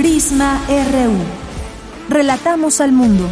Prisma 0.00 0.64
RU. 0.66 1.14
Relatamos 2.08 2.80
al 2.80 2.90
mundo. 2.90 3.30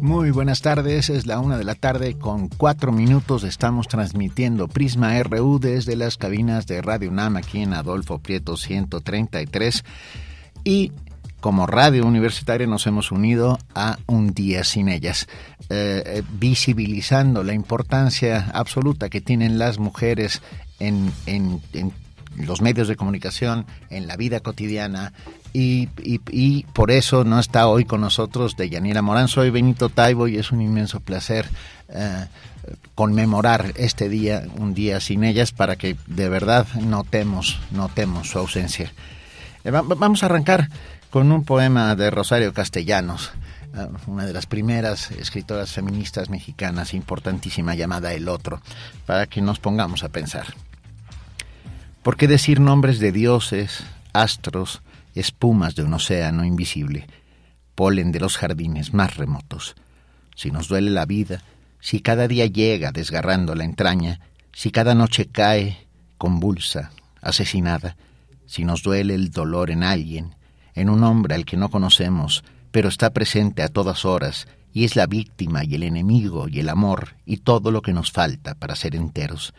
Muy 0.00 0.30
buenas 0.30 0.62
tardes, 0.62 1.10
es 1.10 1.26
la 1.26 1.40
una 1.40 1.58
de 1.58 1.64
la 1.64 1.74
tarde 1.74 2.16
con 2.16 2.46
cuatro 2.46 2.92
minutos. 2.92 3.42
Estamos 3.42 3.88
transmitiendo 3.88 4.68
Prisma 4.68 5.20
RU 5.24 5.58
desde 5.58 5.96
las 5.96 6.16
cabinas 6.16 6.68
de 6.68 6.80
Radio 6.80 7.10
UNAM 7.10 7.38
aquí 7.38 7.62
en 7.62 7.74
Adolfo 7.74 8.20
Prieto 8.20 8.56
133 8.56 9.82
y 10.62 10.92
como 11.40 11.66
radio 11.66 12.06
universitaria 12.06 12.66
nos 12.66 12.86
hemos 12.86 13.10
unido 13.10 13.58
a 13.74 13.98
Un 14.06 14.32
Día 14.32 14.64
Sin 14.64 14.88
Ellas, 14.88 15.26
eh, 15.68 16.02
eh, 16.04 16.22
visibilizando 16.32 17.42
la 17.42 17.54
importancia 17.54 18.50
absoluta 18.52 19.08
que 19.08 19.20
tienen 19.20 19.58
las 19.58 19.78
mujeres 19.78 20.42
en, 20.78 21.12
en, 21.26 21.60
en 21.72 21.92
los 22.36 22.60
medios 22.60 22.88
de 22.88 22.96
comunicación, 22.96 23.66
en 23.88 24.06
la 24.06 24.16
vida 24.16 24.40
cotidiana, 24.40 25.12
y, 25.52 25.88
y, 25.98 26.62
por 26.74 26.92
eso 26.92 27.24
no 27.24 27.40
está 27.40 27.66
hoy 27.66 27.84
con 27.84 28.00
nosotros 28.00 28.56
Deyanira 28.56 29.02
Morán. 29.02 29.26
Soy 29.26 29.50
Benito 29.50 29.88
Taibo 29.88 30.28
y 30.28 30.36
es 30.36 30.52
un 30.52 30.60
inmenso 30.60 31.00
placer 31.00 31.48
eh, 31.88 32.26
conmemorar 32.94 33.72
este 33.74 34.08
día, 34.08 34.44
un 34.58 34.74
día 34.74 35.00
sin 35.00 35.24
ellas, 35.24 35.50
para 35.50 35.74
que 35.74 35.96
de 36.06 36.28
verdad 36.28 36.68
notemos, 36.80 37.58
notemos 37.72 38.28
su 38.28 38.38
ausencia. 38.38 38.92
Vamos 39.64 40.22
a 40.22 40.26
arrancar 40.26 40.68
con 41.10 41.32
un 41.32 41.44
poema 41.44 41.94
de 41.96 42.10
Rosario 42.10 42.52
Castellanos, 42.54 43.32
eh, 43.74 43.86
una 44.06 44.24
de 44.24 44.32
las 44.32 44.46
primeras 44.46 45.10
escritoras 45.10 45.72
feministas 45.72 46.30
mexicanas 46.30 46.94
importantísima 46.94 47.74
llamada 47.74 48.12
El 48.14 48.28
Otro, 48.28 48.62
para 49.06 49.26
que 49.26 49.42
nos 49.42 49.58
pongamos 49.58 50.04
a 50.04 50.08
pensar. 50.08 50.46
¿Por 52.02 52.16
qué 52.16 52.28
decir 52.28 52.60
nombres 52.60 53.00
de 53.00 53.12
dioses, 53.12 53.82
astros, 54.12 54.82
espumas 55.14 55.74
de 55.74 55.82
un 55.82 55.94
océano 55.94 56.44
invisible, 56.44 57.06
polen 57.74 58.12
de 58.12 58.20
los 58.20 58.36
jardines 58.36 58.92
más 58.92 59.16
remotos. 59.16 59.74
Si 60.36 60.50
nos 60.50 60.68
duele 60.68 60.90
la 60.90 61.06
vida, 61.06 61.42
si 61.80 62.00
cada 62.00 62.28
día 62.28 62.46
llega 62.46 62.92
desgarrando 62.92 63.54
la 63.54 63.64
entraña, 63.64 64.20
si 64.52 64.70
cada 64.70 64.94
noche 64.94 65.26
cae, 65.26 65.86
convulsa, 66.18 66.90
asesinada, 67.20 67.96
si 68.46 68.64
nos 68.64 68.82
duele 68.82 69.14
el 69.14 69.30
dolor 69.30 69.70
en 69.70 69.82
alguien, 69.82 70.34
en 70.80 70.90
un 70.90 71.04
hombre 71.04 71.34
al 71.34 71.44
que 71.44 71.56
no 71.56 71.70
conocemos, 71.70 72.44
pero 72.70 72.88
está 72.88 73.10
presente 73.10 73.62
a 73.62 73.68
todas 73.68 74.04
horas, 74.04 74.48
y 74.72 74.84
es 74.84 74.96
la 74.96 75.06
víctima 75.06 75.64
y 75.64 75.74
el 75.74 75.82
enemigo 75.82 76.48
y 76.48 76.60
el 76.60 76.68
amor 76.68 77.16
y 77.26 77.38
todo 77.38 77.70
lo 77.70 77.82
que 77.82 77.92
nos 77.92 78.12
falta 78.12 78.54
para 78.54 78.76
ser 78.76 78.94
enteros. 78.94 79.52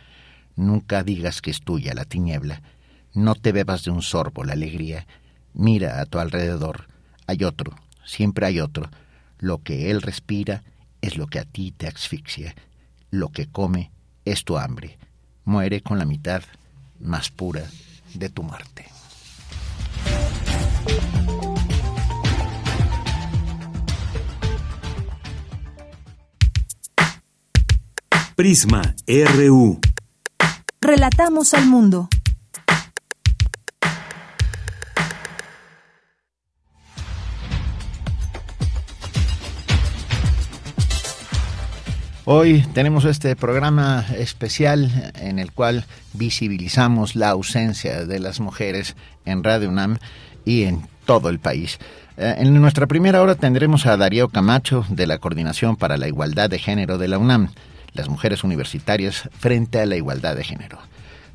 Nunca 0.55 1.03
digas 1.03 1.41
que 1.41 1.51
es 1.51 1.61
tuya 1.61 1.93
la 1.93 2.05
tiniebla, 2.05 2.61
no 3.13 3.35
te 3.35 3.51
bebas 3.51 3.83
de 3.83 3.91
un 3.91 4.01
sorbo 4.01 4.43
la 4.43 4.53
alegría, 4.53 5.05
Mira 5.53 5.99
a 6.01 6.05
tu 6.05 6.19
alrededor. 6.19 6.87
Hay 7.27 7.43
otro, 7.43 7.75
siempre 8.05 8.45
hay 8.45 8.59
otro. 8.59 8.89
Lo 9.39 9.61
que 9.61 9.91
él 9.91 10.01
respira 10.01 10.63
es 11.01 11.17
lo 11.17 11.27
que 11.27 11.39
a 11.39 11.45
ti 11.45 11.71
te 11.71 11.87
asfixia. 11.87 12.55
Lo 13.09 13.29
que 13.29 13.47
come 13.47 13.91
es 14.25 14.43
tu 14.43 14.57
hambre. 14.57 14.97
Muere 15.43 15.81
con 15.81 15.97
la 15.97 16.05
mitad 16.05 16.43
más 16.99 17.29
pura 17.29 17.63
de 18.13 18.29
tu 18.29 18.43
muerte. 18.43 18.90
Prisma 28.35 28.95
RU. 29.07 29.79
Relatamos 30.81 31.53
al 31.53 31.67
mundo. 31.67 32.09
Hoy 42.25 42.65
tenemos 42.73 43.05
este 43.05 43.35
programa 43.35 44.05
especial 44.17 45.11
en 45.15 45.37
el 45.37 45.51
cual 45.51 45.85
visibilizamos 46.13 47.15
la 47.15 47.29
ausencia 47.29 48.05
de 48.05 48.19
las 48.19 48.39
mujeres 48.39 48.95
en 49.25 49.43
Radio 49.43 49.69
UNAM 49.69 49.97
y 50.45 50.63
en 50.63 50.87
todo 51.05 51.29
el 51.29 51.39
país. 51.39 51.79
Eh, 52.17 52.35
en 52.37 52.53
nuestra 52.61 52.87
primera 52.87 53.21
hora 53.21 53.35
tendremos 53.35 53.85
a 53.85 53.97
Darío 53.97 54.29
Camacho 54.29 54.85
de 54.89 55.07
la 55.07 55.17
Coordinación 55.17 55.75
para 55.75 55.97
la 55.97 56.07
Igualdad 56.07 56.49
de 56.49 56.59
Género 56.59 56.97
de 56.97 57.07
la 57.07 57.17
UNAM, 57.17 57.49
las 57.93 58.09
mujeres 58.09 58.43
universitarias 58.43 59.29
frente 59.37 59.79
a 59.79 59.85
la 59.85 59.95
igualdad 59.95 60.35
de 60.35 60.43
género. 60.43 60.79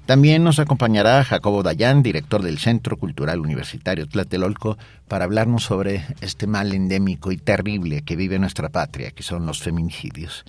También 0.06 0.44
nos 0.44 0.60
acompañará 0.60 1.24
Jacobo 1.24 1.64
Dayan, 1.64 2.02
director 2.02 2.40
del 2.40 2.58
Centro 2.58 2.96
Cultural 2.96 3.40
Universitario 3.40 4.06
Tlatelolco, 4.06 4.78
para 5.08 5.24
hablarnos 5.24 5.64
sobre 5.64 6.04
este 6.20 6.46
mal 6.46 6.72
endémico 6.72 7.32
y 7.32 7.36
terrible 7.36 8.02
que 8.02 8.14
vive 8.14 8.38
nuestra 8.38 8.68
patria, 8.68 9.10
que 9.10 9.24
son 9.24 9.46
los 9.46 9.60
feminicidios. 9.60 10.44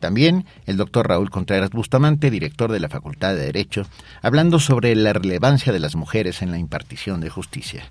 También 0.00 0.46
el 0.66 0.78
doctor 0.78 1.06
Raúl 1.06 1.30
Contreras 1.30 1.70
Bustamante, 1.70 2.30
director 2.30 2.72
de 2.72 2.80
la 2.80 2.88
Facultad 2.88 3.34
de 3.34 3.44
Derecho, 3.44 3.86
hablando 4.22 4.58
sobre 4.58 4.94
la 4.96 5.12
relevancia 5.12 5.72
de 5.72 5.78
las 5.78 5.94
mujeres 5.94 6.42
en 6.42 6.50
la 6.50 6.58
impartición 6.58 7.20
de 7.20 7.28
justicia. 7.28 7.84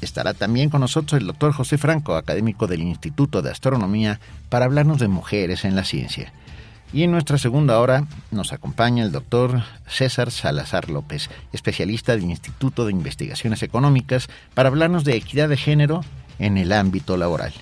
Estará 0.00 0.32
también 0.32 0.70
con 0.70 0.80
nosotros 0.80 1.20
el 1.20 1.26
doctor 1.26 1.52
José 1.52 1.76
Franco, 1.76 2.14
académico 2.14 2.68
del 2.68 2.82
Instituto 2.82 3.42
de 3.42 3.50
Astronomía, 3.50 4.20
para 4.48 4.64
hablarnos 4.64 5.00
de 5.00 5.08
mujeres 5.08 5.64
en 5.64 5.74
la 5.74 5.84
ciencia. 5.84 6.32
Y 6.92 7.02
en 7.02 7.10
nuestra 7.10 7.36
segunda 7.36 7.80
hora 7.80 8.06
nos 8.30 8.52
acompaña 8.52 9.04
el 9.04 9.12
doctor 9.12 9.62
César 9.88 10.30
Salazar 10.30 10.88
López, 10.88 11.28
especialista 11.52 12.12
del 12.12 12.24
Instituto 12.24 12.86
de 12.86 12.92
Investigaciones 12.92 13.64
Económicas, 13.64 14.28
para 14.54 14.68
hablarnos 14.68 15.02
de 15.02 15.16
equidad 15.16 15.48
de 15.48 15.56
género 15.56 16.02
en 16.38 16.56
el 16.56 16.72
ámbito 16.72 17.16
laboral. 17.16 17.52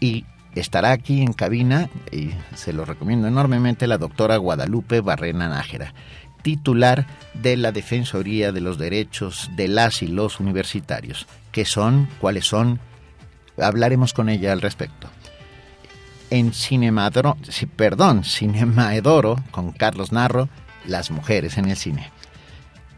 Y 0.00 0.24
estará 0.54 0.92
aquí 0.92 1.22
en 1.22 1.32
cabina, 1.32 1.88
y 2.10 2.30
se 2.54 2.72
lo 2.72 2.84
recomiendo 2.84 3.28
enormemente, 3.28 3.86
la 3.86 3.98
doctora 3.98 4.36
Guadalupe 4.36 5.00
Barrena 5.00 5.48
Nájera, 5.48 5.94
titular 6.42 7.06
de 7.34 7.56
la 7.56 7.72
Defensoría 7.72 8.52
de 8.52 8.60
los 8.60 8.78
Derechos 8.78 9.50
de 9.56 9.68
las 9.68 10.02
y 10.02 10.08
los 10.08 10.40
Universitarios. 10.40 11.26
¿Qué 11.52 11.64
son? 11.64 12.08
¿Cuáles 12.20 12.46
son? 12.46 12.80
Hablaremos 13.58 14.12
con 14.12 14.28
ella 14.28 14.52
al 14.52 14.60
respecto. 14.60 15.08
En 16.30 16.52
Cinemadoro, 16.52 17.36
perdón, 17.76 18.24
Cinemaedoro, 18.24 19.36
con 19.50 19.72
Carlos 19.72 20.12
Narro, 20.12 20.48
las 20.86 21.10
mujeres 21.10 21.58
en 21.58 21.68
el 21.68 21.76
cine. 21.76 22.10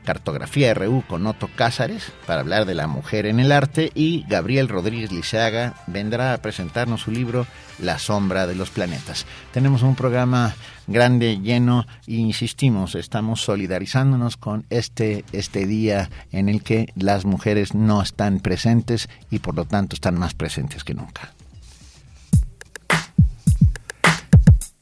Cartografía 0.05 0.75
RU 0.75 1.05
con 1.07 1.27
Otto 1.27 1.49
Cázares 1.55 2.13
para 2.27 2.41
hablar 2.41 2.67
de 2.67 2.75
la 2.75 2.87
mujer 2.87 3.27
en 3.27 3.41
el 3.41 3.53
arte 3.53 3.91
y 3.95 4.25
Gabriel 4.29 4.69
Rodríguez 4.69 5.13
Liceaga 5.13 5.75
vendrá 5.87 6.35
a 6.35 6.39
presentarnos 6.39 7.03
su 7.03 7.11
libro 7.11 7.47
La 7.79 7.99
sombra 7.99 8.47
de 8.47 8.55
los 8.55 8.71
planetas. 8.71 9.27
Tenemos 9.53 9.83
un 9.83 9.95
programa 9.95 10.55
grande, 10.87 11.39
lleno 11.39 11.87
e 12.07 12.15
insistimos, 12.15 12.95
estamos 12.95 13.41
solidarizándonos 13.43 14.37
con 14.37 14.65
este, 14.71 15.25
este 15.33 15.67
día 15.67 16.11
en 16.33 16.49
el 16.49 16.63
que 16.63 16.93
las 16.97 17.25
mujeres 17.25 17.75
no 17.75 18.03
están 18.03 18.41
presentes 18.41 19.09
y 19.31 19.39
por 19.39 19.55
lo 19.55 19.65
tanto 19.65 19.95
están 19.95 20.19
más 20.19 20.35
presentes 20.35 20.85
que 20.85 20.95
nunca. 20.95 21.33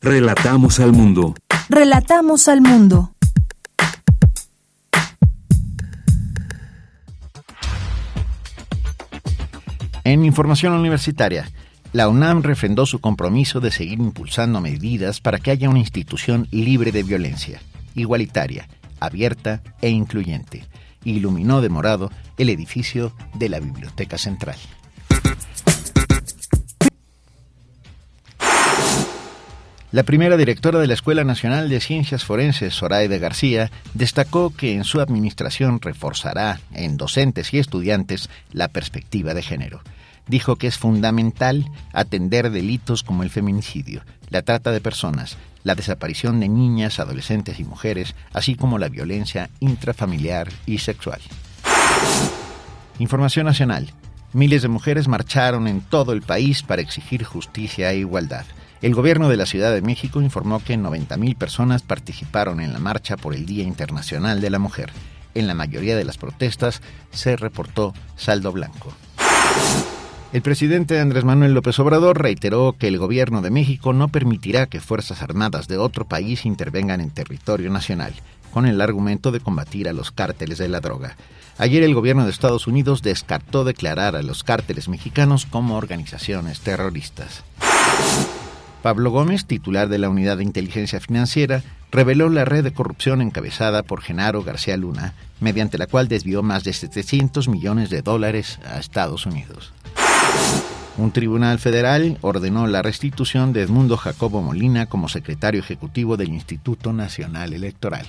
Relatamos 0.01 0.81
al 0.81 0.93
mundo. 0.93 1.35
Relatamos 1.69 2.49
al 2.49 2.63
mundo. 2.63 3.13
En 10.11 10.25
información 10.25 10.73
universitaria, 10.73 11.49
la 11.93 12.09
UNAM 12.09 12.43
refrendó 12.43 12.85
su 12.85 12.99
compromiso 13.01 13.61
de 13.61 13.71
seguir 13.71 14.01
impulsando 14.01 14.61
medidas 14.61 15.21
para 15.21 15.39
que 15.39 15.53
haya 15.53 15.71
una 15.71 15.79
institución 15.79 16.49
libre 16.51 16.91
de 16.91 17.05
violencia, 17.05 17.63
igualitaria, 17.95 18.67
abierta 18.99 19.63
e 19.81 19.91
incluyente. 19.91 20.65
Iluminó 21.05 21.61
de 21.61 21.69
morado 21.69 22.11
el 22.39 22.49
edificio 22.49 23.13
de 23.35 23.51
la 23.51 23.61
Biblioteca 23.61 24.19
Central. 24.19 24.57
La 29.93 30.03
primera 30.03 30.37
directora 30.37 30.81
de 30.81 30.89
la 30.89 30.95
Escuela 30.95 31.23
Nacional 31.23 31.69
de 31.69 31.79
Ciencias 31.79 32.25
Forenses, 32.25 32.75
Zoraide 32.75 33.21
García, 33.21 33.71
destacó 33.95 34.53
que 34.53 34.75
en 34.75 34.83
su 34.83 35.01
administración 35.01 35.81
reforzará 35.81 36.59
en 36.73 36.97
docentes 36.97 37.55
y 37.55 37.61
estudiantes 37.61 38.29
la 38.51 38.67
perspectiva 38.67 39.35
de 39.35 39.43
género. 39.43 39.83
Dijo 40.31 40.55
que 40.55 40.69
es 40.69 40.79
fundamental 40.79 41.69
atender 41.93 42.53
delitos 42.53 43.03
como 43.03 43.25
el 43.25 43.31
feminicidio, 43.31 44.03
la 44.29 44.43
trata 44.43 44.71
de 44.71 44.81
personas, 44.81 45.37
la 45.65 45.75
desaparición 45.75 46.39
de 46.39 46.49
niñas, 46.49 47.01
adolescentes 47.01 47.59
y 47.59 47.65
mujeres, 47.65 48.15
así 48.33 48.55
como 48.55 48.79
la 48.79 48.89
violencia 48.89 49.51
intrafamiliar 49.59 50.47
y 50.67 50.79
sexual. 50.79 51.21
Información 53.01 53.45
nacional. 53.45 53.93
Miles 54.33 54.63
de 54.63 54.69
mujeres 54.69 55.09
marcharon 55.09 55.67
en 55.67 55.81
todo 55.81 56.13
el 56.13 56.23
país 56.23 56.63
para 56.63 56.81
exigir 56.81 57.25
justicia 57.25 57.91
e 57.91 57.99
igualdad. 57.99 58.45
El 58.83 58.95
gobierno 58.95 59.29
de 59.29 59.37
la 59.37 59.47
Ciudad 59.47 59.73
de 59.73 59.83
México 59.83 60.23
informó 60.23 60.63
que 60.63 60.79
90.000 60.79 61.37
personas 61.37 61.83
participaron 61.83 62.61
en 62.61 62.73
la 62.73 62.79
marcha 62.79 63.17
por 63.17 63.35
el 63.35 63.47
Día 63.47 63.65
Internacional 63.65 64.41
de 64.41 64.51
la 64.51 64.61
Mujer. 64.61 64.93
En 65.35 65.49
la 65.49 65.55
mayoría 65.55 65.97
de 65.97 66.05
las 66.05 66.19
protestas 66.19 66.83
se 67.11 67.35
reportó 67.37 67.95
saldo 68.15 68.53
blanco. 68.53 68.95
El 70.33 70.43
presidente 70.43 71.01
Andrés 71.01 71.25
Manuel 71.25 71.55
López 71.55 71.77
Obrador 71.81 72.23
reiteró 72.23 72.77
que 72.79 72.87
el 72.87 72.99
gobierno 72.99 73.43
de 73.43 73.51
México 73.51 73.93
no 73.93 74.07
permitirá 74.07 74.67
que 74.67 74.79
Fuerzas 74.79 75.23
Armadas 75.23 75.67
de 75.67 75.77
otro 75.77 76.05
país 76.05 76.47
intervengan 76.47 77.01
en 77.01 77.11
territorio 77.11 77.69
nacional, 77.69 78.15
con 78.53 78.65
el 78.65 78.81
argumento 78.81 79.33
de 79.33 79.41
combatir 79.41 79.89
a 79.89 79.93
los 79.93 80.13
cárteles 80.13 80.59
de 80.59 80.69
la 80.69 80.79
droga. 80.79 81.17
Ayer 81.59 81.83
el 81.83 81.95
gobierno 81.95 82.25
de 82.25 82.31
Estados 82.31 82.69
Unidos 82.69 83.03
descartó 83.03 83.65
declarar 83.65 84.15
a 84.15 84.23
los 84.23 84.45
cárteles 84.45 84.89
mexicanos 84.89 85.47
como 85.47 85.77
organizaciones 85.77 86.61
terroristas. 86.61 87.43
Pablo 88.85 89.11
Gómez, 89.11 89.47
titular 89.47 89.89
de 89.89 89.99
la 89.99 90.09
Unidad 90.09 90.37
de 90.37 90.45
Inteligencia 90.45 91.01
Financiera, 91.01 91.65
reveló 91.91 92.29
la 92.29 92.45
red 92.45 92.63
de 92.63 92.73
corrupción 92.73 93.21
encabezada 93.21 93.83
por 93.83 94.01
Genaro 94.01 94.45
García 94.45 94.77
Luna, 94.77 95.13
mediante 95.41 95.77
la 95.77 95.89
cual 95.89 96.07
desvió 96.07 96.45
más 96.45 96.63
de 96.63 96.73
700 96.73 97.49
millones 97.49 97.91
de 97.91 98.03
dólares 98.03 98.61
a 98.65 98.79
Estados 98.79 99.27
Unidos. 99.27 99.73
Un 100.99 101.13
tribunal 101.13 101.59
federal 101.59 102.19
ordenó 102.21 102.67
la 102.67 102.83
restitución 102.83 103.53
de 103.53 103.63
Edmundo 103.63 103.97
Jacobo 103.97 104.43
Molina 104.43 104.87
como 104.87 105.09
secretario 105.09 105.61
ejecutivo 105.61 106.17
del 106.17 106.29
Instituto 106.29 106.93
Nacional 106.93 107.53
Electoral. 107.53 108.07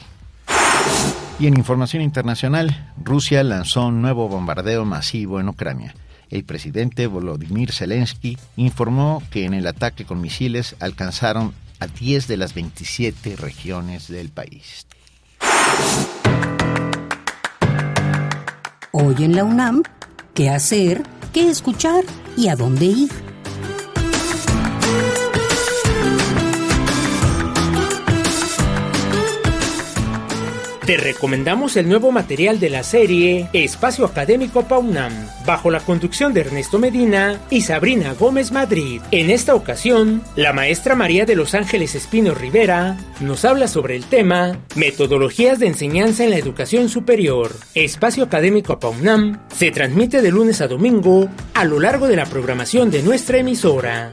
Y 1.39 1.47
en 1.47 1.57
información 1.57 2.03
internacional, 2.03 2.91
Rusia 3.03 3.43
lanzó 3.43 3.87
un 3.87 4.01
nuevo 4.01 4.27
bombardeo 4.27 4.85
masivo 4.85 5.39
en 5.39 5.49
Ucrania 5.49 5.93
el 6.31 6.45
presidente 6.45 7.07
Volodymyr 7.07 7.71
Zelensky 7.73 8.37
informó 8.55 9.21
que 9.29 9.45
en 9.45 9.53
el 9.53 9.67
ataque 9.67 10.05
con 10.05 10.21
misiles 10.21 10.77
alcanzaron 10.79 11.53
a 11.79 11.87
10 11.87 12.27
de 12.27 12.37
las 12.37 12.53
27 12.53 13.35
regiones 13.35 14.07
del 14.07 14.29
país. 14.29 14.87
Hoy 18.93 19.15
en 19.19 19.35
la 19.35 19.43
UNAM, 19.43 19.83
¿qué 20.33 20.49
hacer? 20.49 21.03
¿Qué 21.33 21.49
escuchar? 21.49 22.03
¿Y 22.37 22.47
a 22.47 22.55
dónde 22.55 22.85
ir? 22.85 23.30
Te 30.91 30.97
recomendamos 30.97 31.77
el 31.77 31.87
nuevo 31.87 32.11
material 32.11 32.59
de 32.59 32.69
la 32.69 32.83
serie 32.83 33.47
Espacio 33.53 34.03
Académico 34.03 34.63
Paunam, 34.63 35.13
bajo 35.45 35.71
la 35.71 35.79
conducción 35.79 36.33
de 36.33 36.41
Ernesto 36.41 36.79
Medina 36.79 37.39
y 37.49 37.61
Sabrina 37.61 38.13
Gómez 38.13 38.51
Madrid. 38.51 39.01
En 39.11 39.29
esta 39.29 39.55
ocasión, 39.55 40.21
la 40.35 40.51
maestra 40.51 40.95
María 40.95 41.25
de 41.25 41.37
los 41.37 41.55
Ángeles 41.55 41.95
Espino 41.95 42.33
Rivera 42.33 42.97
nos 43.21 43.45
habla 43.45 43.69
sobre 43.69 43.95
el 43.95 44.03
tema 44.03 44.59
Metodologías 44.75 45.59
de 45.59 45.67
enseñanza 45.67 46.25
en 46.25 46.31
la 46.31 46.37
educación 46.37 46.89
superior. 46.89 47.55
Espacio 47.73 48.25
Académico 48.25 48.77
Paunam 48.77 49.39
se 49.55 49.71
transmite 49.71 50.21
de 50.21 50.31
lunes 50.31 50.59
a 50.59 50.67
domingo 50.67 51.29
a 51.53 51.63
lo 51.63 51.79
largo 51.79 52.09
de 52.09 52.17
la 52.17 52.25
programación 52.25 52.91
de 52.91 53.01
nuestra 53.01 53.37
emisora. 53.37 54.11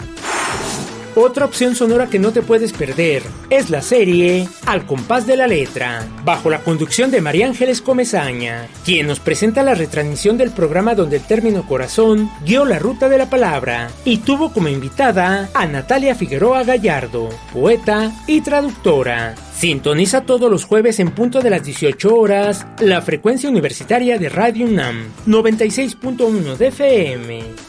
Otra 1.20 1.46
opción 1.46 1.74
sonora 1.74 2.06
que 2.06 2.20
no 2.20 2.30
te 2.30 2.42
puedes 2.42 2.72
perder 2.72 3.24
es 3.50 3.70
la 3.70 3.82
serie 3.82 4.48
Al 4.66 4.86
compás 4.86 5.26
de 5.26 5.36
la 5.36 5.48
letra, 5.48 6.06
bajo 6.24 6.48
la 6.48 6.60
conducción 6.60 7.10
de 7.10 7.20
María 7.20 7.48
Ángeles 7.48 7.82
Comezaña, 7.82 8.68
quien 8.84 9.08
nos 9.08 9.18
presenta 9.18 9.64
la 9.64 9.74
retransmisión 9.74 10.38
del 10.38 10.52
programa 10.52 10.94
donde 10.94 11.16
el 11.16 11.24
término 11.24 11.66
corazón 11.66 12.30
guió 12.46 12.64
la 12.64 12.78
ruta 12.78 13.08
de 13.08 13.18
la 13.18 13.28
palabra 13.28 13.90
y 14.04 14.18
tuvo 14.18 14.52
como 14.52 14.68
invitada 14.68 15.50
a 15.54 15.66
Natalia 15.66 16.14
Figueroa 16.14 16.62
Gallardo, 16.62 17.30
poeta 17.52 18.12
y 18.28 18.40
traductora. 18.40 19.34
Sintoniza 19.56 20.20
todos 20.20 20.48
los 20.48 20.64
jueves 20.64 21.00
en 21.00 21.10
punto 21.10 21.40
de 21.40 21.50
las 21.50 21.64
18 21.64 22.14
horas 22.14 22.64
la 22.78 23.02
frecuencia 23.02 23.50
universitaria 23.50 24.18
de 24.18 24.28
Radio 24.28 24.66
UNAM 24.66 25.08
96.1 25.26 26.56
de 26.56 26.68
FM. 26.68 27.68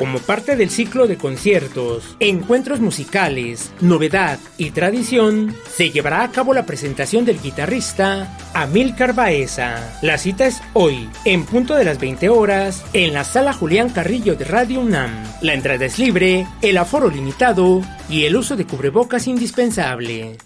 Como 0.00 0.18
parte 0.18 0.56
del 0.56 0.70
ciclo 0.70 1.06
de 1.06 1.18
conciertos, 1.18 2.16
encuentros 2.20 2.80
musicales, 2.80 3.70
novedad 3.82 4.38
y 4.56 4.70
tradición, 4.70 5.54
se 5.70 5.90
llevará 5.90 6.22
a 6.22 6.30
cabo 6.30 6.54
la 6.54 6.64
presentación 6.64 7.26
del 7.26 7.38
guitarrista 7.38 8.34
Amilcar 8.54 9.14
Baeza. 9.14 9.98
La 10.00 10.16
cita 10.16 10.46
es 10.46 10.62
hoy, 10.72 11.10
en 11.26 11.44
punto 11.44 11.74
de 11.74 11.84
las 11.84 12.00
20 12.00 12.30
horas, 12.30 12.82
en 12.94 13.12
la 13.12 13.24
sala 13.24 13.52
Julián 13.52 13.90
Carrillo 13.90 14.36
de 14.36 14.46
Radio 14.46 14.80
UNAM. 14.80 15.22
La 15.42 15.52
entrada 15.52 15.84
es 15.84 15.98
libre, 15.98 16.46
el 16.62 16.78
aforo 16.78 17.10
limitado 17.10 17.82
y 18.08 18.24
el 18.24 18.36
uso 18.36 18.56
de 18.56 18.64
cubrebocas 18.64 19.26
indispensable. 19.26 20.38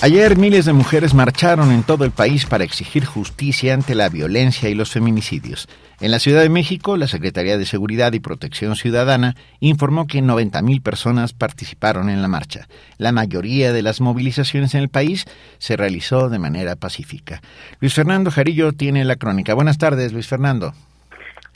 Ayer 0.00 0.36
miles 0.36 0.64
de 0.64 0.72
mujeres 0.72 1.14
marcharon 1.14 1.70
en 1.70 1.84
todo 1.84 2.04
el 2.04 2.10
país 2.10 2.44
para 2.46 2.64
exigir 2.64 3.04
justicia 3.04 3.72
ante 3.72 3.94
la 3.94 4.08
violencia 4.08 4.68
y 4.68 4.74
los 4.74 4.90
feminicidios. 4.90 5.68
En 6.00 6.10
la 6.10 6.18
Ciudad 6.18 6.40
de 6.40 6.48
México, 6.48 6.96
la 6.96 7.06
Secretaría 7.06 7.56
de 7.56 7.66
Seguridad 7.66 8.12
y 8.12 8.18
Protección 8.18 8.74
Ciudadana 8.74 9.36
informó 9.60 10.08
que 10.08 10.20
90.000 10.20 10.82
personas 10.82 11.34
participaron 11.34 12.10
en 12.10 12.20
la 12.20 12.26
marcha. 12.26 12.66
La 12.98 13.12
mayoría 13.12 13.72
de 13.72 13.82
las 13.82 14.00
movilizaciones 14.00 14.74
en 14.74 14.80
el 14.80 14.88
país 14.88 15.24
se 15.58 15.76
realizó 15.76 16.28
de 16.28 16.40
manera 16.40 16.74
pacífica. 16.74 17.40
Luis 17.78 17.94
Fernando 17.94 18.32
Jarillo 18.32 18.72
tiene 18.72 19.04
la 19.04 19.14
crónica. 19.14 19.54
Buenas 19.54 19.78
tardes, 19.78 20.12
Luis 20.12 20.26
Fernando. 20.26 20.74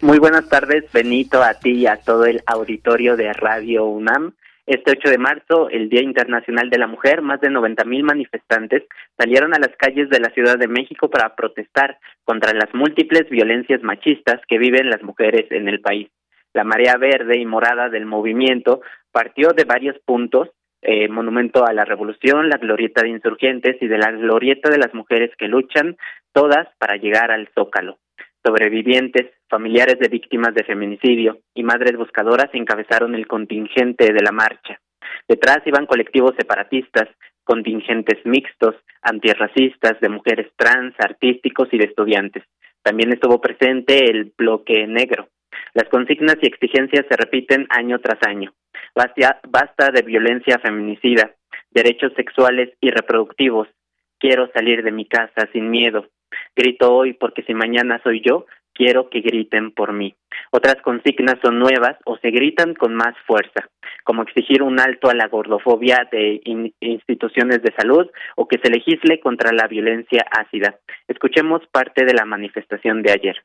Muy 0.02 0.18
buenas 0.18 0.46
tardes, 0.50 0.84
Benito, 0.92 1.42
a 1.42 1.54
ti 1.54 1.70
y 1.70 1.86
a 1.86 1.96
todo 1.96 2.26
el 2.26 2.42
auditorio 2.44 3.16
de 3.16 3.32
Radio 3.32 3.86
UNAM. 3.86 4.34
Este 4.66 4.90
8 4.90 5.08
de 5.08 5.16
marzo, 5.16 5.70
el 5.70 5.88
Día 5.88 6.02
Internacional 6.02 6.68
de 6.68 6.76
la 6.76 6.86
Mujer, 6.86 7.22
más 7.22 7.40
de 7.40 7.48
90 7.48 7.82
mil 7.84 8.04
manifestantes 8.04 8.82
salieron 9.16 9.54
a 9.54 9.58
las 9.58 9.74
calles 9.78 10.10
de 10.10 10.20
la 10.20 10.28
Ciudad 10.28 10.58
de 10.58 10.68
México 10.68 11.08
para 11.08 11.34
protestar 11.34 11.98
contra 12.24 12.52
las 12.52 12.74
múltiples 12.74 13.26
violencias 13.30 13.82
machistas 13.82 14.38
que 14.46 14.58
viven 14.58 14.90
las 14.90 15.02
mujeres 15.02 15.50
en 15.50 15.66
el 15.66 15.80
país. 15.80 16.10
La 16.52 16.64
marea 16.64 16.98
verde 16.98 17.38
y 17.38 17.46
morada 17.46 17.88
del 17.88 18.04
movimiento 18.04 18.82
partió 19.12 19.54
de 19.56 19.64
varios 19.64 19.96
puntos, 20.04 20.50
eh, 20.82 21.08
Monumento 21.08 21.64
a 21.64 21.72
la 21.72 21.86
Revolución, 21.86 22.50
la 22.50 22.58
Glorieta 22.58 23.00
de 23.00 23.08
Insurgentes 23.08 23.76
y 23.80 23.86
de 23.86 23.96
la 23.96 24.10
Glorieta 24.10 24.68
de 24.68 24.78
las 24.78 24.92
Mujeres 24.92 25.30
que 25.38 25.48
luchan, 25.48 25.96
todas 26.34 26.68
para 26.78 26.96
llegar 26.96 27.30
al 27.30 27.48
Zócalo 27.54 27.96
sobrevivientes, 28.46 29.26
familiares 29.48 29.98
de 29.98 30.08
víctimas 30.08 30.54
de 30.54 30.64
feminicidio 30.64 31.38
y 31.54 31.62
madres 31.62 31.96
buscadoras 31.96 32.48
encabezaron 32.52 33.14
el 33.14 33.26
contingente 33.26 34.12
de 34.12 34.22
la 34.22 34.32
marcha. 34.32 34.80
Detrás 35.28 35.58
iban 35.66 35.86
colectivos 35.86 36.34
separatistas, 36.38 37.08
contingentes 37.44 38.24
mixtos, 38.24 38.74
antirracistas, 39.02 40.00
de 40.00 40.08
mujeres 40.08 40.52
trans, 40.56 40.94
artísticos 40.98 41.68
y 41.72 41.78
de 41.78 41.84
estudiantes. 41.84 42.42
También 42.82 43.12
estuvo 43.12 43.40
presente 43.40 44.10
el 44.10 44.32
bloque 44.36 44.86
negro. 44.86 45.28
Las 45.74 45.88
consignas 45.88 46.36
y 46.42 46.46
exigencias 46.46 47.06
se 47.08 47.16
repiten 47.16 47.66
año 47.70 47.98
tras 48.00 48.18
año. 48.26 48.52
Basta, 48.94 49.40
basta 49.48 49.90
de 49.90 50.02
violencia 50.02 50.58
feminicida, 50.58 51.34
derechos 51.70 52.12
sexuales 52.14 52.70
y 52.80 52.90
reproductivos. 52.90 53.68
Quiero 54.18 54.50
salir 54.52 54.82
de 54.82 54.92
mi 54.92 55.06
casa 55.06 55.48
sin 55.52 55.70
miedo. 55.70 56.06
Grito 56.54 56.94
hoy 56.94 57.12
porque 57.12 57.42
si 57.42 57.54
mañana 57.54 58.00
soy 58.02 58.22
yo, 58.24 58.46
quiero 58.76 59.08
que 59.08 59.20
griten 59.20 59.72
por 59.72 59.92
mí. 59.92 60.14
Otras 60.50 60.76
consignas 60.82 61.36
son 61.42 61.58
nuevas 61.58 61.96
o 62.04 62.16
se 62.18 62.30
gritan 62.30 62.74
con 62.74 62.94
más 62.94 63.14
fuerza, 63.26 63.68
como 64.04 64.22
exigir 64.22 64.62
un 64.62 64.78
alto 64.80 65.08
a 65.08 65.14
la 65.14 65.28
gordofobia 65.28 66.08
de 66.10 66.40
instituciones 66.80 67.62
de 67.62 67.72
salud 67.76 68.06
o 68.36 68.46
que 68.46 68.58
se 68.62 68.70
legisle 68.70 69.20
contra 69.20 69.52
la 69.52 69.66
violencia 69.66 70.24
ácida. 70.30 70.76
Escuchemos 71.08 71.62
parte 71.72 72.04
de 72.04 72.14
la 72.14 72.24
manifestación 72.24 73.02
de 73.02 73.12
ayer. 73.12 73.36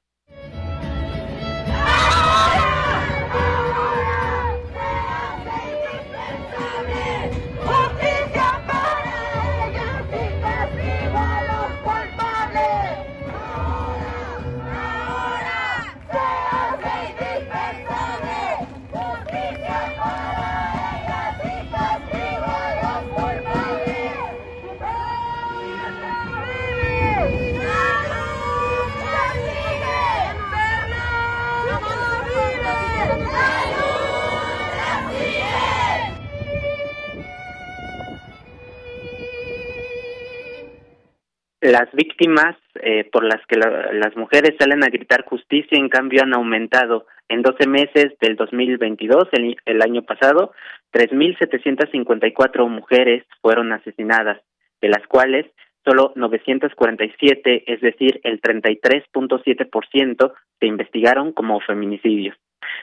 Las 41.61 41.91
víctimas 41.93 42.55
eh, 42.81 43.07
por 43.11 43.23
las 43.23 43.45
que 43.45 43.55
las 43.55 44.15
mujeres 44.15 44.55
salen 44.59 44.83
a 44.83 44.89
gritar 44.89 45.23
justicia, 45.25 45.77
en 45.77 45.89
cambio, 45.89 46.23
han 46.23 46.33
aumentado. 46.33 47.05
En 47.29 47.43
12 47.43 47.67
meses 47.67 48.13
del 48.19 48.35
2022, 48.35 49.27
el, 49.33 49.55
el 49.65 49.81
año 49.83 50.01
pasado, 50.01 50.53
3.754 50.91 52.67
mujeres 52.67 53.23
fueron 53.41 53.71
asesinadas, 53.73 54.41
de 54.81 54.89
las 54.89 55.05
cuales 55.07 55.45
solo 55.85 56.13
947, 56.15 57.63
es 57.67 57.81
decir, 57.81 58.19
el 58.23 58.41
33.7%, 58.41 60.33
se 60.59 60.65
investigaron 60.65 61.31
como 61.31 61.59
feminicidios. 61.59 62.35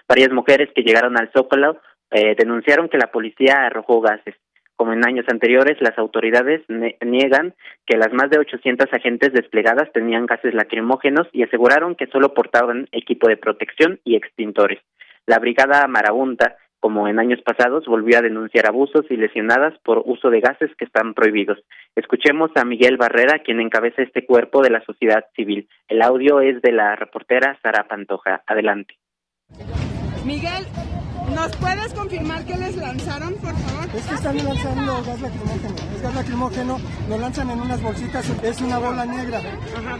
Varias 0.09 0.31
mujeres 0.31 0.69
que 0.75 0.83
llegaron 0.83 1.19
al 1.19 1.31
Zócalo 1.33 1.81
eh, 2.11 2.35
denunciaron 2.37 2.89
que 2.89 2.99
la 2.99 3.11
policía 3.11 3.67
arrojó 3.67 4.01
gases. 4.01 4.35
Como 4.79 4.93
en 4.93 5.05
años 5.05 5.27
anteriores, 5.29 5.77
las 5.81 5.99
autoridades 5.99 6.63
niegan 6.69 7.53
que 7.85 7.97
las 7.97 8.13
más 8.13 8.31
de 8.31 8.39
800 8.39 8.87
agentes 8.93 9.33
desplegadas 9.33 9.91
tenían 9.93 10.25
gases 10.25 10.55
lacrimógenos 10.55 11.27
y 11.33 11.43
aseguraron 11.43 11.97
que 11.97 12.07
solo 12.07 12.33
portaban 12.33 12.87
equipo 12.93 13.27
de 13.29 13.37
protección 13.37 13.99
y 14.05 14.15
extintores. 14.15 14.79
La 15.27 15.41
brigada 15.41 15.85
Marabunta, 15.89 16.59
como 16.79 17.09
en 17.09 17.19
años 17.19 17.41
pasados, 17.43 17.87
volvió 17.87 18.19
a 18.19 18.23
denunciar 18.23 18.69
abusos 18.69 19.05
y 19.11 19.17
lesionadas 19.17 19.77
por 19.81 20.05
uso 20.07 20.31
de 20.31 20.39
gases 20.39 20.71
que 20.79 20.85
están 20.85 21.13
prohibidos. 21.13 21.59
Escuchemos 21.97 22.53
a 22.55 22.65
Miguel 22.65 22.99
Barrera, 22.99 23.41
quien 23.41 23.61
encabeza 23.61 24.03
este 24.03 24.25
cuerpo 24.25 24.63
de 24.63 24.71
la 24.71 24.85
sociedad 24.85 25.25
civil. 25.35 25.69
El 25.89 26.03
audio 26.03 26.41
es 26.41 26.63
de 26.63 26.71
la 26.71 26.95
reportera 26.95 27.59
Sara 27.65 27.89
Pantoja. 27.89 28.43
Adelante. 28.47 28.95
Miguel, 30.25 30.67
¿Nos 31.39 31.55
puedes 31.55 31.95
confirmar 31.95 32.45
que 32.45 32.57
les 32.57 32.75
lanzaron, 32.75 33.33
por 33.35 33.55
favor? 33.55 33.97
Es 33.97 34.07
que 34.07 34.15
están 34.17 34.45
lanzando 34.45 35.05
gas 35.05 35.21
lacrimógeno. 35.21 35.75
Es 35.95 36.03
gas 36.03 36.15
lacrimógeno, 36.17 36.79
lo 37.09 37.19
lanzan 37.19 37.51
en 37.51 37.61
unas 37.61 37.81
bolsitas, 37.81 38.27
es 38.43 38.61
una 38.61 38.79
bola 38.79 39.07
negra. 39.07 39.39
Ajá. 39.39 39.99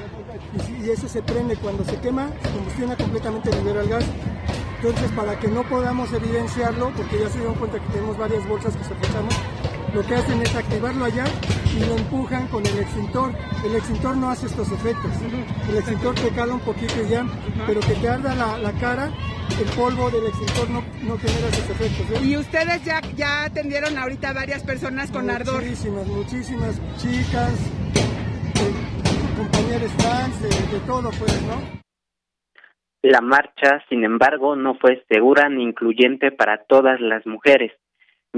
Y, 0.69 0.85
y, 0.85 0.91
eso 0.91 1.09
se 1.09 1.23
prende 1.23 1.55
cuando 1.55 1.85
se 1.85 1.95
quema, 2.01 2.29
se 2.43 2.51
combustiona 2.51 2.97
completamente, 2.97 3.53
libera 3.53 3.83
el 3.83 3.89
gas. 3.89 4.05
Entonces, 4.83 5.13
para 5.13 5.39
que 5.39 5.47
no 5.47 5.63
podamos 5.63 6.13
evidenciarlo, 6.13 6.91
porque 6.97 7.21
ya 7.21 7.29
se 7.29 7.39
dieron 7.39 7.55
cuenta 7.55 7.79
que 7.79 7.93
tenemos 7.93 8.19
varias 8.19 8.49
bolsas 8.49 8.77
que 8.77 8.83
sofocamos, 8.83 9.35
lo 9.95 10.03
que 10.03 10.15
hacen 10.15 10.41
es 10.43 10.55
activarlo 10.55 11.05
allá 11.05 11.25
y 11.75 11.87
lo 11.87 11.97
empujan 11.97 12.47
con 12.49 12.65
el 12.67 12.79
extintor. 12.79 13.33
El 13.65 13.77
extintor 13.77 14.17
no 14.17 14.31
hace 14.31 14.47
estos 14.47 14.71
efectos. 14.73 15.11
El 15.69 15.77
extintor 15.77 16.15
te 16.15 16.29
cala 16.31 16.55
un 16.55 16.61
poquito 16.61 16.95
y 17.03 17.09
ya, 17.09 17.27
pero 17.67 17.81
que 17.81 17.95
te 17.95 18.09
arda 18.09 18.35
la, 18.35 18.73
cara, 18.81 19.11
el 19.59 19.69
polvo 19.77 20.11
del 20.11 20.27
extintor 20.27 20.71
no, 20.71 20.83
no 21.03 21.19
genera 21.19 21.49
esos 21.49 21.71
efectos. 21.71 22.23
¿Y 22.23 22.37
ustedes 22.37 22.85
ya, 22.85 23.01
ya 23.17 23.45
atendieron 23.45 23.97
ahorita 23.97 24.33
varias 24.33 24.63
personas 24.63 25.11
con 25.11 25.31
ardor? 25.31 25.63
Muchísimas, 25.63 26.07
muchísimas 26.07 26.81
chicas, 26.99 27.55
eh, 27.95 29.37
compañeros 29.37 29.93
trans, 29.97 30.43
de, 30.43 30.49
de 30.49 30.87
todo 30.87 31.11
pues, 31.19 31.43
¿no? 31.43 31.79
La 33.03 33.21
marcha, 33.21 33.83
sin 33.89 34.05
embargo, 34.05 34.57
no 34.57 34.75
fue 34.75 35.05
segura 35.09 35.49
ni 35.49 35.63
incluyente 35.63 36.33
para 36.33 36.65
todas 36.65 37.01
las 37.01 37.25
mujeres. 37.27 37.73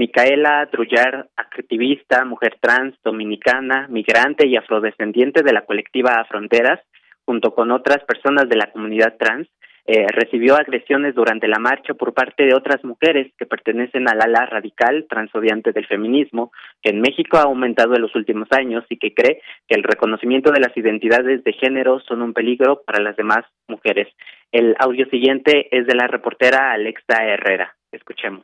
Micaela 0.01 0.67
Drullar, 0.71 1.29
activista, 1.35 2.25
mujer 2.25 2.57
trans, 2.59 2.95
dominicana, 3.03 3.87
migrante 3.87 4.47
y 4.47 4.57
afrodescendiente 4.57 5.43
de 5.43 5.53
la 5.53 5.63
colectiva 5.63 6.25
Fronteras, 6.27 6.79
junto 7.23 7.53
con 7.53 7.69
otras 7.69 8.03
personas 8.05 8.49
de 8.49 8.55
la 8.55 8.71
comunidad 8.71 9.15
trans, 9.19 9.47
eh, 9.85 10.07
recibió 10.11 10.55
agresiones 10.55 11.13
durante 11.13 11.47
la 11.47 11.59
marcha 11.59 11.93
por 11.93 12.15
parte 12.15 12.45
de 12.45 12.55
otras 12.55 12.83
mujeres 12.83 13.31
que 13.37 13.45
pertenecen 13.45 14.09
al 14.09 14.19
ala 14.19 14.47
radical 14.47 15.05
transodiante 15.07 15.71
del 15.71 15.85
feminismo, 15.85 16.51
que 16.81 16.89
en 16.89 17.01
México 17.01 17.37
ha 17.37 17.43
aumentado 17.43 17.93
en 17.93 18.01
los 18.01 18.15
últimos 18.15 18.47
años 18.49 18.83
y 18.89 18.97
que 18.97 19.13
cree 19.13 19.39
que 19.67 19.75
el 19.75 19.83
reconocimiento 19.83 20.51
de 20.51 20.61
las 20.61 20.75
identidades 20.75 21.43
de 21.43 21.53
género 21.53 21.99
son 21.99 22.23
un 22.23 22.33
peligro 22.33 22.81
para 22.87 23.03
las 23.03 23.15
demás 23.17 23.45
mujeres. 23.67 24.07
El 24.51 24.75
audio 24.79 25.05
siguiente 25.11 25.67
es 25.69 25.85
de 25.85 25.93
la 25.93 26.07
reportera 26.07 26.71
Alexa 26.71 27.23
Herrera. 27.23 27.75
Escuchemos. 27.91 28.43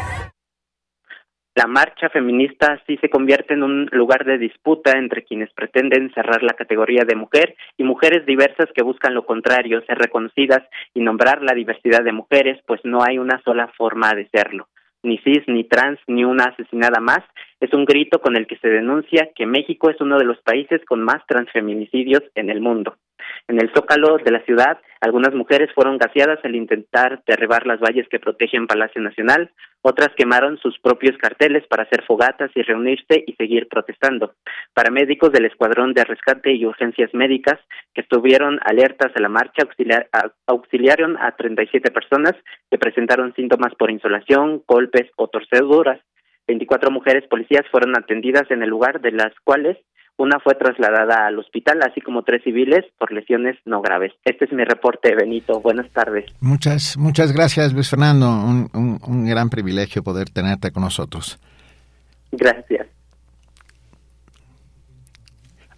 La 1.53 1.67
marcha 1.67 2.09
feminista 2.09 2.81
sí 2.87 2.97
se 3.01 3.09
convierte 3.09 3.53
en 3.53 3.63
un 3.63 3.89
lugar 3.91 4.23
de 4.23 4.37
disputa 4.37 4.97
entre 4.97 5.25
quienes 5.25 5.51
pretenden 5.53 6.13
cerrar 6.13 6.43
la 6.43 6.53
categoría 6.53 7.03
de 7.05 7.15
mujer 7.15 7.55
y 7.77 7.83
mujeres 7.83 8.25
diversas 8.25 8.67
que 8.73 8.83
buscan 8.83 9.13
lo 9.13 9.25
contrario, 9.25 9.83
ser 9.85 9.97
reconocidas 9.97 10.63
y 10.93 11.01
nombrar 11.01 11.41
la 11.41 11.53
diversidad 11.53 12.03
de 12.03 12.13
mujeres, 12.13 12.61
pues 12.65 12.79
no 12.85 13.03
hay 13.03 13.17
una 13.17 13.41
sola 13.43 13.67
forma 13.77 14.13
de 14.13 14.29
serlo 14.29 14.69
ni 15.03 15.17
cis, 15.19 15.43
ni 15.47 15.63
trans, 15.63 15.99
ni 16.07 16.23
una 16.23 16.45
asesinada 16.45 16.99
más, 16.99 17.21
es 17.59 17.73
un 17.73 17.85
grito 17.85 18.21
con 18.21 18.35
el 18.35 18.47
que 18.47 18.57
se 18.57 18.67
denuncia 18.67 19.29
que 19.35 19.45
México 19.45 19.89
es 19.89 19.99
uno 19.99 20.17
de 20.17 20.25
los 20.25 20.39
países 20.41 20.81
con 20.85 21.01
más 21.01 21.25
transfeminicidios 21.27 22.21
en 22.35 22.49
el 22.49 22.61
mundo. 22.61 22.95
En 23.47 23.59
el 23.59 23.71
zócalo 23.73 24.17
de 24.17 24.31
la 24.31 24.43
ciudad, 24.43 24.79
algunas 25.01 25.33
mujeres 25.33 25.69
fueron 25.73 25.97
gaseadas 25.97 26.39
al 26.43 26.55
intentar 26.55 27.23
derribar 27.25 27.65
las 27.65 27.79
valles 27.79 28.07
que 28.09 28.19
protegen 28.19 28.67
Palacio 28.67 29.01
Nacional, 29.01 29.51
otras 29.83 30.09
quemaron 30.15 30.59
sus 30.59 30.77
propios 30.79 31.17
carteles 31.17 31.65
para 31.67 31.83
hacer 31.83 32.03
fogatas 32.05 32.51
y 32.53 32.61
reunirse 32.61 33.23
y 33.25 33.33
seguir 33.33 33.67
protestando. 33.67 34.35
Paramédicos 34.75 35.31
del 35.31 35.45
Escuadrón 35.45 35.93
de 35.93 36.03
Rescate 36.03 36.53
y 36.53 36.65
Urgencias 36.65 37.11
Médicas 37.15 37.59
que 37.95 38.01
estuvieron 38.01 38.59
alertas 38.63 39.11
a 39.15 39.19
la 39.19 39.29
marcha 39.29 39.63
auxiliaron 40.45 41.17
a 41.17 41.35
37 41.35 41.89
personas 41.89 42.33
que 42.69 42.77
presentaron 42.77 43.33
síntomas 43.33 43.73
por 43.73 43.89
insolación, 43.89 44.63
golpes 44.67 45.09
o 45.15 45.27
torceduras. 45.27 45.99
24 46.47 46.91
mujeres 46.91 47.27
policías 47.27 47.65
fueron 47.71 47.97
atendidas 47.97 48.51
en 48.51 48.61
el 48.61 48.69
lugar, 48.69 49.01
de 49.01 49.11
las 49.11 49.33
cuales 49.43 49.77
una 50.21 50.39
fue 50.39 50.55
trasladada 50.55 51.27
al 51.27 51.39
hospital, 51.39 51.79
así 51.81 51.99
como 51.99 52.23
tres 52.23 52.43
civiles 52.43 52.85
por 52.99 53.11
lesiones 53.11 53.57
no 53.65 53.81
graves. 53.81 54.13
Este 54.23 54.45
es 54.45 54.53
mi 54.53 54.63
reporte, 54.63 55.15
Benito. 55.15 55.59
Buenas 55.59 55.91
tardes. 55.91 56.25
Muchas, 56.39 56.95
muchas 56.97 57.31
gracias, 57.31 57.73
Luis 57.73 57.89
Fernando. 57.89 58.29
Un, 58.29 58.99
un, 59.05 59.25
gran 59.25 59.49
privilegio 59.49 60.03
poder 60.03 60.29
tenerte 60.29 60.71
con 60.71 60.83
nosotros. 60.83 61.39
Gracias. 62.31 62.87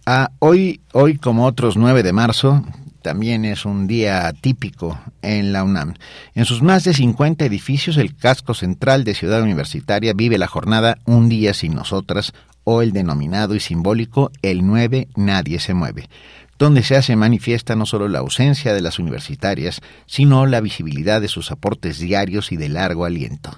Ah, 0.06 0.28
hoy, 0.38 0.82
hoy, 0.92 1.16
como 1.16 1.46
otros 1.46 1.78
9 1.78 2.02
de 2.02 2.12
marzo, 2.12 2.62
también 3.00 3.46
es 3.46 3.64
un 3.64 3.86
día 3.86 4.30
típico 4.38 4.98
en 5.22 5.52
la 5.52 5.64
UNAM. 5.64 5.94
En 6.34 6.44
sus 6.44 6.62
más 6.62 6.84
de 6.84 6.92
50 6.92 7.46
edificios, 7.46 7.96
el 7.96 8.14
casco 8.14 8.52
central 8.52 9.04
de 9.04 9.14
Ciudad 9.14 9.42
Universitaria 9.42 10.12
vive 10.14 10.36
la 10.36 10.46
jornada 10.46 10.98
Un 11.06 11.30
día 11.30 11.54
sin 11.54 11.74
nosotras, 11.74 12.34
o 12.64 12.82
el 12.82 12.92
denominado 12.92 13.54
y 13.54 13.60
simbólico 13.60 14.30
El 14.42 14.66
9 14.66 15.08
Nadie 15.16 15.60
se 15.60 15.74
mueve. 15.74 16.08
donde 16.58 16.82
se 16.84 16.96
hace 16.96 17.16
manifiesta 17.16 17.74
no 17.74 17.84
solo 17.84 18.06
la 18.08 18.20
ausencia 18.20 18.72
de 18.72 18.80
las 18.80 19.00
universitarias, 19.00 19.80
sino 20.06 20.46
la 20.46 20.60
visibilidad 20.60 21.20
de 21.20 21.26
sus 21.28 21.50
aportes 21.50 21.98
diarios 21.98 22.52
y 22.52 22.56
de 22.56 22.68
largo 22.68 23.04
aliento. 23.04 23.50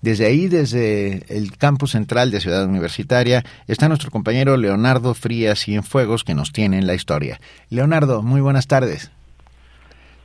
Desde 0.00 0.26
ahí, 0.26 0.48
desde 0.48 1.24
el 1.28 1.56
campus 1.58 1.90
central 1.90 2.30
de 2.30 2.40
Ciudad 2.40 2.64
Universitaria, 2.64 3.44
está 3.66 3.88
nuestro 3.88 4.10
compañero 4.10 4.56
Leonardo 4.56 5.12
Frías 5.12 5.58
Cienfuegos 5.60 6.24
que 6.24 6.34
nos 6.34 6.52
tiene 6.52 6.78
en 6.78 6.86
la 6.86 6.94
historia. 6.94 7.38
Leonardo, 7.68 8.22
muy 8.22 8.40
buenas 8.40 8.66
tardes. 8.66 9.10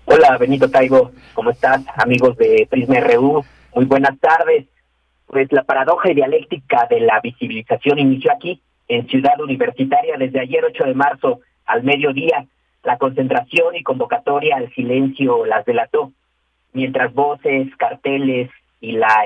Hola, 0.05 0.37
Benito 0.37 0.69
Taigo, 0.69 1.11
¿cómo 1.33 1.49
estás? 1.51 1.81
Amigos 1.97 2.37
de 2.37 2.67
Prisma 2.69 2.99
RU, 3.01 3.43
muy 3.75 3.85
buenas 3.85 4.17
tardes. 4.19 4.65
Pues 5.33 5.51
la 5.51 5.63
paradoja 5.63 6.11
y 6.11 6.13
dialéctica 6.13 6.85
de 6.87 6.99
la 6.99 7.19
visibilización 7.19 7.97
inició 7.97 8.31
aquí, 8.31 8.61
en 8.87 9.07
Ciudad 9.07 9.41
Universitaria, 9.41 10.15
desde 10.15 10.39
ayer 10.39 10.63
8 10.63 10.83
de 10.83 10.93
marzo 10.93 11.39
al 11.65 11.81
mediodía. 11.81 12.45
La 12.83 12.99
concentración 12.99 13.75
y 13.75 13.81
convocatoria 13.81 14.57
al 14.57 14.71
silencio 14.75 15.43
las 15.47 15.65
delató, 15.65 16.11
mientras 16.71 17.11
voces, 17.15 17.67
carteles 17.77 18.51
y 18.79 18.91
la 18.91 19.25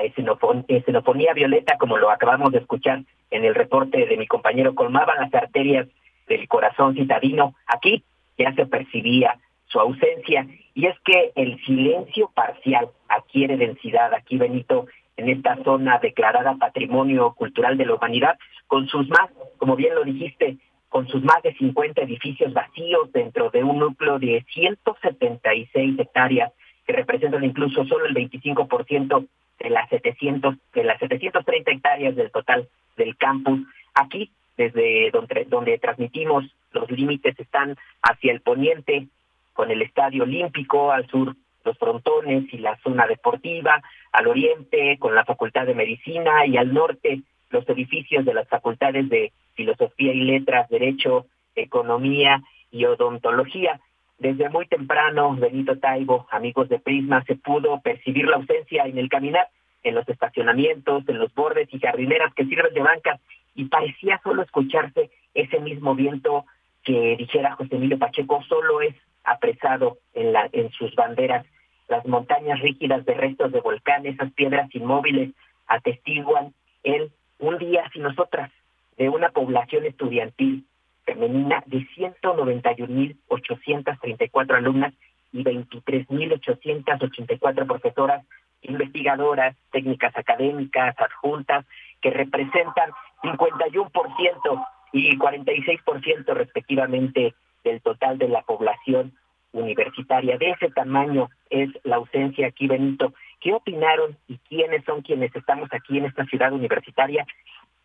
escenofonía 0.68 1.34
violeta, 1.34 1.76
como 1.76 1.98
lo 1.98 2.10
acabamos 2.10 2.52
de 2.52 2.60
escuchar 2.60 3.02
en 3.30 3.44
el 3.44 3.54
reporte 3.54 4.06
de 4.06 4.16
mi 4.16 4.26
compañero, 4.26 4.74
colmaban 4.74 5.20
las 5.20 5.34
arterias 5.34 5.88
del 6.26 6.48
corazón 6.48 6.94
citadino. 6.94 7.54
Aquí 7.66 8.02
ya 8.38 8.54
se 8.54 8.64
percibía 8.64 9.38
su 9.66 9.78
ausencia 9.78 10.46
y 10.72 10.86
es 10.86 10.98
que 11.00 11.32
el 11.34 11.62
silencio 11.66 12.30
parcial 12.34 12.88
adquiere 13.10 13.58
densidad 13.58 14.14
aquí, 14.14 14.38
Benito, 14.38 14.86
en 15.18 15.28
esta 15.28 15.56
zona 15.64 15.98
declarada 15.98 16.54
Patrimonio 16.54 17.34
Cultural 17.34 17.76
de 17.76 17.84
la 17.84 17.94
Humanidad, 17.94 18.38
con 18.68 18.86
sus 18.86 19.08
más, 19.08 19.28
como 19.58 19.74
bien 19.74 19.94
lo 19.94 20.04
dijiste, 20.04 20.56
con 20.88 21.08
sus 21.08 21.22
más 21.22 21.42
de 21.42 21.54
50 21.54 22.02
edificios 22.02 22.52
vacíos 22.52 23.12
dentro 23.12 23.50
de 23.50 23.64
un 23.64 23.80
núcleo 23.80 24.18
de 24.20 24.44
176 24.54 25.98
hectáreas 25.98 26.52
que 26.86 26.92
representan 26.92 27.44
incluso 27.44 27.84
solo 27.84 28.06
el 28.06 28.14
25% 28.14 29.26
de 29.58 29.70
las 29.70 29.88
700 29.90 30.54
de 30.72 30.84
las 30.84 30.98
730 31.00 31.70
hectáreas 31.72 32.14
del 32.14 32.30
total 32.30 32.68
del 32.96 33.16
campus. 33.16 33.60
Aquí, 33.94 34.30
desde 34.56 35.10
donde, 35.10 35.46
donde 35.48 35.78
transmitimos, 35.78 36.44
los 36.70 36.88
límites 36.92 37.38
están 37.40 37.76
hacia 38.02 38.32
el 38.32 38.40
poniente, 38.40 39.08
con 39.52 39.72
el 39.72 39.82
Estadio 39.82 40.22
Olímpico, 40.22 40.92
al 40.92 41.08
sur 41.08 41.34
los 41.64 41.76
frontones 41.78 42.52
y 42.52 42.58
la 42.58 42.76
zona 42.78 43.06
deportiva, 43.06 43.82
al 44.12 44.26
oriente 44.26 44.96
con 44.98 45.14
la 45.14 45.24
Facultad 45.24 45.66
de 45.66 45.74
Medicina 45.74 46.46
y 46.46 46.56
al 46.56 46.72
norte 46.72 47.22
los 47.50 47.68
edificios 47.68 48.24
de 48.24 48.34
las 48.34 48.48
facultades 48.48 49.08
de 49.08 49.32
Filosofía 49.54 50.12
y 50.12 50.20
Letras, 50.20 50.68
Derecho, 50.68 51.26
Economía 51.54 52.42
y 52.70 52.84
Odontología. 52.84 53.80
Desde 54.18 54.48
muy 54.50 54.66
temprano, 54.66 55.34
Benito 55.36 55.78
Taibo, 55.78 56.26
amigos 56.30 56.68
de 56.68 56.78
Prisma, 56.78 57.24
se 57.24 57.36
pudo 57.36 57.80
percibir 57.80 58.26
la 58.26 58.36
ausencia 58.36 58.84
en 58.84 58.98
el 58.98 59.08
caminar, 59.08 59.48
en 59.82 59.94
los 59.94 60.08
estacionamientos, 60.08 61.08
en 61.08 61.18
los 61.18 61.32
bordes 61.34 61.68
y 61.72 61.78
jardineras 61.78 62.34
que 62.34 62.44
sirven 62.44 62.74
de 62.74 62.82
bancas, 62.82 63.20
y 63.54 63.64
parecía 63.66 64.20
solo 64.22 64.42
escucharse 64.42 65.10
ese 65.34 65.60
mismo 65.60 65.94
viento 65.94 66.44
que 66.82 67.16
dijera 67.16 67.54
José 67.54 67.76
Emilio 67.76 67.98
Pacheco, 67.98 68.42
solo 68.48 68.80
es 68.80 68.94
apresado 69.30 69.98
en, 70.14 70.32
la, 70.32 70.48
en 70.52 70.70
sus 70.72 70.94
banderas. 70.94 71.44
Las 71.88 72.06
montañas 72.06 72.60
rígidas 72.60 73.04
de 73.06 73.14
restos 73.14 73.52
de 73.52 73.60
volcanes, 73.60 74.14
esas 74.14 74.32
piedras 74.32 74.68
inmóviles, 74.74 75.30
atestiguan 75.66 76.54
el 76.82 77.12
un 77.38 77.58
día 77.58 77.84
sin 77.92 78.02
nosotras 78.02 78.50
de 78.96 79.08
una 79.08 79.28
población 79.30 79.86
estudiantil 79.86 80.64
femenina 81.04 81.62
de 81.66 81.86
191.834 81.96 84.56
alumnas 84.56 84.92
y 85.32 85.44
23.884 85.44 87.66
profesoras, 87.66 88.26
investigadoras, 88.62 89.54
técnicas 89.70 90.16
académicas, 90.16 90.96
adjuntas, 90.98 91.64
que 92.02 92.10
representan 92.10 92.90
51% 93.22 94.66
y 94.92 95.16
46% 95.16 96.34
respectivamente 96.34 97.34
del 97.64 97.80
total 97.80 98.18
de 98.18 98.28
la 98.28 98.42
población 98.42 99.12
universitaria. 99.52 100.36
De 100.38 100.50
ese 100.50 100.70
tamaño 100.70 101.30
es 101.50 101.70
la 101.84 101.96
ausencia 101.96 102.48
aquí, 102.48 102.66
Benito. 102.66 103.14
¿Qué 103.40 103.52
opinaron 103.52 104.16
y 104.26 104.38
quiénes 104.48 104.84
son 104.84 105.02
quienes 105.02 105.34
estamos 105.34 105.68
aquí 105.72 105.98
en 105.98 106.06
esta 106.06 106.24
ciudad 106.26 106.52
universitaria? 106.52 107.26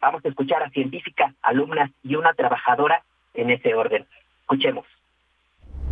Vamos 0.01 0.24
a 0.25 0.30
escuchar 0.30 0.63
a 0.63 0.70
científica, 0.70 1.34
alumnas 1.42 1.92
y 2.03 2.15
una 2.15 2.34
trabajadora 2.34 3.03
en 3.34 3.50
ese 3.51 3.74
orden. 3.74 4.06
Escuchemos. 4.41 4.86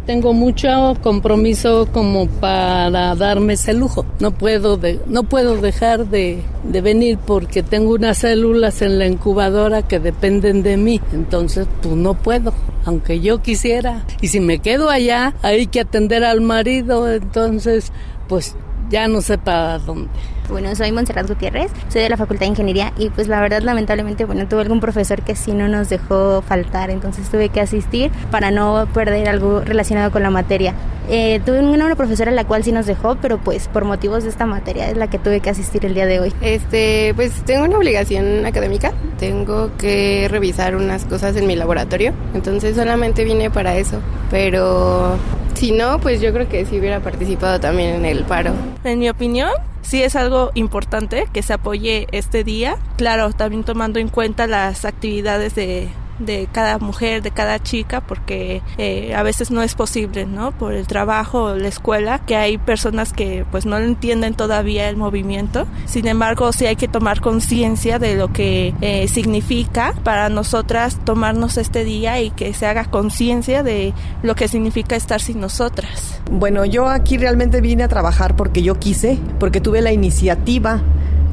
Tengo 0.05 0.33
mucho 0.33 0.97
compromiso 1.03 1.87
como 1.91 2.27
para 2.27 3.15
darme 3.15 3.53
ese 3.53 3.73
lujo. 3.73 4.05
No 4.19 4.31
puedo, 4.31 4.77
de, 4.77 4.99
no 5.05 5.23
puedo 5.23 5.57
dejar 5.57 6.07
de, 6.07 6.41
de, 6.63 6.81
venir 6.81 7.19
porque 7.19 7.61
tengo 7.61 7.93
unas 7.93 8.17
células 8.19 8.81
en 8.81 8.97
la 8.97 9.05
incubadora 9.05 9.83
que 9.83 9.99
dependen 9.99 10.63
de 10.63 10.77
mí. 10.77 10.99
Entonces, 11.13 11.67
pues 11.81 11.95
no 11.95 12.15
puedo, 12.15 12.51
aunque 12.85 13.19
yo 13.19 13.43
quisiera. 13.43 14.03
Y 14.21 14.29
si 14.29 14.39
me 14.39 14.59
quedo 14.59 14.89
allá, 14.89 15.35
hay 15.43 15.67
que 15.67 15.81
atender 15.81 16.23
al 16.23 16.41
marido. 16.41 17.11
Entonces, 17.11 17.91
pues 18.27 18.55
ya 18.89 19.07
no 19.07 19.21
sé 19.21 19.37
para 19.37 19.77
dónde. 19.77 20.09
Bueno, 20.49 20.75
soy 20.75 20.91
Montserrat 20.91 21.27
Gutiérrez, 21.27 21.71
soy 21.89 22.01
de 22.01 22.09
la 22.09 22.17
Facultad 22.17 22.41
de 22.41 22.47
Ingeniería 22.47 22.93
y 22.97 23.09
pues 23.09 23.27
la 23.27 23.39
verdad 23.39 23.61
lamentablemente, 23.61 24.25
bueno, 24.25 24.47
tuve 24.47 24.61
algún 24.61 24.79
profesor 24.79 25.21
que 25.21 25.35
sí 25.35 25.53
no 25.53 25.67
nos 25.67 25.89
dejó 25.89 26.41
faltar, 26.41 26.89
entonces 26.89 27.29
tuve 27.29 27.49
que 27.49 27.61
asistir 27.61 28.11
para 28.31 28.51
no 28.51 28.87
perder 28.93 29.29
algo 29.29 29.61
relacionado 29.61 30.11
con 30.11 30.23
la 30.23 30.29
materia. 30.29 30.73
Eh, 31.09 31.41
tuve 31.45 31.59
una 31.59 31.95
profesora 31.95 32.31
la 32.31 32.45
cual 32.45 32.63
sí 32.63 32.71
nos 32.71 32.85
dejó, 32.85 33.15
pero 33.21 33.37
pues 33.37 33.67
por 33.67 33.85
motivos 33.85 34.23
de 34.23 34.29
esta 34.29 34.45
materia 34.45 34.89
es 34.89 34.97
la 34.97 35.09
que 35.09 35.19
tuve 35.19 35.39
que 35.39 35.49
asistir 35.49 35.85
el 35.85 35.93
día 35.93 36.05
de 36.05 36.19
hoy. 36.19 36.33
Este, 36.41 37.13
pues 37.15 37.43
tengo 37.43 37.65
una 37.65 37.77
obligación 37.77 38.45
académica, 38.45 38.93
tengo 39.19 39.71
que 39.77 40.27
revisar 40.29 40.75
unas 40.75 41.05
cosas 41.05 41.35
en 41.35 41.47
mi 41.47 41.55
laboratorio, 41.55 42.13
entonces 42.33 42.75
solamente 42.75 43.23
vine 43.23 43.49
para 43.49 43.75
eso, 43.75 43.99
pero 44.29 45.17
si 45.53 45.71
no, 45.71 45.99
pues 45.99 46.21
yo 46.21 46.33
creo 46.33 46.47
que 46.47 46.65
sí 46.65 46.79
hubiera 46.79 46.99
participado 47.01 47.59
también 47.59 47.95
en 47.95 48.05
el 48.05 48.23
paro. 48.23 48.51
En 48.83 48.99
mi 48.99 49.09
opinión, 49.09 49.51
sí 49.81 50.03
es 50.03 50.15
algo 50.15 50.51
importante 50.53 51.27
que 51.33 51.43
se 51.43 51.53
apoye 51.53 52.07
este 52.11 52.43
día. 52.43 52.77
Claro, 52.97 53.31
también 53.33 53.63
tomando 53.63 53.99
en 53.99 54.09
cuenta 54.09 54.47
las 54.47 54.85
actividades 54.85 55.55
de 55.55 55.89
de 56.25 56.47
cada 56.51 56.77
mujer, 56.77 57.21
de 57.21 57.31
cada 57.31 57.59
chica, 57.59 58.01
porque 58.01 58.61
eh, 58.77 59.13
a 59.15 59.23
veces 59.23 59.51
no 59.51 59.61
es 59.61 59.75
posible, 59.75 60.25
¿no? 60.25 60.51
Por 60.51 60.73
el 60.73 60.87
trabajo 60.87 61.55
la 61.55 61.67
escuela, 61.67 62.19
que 62.19 62.35
hay 62.35 62.57
personas 62.57 63.13
que 63.13 63.45
pues 63.51 63.65
no 63.65 63.77
entienden 63.77 64.33
todavía 64.33 64.89
el 64.89 64.97
movimiento. 64.97 65.67
Sin 65.85 66.07
embargo, 66.07 66.51
sí 66.53 66.65
hay 66.65 66.75
que 66.75 66.87
tomar 66.87 67.21
conciencia 67.21 67.99
de 67.99 68.15
lo 68.15 68.31
que 68.31 68.73
eh, 68.81 69.07
significa 69.07 69.93
para 70.03 70.29
nosotras 70.29 70.99
tomarnos 71.03 71.57
este 71.57 71.83
día 71.83 72.21
y 72.21 72.29
que 72.31 72.53
se 72.53 72.65
haga 72.65 72.85
conciencia 72.85 73.63
de 73.63 73.93
lo 74.23 74.35
que 74.35 74.47
significa 74.47 74.95
estar 74.95 75.21
sin 75.21 75.39
nosotras. 75.39 76.10
Bueno, 76.29 76.65
yo 76.65 76.87
aquí 76.87 77.17
realmente 77.17 77.61
vine 77.61 77.83
a 77.83 77.87
trabajar 77.87 78.35
porque 78.35 78.61
yo 78.61 78.75
quise, 78.75 79.17
porque 79.39 79.61
tuve 79.61 79.81
la 79.81 79.91
iniciativa 79.91 80.81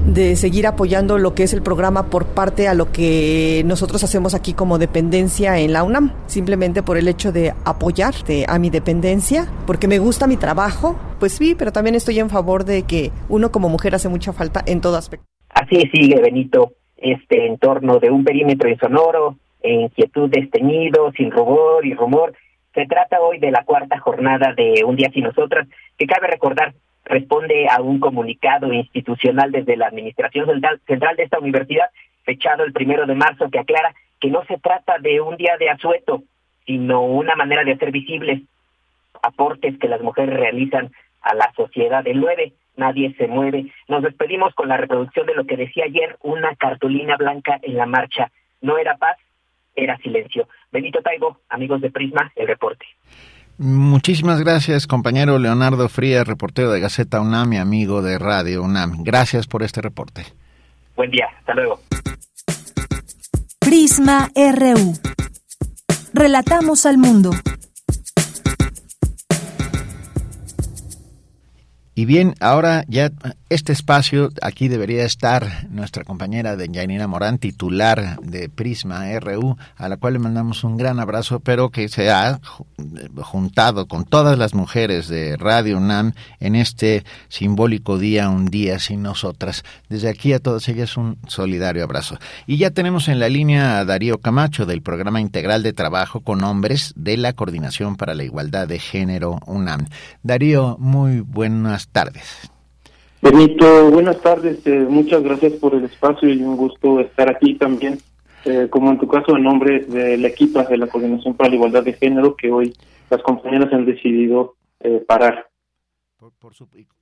de 0.07 0.37
seguir 0.37 0.67
apoyando 0.67 1.19
lo 1.19 1.35
que 1.35 1.43
es 1.43 1.53
el 1.53 1.63
programa 1.63 2.07
por 2.07 2.27
parte 2.27 2.67
a 2.67 2.75
lo 2.75 2.91
que 2.93 3.63
nosotros 3.67 4.03
hacemos 4.05 4.35
aquí 4.35 4.55
como 4.55 4.79
dependencia 4.79 5.59
en 5.59 5.73
la 5.73 5.83
UNAM, 5.83 6.13
simplemente 6.27 6.83
por 6.83 6.97
el 6.97 7.09
hecho 7.09 7.31
de 7.31 7.53
apoyar 7.65 8.15
a 8.47 8.59
mi 8.59 8.71
dependencia, 8.71 9.47
porque 9.67 9.89
me 9.89 9.99
gusta 9.99 10.27
mi 10.27 10.37
trabajo, 10.37 10.99
pues 11.19 11.33
sí, 11.33 11.55
pero 11.59 11.73
también 11.73 11.95
estoy 11.95 12.19
en 12.21 12.31
favor 12.31 12.65
de 12.65 12.85
que 12.85 13.11
uno 13.29 13.53
como 13.53 13.69
mujer 13.69 13.95
hace 13.95 14.09
mucha 14.09 14.33
falta 14.33 14.63
en 14.67 14.81
todo 14.81 14.97
aspecto. 14.97 15.27
Así 15.51 15.83
sigue 15.93 16.21
Benito, 16.21 16.73
este 16.97 17.47
entorno 17.47 17.99
de 17.99 18.11
un 18.11 18.25
perímetro 18.25 18.71
insonoro, 18.71 19.37
inquietud 19.63 20.31
desteñido, 20.31 21.13
sin 21.17 21.31
rubor 21.31 21.85
y 21.85 21.95
rumor. 21.95 22.35
Se 22.79 22.87
trata 22.87 23.21
hoy 23.21 23.41
de 23.41 23.51
la 23.51 23.65
cuarta 23.65 23.99
jornada 23.99 24.53
de 24.53 24.85
Un 24.85 24.95
Día 24.95 25.11
Sin 25.11 25.25
Nosotras, 25.25 25.67
que 25.99 26.07
cabe 26.07 26.29
recordar 26.29 26.75
responde 27.05 27.67
a 27.69 27.83
un 27.83 27.99
comunicado 27.99 28.73
institucional 28.73 29.51
desde 29.51 29.77
la 29.77 29.89
Administración 29.89 30.47
Central, 30.87 31.17
de 31.17 31.25
esta 31.25 31.41
universidad, 31.41 31.91
fechado 32.23 32.63
el 32.63 32.73
primero 32.73 33.05
de 33.05 33.17
marzo, 33.17 33.51
que 33.51 33.59
aclara 33.59 33.93
que 34.21 34.31
no 34.31 34.45
se 34.45 34.59
trata 34.59 34.99
de 35.01 35.21
un 35.21 35.37
día 35.37 35.57
de 35.59 35.71
asueto, 35.71 36.23
sino 36.67 37.03
una 37.03 37.35
manera 37.35 37.65
de 37.65 37.73
hacer 37.73 37.91
visibles 37.91 38.43
aportes 39.23 39.77
que 39.81 39.89
las 39.89 40.01
mujeres 40.01 40.39
realizan 40.39 40.93
a 41.23 41.35
la 41.35 41.53
sociedad. 41.57 42.07
El 42.07 42.21
9, 42.21 42.53
nadie 42.77 43.13
se 43.15 43.27
mueve. 43.27 43.73
Nos 43.89 44.05
despedimos 44.05 44.55
con 44.55 44.69
la 44.69 44.77
reproducción 44.77 45.27
de 45.27 45.35
lo 45.35 45.47
que 45.47 45.57
decía 45.57 45.87
ayer 45.87 46.17
una 46.23 46.55
cartulina 46.55 47.17
blanca 47.17 47.59
en 47.61 47.77
la 47.77 47.87
marcha. 47.87 48.31
No 48.61 48.79
era 48.79 48.99
paz, 48.99 49.17
era 49.75 49.97
silencio. 49.99 50.47
Benito 50.71 51.01
Taibo, 51.03 51.41
amigos 51.49 51.81
de 51.81 51.91
Prisma, 51.91 52.33
el 52.37 52.47
reporte. 52.47 52.85
Muchísimas 53.59 54.41
gracias, 54.41 54.87
compañero 54.87 55.39
Leonardo 55.39 55.89
Frías, 55.89 56.27
reportero 56.27 56.71
de 56.71 56.81
Gaceta 56.81 57.21
UNAM 57.21 57.55
y 57.55 57.57
amigo 57.57 58.03
de 58.03 58.19
Radio 58.19 58.63
UNAM. 58.63 59.03
Gracias 59.03 59.47
por 59.49 59.63
este 59.63 59.81
reporte. 59.81 60.23
Buen 60.95 61.11
día, 61.11 61.27
hasta 61.39 61.55
luego. 61.55 61.81
Prisma 63.59 64.29
RU. 64.37 64.95
Relatamos 66.15 66.87
al 66.87 66.99
mundo. 66.99 67.31
Y 71.95 72.05
bien, 72.05 72.35
ahora 72.41 72.85
ya 72.87 73.11
este 73.51 73.73
espacio, 73.73 74.29
aquí 74.43 74.69
debería 74.69 75.05
estar 75.05 75.69
nuestra 75.71 76.05
compañera 76.05 76.57
de 76.57 76.69
Janina 76.73 77.07
Morán, 77.07 77.39
titular 77.39 78.21
de 78.21 78.51
Prisma 78.51 79.07
RU, 79.21 79.57
a 79.77 79.89
la 79.89 79.97
cual 79.97 80.15
le 80.15 80.19
mandamos 80.19 80.65
un 80.65 80.77
gran 80.77 81.01
abrazo, 81.01 81.41
pero 81.41 81.71
que 81.71 81.89
se 81.89 82.11
ha 82.11 82.41
juntado 83.17 83.89
con 83.89 84.05
todas 84.05 84.39
las 84.39 84.55
mujeres 84.55 85.09
de 85.09 85.37
Radio 85.39 85.79
UNAM 85.79 86.13
en 86.41 86.57
este 86.57 87.05
simbólico 87.29 87.99
día, 87.99 88.29
un 88.29 88.47
día 88.47 88.79
sin 88.79 89.03
nosotras. 89.03 89.65
Desde 89.89 90.11
aquí 90.11 90.35
a 90.35 90.41
todas 90.41 90.69
ellas 90.69 90.99
un 90.99 91.17
solidario 91.27 91.85
abrazo. 91.85 92.19
Y 92.47 92.59
ya 92.59 92.71
tenemos 92.71 93.09
en 93.09 93.19
la 93.19 93.31
línea 93.31 93.79
a 93.79 93.85
Darío 93.87 94.19
Camacho 94.19 94.67
del 94.67 94.83
Programa 94.83 95.23
Integral 95.23 95.63
de 95.63 95.73
Trabajo 95.73 96.21
con 96.21 96.45
Hombres 96.45 96.93
de 96.97 97.17
la 97.17 97.33
Coordinación 97.33 97.97
para 97.97 98.15
la 98.15 98.25
Igualdad 98.25 98.69
de 98.69 98.79
Género 98.79 99.39
UNAM. 99.47 99.87
Darío, 100.23 100.77
muy 100.79 101.21
buenas 101.21 101.89
tardes. 101.89 102.51
Benito, 103.21 103.91
buenas 103.91 104.21
tardes. 104.21 104.65
Eh, 104.67 104.87
muchas 104.89 105.23
gracias 105.23 105.55
por 105.55 105.75
el 105.75 105.85
espacio 105.85 106.29
y 106.29 106.41
un 106.41 106.57
gusto 106.57 107.01
estar 107.01 107.29
aquí 107.29 107.55
también, 107.55 107.99
eh, 108.45 108.69
como 108.71 108.93
en 108.93 108.99
tu 108.99 109.09
caso, 109.09 109.37
en 109.37 109.43
nombre 109.43 109.81
del 109.81 110.25
equipo 110.25 110.63
de 110.63 110.77
la 110.77 110.87
Coordinación 110.87 111.35
para 111.35 111.51
la 111.51 111.57
Igualdad 111.57 111.83
de 111.83 111.95
Género, 111.95 112.37
que 112.37 112.53
hoy 112.53 112.75
las 113.11 113.21
compañeras 113.23 113.73
han 113.73 113.87
decidido 113.87 114.55
eh, 114.81 115.03
parar. 115.07 115.49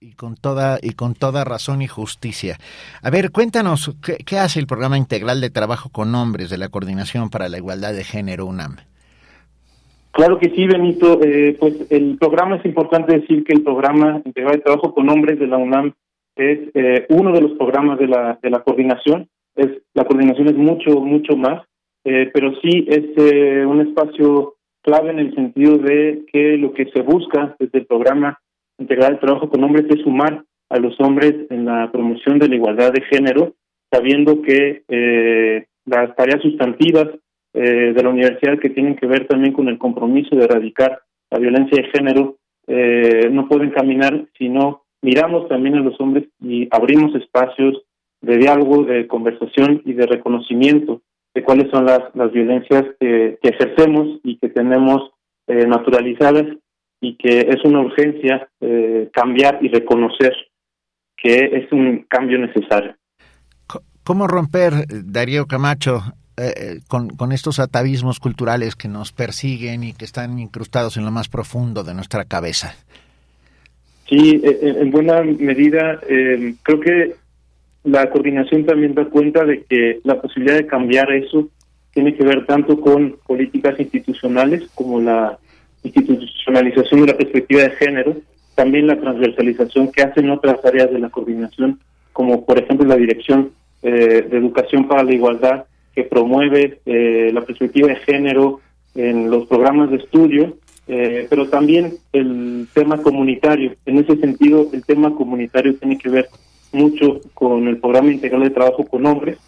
y, 0.00 0.12
con 0.12 0.37
toda 0.37 0.79
y 0.81 0.92
con 0.92 1.14
toda 1.14 1.44
razón 1.44 1.83
y 1.83 1.87
justicia. 1.87 2.57
A 3.02 3.11
ver, 3.11 3.31
cuéntanos 3.31 3.94
qué, 4.02 4.16
qué 4.16 4.38
hace 4.38 4.59
el 4.59 4.66
programa 4.66 4.96
integral 4.96 5.42
de 5.42 5.50
trabajo 5.50 5.90
con 5.90 6.14
hombres 6.14 6.48
de 6.48 6.57
la 6.57 6.70
Coordinación 6.70 7.29
para 7.29 7.50
la 7.50 7.59
Igualdad 7.59 7.92
de 7.92 8.05
Género 8.05 8.46
UNAM. 8.46 8.76
Claro 10.12 10.38
que 10.38 10.48
sí, 10.48 10.66
Benito. 10.66 11.22
Eh, 11.22 11.59
pues 11.61 11.74
el 11.90 12.16
programa 12.16 12.57
es 12.57 12.64
importante 12.64 13.20
decir 13.20 13.44
que 13.44 13.52
el 13.52 13.62
programa 13.62 14.22
integral 14.24 14.55
de 14.55 14.62
trabajo 14.62 14.94
con 14.94 15.11
hombres 15.11 15.38
de 15.38 15.46
la 15.46 15.59
UNAM 15.59 15.92
es 16.37 16.59
eh, 16.75 17.07
uno 17.09 17.33
de 17.33 17.40
los 17.40 17.53
programas 17.53 17.99
de 17.99 18.09
la 18.09 18.38
de 18.42 18.51
la 18.51 18.62
coordinación. 18.62 19.29
Es 19.55 19.68
la 19.94 20.05
coordinación 20.05 20.49
es 20.49 20.57
mucho 20.57 21.01
mucho 21.01 21.37
más, 21.37 21.64
eh, 22.05 22.31
pero 22.33 22.53
sí 22.61 22.87
es 22.88 23.66
un 23.66 23.81
espacio 23.81 24.55
clave 24.83 25.11
en 25.11 25.18
el 25.18 25.35
sentido 25.35 25.79
de 25.79 26.25
que 26.33 26.57
lo 26.57 26.72
que 26.72 26.87
se 26.87 27.01
busca 27.01 27.57
desde 27.59 27.79
el 27.81 27.87
programa 27.87 28.38
integral 28.79 29.14
de 29.14 29.20
trabajo 29.20 29.49
con 29.49 29.64
hombres 29.64 29.87
es 29.88 30.03
sumar 30.03 30.44
a 30.68 30.79
los 30.79 31.01
hombres 31.01 31.35
en 31.51 31.64
la 31.64 31.90
promoción 31.90 32.38
de 32.38 32.49
la 32.49 32.55
igualdad 32.55 32.92
de 32.92 33.03
género, 33.03 33.55
sabiendo 33.90 34.42
que 34.42 34.83
las 35.87 36.14
tareas 36.16 36.42
sustantivas 36.42 37.09
eh, 37.59 37.94
de 37.94 38.03
la 38.03 38.11
universidad 38.11 38.59
que 38.59 38.68
tienen 38.68 38.96
que 38.96 39.07
ver 39.07 39.27
también 39.27 39.55
con 39.55 39.68
el 39.68 39.79
compromiso 39.79 40.37
de 40.37 40.44
erradicar 40.44 41.01
la 41.31 41.38
violencia 41.38 41.83
de 41.83 41.88
género 41.88 42.37
eh, 42.66 43.31
no 43.31 43.49
pueden 43.49 43.70
caminar 43.70 44.27
si 44.37 44.51
no 44.51 44.83
miramos 45.07 45.49
también 45.49 45.77
a 45.77 45.81
los 45.81 45.99
hombres 46.01 46.25
y 46.40 46.66
abrimos 46.73 47.14
espacios 47.14 47.81
de 48.21 48.38
diálogo, 48.38 48.83
de 48.83 49.07
conversación 49.07 49.83
y 49.85 49.92
de 49.92 50.05
reconocimiento 50.05 51.01
de 51.33 51.45
cuáles 51.45 51.71
son 51.71 51.85
las, 51.85 52.01
las 52.14 52.33
violencias 52.33 52.83
que, 52.99 53.38
ejercemos 53.40 54.19
y 54.25 54.37
que 54.38 54.49
tenemos 54.49 55.12
eh, 55.47 55.64
naturalizadas 55.66 56.47
y 57.01 57.16
que 57.16 57.40
es 57.40 57.64
una 57.64 57.81
urgencia 57.81 58.49
cambiar 59.12 59.59
y 59.62 59.69
reconocer 59.69 60.35
que 61.16 61.51
es 61.53 61.71
un 61.71 62.05
cambio 62.09 62.38
necesario. 62.38 62.97
¿Cómo 64.03 64.27
romper, 64.27 64.73
Darío 64.88 65.47
Camacho, 65.47 66.01
eh, 66.38 66.53
eh, 66.57 66.81
con, 66.88 67.11
con, 67.11 67.33
estos 67.33 67.61
atavismos 67.61 68.19
culturales 68.19 68.77
que 68.77 68.88
nos 68.88 69.12
persiguen 69.12 69.85
y 69.85 69.92
que 69.95 70.05
están 70.05 70.38
incrustados 70.38 70.97
en 70.97 71.05
lo 71.05 71.11
más 71.11 71.29
profundo 71.29 71.85
de 71.85 71.95
nuestra 71.95 72.25
cabeza. 72.25 72.75
Sí, 74.09 74.40
eh, 74.45 74.77
en 74.81 74.90
buena 74.90 75.23
medida 75.23 76.01
creo 76.62 76.81
que 76.81 77.14
la 77.85 78.09
coordinación 78.11 78.64
también 78.64 78.95
da 78.95 79.05
cuenta 79.07 79.45
de 79.45 79.62
que 79.62 80.01
la 80.05 80.21
posibilidad 80.21 80.57
de 80.57 80.66
cambiar 80.66 81.12
eso 81.12 81.49
tiene 81.92 82.14
que 82.14 82.25
ver 82.25 82.47
tanto 82.47 82.81
con 82.81 83.16
políticas 83.27 83.79
institucionales 83.79 84.69
como 84.75 85.01
la 85.01 85.38
institucionalización 85.83 87.01
de 87.01 87.07
la 87.07 87.16
perspectiva 87.16 87.62
de 87.62 87.71
género, 87.71 88.16
también 88.55 88.87
la 88.87 89.01
transversalización 89.01 89.90
que 89.92 90.03
hacen 90.03 90.31
otras 90.31 90.64
áreas 90.64 90.90
de 90.90 90.99
la 90.99 91.11
coordinación, 91.11 91.81
como 92.12 92.45
por 92.45 92.59
ejemplo 92.59 92.87
la 92.87 92.97
Dirección 92.97 93.53
de 93.83 94.27
Educación 94.33 94.88
para 94.88 95.05
la 95.05 95.14
Igualdad, 95.14 95.66
que 95.97 96.05
promueve 96.05 96.81
eh, 96.85 97.31
la 97.33 97.40
perspectiva 97.40 97.88
de 97.88 97.97
género 97.97 98.61
en 98.95 99.31
los 99.31 99.47
programas 99.47 99.90
de 99.90 99.97
estudio, 99.97 100.59
eh, 100.88 101.27
pero 101.29 101.49
también 101.49 101.94
el 102.12 102.68
tema 102.72 103.03
comunitario. 103.03 103.75
En 103.87 103.99
ese 103.99 104.16
sentido, 104.16 104.68
el 104.72 104.85
tema 104.85 105.14
comunitario 105.14 105.75
tiene 105.77 105.99
que 105.99 106.09
ver 106.09 106.29
mucho 106.72 107.20
con 107.35 107.66
el 107.66 107.79
programa 107.79 108.12
integral 108.12 108.42
de 108.42 108.51
trabajo 108.51 108.85
con 108.85 109.05
hombres, 109.07 109.38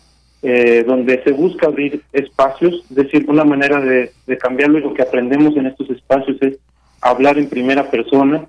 eh, 0.43 0.85
donde 0.87 1.23
se 1.23 1.33
busca 1.33 1.67
abrir 1.67 2.03
espacios, 2.13 2.85
es 2.91 2.97
decir, 2.97 3.27
una 3.29 3.45
manera 3.45 3.81
de, 3.81 4.11
cambiarlo 4.39 4.79
y 4.79 4.83
lo 4.83 4.95
que 4.95 5.03
aprendemos 5.03 5.57
en 5.57 5.67
estos 5.67 5.91
espacios 5.91 6.37
es 6.43 6.59
hablar 7.01 7.39
en 7.39 7.49
primera 7.49 7.91
persona, 7.91 8.47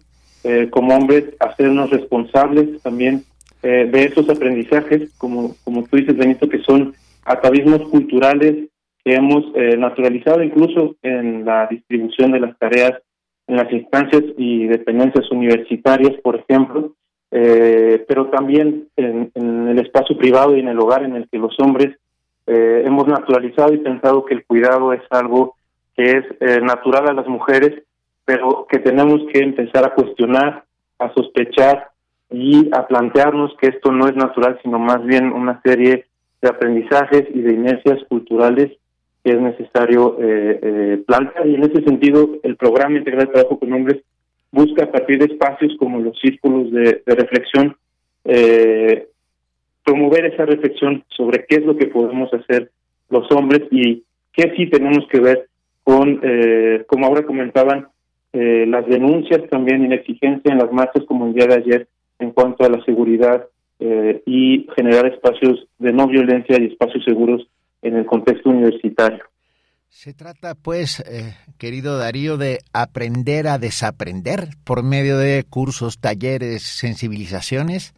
como 0.70 0.96
hombres, 0.96 1.26
hacernos 1.40 1.90
responsables 1.90 2.82
también 2.82 3.26
de 3.62 4.06
esos 4.06 4.30
aprendizajes, 4.30 5.12
como, 5.18 5.54
como 5.66 5.84
tú 5.84 5.98
dices, 5.98 6.16
Benito, 6.16 6.48
que 6.48 6.60
son 6.60 6.96
atavismos 7.26 7.82
culturales 7.90 8.70
que 9.04 9.14
hemos 9.14 9.44
eh, 9.56 9.78
naturalizado 9.78 10.44
incluso 10.44 10.96
en 11.02 11.46
la 11.46 11.68
distribución 11.68 12.32
de 12.32 12.40
las 12.40 12.58
tareas 12.58 12.94
en 13.48 13.56
las 13.56 13.72
instancias 13.72 14.24
y 14.38 14.68
dependencias 14.68 15.32
universitarias, 15.32 16.22
por 16.22 16.36
ejemplo, 16.36 16.94
eh, 17.32 18.06
pero 18.08 18.28
también 18.28 18.88
en, 18.96 19.32
el 19.36 19.80
espacio 19.80 20.16
privado 20.18 20.56
y 20.56 20.60
en 20.60 20.68
el 20.68 20.80
hogar 20.80 21.04
en 21.04 21.16
el 21.16 21.28
que 21.30 21.40
los 21.40 21.56
hombres 21.60 21.98
eh, 22.46 22.84
hemos 22.86 23.08
naturalizado 23.08 23.74
y 23.74 23.80
pensado 23.80 24.24
que 24.26 24.36
el 24.36 24.46
cuidado 24.46 24.94
es 24.94 25.02
algo 25.10 25.56
que 25.96 26.12
es 26.12 26.62
natural 26.62 27.10
a 27.10 27.14
las 27.14 27.28
mujeres, 27.28 27.84
pero 28.24 28.68
que 28.70 28.78
tenemos 28.78 29.20
que 29.34 29.40
empezar 29.40 29.84
a 29.84 29.96
cuestionar, 29.96 30.64
a 31.00 31.12
sospechar 31.14 31.90
y 32.30 32.70
a 32.72 32.88
plantearnos 32.88 33.56
que 33.60 33.70
esto 33.70 33.92
no 33.92 34.08
es 34.08 34.16
natural, 34.16 34.60
sino 34.62 34.78
más 34.78 35.04
bien 35.04 35.32
una 35.34 35.60
serie 35.64 36.06
de 36.42 36.50
aprendizajes 36.50 37.26
y 37.34 37.42
de 37.42 37.54
inercias 37.54 38.00
culturales 38.08 38.78
es 39.30 39.42
necesario 39.42 40.18
eh, 40.20 40.60
eh, 40.62 41.04
plantear. 41.06 41.48
Y 41.48 41.56
en 41.56 41.64
ese 41.64 41.84
sentido, 41.84 42.38
el 42.44 42.56
programa 42.56 42.98
integral 42.98 43.28
de 43.28 43.34
trabajo 43.34 43.60
con 43.60 43.74
hombres 43.74 44.02
busca 44.52 44.86
a 44.86 44.92
partir 44.92 45.20
de 45.20 45.34
espacios 45.34 45.74
como 45.78 46.00
los 46.00 46.18
círculos 46.20 46.72
de, 46.72 47.02
reflexión 47.06 47.76
eh, 48.26 49.08
promover 49.84 50.26
esa 50.26 50.46
reflexión 50.46 51.04
sobre 51.10 51.46
qué 51.48 51.58
es 51.58 51.66
lo 51.66 51.76
que 51.76 51.88
podemos 51.88 52.32
hacer 52.34 52.72
los 53.10 53.32
hombres 53.32 53.62
y 53.72 54.04
qué 54.34 54.54
sí 54.56 54.68
tenemos 54.68 55.08
que 55.10 55.20
ver 55.20 55.48
con, 55.84 56.20
eh, 56.22 56.84
como 56.88 57.08
ahora 57.08 57.26
comentaban, 57.26 57.88
eh, 58.34 58.66
las 58.68 58.86
denuncias 58.86 59.50
también 59.50 59.90
la 59.90 59.96
exigencia 59.96 60.52
en 60.52 60.60
las 60.60 60.72
marchas 60.72 61.04
como 61.06 61.28
el 61.28 61.34
día 61.34 61.48
de 61.48 61.56
ayer 61.56 61.88
en 62.20 62.32
cuanto 62.32 62.64
a 62.64 62.70
la 62.70 62.84
seguridad 62.84 63.48
y 64.26 64.68
generar 64.76 65.06
espacios 65.06 65.66
de 65.78 65.94
no 65.94 66.06
violencia 66.06 66.58
y 66.60 66.66
espacios 66.66 67.02
seguros 67.06 67.48
en 67.82 67.96
el 67.96 68.06
contexto 68.06 68.50
universitario. 68.50 69.24
Se 69.90 70.14
trata, 70.14 70.54
pues, 70.54 71.00
eh, 71.00 71.34
querido 71.58 71.98
Darío, 71.98 72.38
de 72.38 72.60
aprender 72.74 73.48
a 73.48 73.58
desaprender 73.58 74.50
por 74.64 74.84
medio 74.84 75.18
de 75.18 75.44
cursos, 75.50 76.00
talleres, 76.00 76.62
sensibilizaciones. 76.62 77.94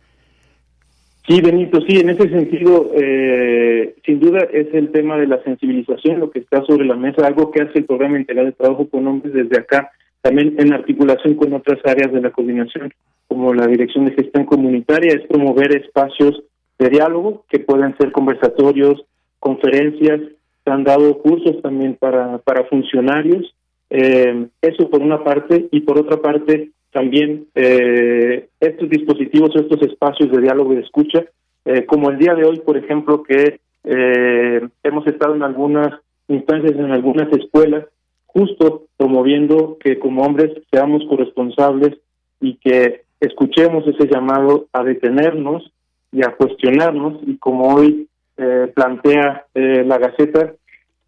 Sí, 1.28 1.39
Benito, 1.41 1.80
sí, 1.88 2.00
en 2.00 2.10
ese 2.10 2.30
sentido, 2.30 2.91
eh, 2.96 3.96
sin 4.06 4.20
duda 4.20 4.39
es 4.52 4.74
el 4.74 4.91
tema 4.91 5.17
de 5.17 5.28
la 5.28 5.44
sensibilización 5.44 6.20
lo 6.20 6.32
que 6.32 6.39
está 6.39 6.63
sobre 6.65 6.86
la 6.86 6.96
mesa, 6.96 7.28
algo 7.28 7.52
que 7.52 7.62
hace 7.62 7.80
el 7.80 7.86
programa 7.86 8.17
integral 8.17 8.48
de 8.48 8.52
trabajo 8.54 8.89
con 8.89 9.06
hombres 9.06 9.34
desde 9.34 9.60
acá, 9.60 9.91
también 10.22 10.56
en 10.58 10.74
articulación 10.74 11.36
con 11.36 11.54
otras 11.54 11.80
áreas 11.86 12.12
de 12.12 12.22
la 12.22 12.32
coordinación 12.32 12.91
como 13.28 13.54
la 13.54 13.67
Dirección 13.67 14.06
de 14.06 14.13
Gestión 14.13 14.46
Comunitaria, 14.46 15.13
es 15.13 15.28
promover 15.28 15.76
espacios 15.76 16.41
de 16.80 16.89
diálogo 16.89 17.46
que 17.50 17.60
puedan 17.60 17.96
ser 17.98 18.12
conversatorios, 18.12 19.06
conferencias, 19.41 20.21
se 20.63 20.71
han 20.71 20.84
dado 20.84 21.17
cursos 21.17 21.62
también 21.62 21.97
para, 21.99 22.38
para 22.38 22.63
funcionarios, 22.65 23.54
eh, 23.89 24.47
eso 24.62 24.89
por 24.89 25.01
una 25.01 25.23
parte, 25.23 25.67
y 25.71 25.82
por 25.82 25.99
otra 25.99 26.21
parte 26.21 26.69
también 26.91 27.47
eh, 27.56 28.47
estos 28.60 28.89
dispositivos, 28.89 29.49
estos 29.56 29.82
espacios 29.82 30.32
de 30.32 30.41
diálogo 30.41 30.71
y 30.71 30.75
de 30.77 30.84
escucha, 30.84 31.25
eh, 31.65 31.86
como 31.86 32.10
el 32.10 32.17
día 32.17 32.36
de 32.36 32.45
hoy, 32.45 32.60
por 32.60 32.77
ejemplo, 32.77 33.23
que 33.23 33.60
hemos 33.84 35.08
estado 35.08 35.34
en 35.34 35.41
algunas 35.41 35.99
instancias, 36.27 36.73
en 36.73 36.91
algunas 36.91 37.34
escuelas, 37.34 37.86
justo 38.27 38.84
promoviendo 38.95 39.77
que 39.84 39.97
como 39.97 40.21
hombres 40.21 40.51
seamos 40.71 41.04
corresponsables 41.10 41.97
y 42.39 42.58
que 42.58 43.01
escuchemos 43.19 43.88
ese 43.88 44.08
llamado 44.08 44.67
a 44.71 44.84
detenernos 44.84 45.71
y 46.12 46.23
a 46.23 46.36
cuestionarnos 46.36 47.21
y 47.25 47.38
como 47.38 47.73
hoy 47.73 48.08
eh, 48.41 48.71
plantea 48.73 49.45
eh, 49.54 49.84
la 49.86 49.97
Gaceta, 49.97 50.54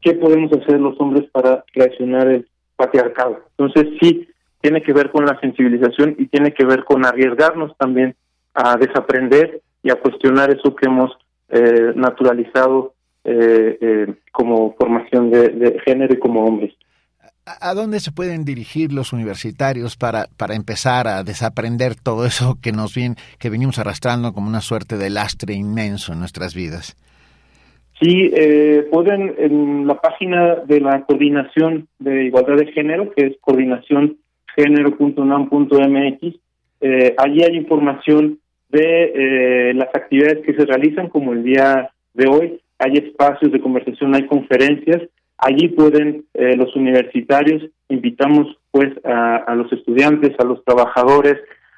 ¿qué 0.01 0.13
podemos 0.13 0.51
hacer 0.53 0.79
los 0.79 0.99
hombres 0.99 1.29
para 1.31 1.63
reaccionar 1.73 2.27
el 2.27 2.47
patriarcado? 2.75 3.39
Entonces 3.57 3.97
sí, 4.01 4.27
tiene 4.61 4.81
que 4.81 4.93
ver 4.93 5.11
con 5.11 5.25
la 5.25 5.39
sensibilización 5.39 6.15
y 6.17 6.27
tiene 6.27 6.53
que 6.53 6.65
ver 6.65 6.83
con 6.85 7.05
arriesgarnos 7.05 7.75
también 7.77 8.15
a 8.53 8.77
desaprender 8.77 9.61
y 9.83 9.91
a 9.91 9.95
cuestionar 9.95 10.51
eso 10.51 10.75
que 10.75 10.85
hemos 10.85 11.11
eh, 11.49 11.91
naturalizado 11.95 12.93
eh, 13.25 13.77
eh, 13.81 14.13
como 14.31 14.73
formación 14.75 15.31
de, 15.31 15.79
género 15.85 16.13
y 16.13 16.19
como 16.19 16.45
hombres. 16.45 16.73
¿A 17.45 17.73
dónde 17.73 17.99
se 17.99 18.13
pueden 18.13 18.45
dirigir 18.45 18.93
los 18.93 19.11
universitarios 19.11 19.97
para, 19.97 20.27
para 20.37 20.55
empezar 20.55 21.09
a 21.09 21.23
desaprender 21.23 21.95
todo 21.95 22.25
eso 22.25 22.57
que 22.61 22.71
nos 22.71 22.95
viene, 22.95 23.15
que 23.37 23.49
venimos 23.49 23.79
arrastrando 23.79 24.33
como 24.33 24.47
una 24.47 24.61
suerte 24.61 24.97
de 24.97 25.09
lastre 25.09 25.53
inmenso 25.53 26.13
en 26.13 26.19
nuestras 26.19 26.55
vidas? 26.55 26.95
Sí, 28.01 28.31
eh, 28.33 28.87
pueden 28.91 29.35
en 29.37 29.85
la 29.87 30.01
página 30.01 30.55
de 30.65 30.81
la 30.81 31.05
Coordinación 31.05 31.87
de 31.99 32.25
Igualdad 32.25 32.57
de 32.57 32.71
Género, 32.71 33.11
que 33.11 33.27
es 33.27 33.37
coordinacióngénero.unam.mx, 33.39 36.39
eh, 36.85 37.15
allí 37.17 37.41
hay 37.43 37.55
información 37.55 38.39
de 38.67 39.13
eh, 39.15 39.73
las 39.73 39.87
actividades 39.93 40.45
que 40.45 40.53
se 40.53 40.65
realizan, 40.65 41.07
como 41.07 41.31
el 41.31 41.43
día 41.43 41.89
de 42.13 42.27
hoy. 42.27 42.59
Hay 42.77 42.97
espacios 42.97 43.53
de 43.53 43.61
conversación, 43.61 44.13
hay 44.13 44.25
conferencias. 44.25 45.01
Allí 45.37 45.69
pueden 45.69 46.25
eh, 46.33 46.57
los 46.57 46.75
universitarios, 46.75 47.63
invitamos 47.87 48.57
pues 48.71 48.89
a, 49.05 49.37
a, 49.37 49.55
los 49.55 49.71
estudiantes, 49.71 50.31
a 50.39 50.43
los 50.43 50.63
trabajadores, 50.65 51.37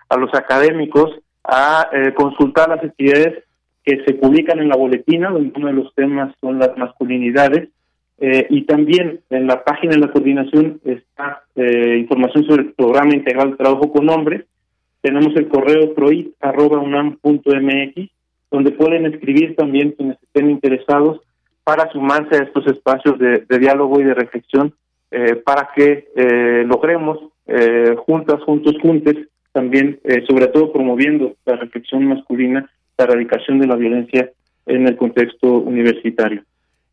a 0.10 0.18
los 0.18 0.34
académicos 0.34 1.12
a 1.48 1.88
consultar 2.16 2.70
las 2.70 2.84
actividades 2.84 3.44
que 3.86 4.04
se 4.04 4.16
publican 4.16 4.60
en 4.60 4.70
la 4.70 4.76
boletina, 4.76 5.30
donde 5.30 5.54
uno 5.56 5.68
de 5.68 5.74
los 5.74 5.94
temas 5.94 6.34
son 6.42 6.58
las 6.58 6.76
masculinidades, 6.76 7.70
eh, 8.18 8.48
y 8.50 8.64
también 8.64 9.20
en 9.30 9.46
la 9.46 9.64
página 9.64 9.94
de 9.94 10.00
la 10.00 10.12
coordinación 10.12 10.82
está 10.86 11.44
eh, 11.56 11.98
información 12.00 12.46
sobre 12.46 12.64
el 12.64 12.74
programa 12.74 13.14
integral 13.14 13.52
de 13.52 13.58
trabajo 13.58 13.92
con 13.92 14.10
hombres. 14.10 14.46
Tenemos 15.02 15.36
el 15.36 15.48
correo 15.50 15.94
proit.unam.mx, 15.94 18.10
donde 18.52 18.72
pueden 18.72 19.06
escribir 19.06 19.56
también 19.56 19.92
quienes 19.92 20.18
estén 20.24 20.50
interesados 20.50 21.22
para 21.64 21.92
sumarse 21.92 22.38
a 22.38 22.44
estos 22.44 22.66
espacios 22.68 23.20
de, 23.20 23.46
diálogo 23.60 24.00
y 24.00 24.06
de 24.06 24.14
reflexión 24.14 24.74
eh, 25.12 25.36
para 25.36 25.72
que 25.76 26.08
logremos 26.66 27.20
juntas, 28.06 28.42
juntos, 28.44 28.78
juntes, 28.82 29.28
también, 29.52 30.00
sobre 30.28 30.48
todo 30.48 30.74
promoviendo 30.74 31.36
la 31.46 31.58
reflexión 31.58 32.08
masculina 32.08 32.68
la 32.98 33.06
erradicación 33.06 33.60
de 33.60 33.68
la 33.68 33.76
violencia 33.76 34.32
en 34.66 34.88
el 34.88 34.96
contexto 34.96 35.58
universitario. 35.60 36.44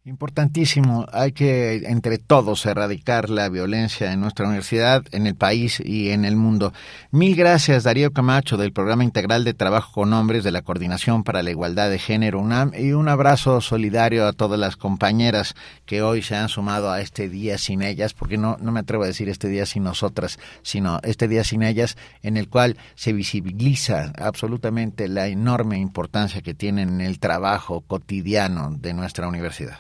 Importantísimo, 0.05 1.07
hay 1.13 1.31
que 1.31 1.85
entre 1.87 2.19
todos 2.19 2.67
erradicar 2.67 3.31
la 3.31 3.49
violencia 3.49 4.13
en 4.13 4.21
nuestra 4.21 4.47
universidad, 4.47 5.05
en 5.13 5.29
el 5.29 5.37
país 5.37 5.79
y 5.79 6.11
en 6.11 6.25
el 6.25 6.35
mundo. 6.35 6.73
Mil 7.13 7.37
gracias 7.37 7.85
Darío 7.85 8.13
Camacho 8.13 8.57
del 8.57 8.73
Programa 8.73 9.05
Integral 9.05 9.45
de 9.45 9.55
Trabajo 9.55 9.93
con 9.93 10.13
Hombres 10.13 10.43
de 10.43 10.51
la 10.51 10.63
Coordinación 10.63 11.23
para 11.23 11.45
la 11.45 11.53
Igualdad 11.53 11.89
de 11.89 12.01
Género 12.01 12.41
UNAM 12.41 12.73
y 12.77 12.95
un 12.95 13.09
abrazo 13.09 13.61
solidario 13.61 14.27
a 14.27 14.33
todas 14.33 14.59
las 14.59 14.75
compañeras 14.75 15.55
que 15.87 16.03
hoy 16.03 16.21
se 16.23 16.35
han 16.35 16.49
sumado 16.49 16.91
a 16.91 17.01
este 17.01 17.29
día 17.29 17.57
sin 17.57 17.81
ellas, 17.81 18.13
porque 18.13 18.39
no, 18.39 18.57
no 18.61 18.73
me 18.73 18.81
atrevo 18.81 19.05
a 19.05 19.07
decir 19.07 19.29
este 19.29 19.47
día 19.47 19.67
sin 19.67 19.85
nosotras, 19.85 20.41
sino 20.63 20.99
este 21.05 21.29
día 21.29 21.45
sin 21.45 21.63
ellas 21.63 21.97
en 22.25 22.37
el 22.37 22.49
cual 22.49 22.77
se 22.97 23.13
visibiliza 23.13 24.13
absolutamente 24.19 25.07
la 25.07 25.29
enorme 25.29 25.79
importancia 25.79 26.41
que 26.41 26.55
tienen 26.55 26.89
en 26.89 27.01
el 27.03 27.21
trabajo 27.21 27.83
cotidiano 27.83 28.77
de 28.81 28.95
nuestra 28.95 29.29
universidad. 29.29 29.79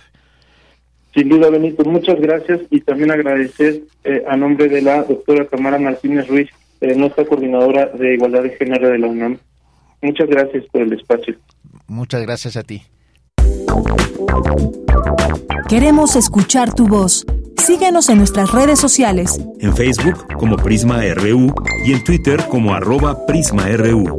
Sin 1.15 1.29
duda, 1.29 1.51
Benito, 1.51 1.85
muchas 1.85 2.19
gracias 2.21 2.61
y 2.71 2.81
también 2.81 3.11
agradecer 3.11 3.83
eh, 4.05 4.25
a 4.27 4.37
nombre 4.37 4.69
de 4.69 4.81
la 4.81 5.03
doctora 5.03 5.45
Tamara 5.47 5.79
Martínez 5.79 6.27
Ruiz, 6.27 6.49
eh, 6.81 6.95
nuestra 6.95 7.27
coordinadora 7.27 7.87
de 7.87 8.15
Igualdad 8.15 8.45
de 8.45 8.51
Género 8.51 8.89
de 8.89 8.99
la 8.99 9.07
UNAM. 9.09 9.39
Muchas 10.01 10.29
gracias 10.29 10.65
por 10.73 10.83
el 10.83 10.93
espacio. 10.95 11.37
Muchas 11.87 12.23
gracias 12.23 12.57
a 12.57 12.63
ti. 12.63 12.83
Queremos 15.69 16.17
escuchar 16.17 16.75
tu 16.75 16.89
voz. 16.89 17.27
Síguenos 17.59 18.09
en 18.09 18.19
nuestras 18.19 18.51
redes 18.53 18.81
sociales. 18.81 19.41
En 19.61 19.77
Facebook 19.77 20.27
como 20.37 20.57
Prisma 20.57 21.01
RU 21.15 21.55
y 21.85 21.93
en 21.93 22.03
Twitter 22.05 22.41
como 22.49 22.75
arroba 22.75 23.25
PrismaRU. 23.27 24.17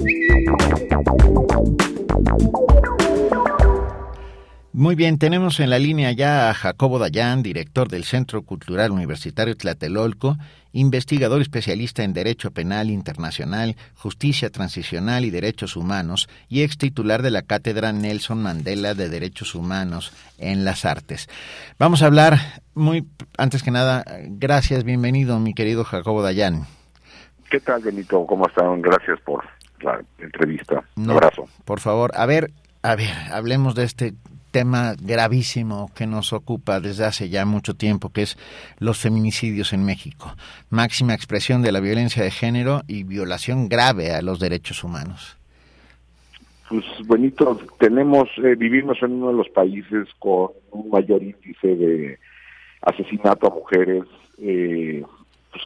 Muy 4.76 4.96
bien, 4.96 5.20
tenemos 5.20 5.60
en 5.60 5.70
la 5.70 5.78
línea 5.78 6.12
ya 6.14 6.50
a 6.50 6.54
Jacobo 6.56 6.98
Dayan, 6.98 7.44
director 7.44 7.90
del 7.90 8.06
Centro 8.06 8.42
Cultural 8.42 8.90
Universitario 8.90 9.56
Tlatelolco, 9.56 10.36
investigador 10.72 11.44
especialista 11.44 12.02
en 12.02 12.14
Derecho 12.14 12.50
Penal 12.50 12.90
Internacional, 12.90 13.76
Justicia 13.94 14.50
Transicional 14.50 15.26
y 15.26 15.30
Derechos 15.30 15.76
Humanos 15.76 16.28
y 16.50 16.64
ex 16.64 16.80
titular 16.80 17.22
de 17.22 17.30
la 17.30 17.44
Cátedra 17.44 17.94
Nelson 17.94 18.42
Mandela 18.42 18.96
de 18.96 19.10
Derechos 19.10 19.54
Humanos 19.54 20.12
en 20.40 20.66
las 20.66 20.86
Artes. 20.86 21.30
Vamos 21.78 22.02
a 22.02 22.08
hablar 22.08 22.40
muy, 22.74 23.06
antes 23.38 23.62
que 23.62 23.70
nada, 23.70 24.04
gracias, 24.24 24.84
bienvenido 24.84 25.40
mi 25.40 25.54
querido 25.54 25.84
Jacobo 25.84 26.24
Dayan. 26.24 26.66
¿Qué 27.52 27.60
tal, 27.60 27.84
Benito? 27.84 28.26
¿Cómo 28.26 28.48
están? 28.48 28.82
Gracias 28.82 29.20
por 29.22 29.46
la 29.82 30.04
entrevista. 30.18 30.84
Un 30.96 31.12
abrazo. 31.12 31.48
Por 31.64 31.80
favor, 31.80 32.12
a 32.16 32.26
ver, 32.26 32.50
a 32.82 32.96
ver, 32.96 33.14
hablemos 33.32 33.76
de 33.76 33.84
este 33.84 34.16
tema 34.54 34.94
gravísimo 35.02 35.90
que 35.94 36.08
nos 36.08 36.32
ocupa 36.32 36.80
desde 36.80 37.04
hace 37.06 37.28
ya 37.28 37.44
mucho 37.44 37.74
tiempo, 37.74 38.12
que 38.14 38.22
es 38.22 38.38
los 38.80 39.00
feminicidios 39.00 39.74
en 39.74 39.84
México. 39.84 40.32
Máxima 40.70 41.14
expresión 41.14 41.62
de 41.64 41.74
la 41.74 41.82
violencia 41.82 42.24
de 42.24 42.32
género 42.32 42.82
y 42.88 43.04
violación 43.04 43.68
grave 43.68 44.14
a 44.14 44.22
los 44.22 44.40
derechos 44.40 44.84
humanos. 44.84 45.38
Pues, 46.70 46.86
Benito, 47.08 47.60
tenemos, 47.80 48.30
eh, 48.38 48.56
vivimos 48.56 48.98
en 49.02 49.14
uno 49.14 49.30
de 49.30 49.34
los 49.34 49.50
países 49.50 50.08
con 50.20 50.52
un 50.72 50.90
mayor 50.90 51.22
índice 51.22 51.76
de 51.76 52.20
asesinato 52.82 53.48
a 53.48 53.56
mujeres. 53.56 54.04
Eh, 54.38 55.04
pues, 55.52 55.64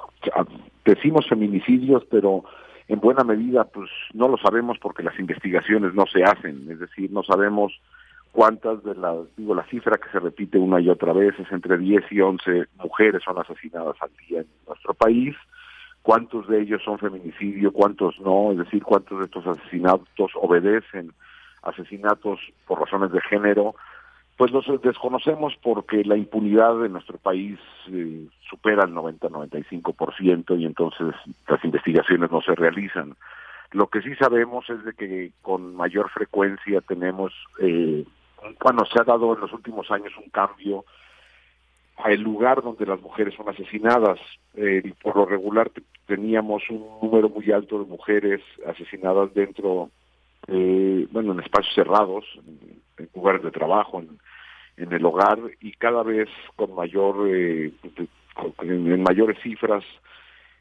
decimos 0.85 1.27
feminicidios, 1.27 2.03
pero 2.09 2.45
en 2.87 2.99
buena 3.01 3.23
medida, 3.25 3.65
pues 3.65 3.89
no 4.13 4.29
lo 4.29 4.37
sabemos 4.37 4.77
porque 4.81 5.03
las 5.03 5.19
investigaciones 5.19 5.93
no 5.93 6.05
se 6.07 6.23
hacen. 6.23 6.67
Es 6.71 6.79
decir, 6.79 7.11
no 7.11 7.21
sabemos 7.23 7.73
cuántas 8.37 8.83
de 8.83 8.93
las, 8.93 9.17
digo, 9.35 9.55
la 9.55 9.65
cifra 9.65 9.97
que 9.97 10.11
se 10.11 10.19
repite 10.19 10.59
una 10.59 10.79
y 10.79 10.89
otra 10.89 11.11
vez 11.11 11.33
es 11.39 11.51
entre 11.51 11.75
10 11.75 12.03
y 12.11 12.21
11 12.21 12.65
mujeres 12.83 13.23
son 13.23 13.39
asesinadas 13.39 13.95
al 13.99 14.11
día 14.27 14.41
en 14.41 14.47
nuestro 14.67 14.93
país, 14.93 15.35
cuántos 16.03 16.47
de 16.47 16.61
ellos 16.61 16.83
son 16.85 16.99
feminicidio, 16.99 17.71
cuántos 17.71 18.19
no, 18.19 18.51
es 18.51 18.59
decir, 18.59 18.83
cuántos 18.83 19.17
de 19.17 19.25
estos 19.25 19.47
asesinatos 19.47 20.33
obedecen 20.35 21.13
asesinatos 21.63 22.39
por 22.67 22.79
razones 22.79 23.11
de 23.11 23.21
género, 23.21 23.73
pues 24.37 24.51
los 24.51 24.67
desconocemos 24.83 25.55
porque 25.63 26.03
la 26.03 26.15
impunidad 26.15 26.85
en 26.85 26.93
nuestro 26.93 27.17
país 27.17 27.57
eh, 27.91 28.27
supera 28.51 28.83
el 28.83 28.93
90-95% 28.93 30.59
y 30.59 30.65
entonces 30.65 31.15
las 31.47 31.65
investigaciones 31.65 32.29
no 32.29 32.41
se 32.43 32.53
realizan. 32.53 33.15
Lo 33.71 33.87
que 33.87 34.03
sí 34.03 34.13
sabemos 34.13 34.69
es 34.69 34.85
de 34.85 34.93
que 34.93 35.31
con 35.41 35.75
mayor 35.75 36.11
frecuencia 36.11 36.81
tenemos 36.81 37.33
eh, 37.59 38.05
bueno, 38.63 38.85
se 38.85 38.99
ha 38.99 39.03
dado 39.03 39.33
en 39.33 39.41
los 39.41 39.53
últimos 39.53 39.89
años 39.91 40.13
un 40.17 40.29
cambio 40.29 40.85
al 41.97 42.21
lugar 42.21 42.61
donde 42.61 42.85
las 42.85 43.01
mujeres 43.01 43.33
son 43.35 43.49
asesinadas. 43.49 44.19
Eh, 44.55 44.93
por 45.01 45.15
lo 45.15 45.25
regular 45.25 45.71
teníamos 46.05 46.63
un 46.69 46.85
número 47.01 47.29
muy 47.29 47.51
alto 47.51 47.79
de 47.79 47.85
mujeres 47.85 48.41
asesinadas 48.65 49.33
dentro, 49.33 49.89
eh, 50.47 51.07
bueno, 51.11 51.33
en 51.33 51.39
espacios 51.39 51.73
cerrados, 51.75 52.25
en, 52.97 53.09
lugares 53.13 53.43
de 53.43 53.51
trabajo, 53.51 54.01
en, 54.01 54.93
el 54.93 55.05
hogar, 55.05 55.39
y 55.59 55.71
cada 55.73 56.03
vez 56.03 56.29
con 56.55 56.73
mayor, 56.75 57.27
eh, 57.27 57.71
en, 58.61 59.03
mayores 59.03 59.37
cifras, 59.41 59.83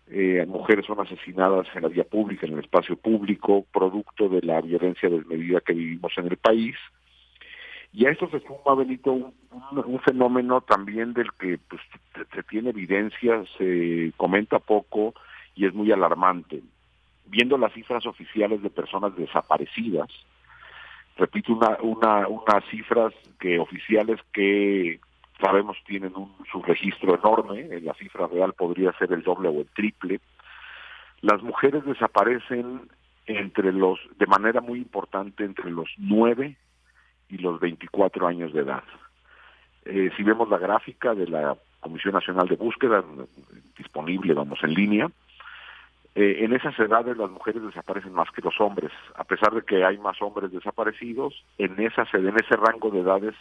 eh, 0.08 0.44
mujeres 0.46 0.86
son 0.86 1.00
asesinadas 1.00 1.66
en 1.74 1.82
la 1.82 1.88
vía 1.88 2.04
pública, 2.04 2.46
en 2.46 2.54
el 2.54 2.60
espacio 2.60 2.96
público, 2.96 3.66
producto 3.72 4.28
de 4.28 4.40
la 4.42 4.60
violencia 4.60 5.08
desmedida 5.08 5.60
que 5.60 5.74
vivimos 5.74 6.12
en 6.16 6.26
el 6.26 6.36
país. 6.38 6.76
Y 7.96 8.04
a 8.04 8.10
esto 8.10 8.28
se 8.28 8.40
suma, 8.40 8.74
Benito, 8.76 9.10
un, 9.10 10.00
fenómeno 10.00 10.60
también 10.60 11.14
del 11.14 11.32
que 11.32 11.58
pues, 11.66 11.80
se 12.34 12.42
tiene 12.42 12.68
evidencia, 12.68 13.42
se 13.56 14.12
comenta 14.18 14.58
poco 14.58 15.14
y 15.54 15.64
es 15.64 15.72
muy 15.72 15.90
alarmante. 15.90 16.60
Viendo 17.24 17.56
las 17.56 17.72
cifras 17.72 18.04
oficiales 18.04 18.62
de 18.62 18.68
personas 18.68 19.16
desaparecidas, 19.16 20.08
repito, 21.16 21.54
una, 21.54 21.78
una, 21.80 22.28
unas 22.28 22.62
cifras 22.66 23.14
que 23.40 23.58
oficiales 23.58 24.20
que 24.30 25.00
sabemos 25.40 25.78
tienen 25.86 26.14
un 26.16 26.34
subregistro 26.52 27.14
enorme, 27.14 27.60
en 27.60 27.86
la 27.86 27.94
cifra 27.94 28.26
real 28.26 28.52
podría 28.52 28.92
ser 28.98 29.10
el 29.14 29.22
doble 29.22 29.48
o 29.48 29.60
el 29.60 29.68
triple. 29.68 30.20
Las 31.22 31.42
mujeres 31.42 31.82
desaparecen 31.86 32.90
entre 33.24 33.72
los, 33.72 33.98
de 34.18 34.26
manera 34.26 34.60
muy 34.60 34.80
importante, 34.80 35.44
entre 35.44 35.70
los 35.70 35.88
nueve 35.96 36.58
y 37.28 37.38
los 37.38 37.60
24 37.60 38.26
años 38.26 38.52
de 38.52 38.60
edad. 38.60 38.84
Eh, 39.84 40.10
si 40.16 40.22
vemos 40.22 40.48
la 40.48 40.58
gráfica 40.58 41.14
de 41.14 41.28
la 41.28 41.56
Comisión 41.80 42.14
Nacional 42.14 42.48
de 42.48 42.56
Búsqueda, 42.56 43.04
disponible, 43.78 44.34
vamos, 44.34 44.58
en 44.62 44.74
línea, 44.74 45.10
eh, 46.14 46.38
en 46.40 46.54
esas 46.54 46.76
edades 46.78 47.16
las 47.16 47.30
mujeres 47.30 47.62
desaparecen 47.62 48.12
más 48.12 48.30
que 48.30 48.42
los 48.42 48.60
hombres, 48.60 48.90
a 49.14 49.24
pesar 49.24 49.52
de 49.52 49.62
que 49.62 49.84
hay 49.84 49.98
más 49.98 50.20
hombres 50.22 50.50
desaparecidos, 50.50 51.44
en, 51.58 51.78
esa, 51.80 52.04
en 52.14 52.36
ese 52.36 52.56
rango 52.56 52.90
de 52.90 53.00
edades 53.00 53.34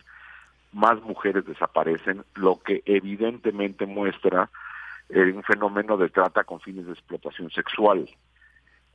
más 0.72 1.02
mujeres 1.02 1.46
desaparecen, 1.46 2.24
lo 2.36 2.60
que 2.60 2.84
evidentemente 2.86 3.86
muestra 3.86 4.50
eh, 5.10 5.32
un 5.32 5.44
fenómeno 5.44 5.98
de 5.98 6.10
trata 6.10 6.44
con 6.44 6.60
fines 6.60 6.86
de 6.86 6.92
explotación 6.92 7.50
sexual. 7.50 8.08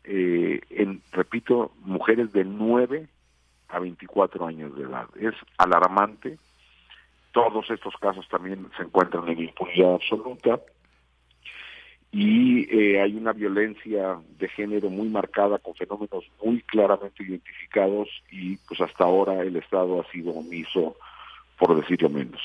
En, 0.03 1.03
repito, 1.13 1.73
mujeres 1.83 2.33
de 2.33 2.45
9 2.45 3.07
a 3.71 3.79
24 3.79 4.47
años 4.47 4.77
de 4.77 4.85
edad. 4.85 5.07
Es 5.19 5.35
alarmante. 5.59 6.39
Todos 7.33 7.71
estos 7.71 7.95
casos 7.97 8.29
también 8.29 8.69
se 8.77 8.83
encuentran 8.83 9.29
en 9.29 9.41
impunidad 9.41 9.95
absoluta 9.95 10.61
y 12.13 12.67
eh, 12.77 13.01
hay 13.01 13.15
una 13.15 13.33
violencia 13.33 14.19
de 14.37 14.49
género 14.49 14.91
muy 14.91 15.09
marcada 15.09 15.59
con 15.59 15.75
fenómenos 15.75 16.25
muy 16.43 16.61
claramente 16.63 17.23
identificados 17.23 18.09
y 18.33 18.57
pues 18.57 18.81
hasta 18.81 19.05
ahora 19.05 19.43
el 19.43 19.55
Estado 19.57 20.01
ha 20.01 20.11
sido 20.11 20.33
omiso 20.33 20.97
por 21.57 21.81
decirlo 21.81 22.09
menos. 22.09 22.41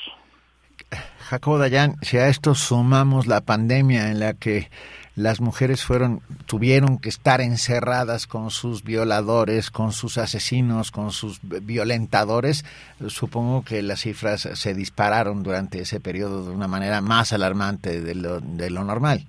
Jacobo 1.28 1.58
Dayan, 1.58 1.96
si 2.02 2.18
a 2.18 2.28
esto 2.28 2.54
sumamos 2.54 3.26
la 3.26 3.40
pandemia 3.40 4.10
en 4.10 4.20
la 4.20 4.34
que 4.34 4.70
las 5.16 5.40
mujeres 5.40 5.82
fueron 5.82 6.20
tuvieron 6.44 6.98
que 6.98 7.08
estar 7.08 7.40
encerradas 7.40 8.26
con 8.26 8.50
sus 8.50 8.84
violadores, 8.84 9.70
con 9.70 9.92
sus 9.92 10.18
asesinos, 10.18 10.92
con 10.92 11.10
sus 11.10 11.40
violentadores, 11.42 12.64
supongo 13.08 13.64
que 13.64 13.82
las 13.82 14.00
cifras 14.00 14.48
se 14.52 14.74
dispararon 14.74 15.42
durante 15.42 15.80
ese 15.80 16.00
periodo 16.00 16.44
de 16.44 16.52
una 16.52 16.68
manera 16.68 17.00
más 17.00 17.32
alarmante 17.32 18.00
de 18.00 18.14
lo, 18.14 18.40
de 18.40 18.70
lo 18.70 18.84
normal. 18.84 19.26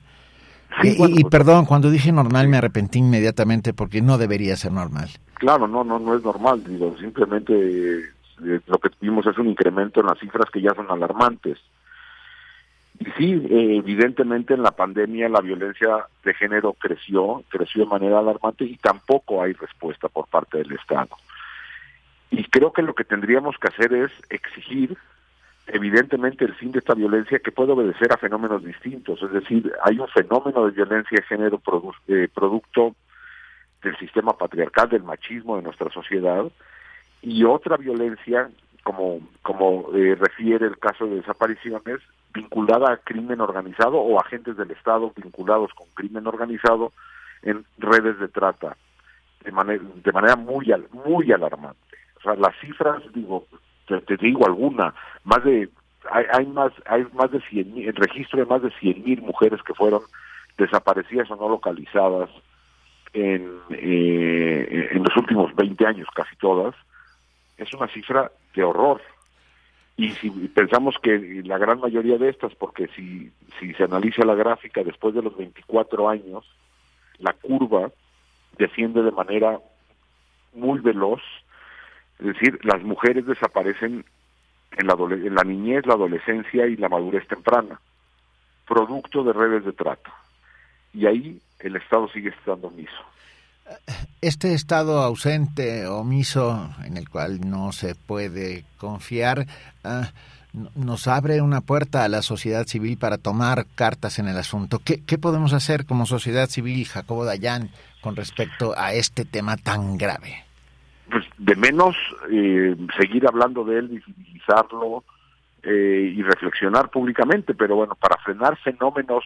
y, 0.83 0.89
y, 0.89 0.95
pues, 0.97 1.31
perdón, 1.31 1.65
cuando 1.65 1.89
dije 1.89 2.11
normal 2.11 2.49
me 2.49 2.57
arrepentí 2.57 2.99
inmediatamente 2.99 3.73
porque 3.73 4.01
no 4.01 4.17
debería 4.17 4.55
ser 4.57 4.73
normal. 4.73 5.09
Claro, 5.35 5.67
no, 5.67 5.83
no, 5.83 5.97
no 5.97 6.15
es 6.15 6.23
normal, 6.23 6.63
digo, 6.65 6.95
simplemente 6.99 8.03
eh, 8.43 8.59
lo 8.67 8.77
que 8.77 8.89
tuvimos 8.89 9.25
es 9.25 9.37
un 9.37 9.47
incremento 9.47 9.99
en 9.99 10.07
las 10.07 10.19
cifras 10.19 10.49
que 10.51 10.61
ya 10.61 10.73
son 10.73 10.89
alarmantes. 10.89 11.57
Y 12.99 13.05
sí, 13.17 13.33
eh, 13.49 13.77
evidentemente 13.77 14.53
en 14.53 14.63
la 14.63 14.71
pandemia 14.71 15.29
la 15.29 15.41
violencia 15.41 16.07
de 16.23 16.33
género 16.33 16.73
creció, 16.73 17.43
creció 17.49 17.83
de 17.83 17.89
manera 17.89 18.19
alarmante 18.19 18.63
y 18.63 18.75
tampoco 18.77 19.41
hay 19.41 19.53
respuesta 19.53 20.07
por 20.07 20.27
parte 20.27 20.57
del 20.57 20.73
Estado. 20.73 21.09
Y 22.31 22.43
creo 22.45 22.73
que 22.73 22.81
lo 22.81 22.95
que 22.95 23.03
tendríamos 23.03 23.55
que 23.57 23.67
hacer 23.67 23.93
es 23.93 24.11
exigir, 24.29 24.97
evidentemente, 25.67 26.45
el 26.45 26.55
fin 26.55 26.71
de 26.71 26.79
esta 26.79 26.95
violencia 26.95 27.39
que 27.39 27.51
puede 27.51 27.71
obedecer 27.71 28.11
a 28.11 28.17
fenómenos 28.17 28.63
distintos. 28.63 29.21
Es 29.21 29.31
decir, 29.31 29.71
hay 29.83 29.99
un 29.99 30.07
fenómeno 30.07 30.65
de 30.65 30.71
violencia 30.71 31.17
de 31.17 31.23
género 31.23 31.61
eh, 32.07 32.27
producto 32.33 32.95
del 33.83 33.97
sistema 33.97 34.33
patriarcal, 34.33 34.89
del 34.89 35.03
machismo 35.03 35.55
de 35.55 35.63
nuestra 35.63 35.89
sociedad, 35.91 36.45
y 37.21 37.43
otra 37.43 37.77
violencia, 37.77 38.49
como, 38.83 39.19
como 39.41 39.89
eh, 39.93 40.15
refiere 40.15 40.67
el 40.67 40.77
caso 40.77 41.05
de 41.05 41.15
desapariciones, 41.15 41.99
vinculada 42.33 42.93
a 42.93 42.97
crimen 42.97 43.41
organizado 43.41 43.97
o 43.97 44.19
agentes 44.19 44.55
del 44.57 44.71
Estado 44.71 45.11
vinculados 45.15 45.73
con 45.73 45.87
crimen 45.93 46.27
organizado 46.27 46.93
en 47.41 47.65
redes 47.77 48.19
de 48.19 48.27
trata, 48.27 48.77
de, 49.43 49.51
manera 49.51 49.83
de 50.03 50.11
manera 50.11 50.35
muy, 50.35 50.71
muy 50.91 51.31
alarmante. 51.31 51.79
O 52.17 52.21
sea, 52.21 52.35
las 52.35 52.55
cifras, 52.59 53.01
digo, 53.13 53.45
te, 53.87 54.17
digo 54.17 54.45
alguna, 54.45 54.93
más 55.23 55.43
de 55.43 55.69
hay, 56.09 56.45
más 56.45 56.71
hay 56.85 57.05
más 57.13 57.31
de 57.31 57.41
100 57.41 57.79
el 57.79 57.95
registro 57.95 58.39
de 58.39 58.45
más 58.45 58.61
de 58.61 58.71
100 58.79 59.03
mil 59.03 59.21
mujeres 59.21 59.61
que 59.63 59.73
fueron 59.73 60.01
desaparecidas 60.57 61.29
o 61.31 61.35
no 61.35 61.49
localizadas 61.49 62.29
en, 63.13 63.59
eh, 63.71 64.89
en 64.91 65.03
los 65.03 65.15
últimos 65.17 65.53
20 65.55 65.85
años, 65.85 66.07
casi 66.15 66.35
todas, 66.37 66.75
es 67.57 67.73
una 67.73 67.87
cifra 67.87 68.31
de 68.55 68.63
horror. 68.63 69.01
Y 69.95 70.11
si 70.11 70.29
pensamos 70.29 70.95
que 71.01 71.41
la 71.43 71.57
gran 71.57 71.79
mayoría 71.79 72.17
de 72.17 72.29
estas, 72.29 72.53
porque 72.55 72.87
si, 72.95 73.31
si 73.59 73.73
se 73.73 73.83
analiza 73.83 74.25
la 74.25 74.35
gráfica 74.35 74.83
después 74.83 75.15
de 75.15 75.23
los 75.23 75.35
24 75.35 76.07
años, 76.07 76.45
la 77.17 77.33
curva 77.33 77.91
desciende 78.57 79.01
de 79.01 79.11
manera 79.11 79.59
muy 80.53 80.79
veloz, 80.79 81.21
es 82.19 82.27
decir, 82.27 82.59
las 82.63 82.81
mujeres 82.83 83.25
desaparecen 83.25 84.05
en 84.77 84.87
la, 84.87 84.93
en 84.93 85.35
la 85.35 85.43
niñez, 85.43 85.85
la 85.85 85.93
adolescencia 85.93 86.67
y 86.67 86.75
la 86.75 86.89
madurez 86.89 87.27
temprana, 87.27 87.79
producto 88.67 89.23
de 89.23 89.33
redes 89.33 89.65
de 89.65 89.73
trata. 89.73 90.13
Y 90.93 91.05
ahí 91.07 91.41
el 91.59 91.75
Estado 91.75 92.07
sigue 92.09 92.29
estando 92.29 92.67
omiso. 92.67 93.03
Este 94.21 94.53
estado 94.53 95.01
ausente, 95.01 95.87
omiso, 95.87 96.69
en 96.83 96.97
el 96.97 97.09
cual 97.09 97.41
no 97.41 97.71
se 97.71 97.95
puede 97.95 98.65
confiar, 98.77 99.45
ah, 99.83 100.09
nos 100.75 101.07
abre 101.07 101.41
una 101.41 101.61
puerta 101.61 102.03
a 102.03 102.09
la 102.09 102.21
sociedad 102.21 102.65
civil 102.65 102.97
para 102.97 103.17
tomar 103.17 103.65
cartas 103.75 104.19
en 104.19 104.27
el 104.27 104.37
asunto. 104.37 104.79
¿Qué, 104.83 105.17
podemos 105.17 105.53
hacer 105.53 105.85
como 105.85 106.05
sociedad 106.05 106.47
civil, 106.47 106.85
Jacobo 106.85 107.25
Dayan, 107.25 107.69
con 108.01 108.15
respecto 108.15 108.73
a 108.77 108.93
este 108.93 109.25
tema 109.25 109.57
tan 109.57 109.97
grave? 109.97 110.43
Pues 111.11 111.25
de 111.37 111.55
menos 111.55 111.95
eh, 112.31 112.75
seguir 112.99 113.27
hablando 113.27 113.63
de 113.63 113.79
él, 113.79 113.87
visibilizarlo 113.89 115.03
eh, 115.63 116.13
y 116.15 116.21
reflexionar 116.23 116.89
públicamente, 116.89 117.53
pero 117.53 117.75
bueno, 117.75 117.95
para 117.95 118.17
frenar 118.23 118.57
fenómenos 118.57 119.23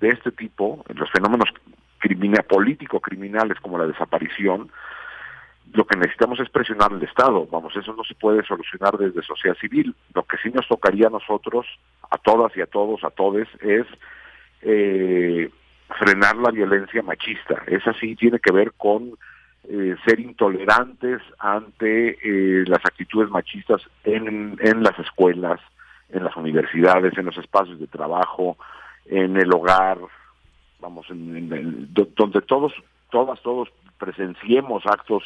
de 0.00 0.08
este 0.10 0.30
tipo, 0.30 0.84
los 0.94 1.10
fenómenos 1.10 1.48
criminal, 1.98 2.44
político-criminales 2.44 3.58
como 3.60 3.78
la 3.78 3.86
desaparición, 3.86 4.70
lo 5.72 5.86
que 5.86 5.98
necesitamos 5.98 6.40
es 6.40 6.48
presionar 6.48 6.92
al 6.92 7.02
Estado. 7.02 7.46
Vamos, 7.50 7.76
eso 7.76 7.92
no 7.92 8.04
se 8.04 8.14
puede 8.14 8.42
solucionar 8.44 8.96
desde 8.96 9.22
sociedad 9.22 9.56
civil. 9.56 9.94
Lo 10.14 10.22
que 10.22 10.38
sí 10.38 10.50
nos 10.50 10.66
tocaría 10.66 11.08
a 11.08 11.10
nosotros, 11.10 11.66
a 12.10 12.18
todas 12.18 12.56
y 12.56 12.62
a 12.62 12.66
todos, 12.66 13.04
a 13.04 13.10
todes, 13.10 13.48
es 13.60 13.86
eh, 14.62 15.50
frenar 15.98 16.36
la 16.36 16.50
violencia 16.50 17.02
machista. 17.02 17.62
Esa 17.66 17.92
sí 17.94 18.16
tiene 18.16 18.38
que 18.38 18.52
ver 18.52 18.72
con 18.76 19.12
eh, 19.68 19.96
ser 20.06 20.20
intolerantes 20.20 21.20
ante 21.38 22.16
eh, 22.22 22.64
las 22.66 22.84
actitudes 22.84 23.28
machistas 23.30 23.82
en, 24.04 24.56
en 24.60 24.82
las 24.82 24.98
escuelas, 24.98 25.60
en 26.10 26.24
las 26.24 26.34
universidades, 26.36 27.16
en 27.18 27.26
los 27.26 27.36
espacios 27.36 27.78
de 27.78 27.86
trabajo, 27.86 28.56
en 29.04 29.36
el 29.36 29.52
hogar, 29.52 29.98
vamos, 30.80 31.06
en, 31.10 31.88
donde 31.92 32.40
todos, 32.42 32.72
todas, 33.10 33.40
todos 33.42 33.68
presenciemos 33.98 34.84
actos 34.86 35.24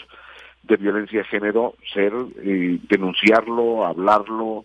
de 0.63 0.77
violencia 0.77 1.21
de 1.21 1.25
género, 1.25 1.75
ser, 1.93 2.13
eh, 2.43 2.79
denunciarlo, 2.89 3.85
hablarlo 3.85 4.65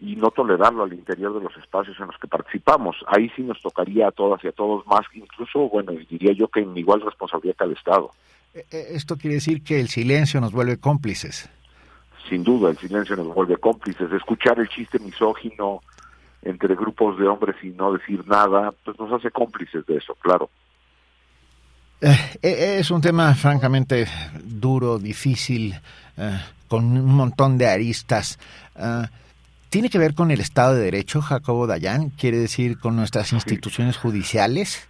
y 0.00 0.16
no 0.16 0.30
tolerarlo 0.30 0.84
al 0.84 0.92
interior 0.92 1.34
de 1.34 1.42
los 1.42 1.56
espacios 1.56 1.98
en 2.00 2.06
los 2.06 2.18
que 2.18 2.26
participamos. 2.26 2.96
Ahí 3.06 3.30
sí 3.34 3.42
nos 3.42 3.60
tocaría 3.62 4.08
a 4.08 4.12
todas 4.12 4.42
y 4.44 4.48
a 4.48 4.52
todos 4.52 4.86
más, 4.86 5.02
incluso, 5.14 5.68
bueno, 5.68 5.92
diría 6.08 6.32
yo 6.32 6.48
que 6.48 6.60
en 6.60 6.76
igual 6.76 7.00
responsabilidad 7.00 7.56
que 7.56 7.64
al 7.64 7.72
Estado. 7.72 8.10
Eh, 8.54 8.64
eh, 8.70 8.86
esto 8.90 9.16
quiere 9.16 9.34
decir 9.34 9.62
que 9.62 9.80
el 9.80 9.88
silencio 9.88 10.40
nos 10.40 10.52
vuelve 10.52 10.78
cómplices. 10.78 11.50
Sin 12.28 12.42
duda, 12.42 12.70
el 12.70 12.78
silencio 12.78 13.16
nos 13.16 13.32
vuelve 13.32 13.56
cómplices. 13.56 14.10
Escuchar 14.10 14.58
el 14.58 14.68
chiste 14.68 14.98
misógino, 14.98 15.82
entre 16.42 16.74
grupos 16.74 17.18
de 17.18 17.26
hombres 17.26 17.56
y 17.62 17.68
no 17.68 17.92
decir 17.92 18.26
nada, 18.26 18.72
pues 18.84 18.98
nos 18.98 19.12
hace 19.12 19.30
cómplices 19.30 19.84
de 19.86 19.96
eso, 19.96 20.14
claro. 20.16 20.48
Eh, 22.00 22.14
eh, 22.42 22.76
es 22.80 22.90
un 22.90 23.00
tema 23.00 23.34
francamente 23.34 24.06
duro, 24.44 24.98
difícil, 24.98 25.74
eh, 26.16 26.38
con 26.68 26.84
un 26.84 27.14
montón 27.14 27.56
de 27.58 27.68
aristas. 27.68 28.38
¿Tiene 29.70 29.90
que 29.90 29.98
ver 29.98 30.14
con 30.14 30.30
el 30.30 30.40
Estado 30.40 30.74
de 30.74 30.82
Derecho, 30.82 31.20
Jacobo 31.20 31.66
Dayan? 31.66 32.10
¿Quiere 32.10 32.38
decir 32.38 32.78
con 32.78 32.96
nuestras 32.96 33.32
instituciones 33.32 33.96
judiciales? 33.96 34.88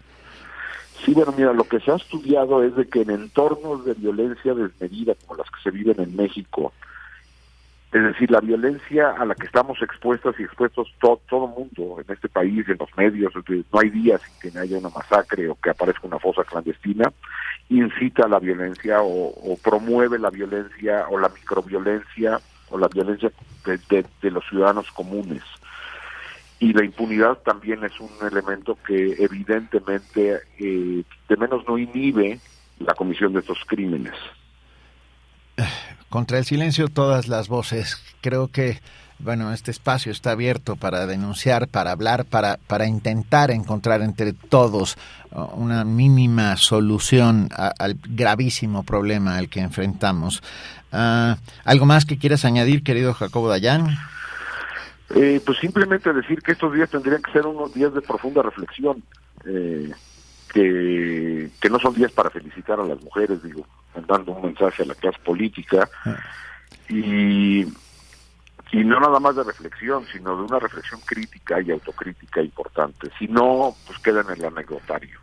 Sí, 1.04 1.12
bueno, 1.12 1.32
mira, 1.36 1.52
lo 1.52 1.64
que 1.64 1.80
se 1.80 1.90
ha 1.90 1.96
estudiado 1.96 2.62
es 2.62 2.74
de 2.76 2.88
que 2.88 3.02
en 3.02 3.10
entornos 3.10 3.84
de 3.84 3.94
violencia 3.94 4.54
desmedida 4.54 5.14
como 5.14 5.38
las 5.38 5.50
que 5.50 5.62
se 5.62 5.70
viven 5.70 6.00
en 6.00 6.16
México, 6.16 6.72
es 7.92 8.02
decir, 8.02 8.30
la 8.30 8.40
violencia 8.40 9.12
a 9.12 9.24
la 9.24 9.34
que 9.34 9.46
estamos 9.46 9.80
expuestas 9.80 10.34
y 10.38 10.42
expuestos 10.42 10.92
todo 11.00 11.20
todo 11.28 11.46
mundo 11.46 11.98
en 12.00 12.12
este 12.12 12.28
país, 12.28 12.68
en 12.68 12.78
los 12.78 12.94
medios, 12.96 13.32
no 13.72 13.80
hay 13.80 13.90
días 13.90 14.20
sin 14.22 14.52
que 14.52 14.58
haya 14.58 14.76
una 14.76 14.88
masacre 14.88 15.48
o 15.48 15.54
que 15.54 15.70
aparezca 15.70 16.06
una 16.06 16.18
fosa 16.18 16.42
clandestina, 16.42 17.12
incita 17.68 18.24
a 18.24 18.28
la 18.28 18.40
violencia 18.40 18.98
o, 19.02 19.56
promueve 19.62 20.18
la 20.18 20.30
violencia 20.30 21.06
o 21.08 21.18
la 21.18 21.28
microviolencia 21.28 22.40
o 22.70 22.78
la 22.78 22.88
violencia 22.88 23.30
de, 23.64 24.30
los 24.30 24.44
ciudadanos 24.48 24.90
comunes. 24.90 25.42
Y 26.58 26.72
la 26.72 26.84
impunidad 26.84 27.38
también 27.38 27.84
es 27.84 27.98
un 28.00 28.10
elemento 28.26 28.78
que 28.86 29.14
evidentemente 29.18 30.40
eh, 30.58 31.02
de 31.28 31.36
menos 31.36 31.66
no 31.68 31.78
inhibe 31.78 32.40
la 32.78 32.94
comisión 32.94 33.32
de 33.32 33.40
estos 33.40 33.58
crímenes. 33.66 34.14
Contra 36.08 36.38
el 36.38 36.44
silencio 36.44 36.88
todas 36.88 37.28
las 37.28 37.48
voces. 37.48 37.96
Creo 38.20 38.48
que 38.48 38.80
bueno, 39.18 39.52
este 39.52 39.70
espacio 39.70 40.12
está 40.12 40.32
abierto 40.32 40.76
para 40.76 41.06
denunciar, 41.06 41.68
para 41.68 41.92
hablar, 41.92 42.26
para, 42.26 42.58
para 42.66 42.86
intentar 42.86 43.50
encontrar 43.50 44.02
entre 44.02 44.34
todos 44.34 44.98
uh, 45.30 45.40
una 45.56 45.84
mínima 45.84 46.56
solución 46.56 47.48
al 47.56 47.96
gravísimo 48.06 48.82
problema 48.82 49.38
al 49.38 49.48
que 49.48 49.60
enfrentamos. 49.60 50.42
Ah, 50.92 51.38
¿Algo 51.64 51.86
más 51.86 52.04
que 52.04 52.18
quieras 52.18 52.44
añadir, 52.44 52.82
querido 52.82 53.14
Jacobo 53.14 53.48
Dayan? 53.48 53.96
Eh, 55.14 55.40
pues 55.44 55.58
simplemente 55.58 56.12
decir 56.12 56.42
que 56.42 56.52
estos 56.52 56.74
días 56.74 56.90
tendrían 56.90 57.22
que 57.22 57.32
ser 57.32 57.46
unos 57.46 57.72
días 57.72 57.94
de 57.94 58.02
profunda 58.02 58.42
reflexión, 58.42 59.02
eh, 59.46 59.92
que, 60.56 61.50
que 61.60 61.68
no 61.68 61.78
son 61.78 61.94
días 61.94 62.12
para 62.12 62.30
felicitar 62.30 62.80
a 62.80 62.84
las 62.84 63.02
mujeres, 63.02 63.42
digo, 63.42 63.66
dando 64.08 64.32
un 64.32 64.46
mensaje 64.46 64.84
a 64.84 64.86
la 64.86 64.94
clase 64.94 65.18
política, 65.22 65.86
ah. 66.06 66.16
y, 66.88 67.60
y 68.72 68.84
no 68.84 68.98
nada 68.98 69.20
más 69.20 69.36
de 69.36 69.44
reflexión, 69.44 70.06
sino 70.10 70.34
de 70.34 70.44
una 70.44 70.58
reflexión 70.58 70.98
crítica 71.04 71.60
y 71.60 71.72
autocrítica 71.72 72.40
importante, 72.40 73.10
si 73.18 73.28
no, 73.28 73.76
pues 73.86 73.98
quedan 73.98 74.24
en 74.30 74.38
el 74.38 74.44
anecdotario. 74.46 75.20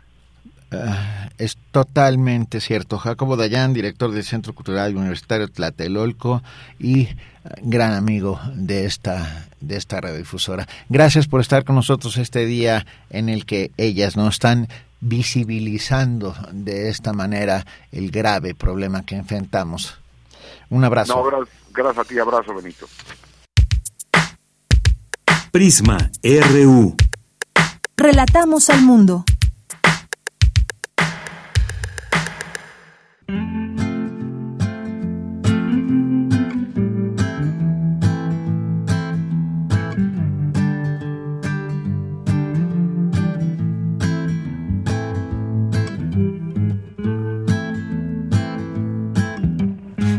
Ah, 0.70 1.28
es 1.38 1.56
totalmente 1.72 2.60
cierto. 2.60 2.98
Jacobo 2.98 3.36
Dayan, 3.36 3.74
director 3.74 4.12
del 4.12 4.22
Centro 4.22 4.54
Cultural 4.54 4.96
Universitario 4.96 5.48
Tlatelolco 5.48 6.42
y 6.78 7.08
ah, 7.44 7.54
gran 7.60 7.92
amigo 7.92 8.38
de 8.54 8.84
esta, 8.86 9.46
de 9.60 9.76
esta 9.76 10.00
radiodifusora. 10.00 10.68
Gracias 10.88 11.26
por 11.26 11.40
estar 11.40 11.64
con 11.64 11.74
nosotros 11.74 12.18
este 12.18 12.46
día 12.46 12.86
en 13.10 13.28
el 13.28 13.46
que 13.46 13.72
ellas 13.76 14.16
nos 14.16 14.34
están 14.34 14.68
visibilizando 15.04 16.34
de 16.50 16.88
esta 16.88 17.12
manera 17.12 17.64
el 17.92 18.10
grave 18.10 18.54
problema 18.54 19.04
que 19.04 19.14
enfrentamos. 19.14 19.98
Un 20.70 20.82
abrazo. 20.84 21.14
No, 21.14 21.46
gracias 21.72 21.98
a 21.98 22.08
ti, 22.08 22.18
abrazo, 22.18 22.54
Benito. 22.54 22.86
Prisma 25.52 26.10
RU. 26.22 26.96
Relatamos 27.96 28.70
al 28.70 28.82
mundo. 28.82 29.24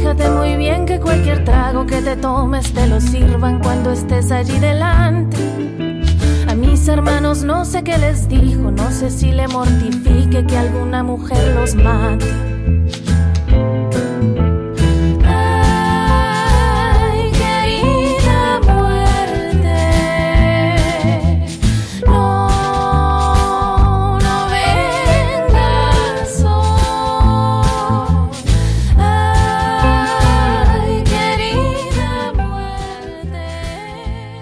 Fíjate 0.00 0.30
muy 0.30 0.56
bien 0.56 0.86
que 0.86 0.98
cualquier 0.98 1.44
trago 1.44 1.84
que 1.84 2.00
te 2.00 2.16
tomes 2.16 2.72
te 2.72 2.86
lo 2.86 3.02
sirvan 3.02 3.58
cuando 3.58 3.92
estés 3.92 4.32
allí 4.32 4.58
delante. 4.58 5.36
A 6.48 6.54
mis 6.54 6.88
hermanos 6.88 7.44
no 7.44 7.66
sé 7.66 7.84
qué 7.84 7.98
les 7.98 8.26
dijo, 8.26 8.70
no 8.70 8.90
sé 8.90 9.10
si 9.10 9.30
le 9.30 9.46
mortifique 9.46 10.46
que 10.46 10.56
alguna 10.56 11.02
mujer 11.02 11.54
los 11.54 11.74
mate. 11.74 12.49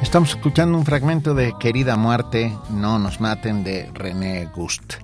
Estamos 0.08 0.30
escuchando 0.30 0.78
un 0.78 0.86
fragmento 0.86 1.34
de 1.34 1.52
Querida 1.60 1.94
Muerte, 1.98 2.56
No 2.70 2.98
nos 2.98 3.20
maten 3.20 3.62
de 3.62 3.90
René 3.92 4.46
Gust. 4.46 4.94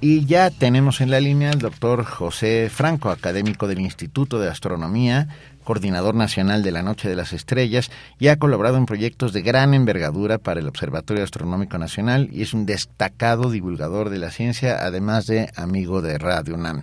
Y 0.00 0.26
ya 0.26 0.50
tenemos 0.50 1.00
en 1.00 1.12
la 1.12 1.20
línea 1.20 1.52
al 1.52 1.60
doctor 1.60 2.04
José 2.04 2.68
Franco, 2.68 3.10
académico 3.10 3.68
del 3.68 3.78
Instituto 3.78 4.40
de 4.40 4.48
Astronomía, 4.48 5.28
coordinador 5.62 6.16
nacional 6.16 6.64
de 6.64 6.72
la 6.72 6.82
Noche 6.82 7.08
de 7.08 7.14
las 7.14 7.32
Estrellas, 7.32 7.92
y 8.18 8.26
ha 8.26 8.40
colaborado 8.40 8.78
en 8.78 8.86
proyectos 8.86 9.32
de 9.32 9.42
gran 9.42 9.74
envergadura 9.74 10.38
para 10.38 10.58
el 10.58 10.66
Observatorio 10.66 11.22
Astronómico 11.22 11.78
Nacional 11.78 12.28
y 12.32 12.42
es 12.42 12.52
un 12.52 12.66
destacado 12.66 13.52
divulgador 13.52 14.10
de 14.10 14.18
la 14.18 14.32
ciencia, 14.32 14.84
además 14.84 15.28
de 15.28 15.52
amigo 15.54 16.02
de 16.02 16.18
Radio 16.18 16.56
UNAM. 16.56 16.82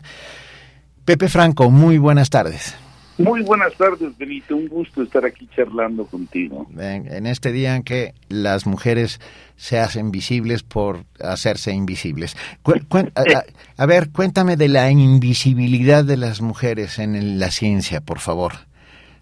Pepe 1.04 1.28
Franco, 1.28 1.70
muy 1.70 1.98
buenas 1.98 2.30
tardes. 2.30 2.74
Muy 3.18 3.44
buenas 3.44 3.74
tardes, 3.76 4.18
Benito. 4.18 4.58
Un 4.58 4.68
gusto 4.68 5.02
estar 5.02 5.24
aquí 5.26 5.48
charlando 5.56 6.06
contigo. 6.06 6.68
En 6.78 7.26
este 7.26 7.54
día 7.54 7.76
en 7.76 7.84
que 7.84 8.14
las 8.28 8.68
mujeres 8.68 9.22
se 9.56 9.80
hacen 9.80 10.12
visibles 10.12 10.64
por 10.64 11.06
hacerse 11.22 11.72
invisibles. 11.72 12.36
a, 13.78 13.86
ver, 13.86 14.10
cuéntame 14.12 14.58
de 14.58 14.68
la 14.68 14.92
invisibilidad 14.92 16.04
de 16.04 16.18
las 16.18 16.42
mujeres 16.42 17.00
en 17.00 17.40
la 17.40 17.52
ciencia, 17.52 18.02
por 18.02 18.20
favor. 18.20 18.54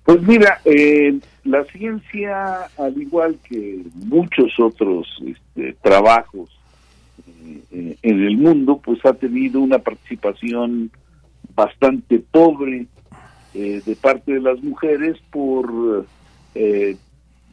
Pues 0.04 0.22
mira, 0.24 0.60
eh, 0.66 1.18
la 1.46 1.64
ciencia, 1.66 2.64
al 2.78 3.00
igual 3.00 3.38
que 3.48 3.84
muchos 3.94 4.60
otros 4.60 5.08
este, 5.26 5.74
trabajos 5.82 6.50
eh, 7.28 7.62
eh, 7.72 7.98
en 8.02 8.24
el 8.24 8.38
mundo, 8.38 8.82
pues 8.84 9.06
ha 9.06 9.14
tenido 9.14 9.62
una 9.62 9.80
participación 9.80 10.92
bastante 11.56 12.20
pobre 12.20 12.88
eh, 13.54 13.82
de 13.86 13.96
parte 13.96 14.34
de 14.34 14.42
las 14.42 14.62
mujeres 14.64 15.18
por 15.32 16.06
eh, 16.56 16.98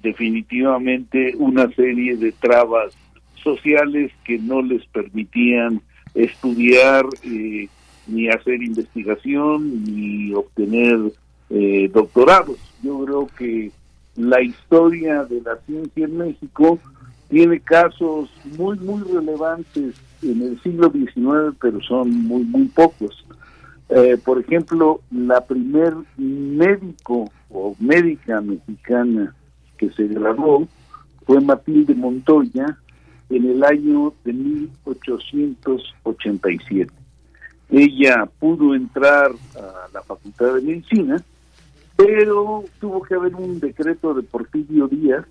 definitivamente 0.03 1.35
una 1.37 1.71
serie 1.75 2.17
de 2.17 2.33
trabas 2.33 2.95
sociales 3.43 4.11
que 4.25 4.39
no 4.39 4.63
les 4.63 4.85
permitían 4.87 5.81
estudiar 6.15 7.05
eh, 7.23 7.69
ni 8.07 8.29
hacer 8.29 8.63
investigación 8.63 9.85
ni 9.85 10.33
obtener 10.33 10.99
doctorados. 11.93 12.59
Yo 12.81 13.05
creo 13.05 13.27
que 13.37 13.73
la 14.17 14.41
historia 14.41 15.25
de 15.25 15.41
la 15.41 15.57
ciencia 15.67 16.05
en 16.05 16.17
México 16.17 16.79
tiene 17.29 17.61
casos 17.61 18.31
muy, 18.57 18.79
muy 18.79 19.03
relevantes 19.03 19.95
en 20.23 20.43
el 20.43 20.61
siglo 20.63 20.91
XIX, 20.91 21.57
pero 21.61 21.81
son 21.83 22.11
muy, 22.11 22.45
muy 22.45 22.67
pocos. 22.67 23.25
Eh, 23.91 24.17
por 24.25 24.39
ejemplo, 24.39 25.01
la 25.11 25.45
primer 25.45 25.93
médico 26.17 27.29
o 27.51 27.75
médica 27.81 28.41
mexicana 28.41 29.35
que 29.77 29.91
se 29.91 30.07
graduó 30.07 30.69
fue 31.27 31.41
Matilde 31.41 31.97
Montoya 31.97 32.79
en 33.31 33.51
el 33.51 33.65
año 33.65 34.15
de 34.25 34.33
1887. 34.33 36.93
Ella 37.71 38.29
pudo 38.39 38.77
entrar 38.77 39.33
a 39.57 39.89
la 39.93 40.03
Facultad 40.03 40.55
de 40.55 40.63
Medicina, 40.63 41.21
pero 41.97 42.65
tuvo 42.81 43.03
que 43.03 43.15
haber 43.15 43.35
un 43.35 43.59
decreto 43.59 44.15
de 44.15 44.23
Porfirio 44.23 44.87
Díaz 44.87 45.27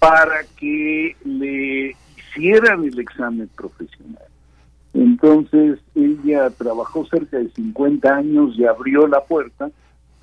para 0.00 0.42
que 0.56 1.16
le 1.24 1.94
hicieran 2.16 2.82
el 2.84 2.98
examen 2.98 3.48
profesional. 3.56 4.33
Entonces 4.94 5.80
ella 5.94 6.50
trabajó 6.50 7.04
cerca 7.06 7.38
de 7.38 7.50
50 7.50 8.16
años 8.16 8.54
y 8.56 8.64
abrió 8.64 9.06
la 9.06 9.20
puerta 9.20 9.70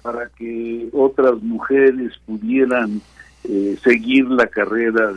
para 0.01 0.30
que 0.30 0.89
otras 0.93 1.41
mujeres 1.43 2.13
pudieran 2.26 3.01
eh, 3.43 3.78
seguir 3.84 4.30
la 4.30 4.47
carrera 4.47 5.11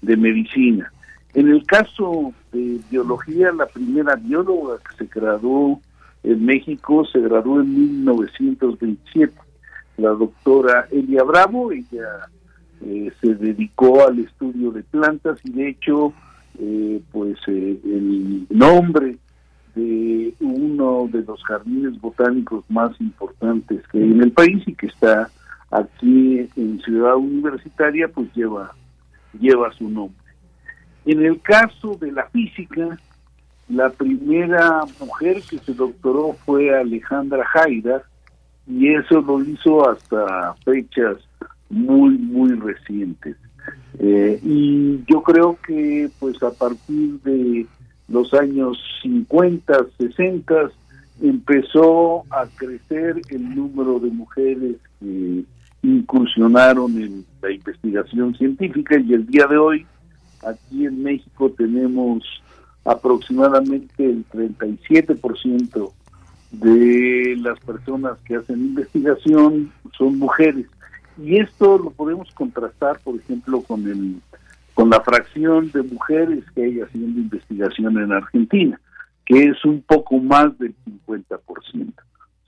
de 0.00 0.16
medicina. 0.16 0.92
En 1.34 1.48
el 1.48 1.64
caso 1.64 2.32
de 2.52 2.80
biología, 2.90 3.52
la 3.52 3.66
primera 3.66 4.16
bióloga 4.16 4.78
que 4.78 5.04
se 5.04 5.10
graduó 5.12 5.80
en 6.22 6.44
México 6.44 7.04
se 7.06 7.20
graduó 7.20 7.60
en 7.60 7.74
1927, 8.02 9.34
la 9.96 10.10
doctora 10.10 10.86
Elia 10.90 11.22
Bravo, 11.22 11.72
ella 11.72 12.28
eh, 12.84 13.10
se 13.20 13.34
dedicó 13.34 14.06
al 14.06 14.18
estudio 14.18 14.70
de 14.70 14.82
plantas 14.82 15.38
y 15.44 15.52
de 15.52 15.68
hecho, 15.68 16.12
eh, 16.60 17.00
pues 17.10 17.38
eh, 17.46 17.80
el 17.84 18.46
nombre 18.50 19.16
de 19.74 20.34
uno 20.40 21.08
de 21.10 21.22
los 21.22 21.42
jardines 21.44 21.98
botánicos 22.00 22.64
más 22.68 22.92
importantes 23.00 23.86
que 23.88 23.98
hay 23.98 24.10
en 24.10 24.22
el 24.22 24.32
país 24.32 24.62
y 24.66 24.74
que 24.74 24.86
está 24.86 25.30
aquí 25.70 26.46
en 26.56 26.80
Ciudad 26.82 27.16
Universitaria, 27.16 28.08
pues 28.08 28.28
lleva, 28.34 28.72
lleva 29.40 29.72
su 29.72 29.88
nombre. 29.88 30.16
En 31.06 31.24
el 31.24 31.40
caso 31.40 31.96
de 31.98 32.12
la 32.12 32.26
física, 32.26 32.98
la 33.68 33.88
primera 33.88 34.82
mujer 34.98 35.40
que 35.48 35.58
se 35.58 35.72
doctoró 35.72 36.34
fue 36.44 36.76
Alejandra 36.76 37.44
Jaira 37.46 38.02
y 38.66 38.92
eso 38.94 39.22
lo 39.22 39.42
hizo 39.42 39.88
hasta 39.88 40.54
fechas 40.64 41.16
muy, 41.70 42.18
muy 42.18 42.52
recientes. 42.52 43.36
Eh, 44.02 44.40
y 44.42 45.04
yo 45.06 45.22
creo 45.22 45.58
que 45.66 46.08
pues 46.18 46.42
a 46.42 46.50
partir 46.50 47.20
de 47.20 47.66
los 48.08 48.32
años 48.32 48.78
50, 49.02 49.74
60, 49.98 50.70
empezó 51.20 52.24
a 52.30 52.46
crecer 52.56 53.20
el 53.28 53.54
número 53.54 54.00
de 54.00 54.10
mujeres 54.10 54.76
que 54.98 55.44
incursionaron 55.82 56.96
en 56.96 57.26
la 57.42 57.52
investigación 57.52 58.34
científica 58.36 58.98
y 58.98 59.12
el 59.12 59.26
día 59.26 59.46
de 59.46 59.58
hoy 59.58 59.86
aquí 60.46 60.86
en 60.86 61.02
México 61.02 61.50
tenemos 61.50 62.24
aproximadamente 62.86 63.92
el 63.98 64.24
37% 64.30 65.92
de 66.52 67.36
las 67.38 67.60
personas 67.60 68.18
que 68.24 68.36
hacen 68.36 68.60
investigación 68.60 69.70
son 69.96 70.18
mujeres 70.18 70.66
y 71.22 71.38
esto 71.38 71.78
lo 71.78 71.90
podemos 71.90 72.30
contrastar 72.32 72.98
por 73.00 73.16
ejemplo 73.16 73.62
con 73.62 73.86
el 73.86 74.16
con 74.74 74.88
la 74.88 75.00
fracción 75.00 75.70
de 75.72 75.82
mujeres 75.82 76.44
que 76.54 76.64
hay 76.64 76.80
haciendo 76.80 77.20
investigación 77.20 77.98
en 77.98 78.12
Argentina 78.12 78.80
que 79.30 79.44
es 79.44 79.64
un 79.64 79.80
poco 79.82 80.18
más 80.18 80.58
del 80.58 80.74
50%. 81.08 81.38
O 81.38 81.92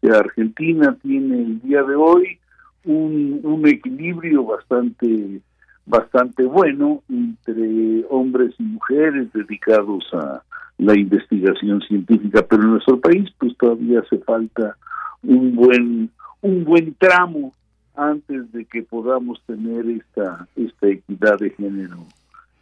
sea, 0.01 0.19
Argentina 0.19 0.97
tiene 1.01 1.39
el 1.41 1.61
día 1.63 1.81
de 1.85 1.95
hoy 1.95 2.41
un, 2.85 3.39
un 3.45 3.69
equilibrio 3.69 4.45
bastante 4.45 5.41
bastante 5.85 6.45
bueno 6.45 7.03
entre 7.09 8.05
hombres 8.09 8.55
y 8.59 8.63
mujeres 8.65 9.33
dedicados 9.33 10.05
a 10.13 10.43
la 10.79 10.99
investigación 10.99 11.81
científica, 11.83 12.45
pero 12.49 12.63
en 12.63 12.71
nuestro 12.71 13.01
país 13.01 13.31
pues 13.39 13.57
todavía 13.57 14.01
hace 14.01 14.19
falta 14.19 14.77
un 15.23 15.55
buen 15.55 16.11
un 16.41 16.65
buen 16.65 16.95
tramo 16.95 17.53
antes 17.95 18.51
de 18.53 18.65
que 18.65 18.83
podamos 18.83 19.43
tener 19.47 19.89
esta 19.89 20.47
esta 20.57 20.89
equidad 20.89 21.39
de 21.39 21.51
género 21.51 22.07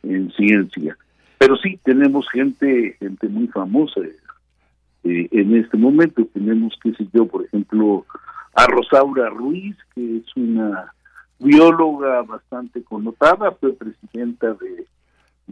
en 0.03 0.31
ciencia. 0.33 0.97
Pero 1.39 1.57
sí 1.57 1.79
tenemos 1.85 2.29
gente 2.31 2.97
gente 2.99 3.29
muy 3.29 3.47
famosa 3.49 4.01
eh, 5.05 5.29
en 5.31 5.57
este 5.57 5.77
momento. 5.77 6.27
Tenemos, 6.33 6.79
qué 6.83 6.93
sé 6.95 7.07
yo, 7.13 7.27
por 7.27 7.45
ejemplo, 7.45 8.05
a 8.55 8.67
Rosaura 8.67 9.31
Ruiz, 9.31 9.77
que 9.95 10.19
es 10.19 10.37
una 10.37 10.93
bióloga 11.39 12.23
bastante 12.23 12.83
connotada, 12.83 13.53
fue 13.53 13.73
presidenta 13.73 14.53
de 14.55 14.87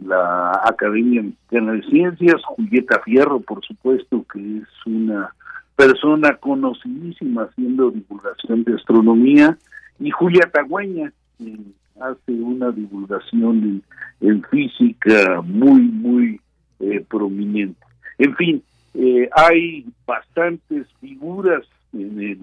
la 0.05 0.51
Academia 0.63 1.23
Mexicana 1.23 1.73
de 1.73 1.83
Ciencias, 1.83 2.41
Julieta 2.45 3.01
Fierro, 3.03 3.39
por 3.41 3.65
supuesto, 3.65 4.25
que 4.31 4.57
es 4.57 4.67
una 4.85 5.33
persona 5.79 6.35
conocidísima 6.35 7.43
haciendo 7.43 7.89
divulgación 7.89 8.65
de 8.65 8.75
astronomía, 8.75 9.57
y 9.97 10.11
Julia 10.11 10.49
Tagüeña, 10.51 11.13
que 11.37 11.55
hace 12.01 12.33
una 12.33 12.69
divulgación 12.71 13.81
en, 14.19 14.43
física 14.43 15.41
muy, 15.41 15.81
muy 15.83 16.41
eh, 16.81 17.05
prominente. 17.09 17.79
En 18.17 18.35
fin, 18.35 18.61
eh, 18.93 19.29
hay 19.33 19.85
bastantes 20.05 20.85
figuras 20.99 21.63
en 21.93 22.19
el 22.19 22.39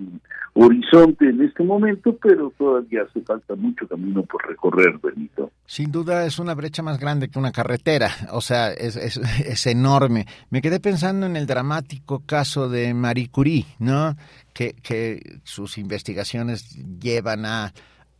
horizonte 0.55 1.28
en 1.28 1.42
este 1.42 1.62
momento, 1.62 2.16
pero 2.16 2.53
todavía 2.59 3.03
hace 3.03 3.20
falta 3.20 3.55
mucho 3.55 3.86
camino 3.86 4.22
por 4.22 4.47
recorrer, 4.47 4.99
Benito. 5.03 5.51
Sin 5.66 5.92
duda 5.92 6.24
es 6.24 6.38
una 6.38 6.55
brecha 6.55 6.82
más 6.82 6.99
grande 6.99 7.28
que 7.28 7.38
una 7.38 7.53
carretera, 7.53 8.11
o 8.32 8.40
sea, 8.40 8.72
es, 8.72 8.97
es, 8.97 9.66
enorme. 9.66 10.26
Me 10.51 10.62
quedé 10.62 10.80
pensando 10.80 11.26
en 11.26 11.36
el 11.36 11.47
dramático 11.47 12.22
caso 12.24 12.68
de 12.68 12.94
Marie 12.94 13.28
Curie, 13.28 13.66
¿no? 13.78 14.16
Que, 14.53 14.74
que 14.74 15.40
sus 15.44 15.76
investigaciones 15.78 16.76
llevan 16.99 17.44
a 17.44 17.72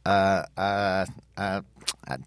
a, 0.07 1.05
a, 1.37 1.63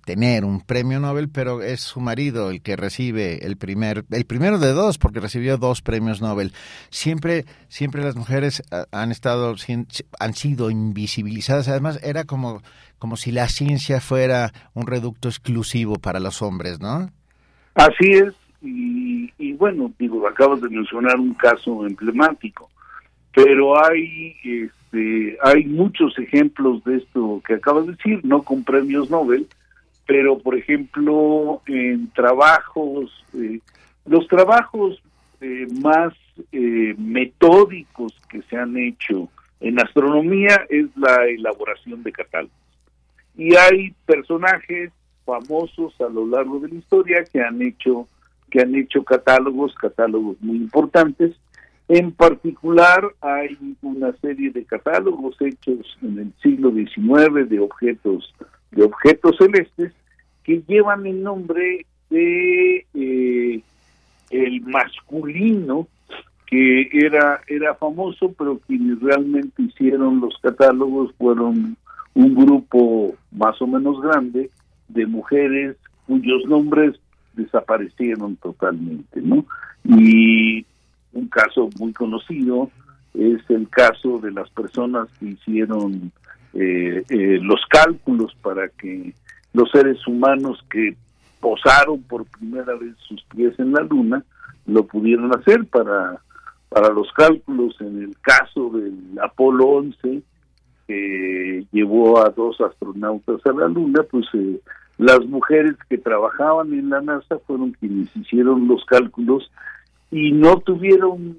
tener 0.05 0.45
un 0.45 0.61
premio 0.61 0.99
Nobel, 0.99 1.29
pero 1.29 1.61
es 1.61 1.81
su 1.81 2.01
marido 2.01 2.49
el 2.49 2.61
que 2.61 2.75
recibe 2.75 3.45
el 3.45 3.57
primer, 3.57 4.05
el 4.11 4.25
primero 4.25 4.59
de 4.59 4.73
dos, 4.73 4.97
porque 4.97 5.19
recibió 5.19 5.57
dos 5.57 5.81
premios 5.81 6.21
Nobel. 6.21 6.51
Siempre, 6.89 7.45
siempre 7.69 8.03
las 8.03 8.15
mujeres 8.15 8.61
ah, 8.71 8.85
han 8.91 9.11
estado, 9.11 9.55
han 10.19 10.33
sido 10.33 10.69
invisibilizadas. 10.69 11.67
Además, 11.67 11.99
era 12.03 12.25
como, 12.25 12.61
como 12.97 13.15
si 13.15 13.31
la 13.31 13.47
ciencia 13.47 14.01
fuera 14.01 14.51
un 14.73 14.85
reducto 14.85 15.29
exclusivo 15.29 15.95
para 15.95 16.19
los 16.19 16.41
hombres, 16.41 16.79
¿no? 16.79 17.09
Así 17.75 18.11
es, 18.11 18.33
y, 18.61 19.31
y 19.37 19.53
bueno, 19.53 19.91
digo, 19.97 20.27
acabas 20.27 20.61
de 20.61 20.69
mencionar 20.69 21.17
un 21.17 21.33
caso 21.35 21.85
emblemático, 21.85 22.69
pero 23.33 23.83
hay 23.83 24.35
este, 24.43 25.37
hay 25.43 25.65
muchos 25.65 26.17
ejemplos 26.17 26.83
de 26.83 26.97
esto 26.97 27.41
que 27.45 27.55
acabas 27.55 27.85
de 27.85 27.93
decir, 27.93 28.21
no 28.23 28.41
con 28.43 28.63
premios 28.63 29.09
Nobel, 29.09 29.47
pero 30.07 30.39
por 30.39 30.55
ejemplo 30.55 31.61
en 31.67 32.11
trabajos, 32.11 33.11
eh, 33.33 33.59
los 34.05 34.27
trabajos 34.27 35.01
eh, 35.41 35.67
más 35.81 36.13
eh, 36.51 36.95
metódicos 36.97 38.13
que 38.29 38.41
se 38.43 38.57
han 38.57 38.77
hecho 38.77 39.29
en 39.59 39.79
astronomía 39.79 40.65
es 40.69 40.87
la 40.95 41.25
elaboración 41.27 42.01
de 42.01 42.11
catálogos. 42.11 42.55
Y 43.37 43.55
hay 43.55 43.93
personajes 44.05 44.91
famosos 45.25 45.93
a 46.01 46.09
lo 46.09 46.25
largo 46.25 46.59
de 46.59 46.69
la 46.69 46.75
historia 46.75 47.23
que 47.31 47.41
han 47.41 47.61
hecho 47.61 48.07
que 48.49 48.61
han 48.61 48.73
hecho 48.73 49.03
catálogos, 49.03 49.75
catálogos 49.75 50.41
muy 50.41 50.57
importantes, 50.57 51.35
en 51.89 52.11
particular, 52.11 53.03
hay 53.19 53.57
una 53.81 54.13
serie 54.21 54.51
de 54.51 54.63
catálogos 54.63 55.35
hechos 55.41 55.97
en 56.03 56.19
el 56.19 56.33
siglo 56.39 56.71
XIX 56.71 57.49
de 57.49 57.59
objetos 57.59 58.31
de 58.69 58.83
objetos 58.83 59.35
celestes 59.37 59.91
que 60.43 60.61
llevan 60.67 61.07
el 61.07 61.23
nombre 61.23 61.87
de 62.11 62.85
eh, 62.93 63.61
el 64.29 64.61
masculino 64.61 65.87
que 66.45 66.89
era 66.93 67.41
era 67.47 67.73
famoso, 67.73 68.33
pero 68.37 68.59
quienes 68.67 68.99
realmente 68.99 69.63
hicieron 69.63 70.19
los 70.19 70.37
catálogos 70.43 71.11
fueron 71.17 71.75
un 72.13 72.35
grupo 72.35 73.15
más 73.31 73.59
o 73.63 73.65
menos 73.65 73.99
grande 73.99 74.51
de 74.89 75.07
mujeres 75.07 75.75
cuyos 76.05 76.45
nombres 76.45 76.99
desaparecieron 77.33 78.35
totalmente, 78.35 79.21
¿no? 79.21 79.43
Y 79.85 80.65
un 81.13 81.27
caso 81.27 81.69
muy 81.79 81.93
conocido 81.93 82.69
es 83.13 83.41
el 83.49 83.67
caso 83.69 84.19
de 84.19 84.31
las 84.31 84.49
personas 84.51 85.07
que 85.19 85.27
hicieron 85.27 86.11
eh, 86.53 87.03
eh, 87.09 87.39
los 87.41 87.61
cálculos 87.69 88.35
para 88.41 88.69
que 88.69 89.13
los 89.53 89.69
seres 89.71 90.05
humanos 90.07 90.63
que 90.69 90.95
posaron 91.39 92.01
por 92.03 92.25
primera 92.25 92.75
vez 92.75 92.95
sus 93.07 93.23
pies 93.35 93.57
en 93.59 93.73
la 93.73 93.81
luna 93.81 94.23
lo 94.65 94.85
pudieron 94.85 95.35
hacer 95.35 95.65
para 95.65 96.19
para 96.69 96.89
los 96.89 97.11
cálculos. 97.13 97.75
En 97.81 98.03
el 98.03 98.15
caso 98.21 98.69
del 98.69 99.19
Apolo 99.21 99.65
11 99.65 100.21
que 100.87 101.65
llevó 101.71 102.19
a 102.23 102.29
dos 102.29 102.59
astronautas 102.61 103.45
a 103.45 103.51
la 103.53 103.67
luna 103.67 104.01
pues 104.09 104.25
eh, 104.33 104.59
las 104.97 105.23
mujeres 105.25 105.75
que 105.87 105.97
trabajaban 105.97 106.73
en 106.73 106.89
la 106.89 107.01
NASA 107.01 107.37
fueron 107.45 107.71
quienes 107.73 108.15
hicieron 108.15 108.67
los 108.67 108.83
cálculos 108.85 109.51
y 110.11 110.31
no 110.31 110.59
tuvieron 110.59 111.37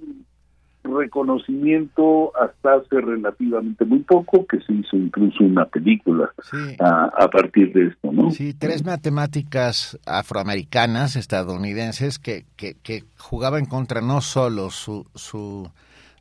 reconocimiento 0.82 2.32
hasta 2.36 2.74
hace 2.74 3.00
relativamente 3.00 3.84
muy 3.84 4.00
poco, 4.00 4.46
que 4.46 4.58
se 4.60 4.72
hizo 4.72 4.96
incluso 4.96 5.44
una 5.44 5.66
película 5.66 6.32
a, 6.80 7.28
partir 7.28 7.72
de 7.72 7.88
esto, 7.88 8.10
¿no? 8.12 8.30
Sí, 8.30 8.54
tres 8.54 8.84
matemáticas 8.84 9.98
afroamericanas, 10.06 11.16
estadounidenses, 11.16 12.18
que, 12.18 12.44
que, 12.56 12.74
que 12.82 13.04
jugaban 13.18 13.66
contra 13.66 14.00
no 14.00 14.20
solo 14.20 14.70
su, 14.70 15.06
su 15.14 15.70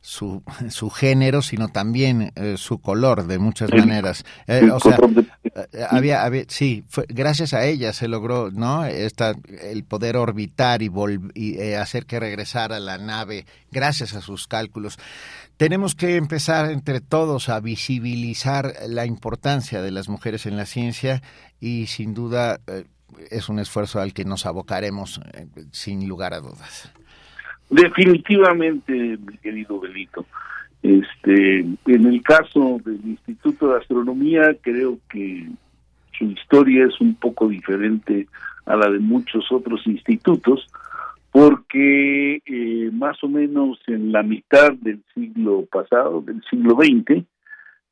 su, 0.00 0.42
su 0.70 0.90
género, 0.90 1.42
sino 1.42 1.68
también 1.68 2.32
eh, 2.34 2.54
su 2.56 2.78
color 2.78 3.26
de 3.26 3.38
muchas 3.38 3.70
maneras. 3.72 4.24
Eh, 4.46 4.70
o 4.72 4.80
sea, 4.80 4.98
había, 5.90 6.24
había, 6.24 6.44
sí, 6.48 6.84
fue, 6.88 7.04
gracias 7.08 7.54
a 7.54 7.64
ella 7.64 7.92
se 7.92 8.08
logró, 8.08 8.50
¿no? 8.50 8.84
Esta, 8.84 9.34
el 9.62 9.84
poder 9.84 10.16
orbitar 10.16 10.82
y, 10.82 10.90
y 11.34 11.58
eh, 11.58 11.76
hacer 11.76 12.06
que 12.06 12.20
regresara 12.20 12.80
la 12.80 12.98
nave, 12.98 13.46
gracias 13.70 14.14
a 14.14 14.20
sus 14.20 14.46
cálculos. 14.46 14.98
Tenemos 15.56 15.94
que 15.94 16.16
empezar 16.16 16.70
entre 16.70 17.00
todos 17.00 17.48
a 17.48 17.60
visibilizar 17.60 18.72
la 18.88 19.06
importancia 19.06 19.82
de 19.82 19.90
las 19.90 20.08
mujeres 20.08 20.46
en 20.46 20.56
la 20.56 20.66
ciencia 20.66 21.22
y 21.60 21.86
sin 21.86 22.14
duda 22.14 22.60
eh, 22.66 22.84
es 23.30 23.48
un 23.48 23.58
esfuerzo 23.58 24.00
al 24.00 24.12
que 24.12 24.24
nos 24.24 24.46
abocaremos 24.46 25.20
sin 25.72 26.08
lugar 26.08 26.32
a 26.34 26.40
dudas. 26.40 26.92
Definitivamente, 27.70 28.92
mi 28.92 29.36
querido 29.38 29.78
Belito. 29.78 30.26
Este, 30.82 31.60
en 31.60 32.06
el 32.06 32.22
caso 32.22 32.80
del 32.84 33.00
Instituto 33.04 33.68
de 33.68 33.78
Astronomía, 33.78 34.56
creo 34.62 34.98
que 35.10 35.48
su 36.18 36.24
historia 36.24 36.86
es 36.86 37.00
un 37.00 37.14
poco 37.14 37.48
diferente 37.48 38.26
a 38.66 38.76
la 38.76 38.90
de 38.90 38.98
muchos 38.98 39.50
otros 39.52 39.86
institutos, 39.86 40.66
porque 41.30 42.42
eh, 42.44 42.90
más 42.92 43.22
o 43.22 43.28
menos 43.28 43.78
en 43.86 44.12
la 44.12 44.22
mitad 44.22 44.72
del 44.72 45.02
siglo 45.14 45.66
pasado, 45.70 46.22
del 46.22 46.42
siglo 46.50 46.76
XX, 46.76 47.24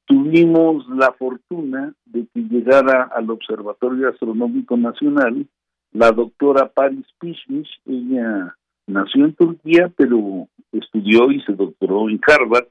tuvimos 0.07 0.89
la 0.89 1.12
fortuna 1.12 1.93
de 2.07 2.26
que 2.32 2.41
llegara 2.41 3.11
al 3.14 3.30
Observatorio 3.30 4.09
Astronómico 4.09 4.76
Nacional 4.76 5.47
la 5.93 6.12
doctora 6.12 6.68
Paris 6.68 7.07
Pishmish, 7.18 7.80
ella 7.86 8.55
nació 8.86 9.24
en 9.24 9.34
Turquía, 9.34 9.91
pero 9.97 10.49
estudió 10.72 11.30
y 11.30 11.41
se 11.43 11.53
doctoró 11.53 12.09
en 12.09 12.20
Harvard, 12.26 12.66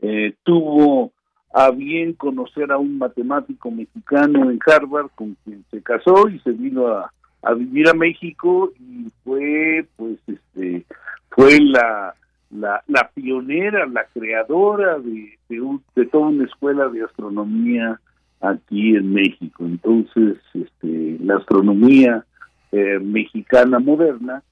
eh, 0.00 0.34
tuvo 0.42 1.12
a 1.52 1.70
bien 1.70 2.12
conocer 2.12 2.70
a 2.70 2.78
un 2.78 2.98
matemático 2.98 3.70
mexicano 3.70 4.50
en 4.50 4.58
Harvard 4.66 5.08
con 5.14 5.36
quien 5.44 5.64
se 5.70 5.82
casó 5.82 6.28
y 6.28 6.38
se 6.40 6.52
vino 6.52 6.88
a, 6.88 7.10
vivir 7.54 7.88
a 7.88 7.94
México 7.94 8.70
y 8.78 9.10
fue 9.24 9.86
pues 9.96 10.18
este 10.26 10.84
fue 11.30 11.58
la 11.60 12.14
la, 12.50 12.82
la 12.86 13.10
pionera, 13.14 13.86
la 13.86 14.04
creadora 14.06 14.98
de, 14.98 15.38
de, 15.48 16.06
toda 16.06 16.28
una 16.28 16.44
escuela 16.44 16.88
de 16.88 17.04
astronomía 17.04 18.00
aquí 18.40 18.96
en 18.96 19.12
México. 19.12 19.64
Entonces, 19.64 20.38
este, 20.54 21.18
la 21.20 21.36
astronomía 21.36 22.24
eh, 22.72 22.98
mexicana 23.00 23.78
moderna, 23.78 24.42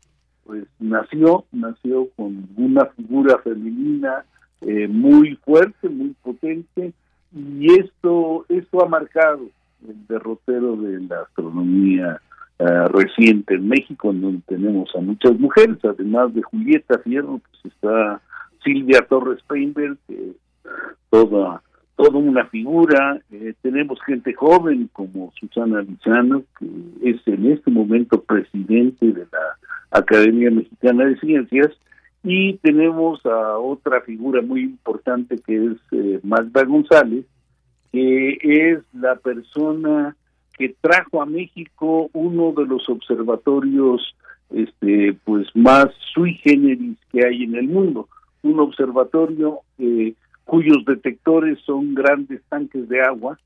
pues 0.45 0.67
nació, 0.79 1.45
nació 1.53 2.09
con 2.17 2.49
una 2.57 2.85
figura 2.87 3.39
femenina 3.39 4.25
eh, 4.63 4.89
muy 4.89 5.37
fuerte, 5.37 5.89
muy 5.89 6.15
potente, 6.23 6.93
y 7.35 7.73
esto, 7.81 8.47
esto 8.49 8.85
ha 8.85 8.89
marcado 8.89 9.43
el 9.87 10.07
derrotero 10.07 10.77
de 10.77 11.01
la 11.01 11.21
astronomía 11.21 12.21
eh, 12.59 12.65
reciente 12.89 13.55
en 13.55 13.69
México, 13.69 14.11
en 14.11 14.23
donde 14.23 14.43
tenemos 14.47 14.95
a 14.95 15.01
muchas 15.01 15.39
mujeres, 15.39 15.77
además 15.85 16.35
de 16.35 16.43
Julieta 16.43 16.99
Fierro, 17.01 17.41
pues 17.51 17.75
está 17.75 18.21
Silvia 18.65 19.07
Torres 19.09 19.43
Peinberg, 19.47 19.99
que 20.07 20.33
toda 21.11 21.63
toda 21.97 22.19
una 22.19 22.45
figura, 22.47 23.19
eh, 23.33 23.55
tenemos 23.63 23.99
gente 24.05 24.35
joven 24.35 24.89
como 24.93 25.33
Susana 25.41 25.81
Lizano, 25.81 26.45
que 26.59 26.67
es 27.11 27.27
en 27.27 27.51
este 27.51 27.71
momento 27.71 28.23
presidente 28.23 29.07
de 29.07 29.27
la 29.33 29.99
Academia 29.99 30.51
Mexicana 30.51 31.07
de 31.07 31.19
Ciencias, 31.19 31.71
y 32.29 32.55
tenemos 32.55 33.24
a 33.24 33.57
otra 33.57 34.01
figura 34.01 34.43
muy 34.43 34.62
importante 34.62 35.39
que 35.39 35.66
es 35.66 35.77
eh, 35.93 36.18
Magda 36.24 36.64
González, 36.64 37.24
que 37.93 38.37
es 38.43 38.81
la 38.93 39.14
persona 39.14 40.16
que 40.59 40.74
trajo 40.81 41.22
a 41.22 41.27
México 41.27 42.11
uno 42.12 42.53
de 42.53 42.66
los 42.66 42.89
observatorios 42.89 44.16
este 44.51 45.16
pues 45.24 45.47
más 45.55 45.87
sui 46.14 46.35
generis 46.35 46.99
que 47.12 47.24
hay 47.24 47.45
en 47.45 47.55
el 47.55 47.68
mundo, 47.68 48.09
un 48.43 48.59
observatorio 48.59 49.61
eh, 49.79 50.14
cuyos 50.45 50.85
detectores 50.85 51.61
son 51.64 51.95
grandes 51.95 52.43
tanques 52.49 52.89
de 52.89 53.03
agua 53.03 53.39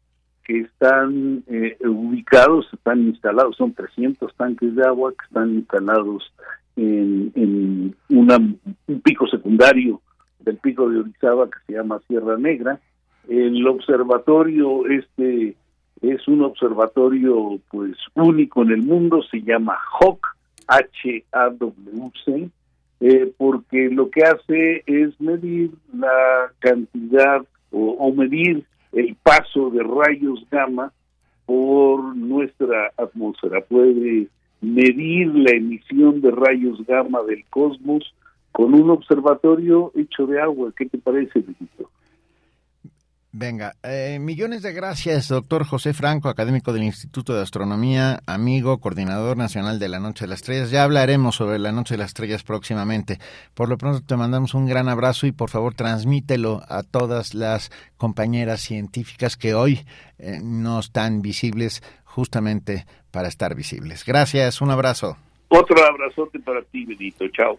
que 0.42 0.60
están 0.60 1.44
eh, 1.48 1.76
ubicados, 1.84 2.66
están 2.72 3.00
instalados, 3.08 3.56
son 3.56 3.74
300 3.74 4.34
tanques 4.36 4.74
de 4.74 4.86
agua 4.86 5.12
que 5.12 5.26
están 5.26 5.50
instalados 5.50 6.32
en, 6.76 7.94
un 8.08 9.00
pico 9.02 9.26
secundario 9.26 10.00
del 10.40 10.56
pico 10.58 10.88
de 10.88 11.00
Orizaba 11.00 11.46
que 11.46 11.58
se 11.66 11.72
llama 11.74 12.00
Sierra 12.06 12.36
Negra. 12.38 12.80
El 13.28 13.66
observatorio 13.66 14.86
este 14.86 15.56
es 16.00 16.28
un 16.28 16.42
observatorio 16.42 17.60
pues 17.70 17.96
único 18.14 18.62
en 18.62 18.70
el 18.70 18.82
mundo, 18.82 19.22
se 19.30 19.42
llama 19.42 19.78
H-A-W-C, 20.66 22.48
eh, 23.00 23.32
porque 23.36 23.90
lo 23.90 24.10
que 24.10 24.22
hace 24.22 24.82
es 24.86 25.20
medir 25.20 25.72
la 25.92 26.52
cantidad 26.60 27.44
o 27.72 28.12
medir 28.12 28.64
el 28.92 29.14
paso 29.22 29.70
de 29.70 29.82
rayos 29.82 30.44
gamma 30.50 30.92
por 31.46 32.16
nuestra 32.16 32.92
atmósfera. 32.96 33.60
Puede 33.60 34.28
medir 34.60 35.28
la 35.34 35.52
emisión 35.52 36.20
de 36.20 36.30
rayos 36.30 36.84
gamma 36.86 37.22
del 37.22 37.44
cosmos 37.46 38.14
con 38.52 38.74
un 38.74 38.90
observatorio 38.90 39.92
hecho 39.94 40.26
de 40.26 40.40
agua. 40.40 40.72
¿Qué 40.76 40.86
te 40.86 40.98
parece, 40.98 41.40
Benito? 41.40 41.90
Venga, 43.32 43.76
eh, 43.84 44.18
millones 44.20 44.62
de 44.62 44.72
gracias, 44.72 45.28
doctor 45.28 45.64
José 45.64 45.94
Franco, 45.94 46.28
académico 46.28 46.72
del 46.72 46.82
Instituto 46.82 47.32
de 47.32 47.42
Astronomía, 47.42 48.20
amigo, 48.26 48.80
coordinador 48.80 49.36
nacional 49.36 49.78
de 49.78 49.88
la 49.88 50.00
Noche 50.00 50.24
de 50.24 50.30
las 50.30 50.40
Estrellas. 50.40 50.72
Ya 50.72 50.82
hablaremos 50.82 51.36
sobre 51.36 51.60
la 51.60 51.70
Noche 51.70 51.94
de 51.94 51.98
las 51.98 52.08
Estrellas 52.08 52.42
próximamente. 52.42 53.20
Por 53.54 53.68
lo 53.68 53.78
pronto 53.78 54.02
te 54.04 54.16
mandamos 54.16 54.54
un 54.54 54.66
gran 54.66 54.88
abrazo 54.88 55.28
y 55.28 55.32
por 55.32 55.48
favor 55.48 55.74
transmítelo 55.74 56.60
a 56.68 56.82
todas 56.82 57.34
las 57.34 57.70
compañeras 57.96 58.62
científicas 58.62 59.36
que 59.36 59.54
hoy 59.54 59.86
eh, 60.18 60.40
no 60.42 60.80
están 60.80 61.22
visibles 61.22 61.84
justamente 62.04 62.84
para 63.10 63.28
estar 63.28 63.54
visibles. 63.54 64.04
Gracias, 64.04 64.60
un 64.60 64.70
abrazo. 64.70 65.16
Otro 65.48 65.76
abrazote 65.84 66.38
para 66.40 66.62
ti, 66.62 66.84
Benito. 66.84 67.26
Chao. 67.28 67.58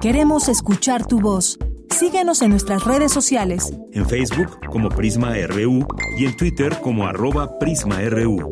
Queremos 0.00 0.48
escuchar 0.48 1.06
tu 1.06 1.20
voz. 1.20 1.58
Síguenos 1.90 2.40
en 2.40 2.50
nuestras 2.50 2.84
redes 2.84 3.12
sociales. 3.12 3.76
En 3.92 4.08
Facebook 4.08 4.60
como 4.70 4.88
Prisma 4.88 5.34
RU 5.48 5.86
y 6.18 6.24
en 6.24 6.36
Twitter 6.36 6.78
como 6.80 7.06
arroba 7.06 7.58
PrismaRU. 7.58 8.48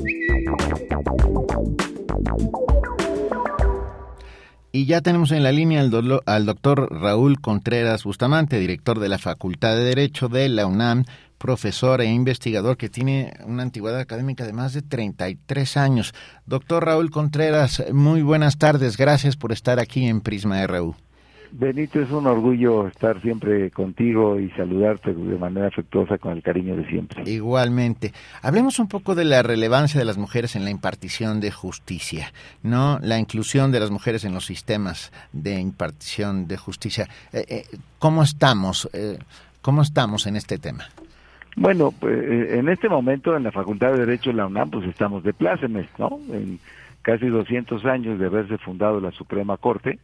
Y 4.70 4.84
ya 4.84 5.00
tenemos 5.00 5.32
en 5.32 5.42
la 5.42 5.52
línea 5.52 5.80
al, 5.80 6.20
al 6.26 6.46
doctor 6.46 6.88
Raúl 6.90 7.40
Contreras 7.40 8.04
Bustamante, 8.04 8.58
director 8.58 8.98
de 8.98 9.08
la 9.08 9.18
Facultad 9.18 9.76
de 9.76 9.84
Derecho 9.84 10.28
de 10.28 10.48
la 10.48 10.66
UNAM, 10.66 11.04
profesor 11.38 12.00
e 12.00 12.06
investigador 12.06 12.76
que 12.76 12.88
tiene 12.88 13.32
una 13.46 13.62
antigüedad 13.62 14.00
académica 14.00 14.44
de 14.44 14.52
más 14.52 14.74
de 14.74 14.82
33 14.82 15.76
años. 15.76 16.14
Doctor 16.46 16.84
Raúl 16.84 17.10
Contreras, 17.10 17.84
muy 17.92 18.22
buenas 18.22 18.58
tardes. 18.58 18.96
Gracias 18.96 19.36
por 19.36 19.52
estar 19.52 19.78
aquí 19.78 20.06
en 20.06 20.20
Prisma 20.20 20.66
RU. 20.66 20.94
Benito, 21.50 22.00
es 22.00 22.10
un 22.10 22.26
orgullo 22.26 22.88
estar 22.88 23.20
siempre 23.22 23.70
contigo 23.70 24.38
y 24.38 24.50
saludarte 24.50 25.14
de 25.14 25.38
manera 25.38 25.68
afectuosa 25.68 26.18
con 26.18 26.32
el 26.32 26.42
cariño 26.42 26.76
de 26.76 26.86
siempre. 26.88 27.22
Igualmente. 27.30 28.12
Hablemos 28.42 28.78
un 28.78 28.88
poco 28.88 29.14
de 29.14 29.24
la 29.24 29.42
relevancia 29.42 29.98
de 29.98 30.04
las 30.04 30.18
mujeres 30.18 30.56
en 30.56 30.64
la 30.64 30.70
impartición 30.70 31.40
de 31.40 31.50
justicia, 31.50 32.32
¿no? 32.62 32.98
La 33.00 33.18
inclusión 33.18 33.72
de 33.72 33.80
las 33.80 33.90
mujeres 33.90 34.24
en 34.24 34.34
los 34.34 34.44
sistemas 34.44 35.10
de 35.32 35.58
impartición 35.58 36.46
de 36.48 36.56
justicia. 36.58 37.08
Eh, 37.32 37.44
eh, 37.48 37.64
¿Cómo 37.98 38.22
estamos? 38.22 38.88
Eh, 38.92 39.18
¿Cómo 39.62 39.82
estamos 39.82 40.26
en 40.26 40.36
este 40.36 40.58
tema? 40.58 40.88
Bueno, 41.60 41.90
pues, 41.90 42.52
en 42.52 42.68
este 42.68 42.88
momento 42.88 43.36
en 43.36 43.42
la 43.42 43.50
Facultad 43.50 43.90
de 43.92 44.06
Derecho 44.06 44.30
de 44.30 44.36
la 44.36 44.46
UNAM 44.46 44.70
pues 44.70 44.86
estamos 44.86 45.24
de 45.24 45.32
plácemes, 45.32 45.88
¿no? 45.98 46.20
En 46.32 46.60
casi 47.02 47.26
200 47.26 47.84
años 47.84 48.20
de 48.20 48.26
haberse 48.26 48.58
fundado 48.58 49.00
la 49.00 49.10
Suprema 49.10 49.56
Corte, 49.56 49.98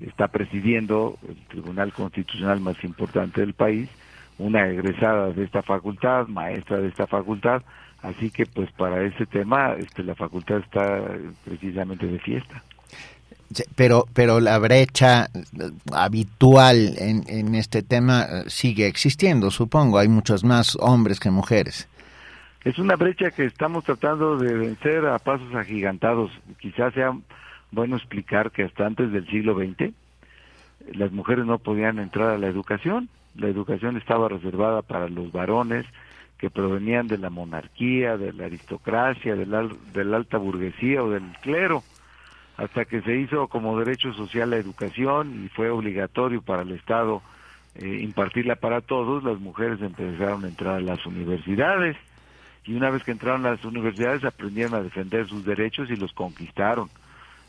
está 0.00 0.26
presidiendo 0.26 1.18
el 1.28 1.36
Tribunal 1.46 1.92
Constitucional 1.92 2.60
más 2.60 2.82
importante 2.82 3.42
del 3.42 3.54
país, 3.54 3.88
una 4.38 4.66
egresada 4.68 5.30
de 5.30 5.44
esta 5.44 5.62
facultad, 5.62 6.26
maestra 6.26 6.78
de 6.78 6.88
esta 6.88 7.06
facultad, 7.06 7.62
así 8.02 8.32
que 8.32 8.44
pues 8.44 8.68
para 8.72 9.04
ese 9.04 9.24
tema 9.24 9.74
este, 9.78 10.02
la 10.02 10.16
facultad 10.16 10.58
está 10.58 11.00
precisamente 11.44 12.08
de 12.08 12.18
fiesta. 12.18 12.64
Pero, 13.74 14.06
pero 14.12 14.40
la 14.40 14.58
brecha 14.58 15.28
habitual 15.92 16.94
en, 16.98 17.24
en 17.28 17.54
este 17.54 17.82
tema 17.82 18.22
eh, 18.22 18.44
sigue 18.48 18.86
existiendo, 18.86 19.50
supongo. 19.50 19.98
Hay 19.98 20.08
muchos 20.08 20.44
más 20.44 20.76
hombres 20.80 21.20
que 21.20 21.30
mujeres. 21.30 21.88
Es 22.64 22.78
una 22.78 22.96
brecha 22.96 23.30
que 23.30 23.44
estamos 23.44 23.84
tratando 23.84 24.36
de 24.38 24.52
vencer 24.54 25.06
a 25.06 25.18
pasos 25.18 25.54
agigantados. 25.54 26.30
Quizás 26.58 26.92
sea 26.94 27.12
bueno 27.70 27.96
explicar 27.96 28.50
que 28.50 28.64
hasta 28.64 28.86
antes 28.86 29.12
del 29.12 29.26
siglo 29.28 29.54
XX 29.54 29.92
las 30.94 31.12
mujeres 31.12 31.46
no 31.46 31.58
podían 31.58 31.98
entrar 31.98 32.30
a 32.30 32.38
la 32.38 32.46
educación, 32.46 33.08
la 33.34 33.48
educación 33.48 33.96
estaba 33.96 34.28
reservada 34.28 34.82
para 34.82 35.08
los 35.08 35.32
varones, 35.32 35.84
que 36.38 36.50
provenían 36.50 37.06
de 37.06 37.18
la 37.18 37.30
monarquía, 37.30 38.16
de 38.16 38.32
la 38.32 38.44
aristocracia, 38.46 39.34
de 39.34 39.46
la, 39.46 39.68
de 39.94 40.04
la 40.04 40.18
alta 40.18 40.36
burguesía 40.36 41.02
o 41.02 41.10
del 41.10 41.24
clero, 41.40 41.82
hasta 42.56 42.84
que 42.84 43.02
se 43.02 43.16
hizo 43.16 43.48
como 43.48 43.78
derecho 43.78 44.12
social 44.14 44.50
la 44.50 44.56
educación 44.56 45.44
y 45.44 45.48
fue 45.48 45.70
obligatorio 45.70 46.42
para 46.42 46.62
el 46.62 46.72
Estado 46.72 47.22
eh, 47.78 48.00
impartirla 48.02 48.56
para 48.56 48.80
todos, 48.80 49.22
las 49.22 49.38
mujeres 49.38 49.82
empezaron 49.82 50.44
a 50.44 50.48
entrar 50.48 50.76
a 50.76 50.80
las 50.80 51.04
universidades 51.04 51.96
y 52.64 52.74
una 52.74 52.90
vez 52.90 53.04
que 53.04 53.10
entraron 53.10 53.44
a 53.44 53.50
las 53.50 53.64
universidades 53.64 54.24
aprendieron 54.24 54.74
a 54.74 54.82
defender 54.82 55.28
sus 55.28 55.44
derechos 55.44 55.90
y 55.90 55.96
los 55.96 56.12
conquistaron. 56.14 56.88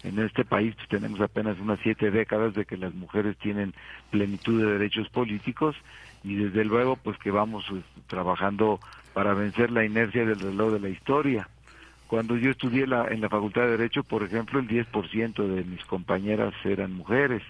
En 0.03 0.19
este 0.19 0.43
país 0.43 0.75
pues, 0.75 0.89
tenemos 0.89 1.21
apenas 1.21 1.57
unas 1.59 1.79
siete 1.81 2.11
décadas 2.11 2.53
de 2.53 2.65
que 2.65 2.75
las 2.75 2.93
mujeres 2.93 3.37
tienen 3.37 3.73
plenitud 4.11 4.61
de 4.61 4.73
derechos 4.73 5.07
políticos 5.09 5.75
y 6.23 6.35
desde 6.35 6.65
luego 6.65 6.97
pues 6.97 7.17
que 7.17 7.31
vamos 7.31 7.65
pues, 7.69 7.83
trabajando 8.07 8.79
para 9.13 9.33
vencer 9.33 9.71
la 9.71 9.85
inercia 9.85 10.25
del 10.25 10.39
reloj 10.39 10.73
de 10.73 10.79
la 10.81 10.89
historia. 10.89 11.47
Cuando 12.07 12.37
yo 12.37 12.51
estudié 12.51 12.87
la, 12.87 13.07
en 13.07 13.21
la 13.21 13.29
Facultad 13.29 13.63
de 13.63 13.71
Derecho, 13.71 14.03
por 14.03 14.23
ejemplo, 14.23 14.59
el 14.59 14.67
10% 14.67 15.47
de 15.47 15.63
mis 15.63 15.83
compañeras 15.85 16.53
eran 16.63 16.93
mujeres. 16.93 17.43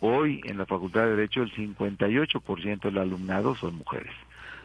Hoy 0.00 0.40
en 0.44 0.58
la 0.58 0.66
Facultad 0.66 1.02
de 1.02 1.16
Derecho 1.16 1.42
el 1.42 1.52
58% 1.52 2.80
del 2.80 2.98
alumnado 2.98 3.54
son 3.54 3.76
mujeres. 3.76 4.12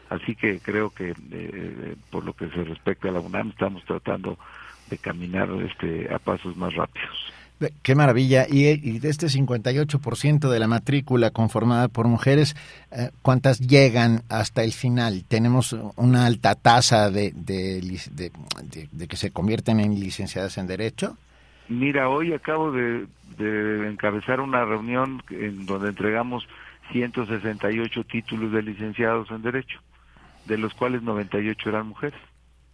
Así 0.08 0.34
que 0.34 0.60
creo 0.60 0.90
que 0.90 1.14
eh, 1.30 1.96
por 2.10 2.24
lo 2.24 2.32
que 2.32 2.48
se 2.48 2.64
respecta 2.64 3.08
a 3.08 3.12
la 3.12 3.20
UNAM 3.20 3.50
estamos 3.50 3.84
tratando 3.84 4.38
de 4.88 4.96
caminar 4.96 5.50
este, 5.62 6.12
a 6.12 6.18
pasos 6.18 6.56
más 6.56 6.74
rápidos. 6.74 7.32
Qué 7.82 7.94
maravilla. 7.96 8.46
Y, 8.48 8.98
de 9.00 9.08
este 9.08 9.26
58% 9.26 10.48
de 10.48 10.58
la 10.58 10.68
matrícula 10.68 11.30
conformada 11.30 11.88
por 11.88 12.06
mujeres, 12.06 12.54
eh, 12.92 13.10
¿cuántas 13.22 13.58
llegan 13.58 14.22
hasta 14.28 14.62
el 14.62 14.72
final? 14.72 15.24
¿Tenemos 15.26 15.72
una 15.96 16.26
alta 16.26 16.54
tasa 16.54 17.10
de, 17.10 17.32
de, 17.34 19.06
que 19.08 19.16
se 19.16 19.30
convierten 19.30 19.80
en 19.80 19.98
licenciadas 19.98 20.56
en 20.58 20.68
Derecho? 20.68 21.16
Mira, 21.68 22.08
hoy 22.08 22.32
acabo 22.32 22.70
de, 22.70 23.06
encabezar 23.38 24.40
una 24.40 24.64
reunión 24.64 25.22
en 25.30 25.66
donde 25.66 25.88
entregamos 25.88 26.46
168 26.92 28.04
títulos 28.04 28.52
de 28.52 28.62
licenciados 28.62 29.30
en 29.30 29.42
Derecho, 29.42 29.80
de 30.46 30.58
los 30.58 30.74
cuales 30.74 31.02
98 31.02 31.68
eran 31.68 31.88
mujeres. 31.88 32.20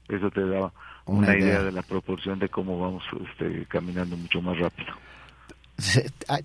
Eso 0.09 0.31
te 0.31 0.47
daba 0.47 0.73
una, 1.07 1.37
idea. 1.37 1.63
de 1.63 1.73
la 1.73 1.83
proporción 1.83 2.39
de 2.39 2.49
cómo 2.49 2.79
vamos 2.79 3.03
este, 3.29 3.67
caminando 3.67 4.17
mucho 4.17 4.41
más 4.41 4.59
rápido. 4.59 4.95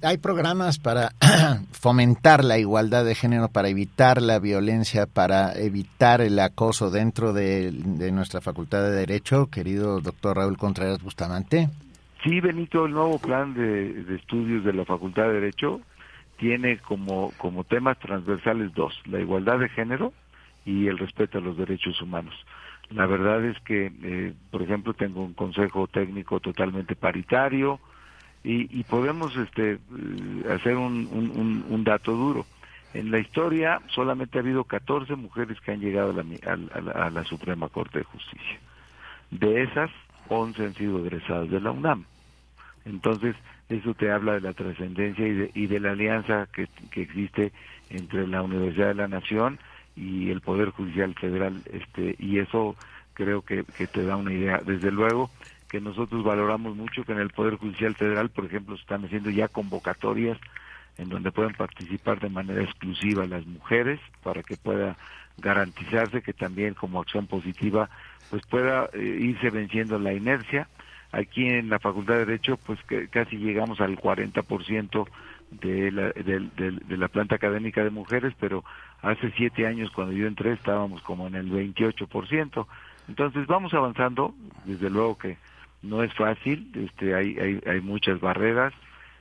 Hay 0.01 0.17
programas 0.17 0.79
para 0.79 1.11
fomentar 1.71 2.43
la 2.43 2.57
igualdad 2.57 3.05
de 3.05 3.13
género, 3.13 3.47
para 3.47 3.69
evitar 3.69 4.21
la 4.21 4.39
violencia, 4.39 5.05
para 5.05 5.53
evitar 5.53 6.21
el 6.21 6.39
acoso 6.39 6.89
dentro 6.89 7.31
de, 7.31 7.71
nuestra 8.11 8.41
Facultad 8.41 8.81
de 8.83 8.91
Derecho, 8.91 9.47
querido 9.47 10.01
doctor 10.01 10.37
Raúl 10.37 10.57
Contreras 10.57 11.01
Bustamante. 11.03 11.69
Sí, 12.23 12.39
Benito, 12.41 12.85
el 12.85 12.93
nuevo 12.93 13.19
plan 13.19 13.53
de, 13.53 14.03
de 14.03 14.15
estudios 14.15 14.65
de 14.65 14.73
la 14.73 14.83
Facultad 14.83 15.23
de 15.27 15.33
Derecho 15.33 15.79
tiene 16.37 16.79
como, 16.79 17.31
como 17.37 17.63
temas 17.63 17.99
transversales 17.99 18.73
dos, 18.73 18.99
la 19.05 19.19
igualdad 19.19 19.59
de 19.59 19.69
género 19.69 20.11
y 20.65 20.87
el 20.87 20.97
respeto 20.97 21.37
a 21.37 21.41
los 21.41 21.57
derechos 21.57 22.01
humanos. 22.01 22.33
La 22.91 23.05
verdad 23.05 23.43
es 23.45 23.59
que, 23.61 23.91
eh, 24.01 24.33
por 24.49 24.63
ejemplo, 24.63 24.93
tengo 24.93 25.23
un 25.23 25.33
consejo 25.33 25.87
técnico 25.87 26.39
totalmente 26.39 26.95
paritario 26.95 27.79
y, 28.43 28.83
podemos 28.83 29.35
este, 29.35 29.73
eh, 29.73 29.79
hacer 30.49 30.75
un, 30.75 31.83
dato 31.83 32.13
duro. 32.13 32.45
En 32.93 33.11
la 33.11 33.19
historia 33.19 33.81
solamente 33.89 34.39
ha 34.39 34.41
habido 34.41 34.63
14 34.63 35.15
mujeres 35.15 35.59
que 35.61 35.71
han 35.71 35.81
llegado 35.81 36.15
a 36.19 37.09
la, 37.09 37.23
Suprema 37.25 37.69
Corte 37.69 37.99
de 37.99 38.05
Justicia. 38.05 38.59
De 39.29 39.63
esas, 39.63 39.91
11 40.29 40.65
han 40.65 40.73
sido 40.73 40.99
egresadas 41.05 41.49
de 41.51 41.59
la 41.59 41.71
UNAM. 41.71 42.05
Entonces, 42.85 43.35
eso 43.67 43.93
te 43.93 44.09
habla 44.09 44.33
de 44.33 44.41
la 44.41 44.53
trascendencia 44.53 45.27
y 45.27 45.33
de, 45.33 45.51
y 45.53 45.67
de 45.67 45.79
la 45.79 45.91
alianza 45.91 46.47
que, 46.51 46.67
que 46.89 47.01
existe 47.01 47.51
entre 47.89 48.25
la 48.25 48.41
Universidad 48.41 48.87
de 48.87 48.95
la 48.95 49.07
Nación 49.07 49.59
y 49.99 50.31
el 50.31 50.39
Poder 50.39 50.69
Judicial 50.69 51.13
Federal, 51.13 51.61
este, 51.73 52.15
y 52.19 52.39
eso 52.39 52.75
creo 53.13 53.41
que, 53.41 53.63
te 53.63 54.03
da 54.05 54.15
una 54.15 54.31
idea. 54.31 54.61
Desde 54.65 54.91
luego 54.91 55.29
que 55.67 55.81
nosotros 55.81 56.23
valoramos 56.23 56.75
mucho 56.75 57.03
que 57.03 57.11
en 57.11 57.19
el 57.19 57.29
Poder 57.31 57.55
Judicial 57.55 57.93
Federal, 57.95 58.29
por 58.29 58.45
ejemplo, 58.45 58.75
se 58.75 58.81
están 58.81 59.03
haciendo 59.03 59.29
ya 59.29 59.49
convocatorias 59.49 60.37
en 60.97 61.09
donde 61.09 61.31
puedan 61.31 61.53
participar 61.53 62.19
de 62.19 62.29
manera 62.29 62.63
exclusiva 62.63 63.25
las 63.25 63.45
mujeres 63.45 63.99
para 64.23 64.41
que 64.41 64.57
pueda 64.57 64.97
garantizarse 65.37 66.21
que 66.21 66.33
también 66.33 66.73
como 66.73 66.99
acción 66.99 67.27
positiva 67.27 67.89
pues 68.29 68.41
pueda 68.45 68.89
eh, 68.93 69.17
irse 69.19 69.49
venciendo 69.49 69.99
la 69.99 70.13
inercia. 70.13 70.67
Aquí 71.11 71.47
en 71.47 71.69
la 71.69 71.79
Facultad 71.79 72.15
de 72.15 72.25
Derecho 72.25 72.57
pues 72.57 72.79
que 72.83 73.07
casi 73.07 73.37
llegamos 73.37 73.79
al 73.79 73.97
40% 73.97 75.07
de 75.51 75.91
la, 75.91 76.11
de, 76.11 76.97
la 76.97 77.07
planta 77.07 77.35
académica 77.35 77.83
de 77.83 77.89
mujeres, 77.89 78.33
pero 78.39 78.63
hace 79.01 79.31
siete 79.35 79.65
años 79.65 79.91
cuando 79.91 80.13
yo 80.13 80.27
entré 80.27 80.53
estábamos 80.53 81.01
como 81.01 81.27
en 81.27 81.35
el 81.35 81.51
28%. 81.51 82.67
Entonces 83.07 83.47
vamos 83.47 83.73
avanzando, 83.73 84.35
desde 84.65 84.89
luego 84.89 85.17
que 85.17 85.37
no 85.81 86.03
es 86.03 86.13
fácil, 86.13 86.71
este, 86.75 87.15
hay, 87.15 87.37
hay, 87.37 87.61
hay 87.65 87.81
muchas 87.81 88.19
barreras, 88.19 88.73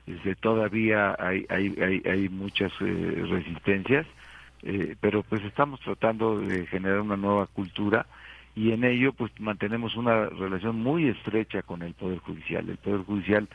este, 0.07 0.35
todavía 0.35 1.17
hay, 1.19 1.47
hay, 1.49 1.75
hay, 1.81 2.03
hay 2.11 2.29
muchas 2.29 2.73
eh, 2.81 3.27
resistencias, 3.29 4.07
eh, 4.63 4.97
pero 5.01 5.23
pues 5.23 5.43
estamos 5.45 5.81
tratando 5.81 6.41
de 6.41 6.67
generar 6.67 7.01
una 7.01 7.17
nueva 7.17 7.47
cultura 7.47 8.07
y 8.57 8.73
en 8.73 8.85
ello 8.85 9.13
pues 9.13 9.31
mantenemos 9.39 9.95
una 9.97 10.27
relación 10.27 10.83
muy 10.83 11.09
estrecha 11.09 11.63
con 11.63 11.83
el 11.83 11.95
Poder 11.95 12.19
Judicial. 12.19 12.69
El 12.69 12.77
Poder 12.77 13.03
Judicial 13.03 13.49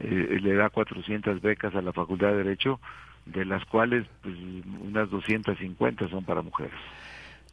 eh, 0.00 0.38
le 0.40 0.54
da 0.54 0.70
400 0.70 1.40
becas 1.40 1.74
a 1.74 1.82
la 1.82 1.92
Facultad 1.92 2.28
de 2.28 2.38
Derecho, 2.38 2.80
de 3.26 3.44
las 3.44 3.64
cuales 3.64 4.06
pues, 4.22 4.34
unas 4.82 5.10
250 5.10 6.08
son 6.08 6.24
para 6.24 6.42
mujeres. 6.42 6.74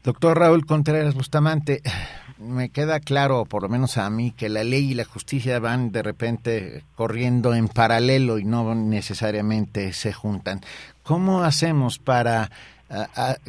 Doctor 0.03 0.39
Raúl 0.39 0.65
Contreras 0.65 1.13
Bustamante, 1.13 1.81
me 2.39 2.69
queda 2.69 2.99
claro, 2.99 3.45
por 3.45 3.61
lo 3.61 3.69
menos 3.69 3.97
a 3.97 4.09
mí, 4.09 4.31
que 4.31 4.49
la 4.49 4.63
ley 4.63 4.91
y 4.91 4.95
la 4.95 5.05
justicia 5.05 5.59
van 5.59 5.91
de 5.91 6.01
repente 6.01 6.83
corriendo 6.95 7.53
en 7.53 7.67
paralelo 7.67 8.39
y 8.39 8.43
no 8.43 8.73
necesariamente 8.73 9.93
se 9.93 10.11
juntan. 10.11 10.61
¿Cómo 11.03 11.43
hacemos 11.43 11.99
para 11.99 12.49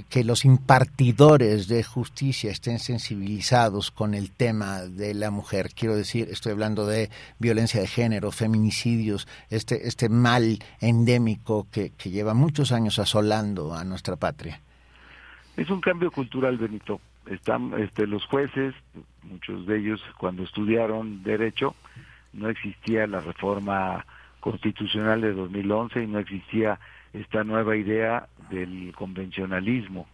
que 0.09 0.23
los 0.25 0.45
impartidores 0.45 1.67
de 1.67 1.83
justicia 1.83 2.51
estén 2.51 2.79
sensibilizados 2.79 3.91
con 3.91 4.15
el 4.15 4.31
tema 4.31 4.83
de 4.83 5.15
la 5.15 5.31
mujer. 5.31 5.71
Quiero 5.75 5.97
decir, 5.97 6.29
estoy 6.31 6.53
hablando 6.53 6.87
de 6.87 7.11
violencia 7.39 7.81
de 7.81 7.89
género, 7.89 8.31
feminicidios, 8.31 9.27
este, 9.51 9.89
este 9.89 10.09
mal 10.09 10.59
endémico 10.81 11.67
que, 11.73 11.91
que 11.91 12.11
lleva 12.11 12.35
muchos 12.35 12.71
años 12.71 12.99
asolando 12.99 13.75
a 13.75 13.85
nuestra 13.85 14.17
patria. 14.17 14.61
Es 15.57 15.69
un 15.71 15.81
cambio 15.81 16.11
cultural, 16.11 16.57
Benito. 16.57 17.01
Están 17.27 17.75
este, 17.81 18.07
los 18.07 18.25
jueces, 18.27 18.75
muchos 19.23 19.67
de 19.67 19.79
ellos 19.79 20.01
cuando 20.19 20.45
estudiaron 20.45 21.23
derecho, 21.23 21.75
no 22.33 22.49
existía 22.49 23.07
la 23.07 23.21
reforma 23.21 24.07
constitucional 24.41 25.21
de 25.21 25.33
2011 25.33 26.03
y 26.03 26.07
no 26.07 26.19
existía 26.19 26.79
esta 27.13 27.45
nueva 27.45 27.77
idea 27.77 28.27
del 28.51 28.93
convencionalismo, 28.95 30.07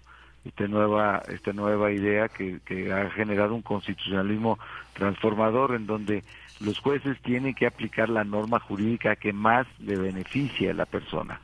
esta 0.44 0.66
nueva, 0.66 1.22
esta 1.28 1.52
nueva 1.52 1.92
idea 1.92 2.28
que, 2.28 2.60
que 2.64 2.92
ha 2.92 3.10
generado 3.10 3.54
un 3.54 3.62
constitucionalismo 3.62 4.58
transformador 4.94 5.74
en 5.74 5.86
donde 5.86 6.24
los 6.60 6.78
jueces 6.80 7.20
tienen 7.22 7.54
que 7.54 7.66
aplicar 7.66 8.08
la 8.08 8.24
norma 8.24 8.58
jurídica 8.58 9.16
que 9.16 9.32
más 9.32 9.66
le 9.78 9.96
beneficie 9.96 10.70
a 10.70 10.74
la 10.74 10.86
persona. 10.86 11.40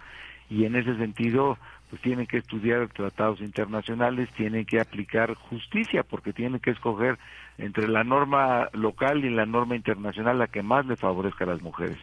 Y 0.50 0.64
en 0.64 0.76
ese 0.76 0.96
sentido, 0.96 1.58
pues 1.90 2.02
tienen 2.02 2.26
que 2.26 2.38
estudiar 2.38 2.88
tratados 2.88 3.40
internacionales, 3.40 4.28
tienen 4.36 4.64
que 4.64 4.80
aplicar 4.80 5.34
justicia, 5.34 6.02
porque 6.02 6.32
tienen 6.32 6.60
que 6.60 6.70
escoger 6.70 7.18
entre 7.58 7.88
la 7.88 8.04
norma 8.04 8.68
local 8.72 9.24
y 9.24 9.30
la 9.30 9.46
norma 9.46 9.76
internacional 9.76 10.38
la 10.38 10.48
que 10.48 10.62
más 10.62 10.86
le 10.86 10.96
favorezca 10.96 11.44
a 11.44 11.48
las 11.48 11.62
mujeres. 11.62 11.98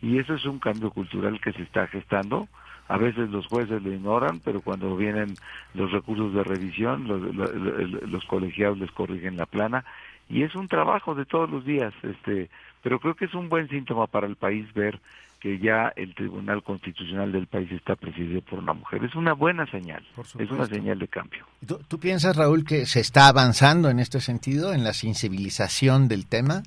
Y 0.00 0.18
eso 0.18 0.34
es 0.34 0.44
un 0.44 0.58
cambio 0.58 0.90
cultural 0.90 1.40
que 1.40 1.52
se 1.52 1.62
está 1.62 1.86
gestando 1.86 2.48
a 2.88 2.98
veces 2.98 3.30
los 3.30 3.46
jueces 3.46 3.82
lo 3.82 3.92
ignoran, 3.92 4.40
pero 4.40 4.60
cuando 4.60 4.96
vienen 4.96 5.34
los 5.74 5.90
recursos 5.90 6.34
de 6.34 6.44
revisión, 6.44 7.06
los, 7.06 8.24
colegiados 8.26 8.78
les 8.78 8.90
corrigen 8.90 9.36
la 9.36 9.46
plana 9.46 9.84
y 10.28 10.42
es 10.42 10.54
un 10.54 10.68
trabajo 10.68 11.14
de 11.14 11.24
todos 11.24 11.50
los 11.50 11.64
días, 11.64 11.92
este, 12.02 12.50
pero 12.82 12.98
creo 12.98 13.14
que 13.14 13.26
es 13.26 13.34
un 13.34 13.48
buen 13.48 13.68
síntoma 13.68 14.06
para 14.06 14.26
el 14.26 14.36
país 14.36 14.72
ver 14.74 14.98
que 15.40 15.58
ya 15.58 15.92
el 15.96 16.14
Tribunal 16.14 16.62
Constitucional 16.62 17.30
del 17.30 17.46
país 17.46 17.70
está 17.70 17.96
presidido 17.96 18.40
por 18.40 18.60
una 18.60 18.72
mujer. 18.72 19.04
Es 19.04 19.14
una 19.14 19.34
buena 19.34 19.66
señal, 19.66 20.02
es 20.38 20.50
una 20.50 20.64
señal 20.64 20.98
de 20.98 21.06
cambio. 21.06 21.44
¿Tú, 21.86 21.98
piensas, 22.00 22.34
Raúl, 22.34 22.64
que 22.64 22.86
se 22.86 23.00
está 23.00 23.28
avanzando 23.28 23.90
en 23.90 23.98
este 23.98 24.20
sentido, 24.20 24.72
en 24.72 24.84
la 24.84 24.94
sensibilización 24.94 26.08
del 26.08 26.26
tema? 26.26 26.62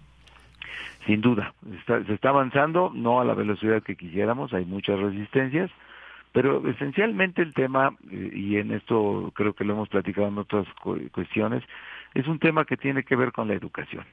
Sin 1.08 1.22
duda, 1.22 1.56
se 1.88 2.14
está 2.14 2.30
avanzando, 2.30 2.92
no 2.94 3.20
a 3.20 3.26
la 3.26 3.34
velocidad 3.34 3.82
que 3.82 3.96
quisiéramos, 3.96 4.54
hay 4.54 4.66
muchas 4.66 5.00
resistencias, 5.00 5.72
Pero 6.38 6.70
esencialmente 6.70 7.42
el 7.42 7.56
tema, 7.56 7.96
eh, 8.12 8.30
y 8.32 8.58
en 8.58 8.72
esto 8.72 9.32
creo 9.34 9.54
que 9.54 9.64
lo 9.64 9.74
hemos 9.74 9.90
platicado 9.90 10.28
en 10.28 10.38
otras 10.38 10.68
cuestiones, 11.12 11.64
es 12.14 12.28
un 12.28 12.38
tema 12.38 12.64
que 12.64 12.78
tiene 12.78 13.02
que 13.02 13.16
ver 13.16 13.32
con 13.32 13.48
la 13.48 13.56
educación. 13.56 14.06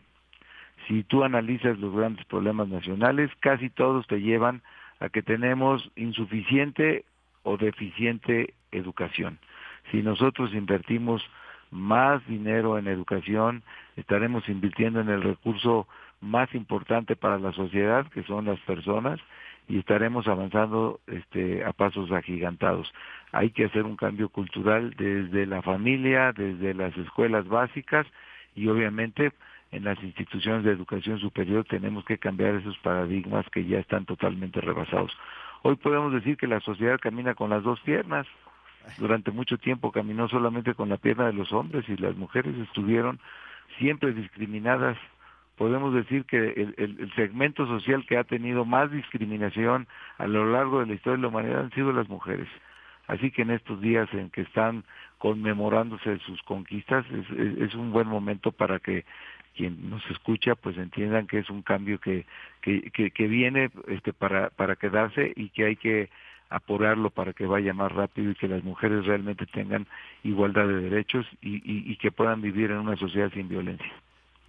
Si 0.88 1.02
tú 1.02 1.22
analizas 1.22 1.78
los 1.78 1.94
grandes 1.94 2.24
problemas 2.24 2.68
nacionales, 2.68 3.30
casi 3.40 3.68
todos 3.68 4.06
te 4.06 4.22
llevan 4.22 4.62
a 5.00 5.10
que 5.10 5.20
tenemos 5.20 5.90
insuficiente 5.96 7.04
o 7.42 7.58
deficiente 7.58 8.54
educación. 8.72 9.38
Si 9.90 10.00
nosotros 10.00 10.54
invertimos 10.54 11.22
más 11.70 12.26
dinero 12.26 12.78
en 12.78 12.86
educación, 12.86 13.62
estaremos 13.96 14.48
invirtiendo 14.48 14.98
en 15.02 15.10
el 15.10 15.20
recurso 15.20 15.86
más 16.22 16.54
importante 16.54 17.16
para 17.16 17.38
la 17.38 17.52
sociedad, 17.52 18.06
que 18.06 18.22
son 18.22 18.46
las 18.46 18.60
personas, 18.60 19.20
y 19.68 19.78
estaremos 19.78 20.26
avanzando 20.28 21.00
este, 21.06 21.64
a 21.64 21.72
pasos 21.72 22.12
agigantados. 22.12 22.92
Hay 23.32 23.50
que 23.50 23.64
hacer 23.64 23.84
un 23.84 23.96
cambio 23.96 24.28
cultural 24.28 24.94
desde 24.96 25.46
la 25.46 25.62
familia, 25.62 26.32
desde 26.32 26.74
las 26.74 26.96
escuelas 26.96 27.46
básicas 27.48 28.06
y 28.54 28.68
obviamente 28.68 29.32
en 29.72 29.84
las 29.84 30.00
instituciones 30.02 30.64
de 30.64 30.70
educación 30.70 31.18
superior 31.18 31.64
tenemos 31.64 32.04
que 32.04 32.18
cambiar 32.18 32.54
esos 32.54 32.78
paradigmas 32.78 33.44
que 33.50 33.64
ya 33.64 33.78
están 33.78 34.04
totalmente 34.04 34.60
rebasados. 34.60 35.12
Hoy 35.62 35.76
podemos 35.76 36.12
decir 36.12 36.36
que 36.36 36.46
la 36.46 36.60
sociedad 36.60 37.00
camina 37.00 37.34
con 37.34 37.50
las 37.50 37.62
dos 37.62 37.80
piernas. 37.80 38.26
Durante 38.98 39.30
mucho 39.30 39.56
tiempo 39.56 39.90
caminó 39.90 40.28
solamente 40.28 40.74
con 40.74 40.90
la 40.90 40.98
pierna 40.98 41.26
de 41.26 41.32
los 41.32 41.52
hombres 41.52 41.88
y 41.88 41.96
las 41.96 42.14
mujeres 42.16 42.54
estuvieron 42.58 43.18
siempre 43.78 44.12
discriminadas 44.12 44.98
podemos 45.56 45.94
decir 45.94 46.24
que 46.24 46.36
el, 46.36 47.12
segmento 47.14 47.66
social 47.66 48.04
que 48.06 48.16
ha 48.16 48.24
tenido 48.24 48.64
más 48.64 48.90
discriminación 48.90 49.86
a 50.18 50.26
lo 50.26 50.50
largo 50.50 50.80
de 50.80 50.86
la 50.86 50.94
historia 50.94 51.16
de 51.16 51.22
la 51.22 51.28
humanidad 51.28 51.60
han 51.60 51.72
sido 51.72 51.92
las 51.92 52.08
mujeres. 52.08 52.48
Así 53.06 53.30
que 53.30 53.42
en 53.42 53.50
estos 53.50 53.80
días 53.80 54.08
en 54.12 54.30
que 54.30 54.42
están 54.42 54.84
conmemorándose 55.18 56.18
sus 56.20 56.42
conquistas, 56.42 57.04
es, 57.60 57.74
un 57.74 57.92
buen 57.92 58.08
momento 58.08 58.50
para 58.50 58.78
que 58.78 59.04
quien 59.54 59.88
nos 59.88 60.04
escucha 60.10 60.54
pues 60.54 60.76
entiendan 60.78 61.26
que 61.26 61.38
es 61.38 61.50
un 61.50 61.62
cambio 61.62 62.00
que, 62.00 62.26
que, 62.60 62.90
que, 62.90 63.28
viene 63.28 63.70
este, 63.88 64.12
para, 64.12 64.50
para 64.50 64.76
quedarse 64.76 65.32
y 65.36 65.50
que 65.50 65.66
hay 65.66 65.76
que 65.76 66.10
apurarlo 66.48 67.10
para 67.10 67.32
que 67.32 67.46
vaya 67.46 67.72
más 67.72 67.92
rápido 67.92 68.30
y 68.30 68.34
que 68.34 68.48
las 68.48 68.64
mujeres 68.64 69.06
realmente 69.06 69.46
tengan 69.46 69.86
igualdad 70.22 70.66
de 70.66 70.80
derechos 70.80 71.26
y, 71.40 71.60
y 71.64 71.96
que 71.96 72.10
puedan 72.10 72.40
vivir 72.40 72.70
en 72.70 72.78
una 72.78 72.96
sociedad 72.96 73.30
sin 73.32 73.48
violencia. 73.48 73.92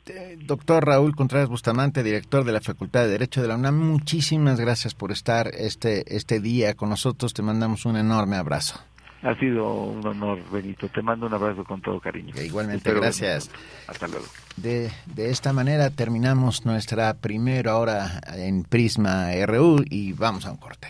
Este, 0.06 0.38
doctor 0.46 0.86
Raúl 0.86 1.16
Contreras 1.16 1.50
Bustamante, 1.50 2.04
director 2.04 2.44
de 2.44 2.52
la 2.52 2.62
Facultad 2.62 3.02
de 3.02 3.10
Derecho 3.10 3.42
de 3.42 3.48
la 3.48 3.56
UNAM, 3.56 3.76
muchísimas 3.76 4.60
gracias 4.60 4.94
por 4.94 5.12
estar 5.12 5.48
este, 5.48 6.16
este 6.16 6.40
día 6.40 6.76
con 6.76 6.90
nosotros. 6.90 7.34
Te 7.34 7.42
mandamos 7.42 7.88
un 7.88 7.98
enorme 7.98 8.36
abrazo. 8.36 8.80
Ha 9.24 9.34
sido 9.40 9.68
un 9.74 10.06
honor, 10.06 10.40
Benito. 10.52 10.88
Te 10.90 11.02
mando 11.02 11.26
un 11.26 11.34
abrazo 11.34 11.64
con 11.64 11.82
todo 11.82 12.00
cariño. 12.00 12.36
igualmente, 12.40 12.94
gracias. 12.94 13.50
Hasta 13.88 14.08
luego. 14.08 14.26
De, 14.58 14.92
de 15.08 15.32
esta 15.32 15.54
manera 15.54 15.90
terminamos 15.90 16.68
nuestra 16.68 17.16
primera 17.16 17.76
hora 17.78 18.22
en 18.36 18.64
Prisma 18.64 19.32
RU 19.48 19.84
y 19.90 20.14
vamos 20.14 20.46
a 20.46 20.52
un 20.52 20.58
corte. 20.58 20.88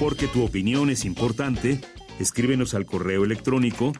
Porque 0.00 0.26
tu 0.28 0.42
opinión 0.42 0.88
es 0.88 1.04
importante, 1.04 1.82
escríbenos 2.18 2.72
al 2.72 2.86
correo 2.86 3.24
electrónico 3.24 3.92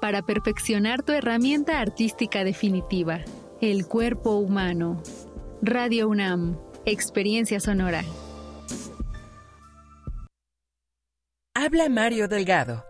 para 0.00 0.22
perfeccionar 0.22 1.02
tu 1.02 1.12
herramienta 1.12 1.78
artística 1.78 2.42
definitiva, 2.42 3.20
el 3.60 3.86
cuerpo 3.86 4.36
humano. 4.36 5.02
Radio 5.62 6.08
UNAM, 6.08 6.56
Experiencia 6.86 7.60
Sonora. 7.60 8.02
Habla 11.54 11.90
Mario 11.90 12.28
Delgado. 12.28 12.89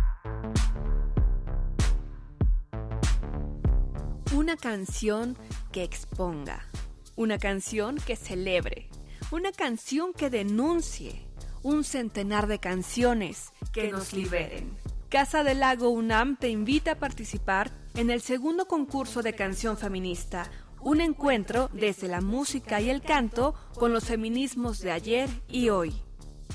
Una 4.51 4.59
canción 4.59 5.37
que 5.71 5.81
exponga, 5.81 6.67
una 7.15 7.37
canción 7.37 7.95
que 7.95 8.17
celebre, 8.17 8.89
una 9.31 9.53
canción 9.53 10.11
que 10.11 10.29
denuncie, 10.29 11.25
un 11.63 11.85
centenar 11.85 12.47
de 12.47 12.59
canciones 12.59 13.53
que 13.71 13.89
nos 13.89 14.11
liberen. 14.11 14.77
Casa 15.07 15.45
del 15.45 15.61
Lago 15.61 15.87
UNAM 15.87 16.35
te 16.35 16.49
invita 16.49 16.91
a 16.91 16.99
participar 16.99 17.71
en 17.95 18.09
el 18.09 18.19
segundo 18.19 18.67
concurso 18.67 19.21
de 19.21 19.35
canción 19.35 19.77
feminista, 19.77 20.51
un 20.81 20.99
encuentro 20.99 21.69
desde 21.71 22.09
la 22.09 22.19
música 22.19 22.81
y 22.81 22.89
el 22.89 23.01
canto 23.01 23.55
con 23.75 23.93
los 23.93 24.03
feminismos 24.03 24.81
de 24.81 24.91
ayer 24.91 25.29
y 25.47 25.69
hoy. 25.69 25.95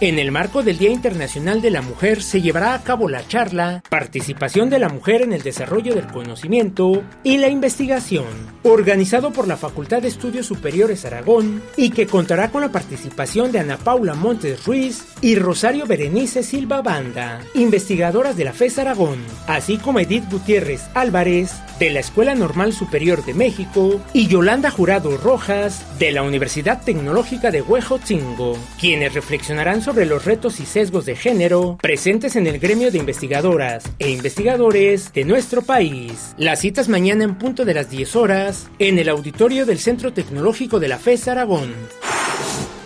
En 0.00 0.20
el 0.20 0.30
marco 0.30 0.62
del 0.62 0.78
Día 0.78 0.90
Internacional 0.90 1.60
de 1.60 1.72
la 1.72 1.82
Mujer 1.82 2.22
se 2.22 2.40
llevará 2.40 2.74
a 2.74 2.84
cabo 2.84 3.08
la 3.08 3.26
charla 3.26 3.82
Participación 3.90 4.70
de 4.70 4.78
la 4.78 4.88
Mujer 4.88 5.22
en 5.22 5.32
el 5.32 5.42
Desarrollo 5.42 5.92
del 5.92 6.06
Conocimiento 6.06 7.02
y 7.24 7.38
la 7.38 7.48
Investigación, 7.48 8.26
organizado 8.62 9.32
por 9.32 9.48
la 9.48 9.56
Facultad 9.56 10.00
de 10.00 10.06
Estudios 10.06 10.46
Superiores 10.46 11.04
Aragón 11.04 11.60
y 11.76 11.90
que 11.90 12.06
contará 12.06 12.52
con 12.52 12.60
la 12.60 12.70
participación 12.70 13.50
de 13.50 13.58
Ana 13.58 13.76
Paula 13.76 14.14
Montes 14.14 14.64
Ruiz 14.64 15.04
y 15.20 15.34
Rosario 15.34 15.84
Berenice 15.84 16.44
Silva 16.44 16.80
Banda, 16.80 17.40
investigadoras 17.54 18.36
de 18.36 18.44
la 18.44 18.52
FES 18.52 18.78
Aragón, 18.78 19.18
así 19.48 19.78
como 19.78 19.98
Edith 19.98 20.30
Gutiérrez 20.30 20.82
Álvarez, 20.94 21.50
de 21.80 21.90
la 21.90 22.00
Escuela 22.00 22.34
Normal 22.34 22.72
Superior 22.72 23.24
de 23.24 23.34
México 23.34 24.00
y 24.12 24.26
Yolanda 24.26 24.70
Jurado 24.70 25.16
Rojas 25.16 25.98
de 25.98 26.12
la 26.12 26.22
Universidad 26.22 26.82
Tecnológica 26.82 27.50
de 27.50 27.62
Huejotzingo, 27.62 28.58
quienes 28.80 29.14
reflexionarán 29.14 29.80
los 29.88 30.24
retos 30.24 30.60
y 30.60 30.66
sesgos 30.66 31.06
de 31.06 31.16
género 31.16 31.78
presentes 31.80 32.36
en 32.36 32.46
el 32.46 32.58
gremio 32.58 32.90
de 32.90 32.98
investigadoras 32.98 33.84
e 33.98 34.10
investigadores 34.10 35.12
de 35.12 35.24
nuestro 35.24 35.62
país. 35.62 36.34
Las 36.36 36.60
citas 36.60 36.88
mañana 36.88 37.24
en 37.24 37.36
punto 37.36 37.64
de 37.64 37.74
las 37.74 37.90
10 37.90 38.16
horas 38.16 38.68
en 38.78 38.98
el 38.98 39.08
auditorio 39.08 39.64
del 39.64 39.78
Centro 39.78 40.12
Tecnológico 40.12 40.78
de 40.78 40.88
la 40.88 40.98
FES 40.98 41.28
Aragón. 41.28 41.72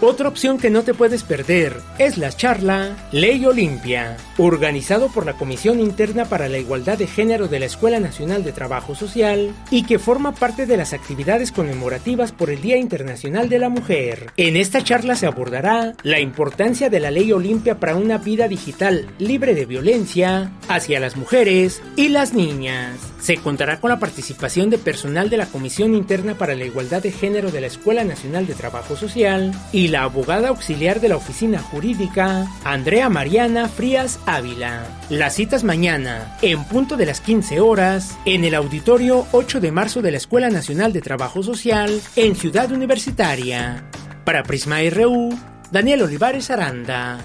Otra 0.04 0.28
opción 0.28 0.58
que 0.58 0.68
no 0.68 0.82
te 0.82 0.94
puedes 0.94 1.22
perder 1.22 1.76
es 1.96 2.18
la 2.18 2.32
charla 2.32 2.96
Ley 3.12 3.46
Olimpia, 3.46 4.16
organizado 4.36 5.06
por 5.12 5.24
la 5.24 5.34
Comisión 5.34 5.78
Interna 5.78 6.24
para 6.24 6.48
la 6.48 6.58
Igualdad 6.58 6.98
de 6.98 7.06
Género 7.06 7.46
de 7.46 7.60
la 7.60 7.66
Escuela 7.66 8.00
Nacional 8.00 8.42
de 8.42 8.50
Trabajo 8.50 8.96
Social 8.96 9.54
y 9.70 9.84
que 9.84 10.00
forma 10.00 10.32
parte 10.32 10.66
de 10.66 10.76
las 10.76 10.92
actividades 10.92 11.52
conmemorativas 11.52 12.32
por 12.32 12.50
el 12.50 12.60
Día 12.60 12.78
Internacional 12.78 13.48
de 13.48 13.60
la 13.60 13.68
Mujer. 13.68 14.32
En 14.36 14.56
esta 14.56 14.82
charla 14.82 15.14
se 15.14 15.26
abordará 15.26 15.94
la 16.02 16.18
importancia 16.18 16.90
de 16.90 16.98
la 16.98 17.12
Ley 17.12 17.30
Olimpia 17.30 17.78
para 17.78 17.94
una 17.94 18.18
vida 18.18 18.48
digital 18.48 19.06
libre 19.20 19.54
de 19.54 19.66
violencia 19.66 20.50
hacia 20.66 20.98
las 20.98 21.16
mujeres 21.16 21.80
y 21.94 22.08
las 22.08 22.34
niñas. 22.34 23.11
Se 23.22 23.36
contará 23.36 23.78
con 23.78 23.90
la 23.90 24.00
participación 24.00 24.68
de 24.68 24.78
personal 24.78 25.30
de 25.30 25.36
la 25.36 25.46
Comisión 25.46 25.94
Interna 25.94 26.34
para 26.34 26.56
la 26.56 26.64
Igualdad 26.64 27.00
de 27.00 27.12
Género 27.12 27.52
de 27.52 27.60
la 27.60 27.68
Escuela 27.68 28.02
Nacional 28.02 28.48
de 28.48 28.54
Trabajo 28.54 28.96
Social 28.96 29.52
y 29.70 29.88
la 29.88 30.02
abogada 30.02 30.48
auxiliar 30.48 31.00
de 31.00 31.08
la 31.08 31.16
Oficina 31.16 31.60
Jurídica, 31.60 32.48
Andrea 32.64 33.08
Mariana 33.08 33.68
Frías 33.68 34.18
Ávila. 34.26 34.84
Las 35.08 35.36
citas 35.36 35.62
mañana, 35.62 36.36
en 36.42 36.64
punto 36.64 36.96
de 36.96 37.06
las 37.06 37.20
15 37.20 37.60
horas, 37.60 38.18
en 38.24 38.42
el 38.42 38.56
auditorio 38.56 39.24
8 39.30 39.60
de 39.60 39.70
marzo 39.70 40.02
de 40.02 40.10
la 40.10 40.16
Escuela 40.16 40.50
Nacional 40.50 40.92
de 40.92 41.00
Trabajo 41.00 41.44
Social, 41.44 42.00
en 42.16 42.34
Ciudad 42.34 42.72
Universitaria. 42.72 43.84
Para 44.24 44.42
Prisma 44.42 44.78
RU, 44.90 45.30
Daniel 45.70 46.02
Olivares 46.02 46.50
Aranda. 46.50 47.20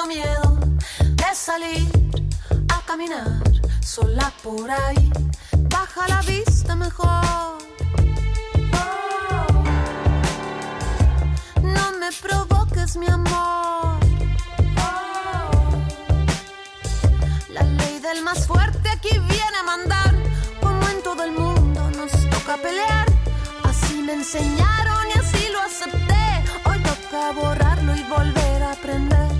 tengo 0.00 0.06
miedo 0.06 0.58
de 0.98 1.34
salir 1.34 1.88
a 2.68 2.80
caminar 2.86 3.42
sola 3.82 4.32
por 4.42 4.70
ahí. 4.70 5.10
Baja 5.68 6.08
la 6.08 6.20
vista 6.22 6.76
mejor. 6.76 7.58
No 11.62 11.92
me 11.98 12.10
provoques, 12.22 12.96
mi 12.96 13.06
amor. 13.06 14.00
La 17.48 17.62
ley 17.62 18.00
del 18.00 18.22
más 18.22 18.46
fuerte 18.46 18.88
aquí 18.88 19.18
viene 19.18 19.56
a 19.60 19.62
mandar. 19.64 20.14
Como 20.62 20.88
en 20.88 21.02
todo 21.02 21.24
el 21.24 21.32
mundo 21.32 21.90
nos 21.90 22.12
toca 22.30 22.56
pelear. 22.58 23.06
Así 23.64 24.02
me 24.02 24.14
enseñaron 24.14 25.08
y 25.14 25.18
así 25.18 25.48
lo 25.52 25.60
acepté. 25.60 26.44
Hoy 26.64 26.78
toca 26.82 27.32
borrarlo 27.32 27.96
y 27.96 28.02
volver 28.04 28.62
a 28.62 28.72
aprender. 28.72 29.39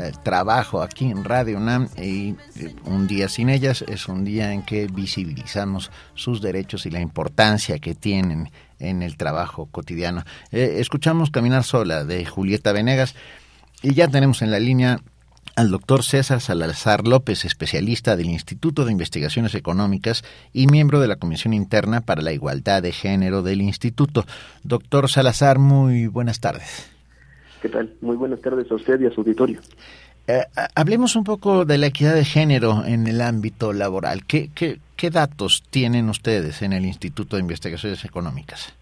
eh, 0.00 0.12
trabajo 0.22 0.80
aquí 0.80 1.06
en 1.06 1.24
Radio 1.24 1.56
UNAM 1.56 1.88
y 1.96 2.36
eh, 2.54 2.72
un 2.84 3.08
día 3.08 3.28
sin 3.28 3.48
ellas 3.48 3.84
es 3.88 4.06
un 4.06 4.24
día 4.24 4.52
en 4.52 4.62
que 4.62 4.86
visibilizamos 4.86 5.90
sus 6.14 6.40
derechos 6.40 6.86
y 6.86 6.90
la 6.90 7.00
importancia 7.00 7.80
que 7.80 7.96
tienen 7.96 8.52
en 8.78 9.02
el 9.02 9.16
trabajo 9.16 9.66
cotidiano. 9.66 10.22
Eh, 10.52 10.76
escuchamos 10.78 11.32
Caminar 11.32 11.64
Sola 11.64 12.04
de 12.04 12.24
Julieta 12.24 12.70
Venegas 12.70 13.16
y 13.82 13.94
ya 13.94 14.06
tenemos 14.06 14.40
en 14.42 14.52
la 14.52 14.60
línea 14.60 15.00
al 15.56 15.72
doctor 15.72 16.04
César 16.04 16.40
Salazar 16.40 17.04
López, 17.04 17.44
especialista 17.44 18.14
del 18.14 18.26
Instituto 18.26 18.84
de 18.84 18.92
Investigaciones 18.92 19.56
Económicas 19.56 20.22
y 20.52 20.68
miembro 20.68 21.00
de 21.00 21.08
la 21.08 21.16
Comisión 21.16 21.54
Interna 21.54 22.02
para 22.02 22.22
la 22.22 22.30
Igualdad 22.30 22.84
de 22.84 22.92
Género 22.92 23.42
del 23.42 23.62
Instituto. 23.62 24.24
Doctor 24.62 25.10
Salazar, 25.10 25.58
muy 25.58 26.06
buenas 26.06 26.38
tardes. 26.38 26.97
¿Qué 27.60 27.68
tal? 27.68 27.92
Muy 28.00 28.16
buenas 28.16 28.40
tardes 28.40 28.70
a 28.70 28.74
usted 28.74 29.00
y 29.00 29.06
a 29.06 29.10
su 29.10 29.20
auditorio. 29.20 29.60
Eh, 30.26 30.44
hablemos 30.74 31.16
un 31.16 31.24
poco 31.24 31.64
de 31.64 31.78
la 31.78 31.86
equidad 31.86 32.14
de 32.14 32.24
género 32.24 32.84
en 32.84 33.06
el 33.06 33.20
ámbito 33.20 33.72
laboral. 33.72 34.24
¿Qué, 34.26 34.50
qué, 34.54 34.78
qué 34.96 35.10
datos 35.10 35.64
tienen 35.70 36.08
ustedes 36.08 36.62
en 36.62 36.72
el 36.72 36.84
Instituto 36.84 37.36
de 37.36 37.42
Investigaciones 37.42 38.04
Económicas? 38.04 38.72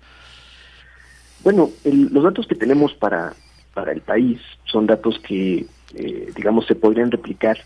Bueno, 1.45 1.71
los 1.85 2.25
datos 2.25 2.47
que 2.47 2.57
tenemos 2.57 2.93
para, 2.95 3.33
para 3.73 3.93
el 3.93 4.01
país 4.01 4.41
son 4.65 4.87
datos 4.87 5.21
que, 5.21 5.65
eh, 5.95 6.33
digamos, 6.35 6.67
se 6.67 6.75
podrían 6.75 7.11
replicar 7.11 7.59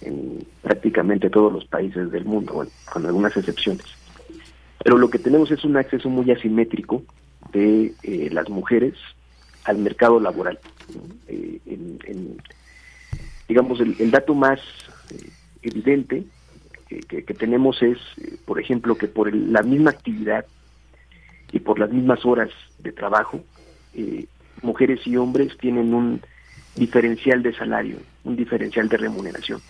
en 0.00 0.46
prácticamente 0.62 1.28
todos 1.28 1.52
los 1.52 1.64
países 1.64 2.12
del 2.12 2.24
mundo, 2.24 2.64
con 2.92 3.06
algunas 3.06 3.36
excepciones. 3.36 3.86
Pero 4.84 4.96
lo 4.96 5.10
que 5.10 5.18
tenemos 5.18 5.50
es 5.50 5.64
un 5.64 5.76
acceso 5.76 6.08
muy 6.08 6.30
asimétrico 6.30 7.02
de 7.52 7.92
eh, 8.04 8.28
las 8.30 8.48
mujeres 8.48 8.94
al 9.68 9.78
mercado 9.78 10.18
laboral. 10.18 10.58
Eh, 11.28 11.60
digamos, 13.48 13.80
el, 13.80 14.10
dato 14.10 14.34
más 14.34 14.60
eh, 15.10 15.30
evidente 15.62 16.24
que, 16.88 17.34
tenemos 17.34 17.82
es, 17.82 17.98
por 18.46 18.58
ejemplo, 18.58 18.96
que 18.96 19.08
por 19.08 19.34
la 19.34 19.62
misma 19.62 19.90
actividad 19.90 20.46
y 21.52 21.60
por 21.60 21.78
las 21.78 21.90
mismas 21.90 22.24
horas 22.24 22.48
de 22.78 22.92
trabajo, 22.92 23.44
mujeres 24.62 25.06
y 25.06 25.16
hombres 25.16 25.56
tienen 25.58 25.92
un 25.92 26.22
diferencial 26.76 27.42
de 27.42 27.54
salario, 27.54 27.98
un 28.24 28.36
diferencial 28.36 28.88
de 28.88 28.96
remuneración. 28.96 29.60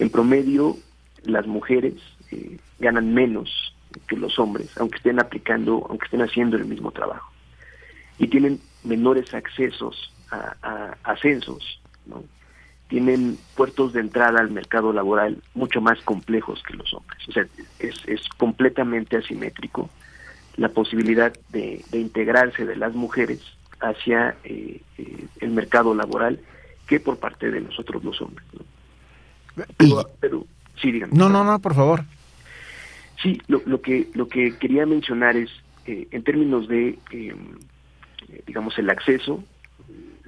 En, 0.00 0.10
promedio, 0.10 0.76
las 1.24 1.46
mujeres 1.46 1.94
eh, 2.32 2.58
ganan 2.80 3.14
menos 3.14 3.74
que 4.08 4.16
los 4.16 4.36
hombres, 4.38 4.76
aunque 4.78 4.96
estén 4.96 5.20
aplicando, 5.20 5.86
aunque 5.88 6.06
estén 6.06 6.22
haciendo 6.22 6.56
el 6.56 6.64
mismo 6.64 6.90
trabajo. 6.90 7.30
Y 8.18 8.28
tienen 8.28 8.60
menores 8.84 9.32
accesos 9.34 10.12
a, 10.30 10.96
ascensos, 11.04 11.80
tienen 12.88 13.38
puertos 13.54 13.92
de 13.92 14.00
entrada 14.00 14.40
al 14.40 14.50
mercado 14.50 14.92
laboral 14.92 15.42
mucho 15.54 15.80
más 15.80 16.00
complejos 16.02 16.62
que 16.66 16.74
los 16.74 16.92
hombres. 16.94 17.28
O 17.28 17.32
sea, 17.32 17.46
es, 17.78 18.28
completamente 18.36 19.16
asimétrico 19.16 19.90
la 20.56 20.70
posibilidad 20.70 21.32
de, 21.50 21.84
integrarse 21.92 22.64
de 22.64 22.76
las 22.76 22.94
mujeres 22.94 23.40
hacia 23.80 24.36
eh, 24.42 24.80
eh, 24.96 25.26
el 25.40 25.50
mercado 25.50 25.94
laboral 25.94 26.40
que 26.86 26.98
por 26.98 27.18
parte 27.18 27.50
de 27.50 27.60
nosotros 27.60 28.02
los 28.02 28.20
hombres. 28.20 28.46
Pero, 30.20 30.46
sí, 30.80 30.90
dígame. 30.90 31.12
No, 31.14 31.28
no, 31.28 31.44
no, 31.44 31.58
por 31.60 31.74
favor. 31.74 32.04
Sí, 33.22 33.40
lo, 33.48 33.60
lo 33.66 33.80
que 33.80 34.08
lo 34.14 34.28
que 34.28 34.56
quería 34.58 34.86
mencionar 34.86 35.36
es, 35.36 35.50
eh, 35.86 36.06
en 36.10 36.22
términos 36.22 36.68
de, 36.68 36.98
em, 37.10 37.58
digamos, 38.46 38.78
el 38.78 38.90
acceso, 38.90 39.42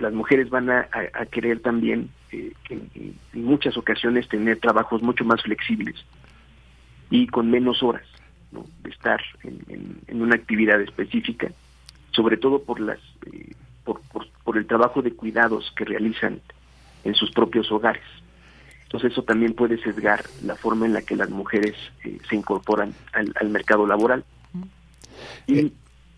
las 0.01 0.13
mujeres 0.13 0.51
van 0.51 0.71
a, 0.71 0.89
querer 1.31 1.61
también, 1.61 2.11
eh, 2.33 2.53
en, 2.69 3.19
muchas 3.35 3.77
ocasiones, 3.77 4.29
tener 4.29 4.59
trabajos 4.59 5.03
mucho 5.03 5.25
más 5.25 5.43
flexibles 5.43 5.95
y 7.11 7.27
con 7.27 7.51
menos 7.51 7.83
horas 7.83 8.07
de 8.83 8.91
estar 8.91 9.21
en, 9.43 10.23
una 10.23 10.35
actividad 10.35 10.81
específica, 10.81 11.51
sobre 12.13 12.37
todo 12.37 12.63
por 12.63 12.81
las 12.81 12.99
eh, 13.33 13.53
por, 13.85 14.01
por, 14.45 14.57
el 14.57 14.67
trabajo 14.67 15.03
de 15.03 15.13
cuidados 15.13 15.73
que 15.77 15.85
realizan 15.85 16.41
en 17.05 17.15
sus 17.15 17.31
propios 17.33 17.71
hogares. 17.73 18.03
Entonces 18.83 19.13
eso 19.13 19.23
también 19.23 19.55
puede 19.55 19.81
sesgar 19.83 20.25
la 20.45 20.57
forma 20.57 20.87
en 20.87 20.93
la 20.93 21.03
que 21.03 21.17
las 21.17 21.31
mujeres 21.31 21.77
eh, 22.05 22.19
se 22.29 22.37
incorporan 22.37 22.93
al, 23.13 23.49
mercado 23.49 23.87
laboral. 23.87 24.25
Y, 25.47 25.73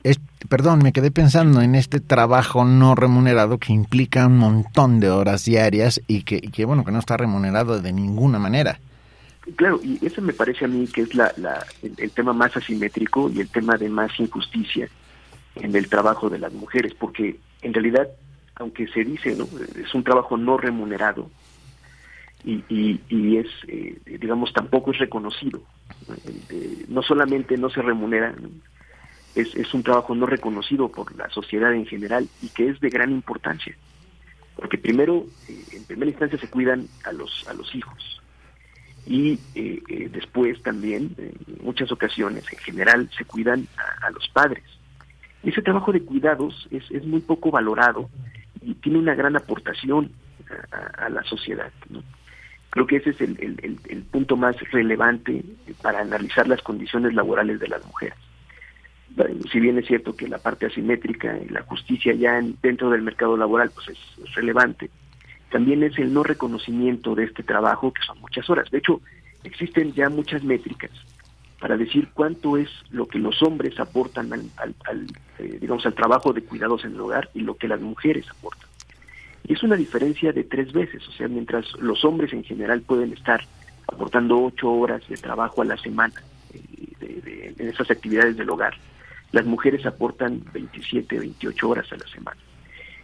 eh, 0.04 0.16
perdón, 0.48 0.80
me 0.82 0.92
quedé 0.92 1.10
pensando 1.10 1.60
en 1.60 1.74
este 1.74 2.00
trabajo 2.00 2.64
no 2.64 2.94
remunerado 2.94 3.58
que 3.58 3.72
implica 3.72 4.26
un 4.26 4.38
montón 4.38 5.00
de 5.00 5.10
horas 5.10 5.44
diarias 5.44 6.00
y 6.08 6.22
que, 6.22 6.40
que 6.40 6.64
bueno, 6.64 6.84
que 6.84 6.92
no 6.92 6.98
está 6.98 7.16
remunerado 7.16 7.80
de 7.80 7.92
ninguna 7.92 8.38
manera. 8.38 8.78
Claro, 9.56 9.80
y 9.82 10.04
ese 10.04 10.20
me 10.20 10.32
parece 10.32 10.64
a 10.64 10.68
mí 10.68 10.86
que 10.86 11.02
es 11.02 11.14
la, 11.14 11.32
el, 11.82 12.10
tema 12.12 12.32
más 12.32 12.56
asimétrico 12.56 13.28
y 13.28 13.40
el 13.40 13.48
tema 13.48 13.76
de 13.76 13.88
más 13.88 14.18
injusticia 14.20 14.88
en 15.56 15.74
el 15.74 15.88
trabajo 15.88 16.30
de 16.30 16.38
las 16.38 16.52
mujeres, 16.52 16.94
porque 16.94 17.38
en 17.60 17.74
realidad, 17.74 18.08
aunque 18.54 18.86
se 18.86 19.04
dice, 19.04 19.34
¿no? 19.34 19.48
es 19.80 19.92
un 19.94 20.04
trabajo 20.04 20.36
no 20.36 20.56
remunerado 20.58 21.28
y, 22.44 23.00
y, 23.08 23.36
es, 23.36 23.46
eh, 23.68 23.98
digamos, 24.04 24.52
tampoco 24.52 24.90
es 24.90 24.98
reconocido. 24.98 25.62
Eh, 26.50 26.86
no 26.88 27.02
solamente 27.02 27.56
no 27.56 27.70
se 27.70 27.82
remunera, 27.82 28.34
es, 29.34 29.54
es 29.54 29.72
un 29.74 29.82
trabajo 29.82 30.14
no 30.14 30.26
reconocido 30.26 30.88
por 30.88 31.14
la 31.16 31.28
sociedad 31.30 31.72
en 31.74 31.86
general 31.86 32.28
y 32.42 32.48
que 32.48 32.68
es 32.68 32.80
de 32.80 32.90
gran 32.90 33.10
importancia. 33.10 33.76
Porque 34.56 34.78
primero, 34.78 35.26
eh, 35.48 35.64
en 35.72 35.84
primera 35.84 36.10
instancia 36.10 36.38
se 36.38 36.48
cuidan 36.48 36.86
a 37.04 37.12
los, 37.12 37.46
a 37.48 37.54
los 37.54 37.74
hijos 37.74 38.20
y 39.04 39.36
después 40.12 40.62
también, 40.62 41.16
en 41.18 41.34
muchas 41.64 41.90
ocasiones, 41.90 42.44
en 42.52 42.58
general, 42.60 43.10
se 43.18 43.24
cuidan 43.24 43.66
a 44.00 44.10
los 44.10 44.28
padres 44.28 44.62
ese 45.42 45.62
trabajo 45.62 45.92
de 45.92 46.02
cuidados 46.02 46.68
es, 46.70 46.88
es 46.90 47.04
muy 47.04 47.20
poco 47.20 47.50
valorado 47.50 48.08
y 48.60 48.74
tiene 48.74 48.98
una 48.98 49.14
gran 49.14 49.36
aportación 49.36 50.12
a, 50.98 51.08
la 51.08 51.22
sociedad. 51.24 51.72
Creo 52.70 52.86
que 52.86 52.96
ese 52.96 53.10
es 53.10 53.20
el, 53.20 53.38
el, 53.88 54.02
punto 54.04 54.36
más 54.36 54.56
relevante 54.70 55.42
para 55.80 56.00
analizar 56.00 56.46
las 56.46 56.62
condiciones 56.62 57.14
laborales 57.14 57.58
de 57.58 57.68
las 57.68 57.84
mujeres. 57.86 58.18
Si 59.50 59.60
bien 59.60 59.78
es 59.78 59.86
cierto 59.86 60.14
que 60.16 60.28
la 60.28 60.38
parte 60.38 60.66
asimétrica 60.66 61.38
y 61.38 61.48
la 61.48 61.62
justicia 61.62 62.14
ya 62.14 62.40
dentro 62.62 62.90
del 62.90 63.02
mercado 63.02 63.36
laboral 63.36 63.70
pues 63.74 63.88
es 63.88 64.34
relevante, 64.34 64.90
también 65.50 65.82
es 65.82 65.98
el 65.98 66.14
no 66.14 66.22
reconocimiento 66.22 67.14
de 67.14 67.24
este 67.24 67.42
trabajo, 67.42 67.92
que 67.92 68.02
son 68.02 68.18
muchas 68.20 68.48
horas. 68.48 68.70
De 68.70 68.78
hecho, 68.78 69.00
existen 69.44 69.92
ya 69.92 70.08
muchas 70.08 70.42
métricas 70.42 70.90
para 71.60 71.76
decir 71.76 72.08
cuánto 72.12 72.56
es 72.56 72.68
lo 72.90 73.06
que 73.06 73.18
los 73.18 73.40
hombres 73.42 73.78
aportan 73.78 74.32
al, 74.32 74.74
eh, 75.38 75.58
digamos 75.60 75.86
al 75.86 75.94
trabajo 75.94 76.32
de 76.32 76.42
cuidados 76.42 76.84
en 76.84 76.94
el 76.94 77.00
hogar 77.00 77.30
y 77.34 77.40
lo 77.40 77.56
que 77.56 77.68
las 77.68 77.80
mujeres 77.80 78.26
aportan. 78.30 78.68
Y 79.46 79.52
es 79.52 79.62
una 79.62 79.76
diferencia 79.76 80.32
de 80.32 80.44
tres 80.44 80.72
veces, 80.72 81.06
o 81.06 81.12
sea, 81.12 81.28
mientras 81.28 81.72
los 81.78 82.04
hombres 82.04 82.32
en 82.32 82.42
general 82.44 82.80
pueden 82.80 83.12
estar 83.12 83.44
aportando 83.86 84.42
ocho 84.42 84.72
horas 84.72 85.06
de 85.08 85.16
trabajo 85.16 85.62
a 85.62 85.66
la 85.66 85.76
semana 85.76 86.14
eh, 87.00 87.54
en 87.58 87.68
esas 87.68 87.90
actividades 87.90 88.36
del 88.36 88.50
hogar, 88.50 88.74
las 89.32 89.46
mujeres 89.46 89.84
aportan 89.86 90.42
27, 90.52 91.18
28 91.18 91.68
horas 91.68 91.92
a 91.92 91.96
la 91.96 92.06
semana. 92.06 92.40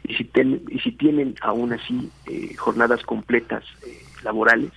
Y 0.04 0.14
si, 0.14 0.30
y 0.70 0.78
si 0.78 0.92
tienen 0.92 1.34
aún 1.40 1.72
así 1.72 2.10
eh, 2.26 2.54
jornadas 2.56 3.02
completas 3.02 3.64
laborales, 4.22 4.72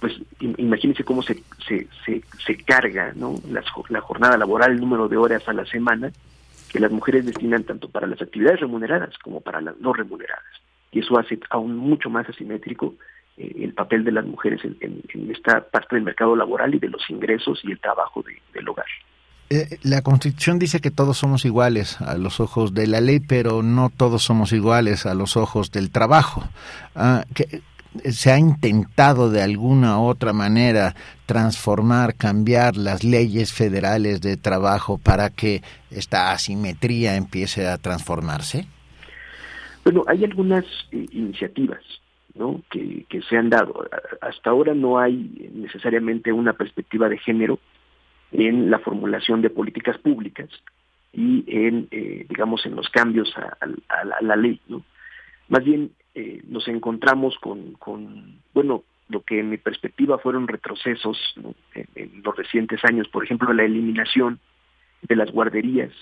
pues 0.00 0.14
imagínense 0.40 1.04
cómo 1.04 1.22
se, 1.22 1.42
se, 1.66 1.88
se, 2.04 2.56
carga 2.64 3.12
¿no? 3.16 3.34
la, 3.50 4.00
jornada 4.00 4.36
laboral, 4.36 4.72
el 4.72 4.80
número 4.80 5.08
de 5.08 5.16
horas 5.16 5.48
a 5.48 5.52
la 5.52 5.66
semana 5.66 6.12
que 6.70 6.78
las 6.78 6.92
mujeres 6.92 7.26
destinan 7.26 7.64
tanto 7.64 7.88
para 7.88 8.06
las 8.06 8.20
actividades 8.22 8.60
remuneradas 8.60 9.18
como 9.18 9.40
para 9.40 9.60
las 9.60 9.76
no 9.80 9.92
remuneradas. 9.92 10.44
Y 10.92 11.00
eso 11.00 11.18
hace 11.18 11.38
aún 11.50 11.76
mucho 11.76 12.10
más 12.10 12.28
asimétrico 12.28 12.94
eh, 13.36 13.52
el 13.58 13.74
papel 13.74 14.04
de 14.04 14.12
las 14.12 14.24
mujeres 14.24 14.60
en, 14.64 15.02
esta 15.30 15.62
parte 15.62 15.96
del 15.96 16.04
mercado 16.04 16.36
laboral 16.36 16.74
y 16.74 16.78
de 16.78 16.88
los 16.88 17.08
ingresos 17.10 17.60
y 17.64 17.72
el 17.72 17.80
trabajo 17.80 18.24
del 18.52 18.68
hogar. 18.68 18.86
Eh, 19.50 19.78
la 19.82 20.02
Constitución 20.02 20.58
dice 20.58 20.80
que 20.80 20.90
todos 20.90 21.16
somos 21.16 21.46
iguales 21.46 22.00
a 22.02 22.18
los 22.18 22.38
ojos 22.38 22.74
de 22.74 22.86
la 22.86 23.00
ley, 23.00 23.20
pero 23.20 23.62
no 23.62 23.88
todos 23.88 24.22
somos 24.22 24.52
iguales 24.52 25.06
a 25.06 25.14
los 25.14 25.38
ojos 25.38 25.70
del 25.70 25.90
trabajo. 25.90 26.44
Ah, 26.94 27.24
se 28.04 28.30
ha 28.30 28.38
intentado 28.38 29.30
de 29.30 29.42
alguna 29.42 29.98
u 29.98 30.04
otra 30.04 30.34
manera 30.34 30.94
transformar, 31.24 32.14
cambiar 32.14 32.76
las 32.76 33.04
leyes 33.04 33.54
federales 33.54 34.20
de 34.20 34.36
trabajo 34.36 34.98
para 34.98 35.30
que 35.30 35.62
esta 35.90 36.32
asimetría 36.32 37.16
empiece 37.16 37.66
a 37.66 37.78
transformarse? 37.78 38.66
Bueno, 39.82 40.04
hay 40.06 40.24
algunas 40.24 40.66
eh, 40.92 41.06
iniciativas 41.12 41.80
¿no? 42.34 42.60
que 42.70 43.22
se 43.26 43.38
han 43.38 43.48
dado. 43.48 43.88
Hasta 44.20 44.50
ahora 44.50 44.74
no 44.74 44.98
hay 44.98 45.50
necesariamente 45.54 46.32
una 46.32 46.52
perspectiva 46.52 47.08
de 47.08 47.16
género 47.16 47.58
en 48.32 48.70
la 48.70 48.78
formulación 48.78 49.42
de 49.42 49.50
políticas 49.50 49.98
públicas 49.98 50.48
y 51.12 51.44
en, 51.48 51.88
eh, 51.90 52.26
digamos, 52.28 52.64
en 52.66 52.76
los 52.76 52.88
cambios 52.90 53.34
a, 53.36 54.22
la 54.22 54.36
ley. 54.36 54.60
Más 55.48 55.64
bien 55.64 55.90
eh, 56.14 56.42
nos 56.48 56.68
encontramos 56.68 57.36
con, 57.38 57.76
bueno, 58.52 58.84
lo 59.08 59.22
que 59.22 59.40
en 59.40 59.50
mi 59.50 59.56
perspectiva 59.56 60.18
fueron 60.18 60.46
retrocesos 60.46 61.18
en, 61.74 62.22
los 62.22 62.36
recientes 62.36 62.84
años, 62.84 63.08
por 63.08 63.24
ejemplo, 63.24 63.52
la 63.52 63.64
eliminación 63.64 64.38
de 65.02 65.16
las 65.16 65.30
guarderías. 65.32 65.92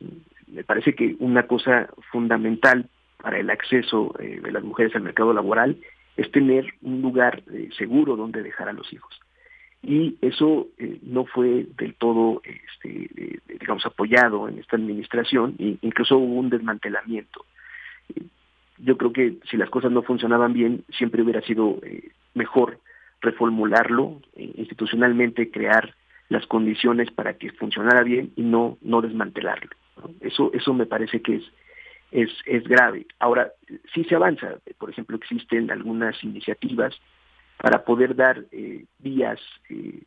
Me 0.49 0.65
parece 0.65 0.95
que 0.95 1.17
una 1.21 1.47
cosa 1.47 1.89
fundamental 2.11 2.89
para 3.23 3.39
el 3.39 3.51
acceso 3.51 4.15
eh, 4.19 4.41
de 4.43 4.53
las 4.53 4.65
mujeres 4.65 4.95
al 4.97 5.03
mercado 5.03 5.33
laboral 5.33 5.77
es 6.17 6.31
tener 6.33 6.67
un 6.83 7.03
lugar 7.03 7.43
seguro 7.77 8.17
donde 8.17 8.43
dejar 8.43 8.69
a 8.69 8.73
los 8.73 8.91
hijos. 8.93 9.21
Y 9.83 10.17
eso 10.21 10.69
no 11.03 11.27
fue 11.27 11.67
del 11.77 11.95
todo, 11.95 12.43
este, 12.45 13.41
digamos, 13.47 13.87
apoyado 13.87 14.49
en 14.49 14.59
esta 14.59 14.77
administración, 14.77 15.55
e 15.59 15.77
incluso 15.83 16.17
hubo 16.17 16.35
un 16.35 16.51
desmantelamiento 16.51 17.45
yo 18.79 18.97
creo 18.97 19.13
que 19.13 19.37
si 19.51 19.57
las 19.57 19.71
cosas 19.71 19.91
no 19.91 20.03
funcionaban 20.03 20.53
bien, 20.53 20.85
siempre 20.97 21.23
hubiera 21.23 21.41
sido 21.43 21.79
eh, 21.83 22.11
mejor 22.35 22.79
reformularlo 23.21 24.21
eh, 24.35 24.53
institucionalmente, 24.57 25.51
crear 25.51 25.95
las 26.29 26.47
condiciones 26.47 27.11
para 27.11 27.35
que 27.35 27.53
funcionara 27.53 28.03
bien 28.03 28.33
y 28.37 28.43
no, 28.43 28.79
no 28.83 29.01
desmantelarlo. 29.01 29.71
Eso, 30.21 30.51
eso 30.53 30.75
me 30.75 30.87
parece 30.87 31.23
que 31.23 31.37
es, 31.37 31.45
es, 32.11 32.31
es 32.45 32.65
grave. 32.65 33.07
Ahora, 33.19 33.53
sí 33.95 34.05
se 34.05 34.15
avanza. 34.15 34.57
Por 34.79 34.91
ejemplo, 34.91 35.17
existen 35.17 35.71
algunas 35.71 36.23
iniciativas 36.23 36.95
para 37.59 37.85
poder 37.85 38.15
dar 38.15 38.45
eh, 38.53 38.85
días, 38.99 39.41
eh, 39.71 40.03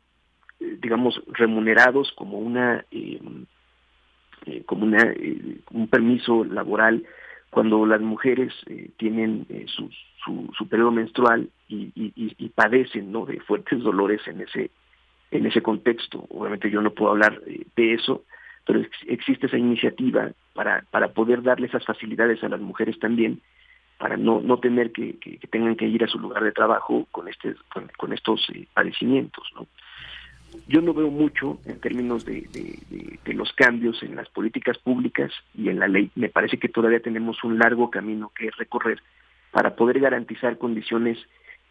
digamos, 0.58 1.20
remunerados 1.28 2.12
como 2.16 2.38
una 2.38 2.84
eh, 2.90 3.20
eh, 4.46 4.62
como 4.64 4.86
una, 4.86 5.02
eh, 5.02 5.60
un 5.70 5.88
permiso 5.88 6.44
laboral 6.44 7.04
cuando 7.50 7.84
las 7.84 8.00
mujeres 8.00 8.54
eh, 8.66 8.88
tienen 8.96 9.46
su, 9.66 9.90
su, 10.24 10.50
su, 10.56 10.66
periodo 10.66 10.92
menstrual 10.92 11.50
y, 11.68 11.92
y, 11.94 12.48
padecen 12.48 13.12
¿no? 13.12 13.26
de 13.26 13.38
fuertes 13.40 13.80
dolores 13.80 14.20
en 14.26 14.40
ese 14.40 14.70
en 15.30 15.46
ese 15.46 15.60
contexto. 15.62 16.26
Obviamente 16.30 16.70
yo 16.70 16.80
no 16.80 16.92
puedo 16.92 17.12
hablar 17.12 17.40
de 17.42 17.92
eso, 17.92 18.24
pero 18.66 18.80
ex 18.80 18.96
existe 19.06 19.46
esa 19.46 19.58
iniciativa 19.58 20.30
para, 20.54 20.84
para 20.90 21.08
poder 21.08 21.42
darle 21.42 21.66
esas 21.66 21.84
facilidades 21.84 22.42
a 22.42 22.48
las 22.48 22.60
mujeres 22.60 22.98
también, 22.98 23.40
para 24.00 24.16
no, 24.16 24.40
no 24.40 24.58
tener 24.58 24.92
que, 24.92 25.18
tengan 25.50 25.76
que 25.76 25.86
ir 25.86 26.02
a 26.02 26.08
su 26.08 26.18
lugar 26.18 26.42
de 26.42 26.52
trabajo 26.52 27.06
con, 27.12 27.28
este, 27.28 27.54
con, 27.98 28.12
estos 28.14 28.50
padecimientos. 28.72 29.46
¿no? 29.54 29.66
yo 30.66 30.80
no 30.80 30.94
veo 30.94 31.10
mucho 31.10 31.58
en 31.66 31.78
términos 31.80 32.24
de, 32.24 32.48
de, 33.22 33.34
los 33.34 33.52
cambios 33.52 34.02
en 34.02 34.16
las 34.16 34.28
políticas 34.30 34.78
públicas 34.78 35.30
y 35.54 35.68
en 35.68 35.78
la 35.78 35.86
ley. 35.86 36.10
Me 36.14 36.30
parece 36.30 36.58
que 36.58 36.68
todavía 36.68 37.00
tenemos 37.00 37.44
un 37.44 37.58
largo 37.58 37.90
camino 37.90 38.32
que 38.34 38.50
recorrer 38.56 39.00
para 39.50 39.76
poder 39.76 40.00
garantizar 40.00 40.56
condiciones 40.56 41.18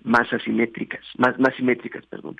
más 0.03 0.31
asimétricas, 0.31 1.01
más, 1.17 1.37
más 1.39 1.55
simétricas, 1.55 2.05
perdón. 2.05 2.37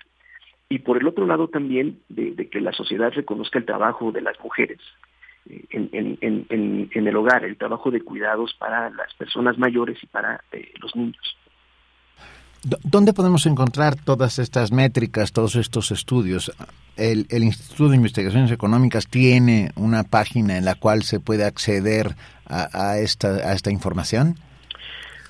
Y 0.69 0.79
por 0.79 0.97
el 0.97 1.07
otro 1.07 1.25
lado 1.25 1.47
también 1.47 1.99
de, 2.09 2.47
que 2.47 2.61
la 2.61 2.73
sociedad 2.73 3.11
reconozca 3.11 3.57
el 3.57 3.65
trabajo 3.65 4.11
de 4.11 4.21
las 4.21 4.39
mujeres 4.39 4.79
eh, 4.79 5.08
en, 5.45 5.89
en, 5.91 6.17
en, 6.21 6.89
en, 6.91 7.07
el 7.07 7.15
hogar, 7.15 7.43
el 7.43 7.57
trabajo 7.57 7.91
de 7.91 8.01
cuidados 8.01 8.53
para 8.57 8.89
las 8.89 9.13
personas 9.15 9.57
mayores 9.57 9.97
y 10.01 10.07
para 10.07 10.43
eh, 10.51 10.71
los 10.81 10.95
niños. 10.95 11.37
¿Dónde 12.83 13.13
podemos 13.13 13.45
encontrar 13.45 13.95
todas 13.95 14.37
estas 14.37 14.71
métricas, 14.71 15.31
todos 15.31 15.55
estos 15.55 15.91
estudios? 15.91 16.51
El, 16.97 17.25
el, 17.29 17.43
Instituto 17.43 17.89
de 17.89 17.95
Investigaciones 17.95 18.51
Económicas 18.51 19.07
tiene 19.07 19.71
una 19.75 20.03
página 20.03 20.57
en 20.57 20.65
la 20.65 20.75
cual 20.75 21.03
se 21.03 21.21
puede 21.21 21.45
acceder 21.45 22.15
a, 22.45 22.67
a 22.73 22.99
esta, 22.99 23.29
a 23.29 23.53
esta 23.53 23.71
información. 23.71 24.35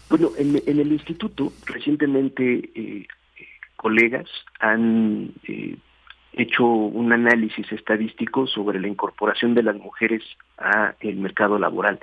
Bueno, 0.10 0.32
en, 0.40 0.62
en 0.66 0.80
el 0.80 0.92
instituto 0.92 1.54
recientemente 1.68 2.72
eh, 2.74 3.06
colegas 3.76 4.28
han 4.60 5.32
eh, 5.48 5.78
hecho 6.42 6.66
un 6.66 7.12
análisis 7.12 7.70
estadístico 7.72 8.48
sobre 8.48 8.80
la 8.80 8.88
incorporación 8.88 9.56
de 9.56 9.64
las 9.64 9.76
mujeres 9.76 10.24
a 10.58 10.96
el 11.02 11.18
mercado 11.18 11.60
laboral 11.60 12.00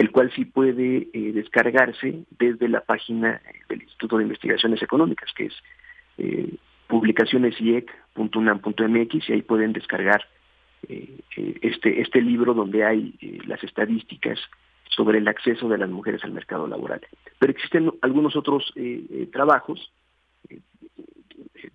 el 0.00 0.10
cual 0.12 0.32
sí 0.34 0.44
puede 0.46 1.08
eh, 1.12 1.32
descargarse 1.34 2.24
desde 2.38 2.68
la 2.68 2.80
página 2.80 3.42
del 3.68 3.82
Instituto 3.82 4.16
de 4.16 4.22
Investigaciones 4.22 4.82
Económicas, 4.82 5.30
que 5.36 5.44
es 5.44 5.52
eh, 6.16 6.54
publicacionesiec.unam.mx 6.86 9.28
y 9.28 9.32
ahí 9.32 9.42
pueden 9.42 9.74
descargar 9.74 10.26
eh, 10.88 11.18
eh, 11.36 11.58
este, 11.60 12.00
este 12.00 12.22
libro 12.22 12.54
donde 12.54 12.84
hay 12.84 13.12
las 13.46 13.62
estadísticas 13.62 14.38
sobre 14.88 15.18
el 15.18 15.28
acceso 15.28 15.68
de 15.68 15.76
las 15.76 15.90
mujeres 15.90 16.24
al 16.24 16.32
mercado 16.32 16.66
laboral. 16.66 17.02
Pero 17.38 17.52
existen 17.52 17.92
algunos 18.00 18.36
otros 18.36 18.72
trabajos 19.30 19.92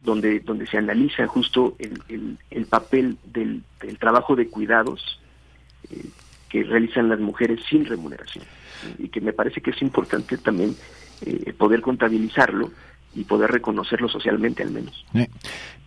donde, 0.01 0.39
donde 0.39 0.67
se 0.67 0.77
analiza 0.77 1.27
justo 1.27 1.75
el, 1.79 2.01
el, 2.09 2.37
el 2.51 2.65
papel 2.65 3.17
del, 3.25 3.63
del, 3.81 3.97
trabajo 3.97 4.35
de 4.35 4.47
cuidados 4.47 5.19
que 6.49 6.63
realizan 6.63 7.09
las 7.09 7.19
mujeres 7.19 7.59
sin 7.69 7.85
remuneración 7.85 8.43
y 8.97 9.09
que 9.09 9.21
me 9.21 9.33
parece 9.33 9.61
que 9.61 9.71
es 9.71 9.81
importante 9.81 10.37
también 10.37 10.75
eh, 11.25 11.53
poder 11.53 11.81
contabilizarlo 11.81 12.71
y 13.15 13.23
poder 13.23 13.49
reconocerlo 13.49 14.09
socialmente 14.09 14.61
al 14.61 14.71
menos. 14.71 15.05
Eh, 15.13 15.29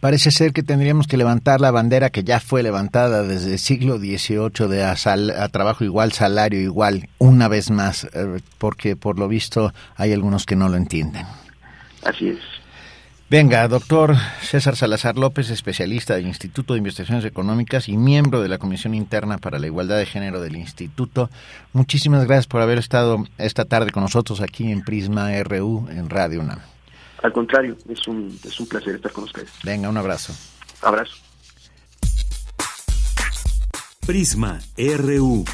parece 0.01 0.31
ser 0.31 0.53
que 0.53 0.63
tendríamos 0.63 1.07
que 1.07 1.19
levantar 1.19 1.61
la 1.61 1.71
bandera 1.71 2.11
que 2.11 2.25
ya 2.25 2.41
fue 2.41 2.63
levantada 2.63 3.23
desde 3.23 3.53
el 3.53 3.59
siglo 3.59 3.99
XVIII 3.99 4.69
de 4.69 4.85
a, 4.85 4.97
sal, 4.97 5.31
a 5.31 5.49
trabajo 5.49 5.85
igual, 5.85 6.13
salario 6.13 6.61
igual, 6.61 7.09
una 7.19 7.49
vez 7.49 7.71
más, 7.71 8.05
eh, 8.05 8.41
porque 8.57 8.97
por 8.97 9.19
lo 9.19 9.29
visto 9.29 9.73
hay 9.97 10.13
algunos 10.13 10.47
que 10.47 10.57
no 10.57 10.69
lo 10.69 10.77
entienden. 10.77 11.27
Así 12.03 12.29
es. 12.29 12.39
Venga, 13.31 13.69
doctor 13.69 14.17
César 14.41 14.75
Salazar 14.75 15.19
López, 15.19 15.51
especialista 15.51 16.15
del 16.15 16.27
Instituto 16.27 16.73
de 16.73 16.79
Investigaciones 16.79 17.27
Económicas 17.27 17.91
y 17.91 17.99
miembro 17.99 18.41
de 18.41 18.49
la 18.49 18.57
Comisión 18.57 18.95
Interna 18.95 19.37
para 19.37 19.59
la 19.59 19.67
Igualdad 19.67 19.99
de 19.99 20.07
Género 20.07 20.41
del 20.41 20.57
Instituto. 20.57 21.29
Muchísimas 21.75 22.25
gracias 22.25 22.47
por 22.47 22.63
haber 22.63 22.79
estado 22.79 23.23
esta 23.37 23.67
tarde 23.67 23.91
con 23.91 24.03
nosotros 24.03 24.41
aquí 24.41 24.73
en 24.73 24.83
Prisma 24.83 25.31
RU 25.43 25.89
en 25.91 26.09
Radio 26.09 26.41
UNAM. 26.41 26.61
Al 27.23 27.33
contrario, 27.33 27.77
es 27.91 28.09
un, 28.09 28.35
es 28.43 28.59
un 28.61 28.67
placer 28.67 28.95
estar 28.95 29.13
con 29.13 29.25
ustedes. 29.25 29.51
Venga, 29.63 29.91
un 29.91 29.99
abrazo. 29.99 30.33
Abrazo. 30.81 31.17
Prisma 34.07 34.59
RU. 34.79 35.45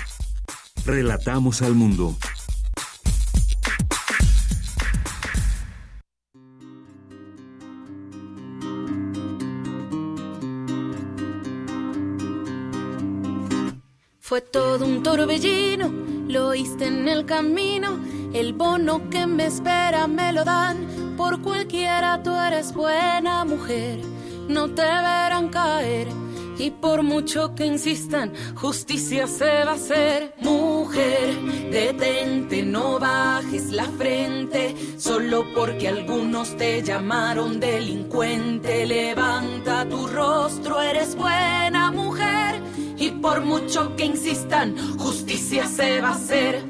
Relatamos 0.86 1.60
al 1.62 1.74
mundo. 1.74 2.14
Fue 14.34 14.40
todo 14.40 14.84
un 14.84 15.04
torbellino, 15.04 15.92
lo 16.26 16.48
oíste 16.48 16.88
en 16.88 17.06
el 17.06 17.24
camino. 17.24 18.00
El 18.32 18.52
bono 18.52 19.08
que 19.08 19.28
me 19.28 19.46
espera 19.46 20.08
me 20.08 20.32
lo 20.32 20.42
dan. 20.42 21.14
Por 21.16 21.40
cualquiera 21.40 22.20
tú 22.20 22.34
eres 22.34 22.74
buena 22.74 23.44
mujer, 23.44 24.00
no 24.48 24.70
te 24.70 24.82
verán 24.82 25.50
caer. 25.50 26.08
Y 26.58 26.72
por 26.72 27.04
mucho 27.04 27.54
que 27.54 27.66
insistan, 27.66 28.32
justicia 28.56 29.28
se 29.28 29.62
va 29.64 29.70
a 29.70 29.74
hacer. 29.74 30.34
Mujer, 30.40 31.40
detente, 31.70 32.64
no 32.64 32.98
bajes 32.98 33.70
la 33.70 33.84
frente. 33.84 34.74
Solo 34.98 35.44
porque 35.54 35.86
algunos 35.86 36.56
te 36.56 36.82
llamaron 36.82 37.60
delincuente. 37.60 38.84
Levanta 38.84 39.88
tu 39.88 40.08
rostro, 40.08 40.82
eres 40.82 41.14
buena 41.14 41.92
mujer 41.92 42.43
y 43.04 43.10
por 43.10 43.42
mucho 43.42 43.94
que 43.96 44.06
insistan, 44.06 44.76
justicia 44.98 45.66
se 45.66 46.00
va 46.00 46.08
a 46.08 46.14
hacer. 46.14 46.62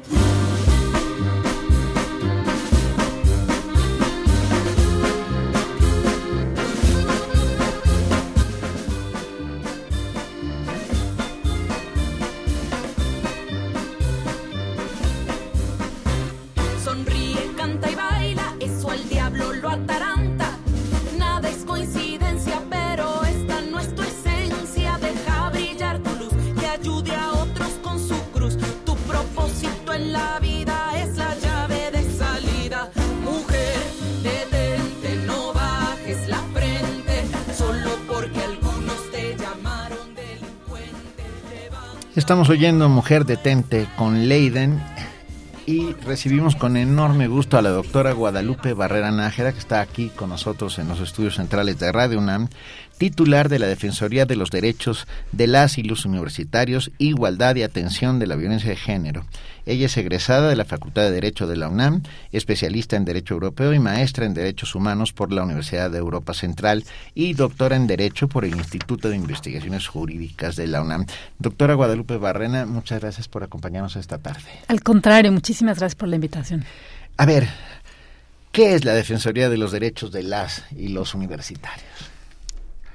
Estamos 42.15 42.47
oyendo 42.47 42.87
Mujer 42.87 43.25
Detente 43.25 43.89
con 43.97 44.29
Leiden 44.29 44.81
y 45.65 45.91
recibimos 45.91 46.55
con 46.55 46.77
enorme 46.77 47.27
gusto 47.27 47.57
a 47.57 47.61
la 47.61 47.71
doctora 47.71 48.13
Guadalupe 48.13 48.71
Barrera 48.71 49.11
Nájera, 49.11 49.51
que 49.51 49.59
está 49.59 49.81
aquí 49.81 50.07
con 50.15 50.29
nosotros 50.29 50.79
en 50.79 50.87
los 50.87 51.01
estudios 51.01 51.35
centrales 51.35 51.77
de 51.77 51.91
Radio 51.91 52.19
UNAM, 52.19 52.47
titular 52.97 53.49
de 53.49 53.59
la 53.59 53.67
Defensoría 53.67 54.25
de 54.25 54.35
los 54.35 54.49
Derechos 54.49 55.07
de 55.31 55.47
las 55.47 55.77
y 55.77 55.83
los 55.83 56.05
Universitarios, 56.05 56.91
Igualdad 56.97 57.55
y 57.55 57.63
Atención 57.63 58.19
de 58.19 58.27
la 58.27 58.35
Violencia 58.35 58.69
de 58.69 58.75
Género. 58.75 59.25
Ella 59.65 59.87
es 59.87 59.97
egresada 59.97 60.47
de 60.47 60.55
la 60.55 60.65
Facultad 60.65 61.03
de 61.03 61.11
Derecho 61.11 61.47
de 61.47 61.57
la 61.57 61.69
UNAM, 61.69 62.03
especialista 62.31 62.95
en 62.95 63.05
Derecho 63.05 63.33
Europeo 63.33 63.73
y 63.73 63.79
maestra 63.79 64.25
en 64.25 64.33
Derechos 64.33 64.75
Humanos 64.75 65.11
por 65.11 65.31
la 65.31 65.43
Universidad 65.43 65.89
de 65.89 65.97
Europa 65.97 66.33
Central 66.33 66.83
y 67.15 67.33
doctora 67.33 67.75
en 67.75 67.87
Derecho 67.87 68.27
por 68.27 68.45
el 68.45 68.55
Instituto 68.55 69.09
de 69.09 69.15
Investigaciones 69.15 69.87
Jurídicas 69.87 70.55
de 70.55 70.67
la 70.67 70.81
UNAM. 70.81 71.05
Doctora 71.39 71.73
Guadalupe 71.73 72.17
Barrena, 72.17 72.65
muchas 72.65 73.01
gracias 73.01 73.27
por 73.27 73.43
acompañarnos 73.43 73.95
esta 73.95 74.19
tarde. 74.19 74.49
Al 74.67 74.83
contrario, 74.83 75.31
muchísimas 75.31 75.79
gracias 75.79 75.95
por 75.95 76.09
la 76.09 76.15
invitación. 76.15 76.63
A 77.17 77.25
ver, 77.25 77.47
¿qué 78.51 78.75
es 78.75 78.85
la 78.85 78.93
Defensoría 78.93 79.49
de 79.49 79.57
los 79.57 79.71
Derechos 79.71 80.11
de 80.11 80.23
las 80.23 80.63
y 80.75 80.89
los 80.89 81.15
Universitarios? 81.15 82.14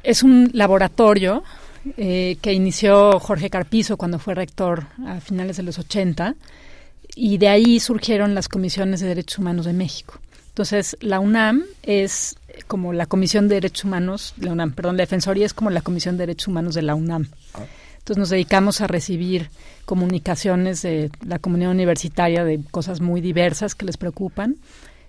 Es 0.03 0.23
un 0.23 0.51
laboratorio 0.53 1.43
eh, 1.97 2.37
que 2.41 2.53
inició 2.53 3.19
Jorge 3.21 3.51
Carpizo 3.51 3.97
cuando 3.97 4.19
fue 4.19 4.35
rector 4.35 4.87
a 5.07 5.21
finales 5.21 5.57
de 5.57 5.63
los 5.63 5.79
80 5.79 6.35
y 7.15 7.39
de 7.39 7.49
ahí 7.49 7.81
surgieron 7.81 8.35
las 8.35 8.49
comisiones 8.49 9.01
de 9.01 9.09
derechos 9.09 9.39
humanos 9.39 9.67
de 9.67 9.73
México. 9.73 10.21
Entonces, 10.49 10.97
la 11.01 11.21
UNAM 11.21 11.65
es 11.83 12.37
como 12.67 12.93
la 12.93 13.07
Comisión 13.07 13.49
de 13.49 13.57
Derechos 13.57 13.85
Humanos, 13.85 14.35
la 14.39 14.53
UNAM, 14.53 14.73
perdón, 14.73 14.97
la 14.97 15.05
Defensoría 15.05 15.47
es 15.47 15.55
como 15.55 15.71
la 15.71 15.81
Comisión 15.81 16.17
de 16.17 16.27
Derechos 16.27 16.49
Humanos 16.49 16.75
de 16.75 16.83
la 16.83 16.95
UNAM. 16.95 17.29
Entonces 17.99 18.19
nos 18.19 18.31
dedicamos 18.31 18.81
a 18.81 18.87
recibir 18.87 19.51
comunicaciones 19.85 20.83
de 20.83 21.11
la 21.25 21.39
comunidad 21.39 21.71
universitaria 21.71 22.45
de 22.45 22.61
cosas 22.71 23.01
muy 23.01 23.21
diversas 23.21 23.75
que 23.75 23.87
les 23.87 23.97
preocupan 23.97 24.57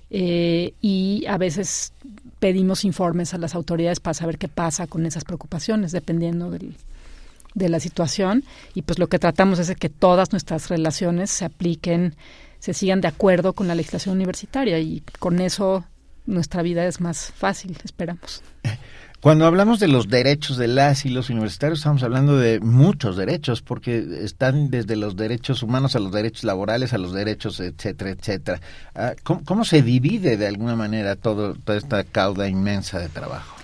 eh, 0.10 0.74
y 0.82 1.26
a 1.28 1.38
veces 1.38 1.94
pedimos 2.42 2.86
informes 2.86 3.36
a 3.36 3.38
las 3.38 3.54
autoridades 3.54 4.00
para 4.00 4.16
saber 4.16 4.40
qué 4.40 4.48
pasa 4.48 4.88
con 4.88 5.06
esas 5.06 5.24
preocupaciones, 5.24 5.92
dependiendo 5.92 6.50
de 6.50 7.70
la 7.70 7.80
situación. 7.80 8.44
Y 8.74 8.82
pues 8.82 8.98
lo 8.98 9.08
que 9.10 9.20
tratamos 9.20 9.60
es 9.60 9.68
de 9.68 9.76
que 9.76 9.90
todas 9.90 10.32
nuestras 10.32 10.68
relaciones 10.68 11.30
se 11.30 11.46
apliquen, 11.46 12.16
se 12.58 12.74
sigan 12.74 13.00
de 13.00 13.10
acuerdo 13.10 13.54
con 13.54 13.68
la 13.68 13.76
legislación 13.76 14.16
universitaria 14.16 14.80
y 14.80 15.04
con 15.20 15.40
eso 15.40 15.86
nuestra 16.26 16.64
vida 16.64 16.84
es 16.88 17.00
más 17.00 17.32
fácil, 17.32 17.78
esperamos. 17.84 18.42
Cuando 19.22 19.46
hablamos 19.46 19.80
de 19.80 19.88
los 19.88 20.10
derechos 20.10 20.58
de 20.58 20.68
las 20.68 21.06
y 21.06 21.10
los 21.10 21.30
universitarios, 21.30 21.78
estamos 21.78 22.02
hablando 22.02 22.38
de 22.38 22.60
muchos 22.60 23.16
derechos, 23.16 23.62
porque 23.62 24.04
están 24.24 24.72
desde 24.72 24.96
los 24.96 25.16
derechos 25.16 25.62
humanos 25.62 25.96
a 25.96 26.00
los 26.00 26.12
derechos 26.12 26.44
laborales, 26.44 26.92
a 26.92 26.98
los 26.98 27.14
derechos, 27.14 27.60
etcétera, 27.60 28.10
etcétera. 28.10 28.60
Ah, 28.96 29.14
¿Cómo, 29.24 29.64
se 29.64 29.84
divide 29.84 30.38
de 30.38 30.48
alguna 30.48 30.76
manera 30.76 31.16
todo, 31.16 31.54
toda 31.54 31.78
esta 31.78 32.04
cauda 32.04 32.50
inmensa 32.50 32.98
de 32.98 33.10
trabajo? 33.10 33.58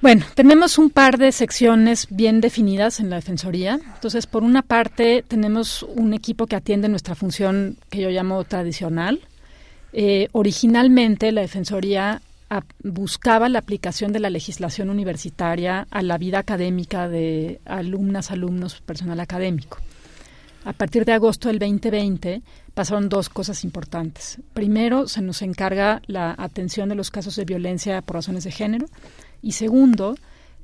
Bueno, 0.00 0.24
tenemos 0.36 0.78
un 0.78 0.90
par 0.90 1.18
de 1.18 1.32
secciones 1.32 2.06
bien 2.08 2.40
definidas 2.40 3.00
en 3.00 3.10
la 3.10 3.16
Defensoría. 3.16 3.80
Entonces, 3.94 4.28
por 4.28 4.44
una 4.44 4.62
parte, 4.62 5.24
tenemos 5.26 5.82
un 5.82 6.14
equipo 6.14 6.46
que 6.46 6.54
atiende 6.54 6.88
nuestra 6.88 7.16
función 7.16 7.76
que 7.90 8.00
yo 8.00 8.10
llamo 8.10 8.44
tradicional. 8.44 9.18
Eh, 9.92 10.28
originalmente, 10.30 11.32
la 11.32 11.40
Defensoría 11.40 12.22
buscaba 12.82 13.48
la 13.48 13.60
aplicación 13.60 14.12
de 14.12 14.20
la 14.20 14.30
legislación 14.30 14.90
universitaria 14.90 15.86
a 15.90 16.02
la 16.02 16.18
vida 16.18 16.38
académica 16.38 17.08
de 17.08 17.60
alumnas, 17.64 18.30
alumnos, 18.30 18.80
personal 18.80 19.20
académico. 19.20 19.78
A 20.64 20.72
partir 20.72 21.04
de 21.04 21.12
agosto 21.12 21.48
del 21.48 21.58
2020 21.58 22.42
pasaron 22.74 23.08
dos 23.08 23.28
cosas 23.28 23.64
importantes. 23.64 24.38
Primero, 24.52 25.08
se 25.08 25.22
nos 25.22 25.42
encarga 25.42 26.02
la 26.06 26.34
atención 26.36 26.88
de 26.88 26.96
los 26.96 27.10
casos 27.10 27.36
de 27.36 27.44
violencia 27.44 28.02
por 28.02 28.16
razones 28.16 28.44
de 28.44 28.50
género. 28.50 28.86
Y 29.42 29.52
segundo, 29.52 30.16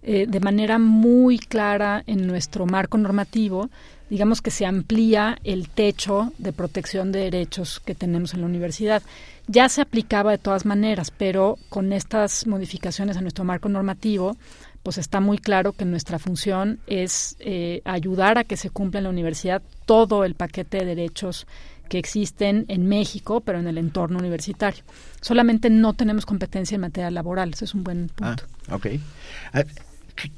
eh, 0.02 0.26
de 0.28 0.40
manera 0.40 0.78
muy 0.78 1.38
clara 1.38 2.02
en 2.06 2.26
nuestro 2.26 2.66
marco 2.66 2.98
normativo, 2.98 3.70
digamos 4.10 4.42
que 4.42 4.50
se 4.50 4.66
amplía 4.66 5.38
el 5.44 5.68
techo 5.68 6.32
de 6.38 6.52
protección 6.52 7.10
de 7.10 7.20
derechos 7.20 7.80
que 7.80 7.94
tenemos 7.94 8.34
en 8.34 8.40
la 8.40 8.46
universidad 8.46 9.02
ya 9.46 9.68
se 9.68 9.80
aplicaba 9.80 10.32
de 10.32 10.38
todas 10.38 10.64
maneras, 10.64 11.10
pero 11.10 11.58
con 11.68 11.92
estas 11.92 12.46
modificaciones 12.46 13.16
a 13.16 13.20
nuestro 13.20 13.44
marco 13.44 13.68
normativo, 13.68 14.36
pues 14.82 14.98
está 14.98 15.20
muy 15.20 15.38
claro 15.38 15.72
que 15.72 15.84
nuestra 15.84 16.18
función 16.18 16.78
es 16.86 17.36
eh, 17.40 17.82
ayudar 17.84 18.38
a 18.38 18.44
que 18.44 18.56
se 18.56 18.70
cumpla 18.70 18.98
en 18.98 19.04
la 19.04 19.10
universidad 19.10 19.62
todo 19.84 20.24
el 20.24 20.34
paquete 20.34 20.78
de 20.78 20.84
derechos 20.84 21.46
que 21.88 21.98
existen 21.98 22.64
en 22.68 22.88
México, 22.88 23.40
pero 23.40 23.58
en 23.58 23.68
el 23.68 23.78
entorno 23.78 24.18
universitario. 24.18 24.84
Solamente 25.20 25.70
no 25.70 25.94
tenemos 25.94 26.26
competencia 26.26 26.74
en 26.74 26.82
materia 26.82 27.10
laboral, 27.10 27.52
ese 27.52 27.64
es 27.64 27.74
un 27.74 27.84
buen 27.84 28.08
punto. 28.08 28.44
Ah, 28.68 28.74
ok. 28.74 28.86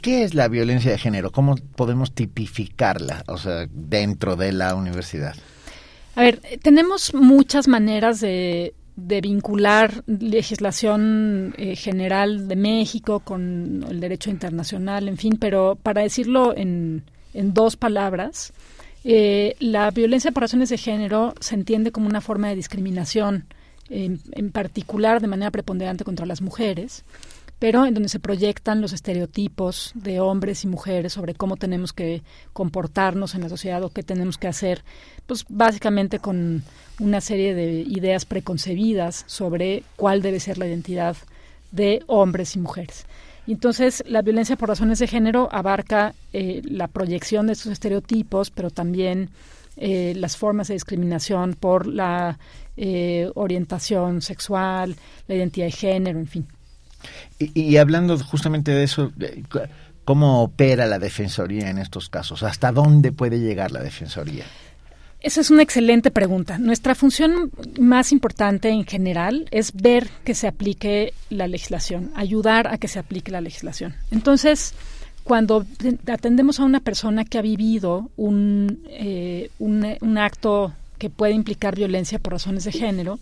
¿Qué 0.02 0.24
es 0.24 0.34
la 0.34 0.48
violencia 0.48 0.90
de 0.90 0.98
género? 0.98 1.30
¿Cómo 1.30 1.54
podemos 1.76 2.12
tipificarla, 2.12 3.24
o 3.28 3.38
sea, 3.38 3.66
dentro 3.70 4.36
de 4.36 4.52
la 4.52 4.74
universidad? 4.74 5.36
A 6.14 6.22
ver, 6.22 6.40
tenemos 6.62 7.14
muchas 7.14 7.68
maneras 7.68 8.20
de, 8.20 8.74
de 8.98 9.20
vincular 9.20 10.02
legislación 10.06 11.54
eh, 11.56 11.76
general 11.76 12.48
de 12.48 12.56
México 12.56 13.20
con 13.20 13.84
el 13.88 14.00
derecho 14.00 14.28
internacional, 14.28 15.08
en 15.08 15.16
fin, 15.16 15.36
pero 15.38 15.78
para 15.80 16.02
decirlo 16.02 16.56
en, 16.56 17.04
en 17.32 17.54
dos 17.54 17.76
palabras, 17.76 18.52
eh, 19.04 19.54
la 19.60 19.90
violencia 19.92 20.32
por 20.32 20.42
razones 20.42 20.68
de 20.68 20.78
género 20.78 21.34
se 21.38 21.54
entiende 21.54 21.92
como 21.92 22.08
una 22.08 22.20
forma 22.20 22.48
de 22.48 22.56
discriminación, 22.56 23.46
en 23.90 24.50
particular 24.52 25.22
de 25.22 25.28
manera 25.28 25.50
preponderante 25.50 26.04
contra 26.04 26.26
las 26.26 26.42
mujeres, 26.42 27.04
pero 27.58 27.86
en 27.86 27.94
donde 27.94 28.08
se 28.08 28.20
proyectan 28.20 28.80
los 28.80 28.92
estereotipos 28.92 29.92
de 29.94 30.20
hombres 30.20 30.64
y 30.64 30.68
mujeres 30.68 31.12
sobre 31.12 31.34
cómo 31.34 31.56
tenemos 31.56 31.92
que 31.92 32.22
comportarnos 32.52 33.34
en 33.34 33.42
la 33.42 33.48
sociedad 33.48 33.82
o 33.82 33.90
qué 33.90 34.02
tenemos 34.02 34.38
que 34.38 34.48
hacer, 34.48 34.84
pues 35.26 35.44
básicamente 35.48 36.20
con 36.20 36.62
una 37.00 37.20
serie 37.20 37.54
de 37.54 37.80
ideas 37.80 38.24
preconcebidas 38.24 39.24
sobre 39.26 39.82
cuál 39.96 40.22
debe 40.22 40.40
ser 40.40 40.58
la 40.58 40.66
identidad 40.66 41.16
de 41.72 42.02
hombres 42.06 42.54
y 42.54 42.60
mujeres. 42.60 43.06
Entonces 43.46 44.04
la 44.06 44.22
violencia 44.22 44.56
por 44.56 44.68
razones 44.68 44.98
de 44.98 45.06
género 45.06 45.48
abarca 45.50 46.14
eh, 46.32 46.60
la 46.64 46.86
proyección 46.86 47.46
de 47.46 47.54
estos 47.54 47.72
estereotipos, 47.72 48.50
pero 48.50 48.70
también 48.70 49.30
eh, 49.76 50.12
las 50.16 50.36
formas 50.36 50.68
de 50.68 50.74
discriminación 50.74 51.54
por 51.54 51.86
la 51.86 52.38
eh, 52.76 53.30
orientación 53.34 54.22
sexual, 54.22 54.96
la 55.26 55.34
identidad 55.34 55.66
de 55.66 55.72
género, 55.72 56.18
en 56.18 56.26
fin. 56.26 56.46
Y, 57.38 57.76
hablando 57.76 58.18
justamente 58.18 58.72
de 58.72 58.84
eso, 58.84 59.12
¿cómo 60.04 60.42
opera 60.42 60.86
la 60.86 60.98
Defensoría 60.98 61.70
en 61.70 61.78
estos 61.78 62.08
casos? 62.08 62.42
¿Hasta 62.42 62.72
dónde 62.72 63.12
puede 63.12 63.38
llegar 63.38 63.70
la 63.70 63.82
Defensoría? 63.82 64.44
Esa 65.20 65.40
es 65.40 65.50
una 65.50 65.62
excelente 65.62 66.12
pregunta. 66.12 66.58
Nuestra 66.58 66.94
función 66.94 67.50
más 67.80 68.12
importante 68.12 68.68
en 68.68 68.86
general 68.86 69.48
es 69.50 69.72
ver 69.72 70.08
que 70.24 70.34
se 70.34 70.46
aplique 70.46 71.12
la 71.28 71.48
legislación, 71.48 72.12
ayudar 72.14 72.68
a 72.68 72.78
que 72.78 72.86
se 72.86 73.00
aplique 73.00 73.32
la 73.32 73.40
legislación. 73.40 73.94
Entonces, 74.12 74.74
cuando 75.24 75.66
atendemos 76.06 76.60
a 76.60 76.64
una 76.64 76.80
persona 76.80 77.24
que 77.24 77.38
ha 77.38 77.42
vivido 77.42 78.10
un, 78.16 78.80
eh, 78.88 79.50
un 79.58 80.18
acto 80.18 80.72
que 80.98 81.10
puede 81.10 81.32
implicar 81.32 81.76
violencia 81.76 82.18
por 82.18 82.32
razones 82.34 82.64
de 82.64 82.72
género, 82.72 83.18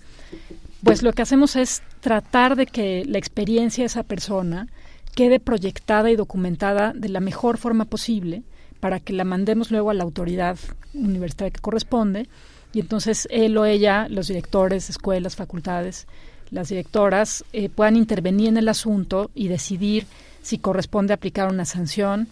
pues 0.86 1.02
lo 1.02 1.12
que 1.12 1.22
hacemos 1.22 1.56
es 1.56 1.82
tratar 1.98 2.54
de 2.54 2.66
que 2.66 3.04
la 3.06 3.18
experiencia 3.18 3.82
de 3.82 3.86
esa 3.86 4.04
persona 4.04 4.68
quede 5.16 5.40
proyectada 5.40 6.12
y 6.12 6.16
documentada 6.16 6.92
de 6.94 7.08
la 7.08 7.18
mejor 7.18 7.58
forma 7.58 7.86
posible 7.86 8.44
para 8.78 9.00
que 9.00 9.12
la 9.12 9.24
mandemos 9.24 9.72
luego 9.72 9.90
a 9.90 9.94
la 9.94 10.04
autoridad 10.04 10.56
universitaria 10.94 11.50
que 11.50 11.60
corresponde. 11.60 12.28
Y 12.72 12.78
entonces 12.78 13.26
él 13.32 13.58
o 13.58 13.64
ella, 13.64 14.06
los 14.08 14.28
directores, 14.28 14.88
escuelas, 14.88 15.34
facultades, 15.34 16.06
las 16.52 16.68
directoras 16.68 17.44
eh, 17.52 17.68
puedan 17.68 17.96
intervenir 17.96 18.46
en 18.50 18.56
el 18.56 18.68
asunto 18.68 19.32
y 19.34 19.48
decidir 19.48 20.06
si 20.40 20.58
corresponde 20.58 21.14
aplicar 21.14 21.48
una 21.50 21.64
sanción 21.64 22.28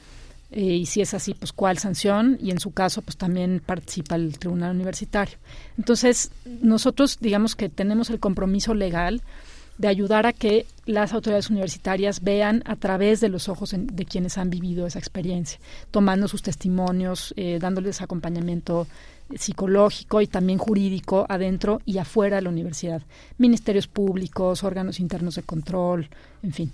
eh, 0.56 0.60
y 0.60 0.86
si 0.86 1.00
es 1.00 1.14
así, 1.14 1.34
pues 1.34 1.52
cuál 1.52 1.78
sanción 1.78 2.38
y 2.40 2.52
en 2.52 2.60
su 2.60 2.70
caso, 2.70 3.02
pues 3.02 3.16
también 3.16 3.60
participa 3.64 4.14
el 4.14 4.38
tribunal 4.38 4.76
universitario. 4.76 5.36
Entonces, 5.76 6.30
nosotros 6.62 7.18
digamos 7.20 7.56
que 7.56 7.68
tenemos 7.68 8.08
el 8.08 8.20
compromiso 8.20 8.72
legal 8.72 9.20
de 9.78 9.88
ayudar 9.88 10.26
a 10.26 10.32
que 10.32 10.66
las 10.86 11.12
autoridades 11.12 11.50
universitarias 11.50 12.22
vean 12.22 12.62
a 12.66 12.76
través 12.76 13.20
de 13.20 13.28
los 13.28 13.48
ojos 13.48 13.74
de 13.76 14.04
quienes 14.04 14.38
han 14.38 14.48
vivido 14.48 14.86
esa 14.86 15.00
experiencia, 15.00 15.58
tomando 15.90 16.28
sus 16.28 16.42
testimonios, 16.42 17.34
eh, 17.36 17.58
dándoles 17.60 18.00
acompañamiento 18.00 18.86
psicológico 19.34 20.20
y 20.20 20.28
también 20.28 20.60
jurídico 20.60 21.26
adentro 21.28 21.80
y 21.84 21.98
afuera 21.98 22.36
de 22.36 22.42
la 22.42 22.50
universidad, 22.50 23.02
ministerios 23.38 23.88
públicos, 23.88 24.62
órganos 24.62 25.00
internos 25.00 25.34
de 25.34 25.42
control, 25.42 26.08
en 26.44 26.52
fin. 26.52 26.72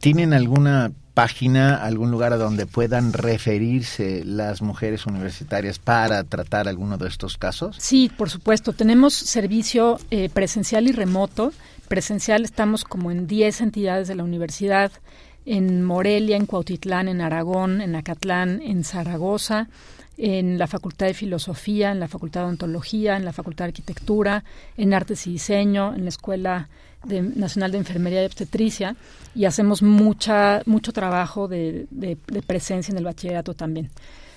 ¿Tienen 0.00 0.32
alguna 0.32 0.90
página, 1.20 1.76
algún 1.76 2.10
lugar 2.10 2.32
a 2.32 2.38
donde 2.38 2.64
puedan 2.64 3.12
referirse 3.12 4.24
las 4.24 4.62
mujeres 4.62 5.04
universitarias 5.04 5.78
para 5.78 6.24
tratar 6.24 6.66
alguno 6.66 6.96
de 6.96 7.08
estos 7.08 7.36
casos? 7.36 7.76
Sí, 7.78 8.10
por 8.16 8.30
supuesto. 8.30 8.72
Tenemos 8.72 9.12
servicio 9.12 10.00
eh, 10.10 10.30
presencial 10.32 10.88
y 10.88 10.92
remoto. 10.92 11.52
Presencial 11.88 12.42
estamos 12.42 12.84
como 12.84 13.10
en 13.10 13.26
10 13.26 13.60
entidades 13.60 14.08
de 14.08 14.14
la 14.14 14.24
universidad, 14.24 14.92
en 15.44 15.82
Morelia, 15.82 16.38
en 16.38 16.46
Cuautitlán, 16.46 17.06
en 17.06 17.20
Aragón, 17.20 17.82
en 17.82 17.96
Acatlán, 17.96 18.62
en 18.62 18.82
Zaragoza, 18.82 19.68
en 20.16 20.56
la 20.56 20.68
Facultad 20.68 21.04
de 21.04 21.12
Filosofía, 21.12 21.92
en 21.92 22.00
la 22.00 22.08
Facultad 22.08 22.44
de 22.44 22.48
Ontología, 22.48 23.18
en 23.18 23.26
la 23.26 23.34
Facultad 23.34 23.66
de 23.66 23.72
Arquitectura, 23.72 24.42
en 24.78 24.94
Artes 24.94 25.26
y 25.26 25.32
Diseño, 25.32 25.92
en 25.94 26.04
la 26.04 26.08
Escuela 26.08 26.70
Nacional 27.04 27.72
de 27.72 27.78
Enfermería 27.78 28.22
y 28.22 28.26
Obstetricia 28.26 28.94
y 29.34 29.46
hacemos 29.46 29.82
mucha, 29.82 30.62
mucho 30.66 30.92
trabajo 30.92 31.48
de, 31.48 31.88
presencia 32.46 32.92
en 32.92 32.98
el 32.98 33.04
bachillerato 33.04 33.54
también. 33.54 33.90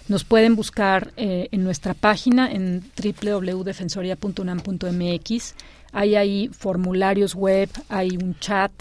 Nos 0.07 0.23
pueden 0.23 0.55
buscar 0.55 1.11
eh, 1.17 1.49
en 1.51 1.63
nuestra 1.63 1.93
página 1.93 2.51
en 2.51 2.83
www.defensoria.unam.mx. 3.01 5.55
Hay 5.93 6.15
ahí 6.15 6.49
formularios 6.49 7.35
web, 7.35 7.69
hay 7.89 8.17
un 8.17 8.35
chat 8.39 8.71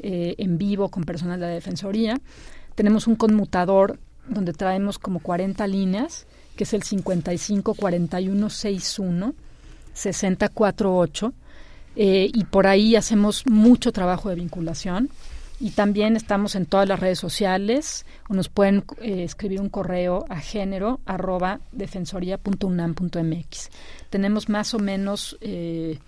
eh, 0.00 0.34
en 0.38 0.56
vivo 0.58 0.88
con 0.88 1.04
personal 1.04 1.38
de 1.38 1.46
la 1.46 1.52
Defensoría. 1.52 2.18
Tenemos 2.74 3.06
un 3.06 3.14
conmutador 3.16 3.98
donde 4.28 4.52
traemos 4.52 4.98
como 4.98 5.20
40 5.20 5.66
líneas, 5.66 6.26
que 6.56 6.64
es 6.64 6.74
el 6.74 6.82
55 6.82 7.74
41 7.74 8.50
61 8.50 9.34
648 11.94 12.38
y 12.38 12.44
por 12.44 12.66
ahí 12.66 12.96
hacemos 12.96 13.46
mucho 13.46 13.92
trabajo 13.92 14.28
de 14.28 14.36
vinculación 14.36 15.08
y 15.62 15.70
también 15.70 16.16
estamos 16.16 16.56
en 16.56 16.66
todas 16.66 16.88
las 16.88 16.98
redes 16.98 17.20
sociales 17.20 18.04
o 18.28 18.34
nos 18.34 18.48
pueden 18.48 18.82
eh, 19.00 19.22
escribir 19.22 19.60
un 19.60 19.68
correo 19.68 20.24
a 20.28 20.40
género 20.40 20.98
arroba 21.06 21.60
defensoría.unam.mx. 21.70 23.70
Tenemos 24.10 24.48
más 24.48 24.74
o 24.74 24.80
menos, 24.80 25.38
eh, 25.40 26.00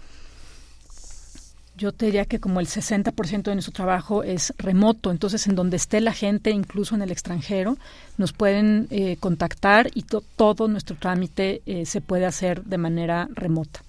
yo 1.76 1.92
te 1.92 2.06
diría 2.06 2.24
que 2.24 2.40
como 2.40 2.58
el 2.58 2.66
60% 2.66 3.44
de 3.44 3.54
nuestro 3.54 3.72
trabajo 3.72 4.24
es 4.24 4.52
remoto, 4.58 5.12
entonces 5.12 5.46
en 5.46 5.54
donde 5.54 5.76
esté 5.76 6.00
la 6.00 6.12
gente, 6.12 6.50
incluso 6.50 6.96
en 6.96 7.02
el 7.02 7.12
extranjero, 7.12 7.76
nos 8.18 8.32
pueden 8.32 8.88
eh, 8.90 9.18
contactar 9.20 9.88
y 9.94 10.02
todo 10.02 10.66
nuestro 10.66 10.96
trámite 10.96 11.62
se 11.84 12.00
puede 12.00 12.26
hacer 12.26 12.64
de 12.64 12.78
manera 12.78 13.28
remota. 13.32 13.83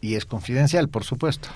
Y 0.00 0.14
es 0.14 0.24
confidencial, 0.24 0.88
por 0.88 1.04
supuesto. 1.04 1.48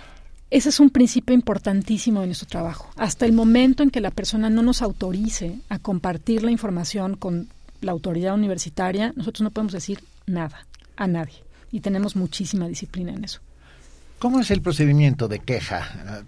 Ese 0.51 0.69
es 0.69 0.79
un 0.79 0.91
principio 0.91 1.35
importantísimo 1.35 2.21
de 2.21 2.27
nuestro 2.27 2.47
trabajo. 2.47 2.91
Hasta 2.97 3.27
el 3.27 3.33
momento 3.33 3.83
en 3.83 3.91
que 3.91 4.01
la 4.01 4.11
persona 4.11 4.51
no 4.51 4.63
nos 4.63 4.83
autorice 4.83 5.59
a 5.69 5.79
compartir 5.79 6.43
la 6.43 6.51
información 6.51 7.17
con 7.17 7.49
la 7.81 7.93
autoridad 7.93 8.35
universitaria, 8.35 9.13
nosotros 9.17 9.43
no 9.43 9.51
podemos 9.51 9.73
decir 9.73 10.05
nada 10.27 10.67
a 10.97 11.07
nadie. 11.07 11.43
Y 11.73 11.81
tenemos 11.81 12.15
muchísima 12.15 12.69
disciplina 12.69 13.13
en 13.13 13.25
eso. 13.25 13.41
¿Cómo 14.25 14.41
es 14.41 14.51
el 14.51 14.63
procedimiento 14.63 15.29
de 15.29 15.39
queja? 15.39 16.25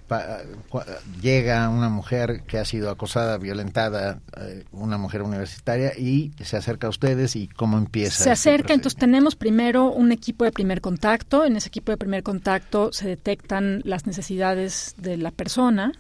Llega 1.22 1.66
una 1.70 1.88
mujer 1.88 2.42
que 2.46 2.58
ha 2.58 2.66
sido 2.66 2.90
acosada, 2.90 3.38
violentada, 3.38 4.20
eh, 4.36 4.64
una 4.70 4.98
mujer 4.98 5.22
universitaria, 5.22 5.98
y 5.98 6.30
se 6.44 6.58
acerca 6.58 6.88
a 6.88 6.90
ustedes 6.90 7.36
y 7.36 7.48
cómo 7.48 7.78
empieza. 7.78 8.22
Se 8.22 8.30
acerca, 8.30 8.74
entonces 8.74 8.98
tenemos 8.98 9.34
primero 9.34 9.90
un 9.90 10.12
equipo 10.12 10.44
de 10.44 10.52
primer 10.52 10.82
contacto. 10.82 11.46
En 11.46 11.56
ese 11.56 11.68
equipo 11.68 11.90
de 11.90 11.96
primer 11.96 12.22
contacto 12.22 12.92
se 12.92 13.08
detectan 13.08 13.80
las 13.84 14.06
necesidades 14.06 14.94
de 14.98 15.16
la 15.16 15.30
persona 15.30 15.92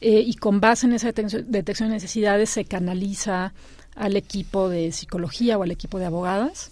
eh, 0.00 0.22
y 0.24 0.34
con 0.34 0.60
base 0.60 0.86
en 0.86 0.92
esa 0.92 1.10
detección 1.10 1.88
de 1.88 1.94
necesidades 1.96 2.50
se 2.50 2.64
canaliza 2.64 3.54
al 3.96 4.16
equipo 4.16 4.68
de 4.68 4.92
psicología 4.92 5.58
o 5.58 5.64
al 5.64 5.72
equipo 5.72 5.98
de 5.98 6.06
abogadas 6.06 6.70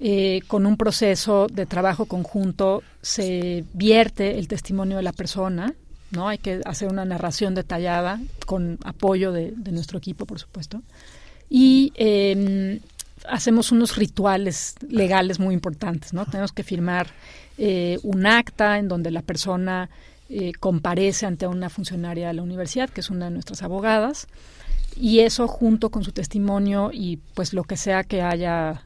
eh, 0.00 0.42
con 0.48 0.66
un 0.66 0.76
proceso 0.76 1.46
de 1.46 1.66
trabajo 1.66 2.06
conjunto 2.06 2.82
se 3.00 3.64
vierte 3.74 4.38
el 4.38 4.48
testimonio 4.48 4.96
de 4.96 5.04
la 5.04 5.12
persona, 5.12 5.72
¿no? 6.10 6.28
Hay 6.28 6.38
que 6.38 6.60
hacer 6.64 6.88
una 6.88 7.04
narración 7.04 7.54
detallada 7.54 8.20
con 8.44 8.78
apoyo 8.84 9.30
de, 9.30 9.52
nuestro 9.70 9.98
equipo, 9.98 10.26
por 10.26 10.40
supuesto. 10.40 10.82
Y 11.48 11.92
em, 11.94 12.80
hacemos 13.28 13.70
unos 13.70 13.96
rituales 13.96 14.74
legales 14.88 15.38
muy 15.38 15.54
importantes, 15.54 16.12
¿no? 16.12 16.26
Tenemos 16.26 16.52
que 16.52 16.64
firmar 16.64 17.06
eh, 17.56 17.98
un 18.02 18.26
acta 18.26 18.78
en 18.78 18.88
donde 18.88 19.12
la 19.12 19.22
persona 19.22 19.90
eh, 20.28 20.52
comparece 20.58 21.24
ante 21.24 21.46
una 21.46 21.70
funcionaria 21.70 22.28
de 22.28 22.34
la 22.34 22.42
universidad, 22.42 22.90
que 22.90 23.00
es 23.00 23.10
una 23.10 23.26
de 23.26 23.30
nuestras 23.30 23.62
abogadas, 23.62 24.26
y 24.96 25.20
eso 25.20 25.46
junto 25.46 25.90
con 25.90 26.02
su 26.02 26.10
testimonio 26.10 26.90
y 26.92 27.18
pues 27.34 27.52
lo 27.52 27.62
que 27.62 27.76
sea 27.76 28.02
que 28.02 28.22
haya 28.22 28.82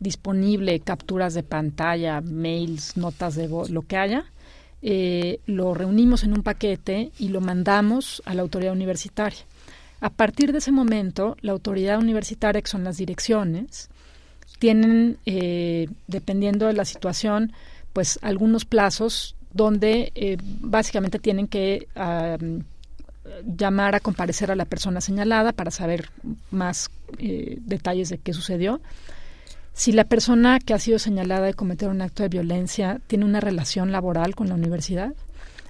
disponible 0.00 0.80
capturas 0.80 1.34
de 1.34 1.42
pantalla, 1.42 2.20
mails, 2.20 2.96
notas 2.96 3.34
de 3.34 3.48
voz, 3.48 3.70
lo 3.70 3.82
que 3.82 3.96
haya, 3.96 4.26
eh, 4.82 5.40
lo 5.46 5.74
reunimos 5.74 6.22
en 6.24 6.32
un 6.32 6.42
paquete 6.42 7.10
y 7.18 7.28
lo 7.28 7.40
mandamos 7.40 8.22
a 8.26 8.34
la 8.34 8.42
autoridad 8.42 8.72
universitaria. 8.72 9.40
A 10.00 10.10
partir 10.10 10.52
de 10.52 10.58
ese 10.58 10.72
momento, 10.72 11.36
la 11.40 11.52
autoridad 11.52 11.98
universitaria, 11.98 12.60
que 12.60 12.70
son 12.70 12.84
las 12.84 12.98
direcciones, 12.98 13.88
tienen, 14.58 15.16
eh, 15.24 15.88
dependiendo 16.06 16.66
de 16.66 16.74
la 16.74 16.84
situación, 16.84 17.52
pues 17.92 18.18
algunos 18.22 18.66
plazos 18.66 19.34
donde 19.52 20.12
eh, 20.14 20.36
básicamente 20.60 21.18
tienen 21.18 21.48
que 21.48 21.88
llamar 23.44 23.94
a 23.94 24.00
comparecer 24.00 24.50
a 24.50 24.56
la 24.56 24.66
persona 24.66 25.00
señalada 25.00 25.52
para 25.52 25.70
saber 25.70 26.10
más 26.50 26.90
detalles 27.18 28.10
de 28.10 28.18
qué 28.18 28.32
sucedió 28.32 28.80
si 29.76 29.92
la 29.92 30.04
persona 30.04 30.58
que 30.58 30.72
ha 30.72 30.78
sido 30.78 30.98
señalada 30.98 31.46
de 31.46 31.54
cometer 31.54 31.90
un 31.90 32.00
acto 32.00 32.22
de 32.22 32.30
violencia 32.30 32.98
tiene 33.06 33.26
una 33.26 33.40
relación 33.40 33.92
laboral 33.92 34.34
con 34.34 34.48
la 34.48 34.54
universidad, 34.54 35.12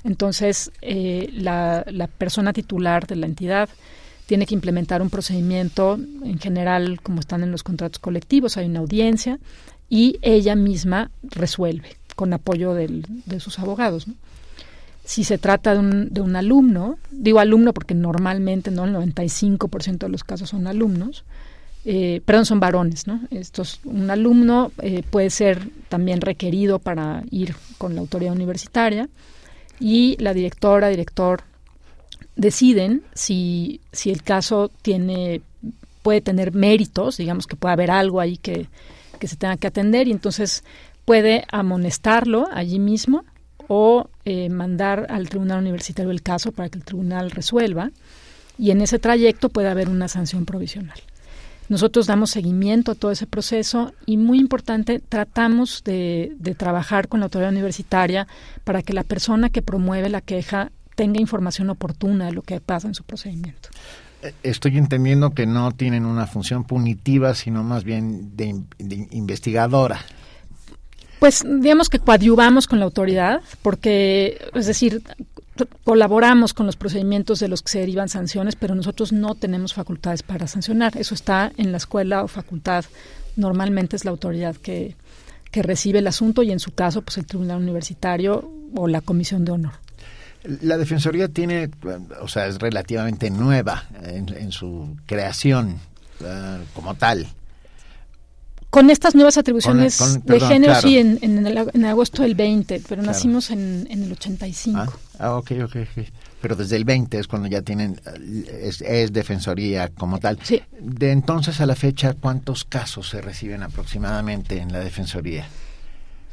entonces 0.04 0.70
eh, 0.80 1.28
la, 1.32 1.84
persona 2.16 2.52
titular 2.52 3.08
de 3.08 3.16
la 3.16 3.26
entidad 3.26 3.68
tiene 4.26 4.46
que 4.46 4.54
implementar 4.54 5.02
un 5.02 5.10
procedimiento, 5.10 5.98
en 6.22 6.38
general, 6.38 7.00
como 7.02 7.18
están 7.18 7.42
en 7.42 7.50
los 7.50 7.64
contratos 7.64 7.98
colectivos, 7.98 8.56
hay 8.56 8.66
una 8.66 8.78
audiencia 8.78 9.40
y 9.90 10.18
ella 10.22 10.54
misma 10.54 11.10
resuelve 11.24 11.96
con 12.14 12.32
apoyo 12.32 12.74
de 12.74 13.40
sus 13.40 13.58
abogados. 13.58 14.06
Si 15.04 15.24
se 15.24 15.36
trata 15.36 15.72
de 15.72 15.80
un, 15.80 16.14
de 16.14 16.20
un 16.20 16.36
alumno, 16.36 16.98
digo 17.10 17.40
alumno 17.40 17.72
porque 17.72 17.94
normalmente 17.94 18.70
no 18.70 18.84
el 18.84 18.94
95% 18.94 19.98
de 19.98 20.08
los 20.08 20.22
casos 20.22 20.50
son 20.50 20.68
alumnos, 20.68 21.24
eh, 21.88 22.20
perdón, 22.24 22.46
son 22.46 22.58
varones, 22.58 23.06
¿no? 23.06 23.20
Estos, 23.30 23.78
un 23.84 24.10
alumno 24.10 24.72
eh, 24.82 25.04
puede 25.08 25.30
ser 25.30 25.68
también 25.88 26.20
requerido 26.20 26.80
para 26.80 27.22
ir 27.30 27.54
con 27.78 27.94
la 27.94 28.00
autoridad 28.00 28.32
universitaria 28.32 29.08
y 29.78 30.16
la 30.18 30.34
directora, 30.34 30.88
director 30.88 31.44
deciden 32.34 33.02
si, 33.14 33.80
si 33.92 34.10
el 34.10 34.24
caso 34.24 34.68
tiene 34.82 35.42
puede 36.02 36.20
tener 36.20 36.52
méritos, 36.52 37.18
digamos 37.18 37.46
que 37.46 37.54
puede 37.54 37.74
haber 37.74 37.92
algo 37.92 38.20
ahí 38.20 38.36
que, 38.36 38.68
que 39.20 39.28
se 39.28 39.36
tenga 39.36 39.56
que 39.56 39.68
atender 39.68 40.08
y 40.08 40.12
entonces 40.12 40.64
puede 41.04 41.44
amonestarlo 41.52 42.48
allí 42.52 42.80
mismo 42.80 43.24
o 43.68 44.08
eh, 44.24 44.48
mandar 44.48 45.06
al 45.08 45.28
tribunal 45.28 45.60
universitario 45.60 46.10
el 46.10 46.22
caso 46.22 46.50
para 46.50 46.68
que 46.68 46.78
el 46.78 46.84
tribunal 46.84 47.30
resuelva 47.30 47.92
y 48.58 48.72
en 48.72 48.80
ese 48.82 48.98
trayecto 48.98 49.50
puede 49.50 49.68
haber 49.68 49.88
una 49.88 50.08
sanción 50.08 50.46
provisional. 50.46 51.00
Nosotros 51.68 52.06
damos 52.06 52.30
seguimiento 52.30 52.92
a 52.92 52.94
todo 52.94 53.10
ese 53.10 53.26
proceso 53.26 53.92
y 54.06 54.16
muy 54.16 54.38
importante, 54.38 55.00
tratamos 55.00 55.82
de, 55.84 56.36
trabajar 56.56 57.08
con 57.08 57.20
la 57.20 57.26
autoridad 57.26 57.50
universitaria 57.50 58.26
para 58.64 58.82
que 58.82 58.92
la 58.92 59.02
persona 59.02 59.50
que 59.50 59.62
promueve 59.62 60.08
la 60.08 60.20
queja 60.20 60.70
tenga 60.94 61.20
información 61.20 61.68
oportuna 61.70 62.26
de 62.26 62.32
lo 62.32 62.42
que 62.42 62.60
pasa 62.60 62.86
en 62.86 62.94
su 62.94 63.02
procedimiento. 63.04 63.68
Eh, 64.22 64.32
estoy 64.42 64.78
entendiendo 64.78 65.30
que 65.30 65.46
no 65.46 65.72
tienen 65.72 66.06
una 66.06 66.26
función 66.26 66.64
punitiva, 66.64 67.34
sino 67.34 67.64
más 67.64 67.84
bien 67.84 68.36
de, 68.36 68.62
de 68.78 69.08
investigadora. 69.10 70.00
Pues 71.18 71.44
digamos 71.44 71.88
que 71.88 71.98
coadyuvamos 71.98 72.66
con 72.66 72.78
la 72.78 72.84
autoridad, 72.84 73.40
porque, 73.62 74.38
es 74.54 74.66
decir, 74.66 75.02
colaboramos 75.84 76.54
con 76.54 76.66
los 76.66 76.76
procedimientos 76.76 77.40
de 77.40 77.48
los 77.48 77.62
que 77.62 77.70
se 77.70 77.80
derivan 77.80 78.08
sanciones, 78.08 78.56
pero 78.56 78.74
nosotros 78.74 79.12
no 79.12 79.34
tenemos 79.34 79.74
facultades 79.74 80.22
para 80.22 80.46
sancionar. 80.46 80.96
Eso 80.96 81.14
está 81.14 81.52
en 81.56 81.72
la 81.72 81.78
escuela 81.78 82.22
o 82.22 82.28
facultad. 82.28 82.84
Normalmente 83.36 83.96
es 83.96 84.04
la 84.04 84.10
autoridad 84.10 84.56
que, 84.56 84.96
que 85.50 85.62
recibe 85.62 86.00
el 86.00 86.06
asunto 86.06 86.42
y 86.42 86.52
en 86.52 86.60
su 86.60 86.72
caso, 86.72 87.02
pues 87.02 87.18
el 87.18 87.26
tribunal 87.26 87.58
universitario 87.58 88.50
o 88.74 88.88
la 88.88 89.00
comisión 89.00 89.44
de 89.44 89.52
honor. 89.52 89.72
La 90.62 90.76
Defensoría 90.76 91.28
tiene, 91.28 91.70
o 92.20 92.28
sea, 92.28 92.46
es 92.46 92.58
relativamente 92.58 93.30
nueva 93.30 93.84
en, 94.02 94.52
su 94.52 94.96
creación 95.06 95.80
eh, 96.20 96.58
como 96.74 96.94
tal 96.94 97.26
con 98.70 98.90
estas 98.90 99.14
nuevas 99.14 99.38
atribuciones 99.38 100.20
de 100.24 100.40
género, 100.40 100.74
sí, 100.80 100.98
en, 100.98 101.18
en, 101.22 101.84
agosto 101.84 102.22
del 102.22 102.34
20, 102.34 102.82
pero 102.88 103.02
nacimos 103.02 103.50
en, 103.50 103.86
en, 103.90 104.02
el 104.02 104.12
85. 104.12 104.78
Ah, 104.78 104.88
ah 105.18 105.34
ok, 105.36 105.52
ok, 105.64 105.76
Pero 106.40 106.56
desde 106.56 106.76
el 106.76 106.84
20 106.84 107.18
es 107.18 107.26
cuando 107.26 107.48
ya 107.48 107.62
tienen, 107.62 108.00
es, 108.60 109.12
defensoría 109.12 109.88
como 109.88 110.18
tal. 110.18 110.38
Sí. 110.42 110.60
De 110.78 111.12
entonces 111.12 111.60
a 111.60 111.66
la 111.66 111.76
fecha, 111.76 112.14
¿cuántos 112.14 112.64
casos 112.64 113.08
se 113.08 113.20
reciben 113.20 113.62
aproximadamente 113.62 114.58
en 114.58 114.72
la 114.72 114.80
defensoría? 114.80 115.46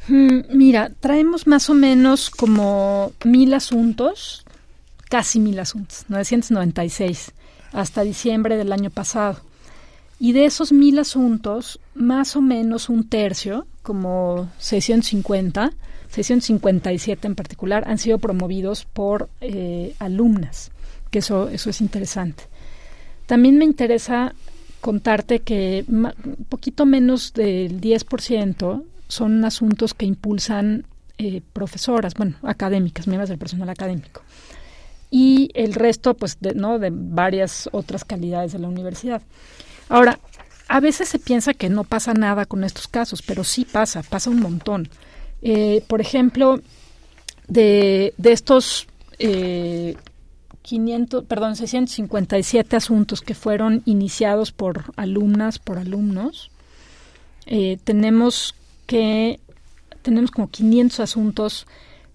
Mm, 0.08 0.40
mira, 0.54 0.92
traemos 1.00 1.48
más 1.48 1.70
o 1.70 1.74
menos 1.74 2.30
como 2.30 3.14
mil 3.24 3.54
asuntos, 3.54 4.44
casi 5.10 5.40
mil 5.40 5.60
asuntos, 5.60 6.06
996, 6.10 7.32
hasta 7.72 8.02
diciembre 8.02 8.58
del 8.58 8.74
año 8.74 8.90
pasado. 8.90 9.40
Y 10.20 10.32
de 10.32 10.46
esos 10.46 10.72
mil 10.72 11.00
asuntos, 11.00 11.80
más 11.96 12.36
o 12.36 12.42
menos 12.42 12.90
un 12.90 13.08
tercio, 13.10 13.68
como 13.82 14.50
650, 14.60 15.74
657 16.10 17.28
en 17.28 17.36
particular, 17.36 17.84
han 17.88 17.98
sido 17.98 18.20
promovidos 18.20 18.86
por 18.86 19.30
eh, 19.42 19.96
alumnas, 20.00 20.72
que 21.12 21.20
eso, 21.20 21.50
eso 21.50 21.70
es 21.70 21.82
interesante. 21.82 22.44
También 23.26 23.58
me 23.58 23.66
interesa 23.66 24.34
contarte 24.82 25.40
que 25.40 25.86
un 25.88 26.46
poquito 26.50 26.86
menos 26.86 27.34
del 27.34 27.80
10% 27.80 28.84
son 29.08 29.46
asuntos 29.46 29.94
que 29.94 30.06
impulsan 30.06 30.86
eh, 31.18 31.42
profesoras, 31.54 32.16
bueno, 32.16 32.36
académicas, 32.42 33.08
miembros 33.08 33.30
del 33.30 33.38
personal 33.38 33.70
académico. 33.70 34.22
Y 35.10 35.52
el 35.54 35.74
resto, 35.74 36.16
pues, 36.16 36.38
¿no? 36.56 36.80
de 36.80 36.90
varias 36.92 37.70
otras 37.72 38.04
calidades 38.04 38.52
de 38.52 38.60
la 38.60 38.68
universidad. 38.68 39.22
Ahora, 39.90 40.20
a 40.68 40.80
veces 40.80 41.10
se 41.10 41.20
piensa 41.20 41.54
que 41.54 41.70
no 41.70 41.84
pasa 41.84 42.14
nada 42.14 42.46
con 42.46 42.64
estos 42.64 42.88
casos, 42.88 43.22
pero 43.22 43.44
sí 43.44 43.66
pasa, 43.66 44.04
pasa 44.04 44.30
un 44.30 44.40
montón. 44.40 44.90
Eh, 45.42 45.84
por 45.88 46.02
ejemplo, 46.02 46.62
de, 47.48 48.14
de 48.18 48.32
estos 48.32 48.88
eh, 49.20 49.96
500, 50.64 51.26
perdón, 51.26 51.56
657 51.56 52.76
asuntos 52.76 53.22
que 53.22 53.36
fueron 53.36 53.84
iniciados 53.86 54.52
por 54.52 54.86
alumnas, 54.96 55.60
por 55.60 55.78
alumnos, 55.78 56.50
eh, 57.46 57.78
tenemos 57.84 58.56
que 58.88 59.40
tenemos 60.02 60.32
como 60.32 60.50
500 60.50 61.00
asuntos 61.00 61.68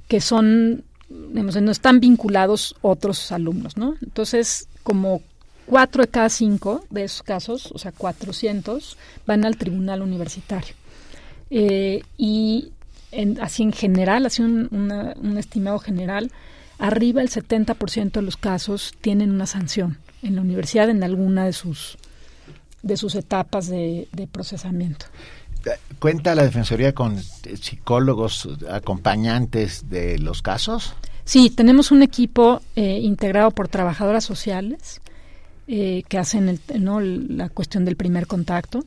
que 0.08 0.20
son, 0.20 0.84
no 1.08 1.70
están 1.70 2.00
vinculados 2.00 2.74
otros 2.82 3.32
alumnos, 3.32 3.76
¿no? 3.76 3.94
Entonces, 4.02 4.68
como 4.82 5.22
cuatro 5.68 6.02
de 6.02 6.08
cada 6.08 6.28
cinco 6.28 6.84
de 6.90 7.04
esos 7.04 7.22
casos, 7.22 7.70
o 7.72 7.78
sea, 7.78 7.92
400, 7.92 8.96
van 9.26 9.44
al 9.44 9.56
tribunal 9.56 10.02
universitario. 10.02 10.74
Eh, 11.50 12.02
y 12.16 12.72
así 13.40 13.62
en 13.62 13.72
general, 13.72 14.26
así 14.26 14.42
un, 14.42 14.68
un 14.70 15.38
estimado 15.38 15.78
general, 15.78 16.30
arriba 16.78 17.22
el 17.22 17.30
70% 17.30 18.12
de 18.12 18.22
los 18.22 18.36
casos 18.36 18.94
tienen 19.00 19.30
una 19.30 19.46
sanción 19.46 19.98
en 20.22 20.36
la 20.36 20.42
universidad 20.42 20.90
en 20.90 21.02
alguna 21.02 21.44
de 21.44 21.52
sus 21.52 21.98
de 22.82 22.96
sus 22.96 23.14
etapas 23.14 23.68
de, 23.68 24.08
procesamiento. 24.30 25.06
¿Cuenta 25.98 26.34
la 26.34 26.44
Defensoría 26.44 26.94
con 26.94 27.20
psicólogos 27.20 28.48
acompañantes 28.70 29.90
de 29.90 30.18
los 30.18 30.42
casos? 30.42 30.94
Sí, 31.24 31.50
tenemos 31.50 31.90
un 31.90 32.02
equipo 32.02 32.62
eh, 32.76 33.00
integrado 33.02 33.50
por 33.50 33.68
trabajadoras 33.68 34.24
sociales 34.24 35.00
eh, 35.68 36.02
que 36.08 36.18
hacen 36.18 36.48
el, 36.48 36.60
¿no? 36.82 37.00
la 37.00 37.50
cuestión 37.50 37.84
del 37.84 37.96
primer 37.96 38.26
contacto 38.26 38.86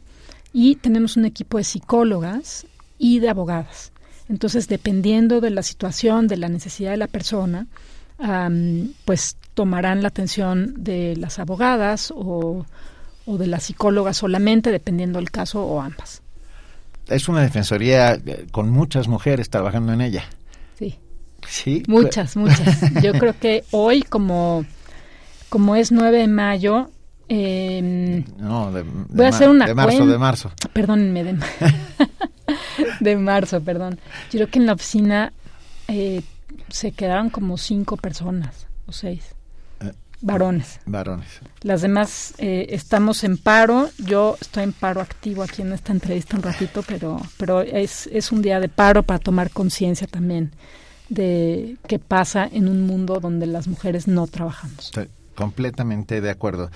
y 0.52 0.76
tenemos 0.78 1.16
un 1.16 1.26
equipo 1.26 1.60
de 1.60 1.64
psicólogas 1.64 2.66
y 2.98 3.20
de 3.20 3.30
abogadas. 3.30 3.92
Entonces, 4.30 4.68
dependiendo 4.68 5.42
de 5.42 5.52
la 5.52 5.62
situación, 5.62 6.28
de 6.28 6.38
la 6.38 6.50
necesidad 6.50 6.92
de 6.92 6.98
la 6.98 7.08
persona, 7.08 7.68
pues 9.06 9.36
tomarán 9.54 10.02
la 10.02 10.08
atención 10.08 10.74
de 10.84 11.16
las 11.18 11.38
abogadas 11.38 12.14
o, 12.16 12.66
de 13.26 13.48
la 13.48 13.60
psicóloga 13.60 14.14
solamente, 14.14 14.72
dependiendo 14.72 15.20
del 15.20 15.32
caso, 15.32 15.64
o 15.64 15.82
ambas. 15.82 16.22
Es 17.08 17.28
una 17.28 17.42
defensoría 17.42 18.14
eh, 18.14 18.48
con 18.52 18.70
muchas 18.70 19.08
mujeres 19.08 19.50
trabajando 19.50 19.94
en 19.94 20.02
ella. 20.02 20.24
Sí. 20.78 20.98
Sí. 21.48 21.84
Muchas, 21.88 22.36
muchas. 22.38 22.82
Yo 23.04 23.14
creo 23.14 23.36
que 23.40 23.66
hoy, 23.72 24.02
como, 24.04 24.66
como 25.52 25.76
es 25.76 25.92
9 25.92 26.18
de 26.18 26.28
mayo, 26.30 26.90
eh, 27.28 28.24
no, 28.38 28.72
de, 28.72 28.84
voy 28.84 29.26
a 29.26 29.30
hacer 29.30 29.50
una 29.50 29.66
de 29.66 29.76
marzo, 29.76 30.08
de 30.08 30.18
marzo. 30.18 30.52
Perdónenme, 30.72 31.26
de, 31.26 31.38
de 33.02 33.18
marzo, 33.18 33.60
perdón. 33.60 34.00
Yo 34.32 34.40
creo 34.40 34.50
que 34.50 34.60
en 34.60 34.66
la 34.66 34.72
oficina 34.72 35.34
eh, 35.90 36.22
se 36.70 36.94
quedaron 36.94 37.30
como 37.30 37.58
cinco 37.58 37.98
personas 37.98 38.66
o 38.86 38.94
seis. 38.94 39.36
Eh, 39.82 39.92
varones. 40.22 40.80
Varones. 40.86 41.42
Las 41.64 41.82
demás 41.82 42.34
eh, 42.38 42.68
estamos 42.70 43.26
en 43.26 43.38
paro. 43.38 43.90
Yo 43.98 44.38
estoy 44.40 44.64
en 44.64 44.72
paro 44.72 45.02
activo 45.02 45.44
aquí 45.44 45.64
en 45.64 45.74
esta 45.74 45.92
entrevista 45.92 46.38
un 46.38 46.44
ratito, 46.44 46.82
pero, 46.88 47.20
pero 47.36 47.60
es, 47.60 48.08
es 48.08 48.32
un 48.32 48.42
día 48.42 48.62
de 48.62 48.70
paro 48.70 49.04
para 49.04 49.20
tomar 49.20 49.50
conciencia 49.50 50.08
también 50.08 50.54
de 51.10 51.76
qué 51.90 52.00
pasa 52.00 52.48
en 52.50 52.70
un 52.70 52.88
mundo 52.88 53.20
donde 53.20 53.48
las 53.48 53.68
mujeres 53.68 54.08
no 54.08 54.28
trabajamos. 54.28 54.86
Estoy 54.86 55.10
completamente 55.42 56.22
de 56.22 56.30
acuerdo 56.30 56.70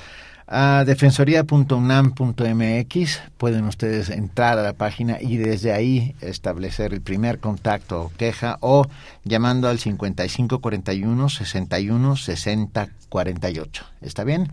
a 0.47 0.83
defensoría.unam.mx. 0.85 3.21
Pueden 3.37 3.65
ustedes 3.65 4.09
entrar 4.09 4.57
a 4.57 4.63
la 4.63 4.73
página 4.73 5.21
y 5.21 5.37
desde 5.37 5.71
ahí 5.71 6.15
establecer 6.21 6.91
el 6.93 7.01
primer 7.01 7.37
contacto 7.39 8.01
o 8.01 8.11
queja 8.15 8.57
o 8.61 8.87
llamando 9.23 9.69
al 9.69 9.77
5541 9.79 11.29
61 11.29 12.15
60 12.15 12.89
48. 13.09 13.85
¿Está 14.01 14.23
bien? 14.23 14.51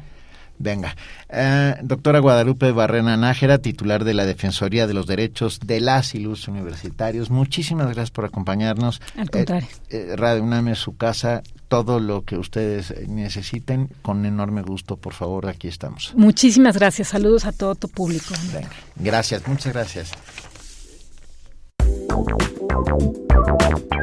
Venga. 0.59 0.95
Eh, 1.29 1.77
doctora 1.83 2.19
Guadalupe 2.21 2.73
Barrena 2.73 3.17
Nájera, 3.17 3.59
titular 3.59 4.05
de 4.05 4.15
la 4.15 4.27
Defensoría 4.27 4.87
de 4.87 4.95
los 4.95 5.09
Derechos 5.09 5.59
de 5.59 5.81
las 5.81 6.15
y 6.15 6.21
los 6.21 6.47
Universitarios, 6.47 7.31
muchísimas 7.31 7.87
gracias 7.87 8.13
por 8.13 8.27
acompañarnos. 8.27 9.01
Al 9.17 9.31
contrario. 9.31 9.67
Eh, 9.91 10.11
eh, 10.13 10.17
Radio 10.17 10.45
UNAM 10.45 10.69
es 10.69 10.79
su 10.79 10.97
casa. 10.97 11.43
Todo 11.73 12.01
lo 12.01 12.27
que 12.27 12.37
ustedes 12.37 12.93
necesiten, 13.09 13.89
con 14.03 14.27
enorme 14.27 14.61
gusto, 14.61 14.99
por 14.99 15.15
favor, 15.15 15.49
aquí 15.49 15.69
estamos. 15.69 16.13
Muchísimas 16.15 16.77
gracias. 16.77 17.09
Saludos 17.09 17.47
a 17.47 17.53
todo 17.53 17.75
tu 17.77 17.89
público. 17.89 18.35
Venga. 18.53 18.69
Gracias, 18.97 19.49
muchas 19.49 19.73
gracias. 19.73 20.13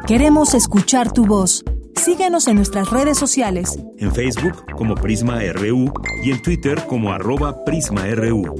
Queremos 0.07 0.55
escuchar 0.55 1.13
tu 1.13 1.27
voz. 1.27 1.63
Síguenos 1.95 2.47
en 2.47 2.55
nuestras 2.55 2.89
redes 2.89 3.19
sociales. 3.19 3.77
En 3.99 4.15
Facebook 4.15 4.65
como 4.75 4.95
Prisma 4.95 5.39
RU 5.53 5.93
y 6.23 6.31
en 6.31 6.41
Twitter 6.41 6.83
como 6.87 7.13
arroba 7.13 7.63
PrismaRU. 7.65 8.55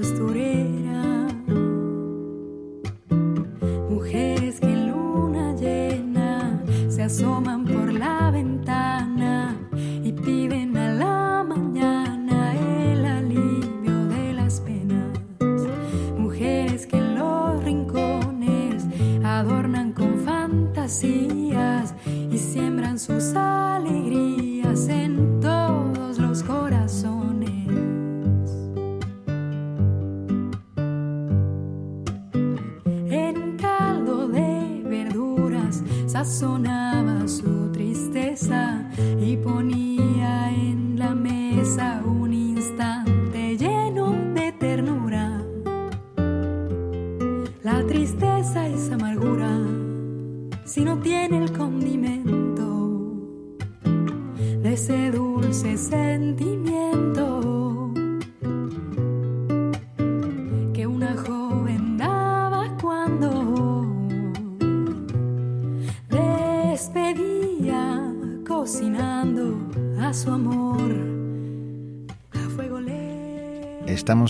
Que 0.00 0.63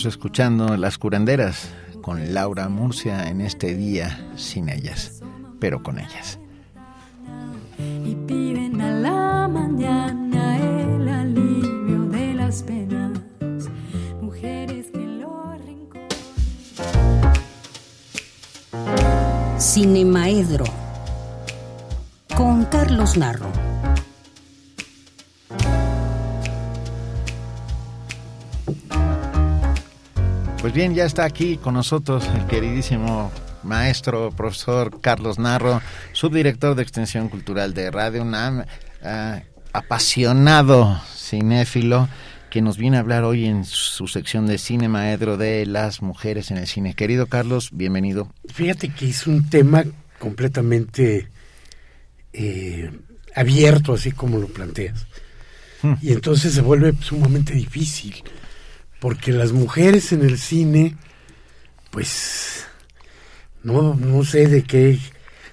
Escuchando 0.05 0.77
Las 0.77 0.97
Curanderas 0.99 1.73
con 2.01 2.33
Laura 2.33 2.69
Murcia 2.69 3.27
en 3.27 3.41
este 3.41 3.73
día 3.75 4.19
sin 4.35 4.69
ellas, 4.69 5.23
pero 5.59 5.81
con 5.81 5.97
ellas. 5.97 6.39
Bien, 30.85 30.95
ya 30.95 31.05
está 31.05 31.25
aquí 31.25 31.57
con 31.57 31.73
nosotros 31.73 32.29
el 32.35 32.45
queridísimo 32.45 33.31
maestro, 33.63 34.29
profesor 34.29 35.01
Carlos 35.01 35.39
Narro, 35.39 35.81
subdirector 36.11 36.75
de 36.75 36.83
Extensión 36.83 37.27
Cultural 37.27 37.73
de 37.73 37.89
Radio 37.89 38.21
UNAM, 38.21 38.65
eh, 39.01 39.43
apasionado 39.73 41.01
cinéfilo, 41.15 42.07
que 42.51 42.61
nos 42.61 42.77
viene 42.77 42.97
a 42.97 42.99
hablar 42.99 43.23
hoy 43.23 43.45
en 43.45 43.65
su 43.65 44.07
sección 44.07 44.45
de 44.45 44.59
Cine 44.59 44.87
Maedro 44.87 45.37
de 45.37 45.65
las 45.65 46.03
mujeres 46.03 46.51
en 46.51 46.57
el 46.57 46.67
cine. 46.67 46.93
Querido 46.93 47.25
Carlos, 47.25 47.69
bienvenido. 47.71 48.31
Fíjate 48.53 48.89
que 48.89 49.09
es 49.09 49.25
un 49.25 49.49
tema 49.49 49.85
completamente 50.19 51.29
eh, 52.31 52.91
abierto, 53.33 53.93
así 53.93 54.11
como 54.11 54.37
lo 54.37 54.49
planteas. 54.49 55.07
Hmm. 55.81 55.95
Y 55.99 56.11
entonces 56.11 56.53
se 56.53 56.61
vuelve 56.61 56.93
sumamente 57.01 57.55
difícil 57.55 58.23
porque 59.05 59.31
las 59.31 59.51
mujeres 59.51 60.13
en 60.13 60.23
el 60.23 60.39
cine, 60.39 60.95
pues, 61.91 62.65
no, 63.61 63.93
no 63.93 64.23
sé 64.25 64.47
de 64.47 64.63
qué, 64.63 64.97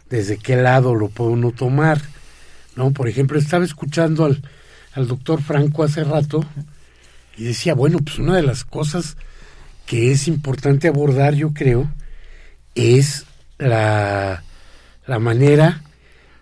desde 0.09 0.39
qué 0.39 0.57
lado 0.57 0.95
lo 0.95 1.11
puede 1.11 1.33
uno 1.33 1.51
tomar, 1.53 2.01
¿no? 2.77 2.93
Por 2.93 3.11
ejemplo, 3.11 3.39
estaba 3.39 3.63
escuchando 3.63 4.25
al, 4.25 4.43
al 4.95 5.07
doctor 5.07 5.43
Franco 5.43 5.83
hace 5.83 6.03
rato 6.03 6.43
y 7.37 7.45
decía, 7.45 7.75
bueno, 7.75 7.99
pues 7.99 8.19
una 8.19 8.37
de 8.37 8.43
las 8.43 8.65
cosas 8.65 9.19
que 9.85 10.13
es 10.13 10.29
importante 10.29 10.89
abordar, 10.89 11.35
yo 11.35 11.53
creo, 11.53 11.93
es 12.75 13.27
la, 13.59 14.45
la 15.07 15.19
manera 15.19 15.83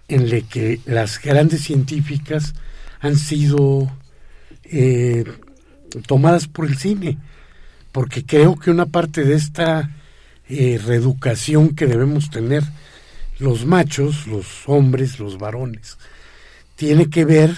en 0.07 0.31
la 0.31 0.43
que 0.43 0.79
las 0.87 1.21
grandes 1.21 1.63
científicas 1.65 2.55
han 3.01 3.17
sido 3.17 3.91
eh, 4.63 5.25
tomadas 6.07 6.47
por 6.47 6.67
el 6.67 6.77
cine, 6.77 7.19
porque 7.93 8.25
creo 8.25 8.57
que 8.57 8.71
una 8.71 8.87
parte 8.87 9.25
de 9.25 9.35
esta 9.35 9.91
eh, 10.49 10.81
reeducación 10.85 11.75
que 11.75 11.87
debemos 11.87 12.31
tener 12.31 12.63
los 13.39 13.65
machos, 13.67 14.27
los 14.27 14.47
hombres, 14.67 15.19
los 15.19 15.39
varones, 15.39 15.97
tiene 16.77 17.09
que 17.11 17.25
ver 17.25 17.55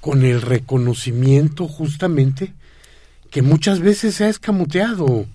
con 0.00 0.24
el 0.24 0.42
reconocimiento 0.42 1.66
justamente 1.66 2.52
que 3.30 3.42
muchas 3.42 3.80
veces 3.80 4.14
se 4.14 4.24
ha 4.24 4.28
escamoteado, 4.28 5.26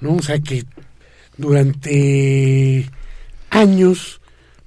¿no? 0.00 0.14
O 0.14 0.22
sea 0.22 0.38
que 0.40 0.64
durante 1.36 2.90
años 3.50 4.20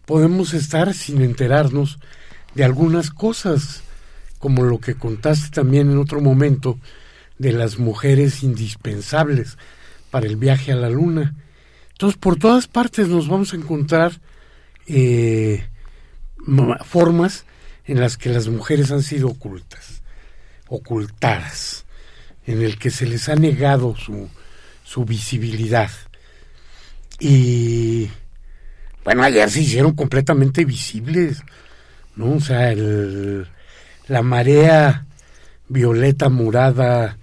podemos 0.06 0.54
estar 0.54 0.94
sin 0.94 1.22
enterarnos 1.22 2.00
de 2.54 2.64
algunas 2.64 3.12
cosas 3.12 3.84
como 4.46 4.62
lo 4.62 4.80
que 4.80 4.94
contaste 4.94 5.50
también 5.50 5.90
en 5.90 5.98
otro 5.98 6.22
momento 6.22 6.78
de 7.40 7.52
las 7.52 7.80
mujeres 7.80 8.44
indispensables 8.44 9.58
para 10.12 10.28
el 10.28 10.36
viaje 10.36 10.72
a 10.72 10.76
la 10.76 10.88
luna. 10.88 11.34
Entonces, 11.94 12.16
por 12.20 12.38
todas 12.38 12.68
partes 12.68 13.08
nos 13.08 13.28
vamos 13.28 13.54
a 13.54 13.56
encontrar 13.56 14.22
eh, 14.86 15.66
formas 16.84 17.46
en 17.86 18.00
las 18.00 18.18
que 18.18 18.30
las 18.30 18.48
mujeres 18.48 18.92
han 18.92 19.02
sido 19.02 19.30
ocultas, 19.30 20.04
ocultadas, 20.68 21.88
en 22.46 22.62
el 22.62 22.78
que 22.78 22.92
se 22.92 23.08
les 23.08 23.28
ha 23.30 23.36
negado 23.36 23.96
su, 23.96 24.30
su 24.84 25.06
visibilidad. 25.06 25.90
Y 27.20 28.12
bueno, 29.04 29.24
ayer 29.24 29.50
se 29.50 29.62
hicieron 29.62 29.96
completamente 29.96 30.66
visibles, 30.66 31.42
¿no? 32.16 32.34
O 32.34 32.40
sea, 32.40 32.72
el, 32.72 33.48
la 34.08 34.22
marea 34.22 35.06
violeta 35.68 36.30
morada 36.30 37.18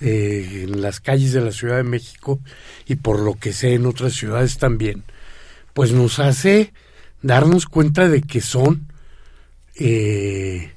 eh, 0.00 0.64
en 0.64 0.80
las 0.80 1.00
calles 1.00 1.32
de 1.32 1.40
la 1.40 1.52
Ciudad 1.52 1.76
de 1.76 1.84
México 1.84 2.40
y 2.86 2.96
por 2.96 3.20
lo 3.20 3.34
que 3.34 3.52
sé 3.52 3.74
en 3.74 3.86
otras 3.86 4.12
ciudades 4.12 4.58
también, 4.58 5.04
pues 5.74 5.92
nos 5.92 6.18
hace 6.18 6.72
darnos 7.22 7.66
cuenta 7.66 8.08
de 8.08 8.22
que 8.22 8.40
son, 8.40 8.92
eh, 9.76 10.72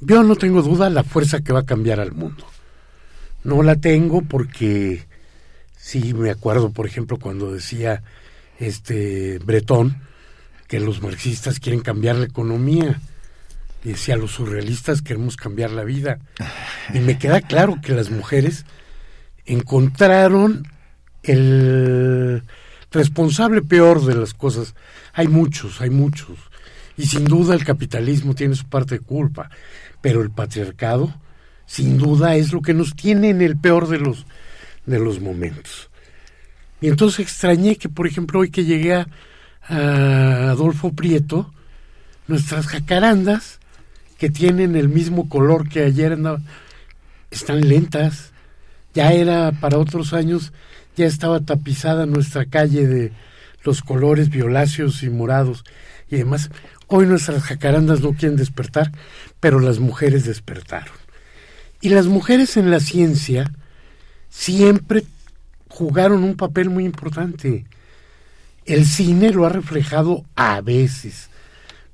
yo 0.00 0.22
no 0.22 0.36
tengo 0.36 0.62
duda, 0.62 0.90
la 0.90 1.04
fuerza 1.04 1.40
que 1.40 1.52
va 1.52 1.60
a 1.60 1.66
cambiar 1.66 2.00
al 2.00 2.12
mundo. 2.12 2.46
No 3.42 3.62
la 3.62 3.76
tengo 3.76 4.22
porque 4.22 5.06
sí 5.76 6.14
me 6.14 6.30
acuerdo, 6.30 6.70
por 6.70 6.86
ejemplo, 6.86 7.18
cuando 7.18 7.52
decía 7.52 8.02
este 8.58 9.38
Bretón 9.38 10.02
que 10.68 10.78
los 10.78 11.02
marxistas 11.02 11.58
quieren 11.58 11.80
cambiar 11.80 12.16
la 12.16 12.26
economía 12.26 13.00
y 13.82 13.90
decía, 13.90 14.16
los 14.16 14.32
surrealistas 14.32 15.02
queremos 15.02 15.36
cambiar 15.36 15.70
la 15.70 15.84
vida. 15.84 16.18
Y 16.92 17.00
me 17.00 17.18
queda 17.18 17.40
claro 17.40 17.80
que 17.82 17.94
las 17.94 18.10
mujeres 18.10 18.66
encontraron 19.46 20.66
el 21.22 22.42
responsable 22.90 23.62
peor 23.62 24.04
de 24.04 24.14
las 24.14 24.34
cosas. 24.34 24.74
Hay 25.14 25.28
muchos, 25.28 25.80
hay 25.80 25.90
muchos. 25.90 26.38
Y 26.96 27.06
sin 27.06 27.24
duda 27.24 27.54
el 27.54 27.64
capitalismo 27.64 28.34
tiene 28.34 28.54
su 28.54 28.66
parte 28.66 28.98
de 28.98 29.04
culpa. 29.04 29.50
Pero 30.02 30.20
el 30.22 30.30
patriarcado, 30.30 31.14
sin 31.64 31.96
duda, 31.96 32.36
es 32.36 32.52
lo 32.52 32.60
que 32.60 32.74
nos 32.74 32.94
tiene 32.94 33.30
en 33.30 33.40
el 33.40 33.56
peor 33.56 33.88
de 33.88 33.98
los, 33.98 34.26
de 34.84 34.98
los 34.98 35.20
momentos. 35.20 35.88
Y 36.82 36.88
entonces 36.88 37.20
extrañé 37.20 37.76
que, 37.76 37.88
por 37.88 38.06
ejemplo, 38.06 38.40
hoy 38.40 38.50
que 38.50 38.64
llegué 38.64 38.94
a, 38.94 39.06
a 39.62 40.50
Adolfo 40.50 40.92
Prieto, 40.92 41.52
nuestras 42.26 42.66
jacarandas 42.66 43.59
que 44.20 44.28
tienen 44.28 44.76
el 44.76 44.90
mismo 44.90 45.30
color 45.30 45.66
que 45.66 45.82
ayer 45.82 46.16
están 47.30 47.66
lentas. 47.66 48.32
Ya 48.92 49.12
era 49.12 49.50
para 49.50 49.78
otros 49.78 50.12
años, 50.12 50.52
ya 50.94 51.06
estaba 51.06 51.40
tapizada 51.40 52.04
nuestra 52.04 52.44
calle 52.44 52.86
de 52.86 53.12
los 53.64 53.80
colores 53.80 54.28
violáceos 54.28 55.02
y 55.02 55.08
morados 55.08 55.64
y 56.10 56.16
demás. 56.16 56.50
Hoy 56.86 57.06
nuestras 57.06 57.42
jacarandas 57.42 58.02
no 58.02 58.12
quieren 58.12 58.36
despertar, 58.36 58.92
pero 59.40 59.58
las 59.58 59.78
mujeres 59.78 60.26
despertaron. 60.26 60.94
Y 61.80 61.88
las 61.88 62.04
mujeres 62.04 62.58
en 62.58 62.70
la 62.70 62.80
ciencia 62.80 63.50
siempre 64.28 65.04
jugaron 65.70 66.24
un 66.24 66.36
papel 66.36 66.68
muy 66.68 66.84
importante. 66.84 67.64
El 68.66 68.84
cine 68.84 69.30
lo 69.30 69.46
ha 69.46 69.48
reflejado 69.48 70.26
a 70.36 70.60
veces, 70.60 71.29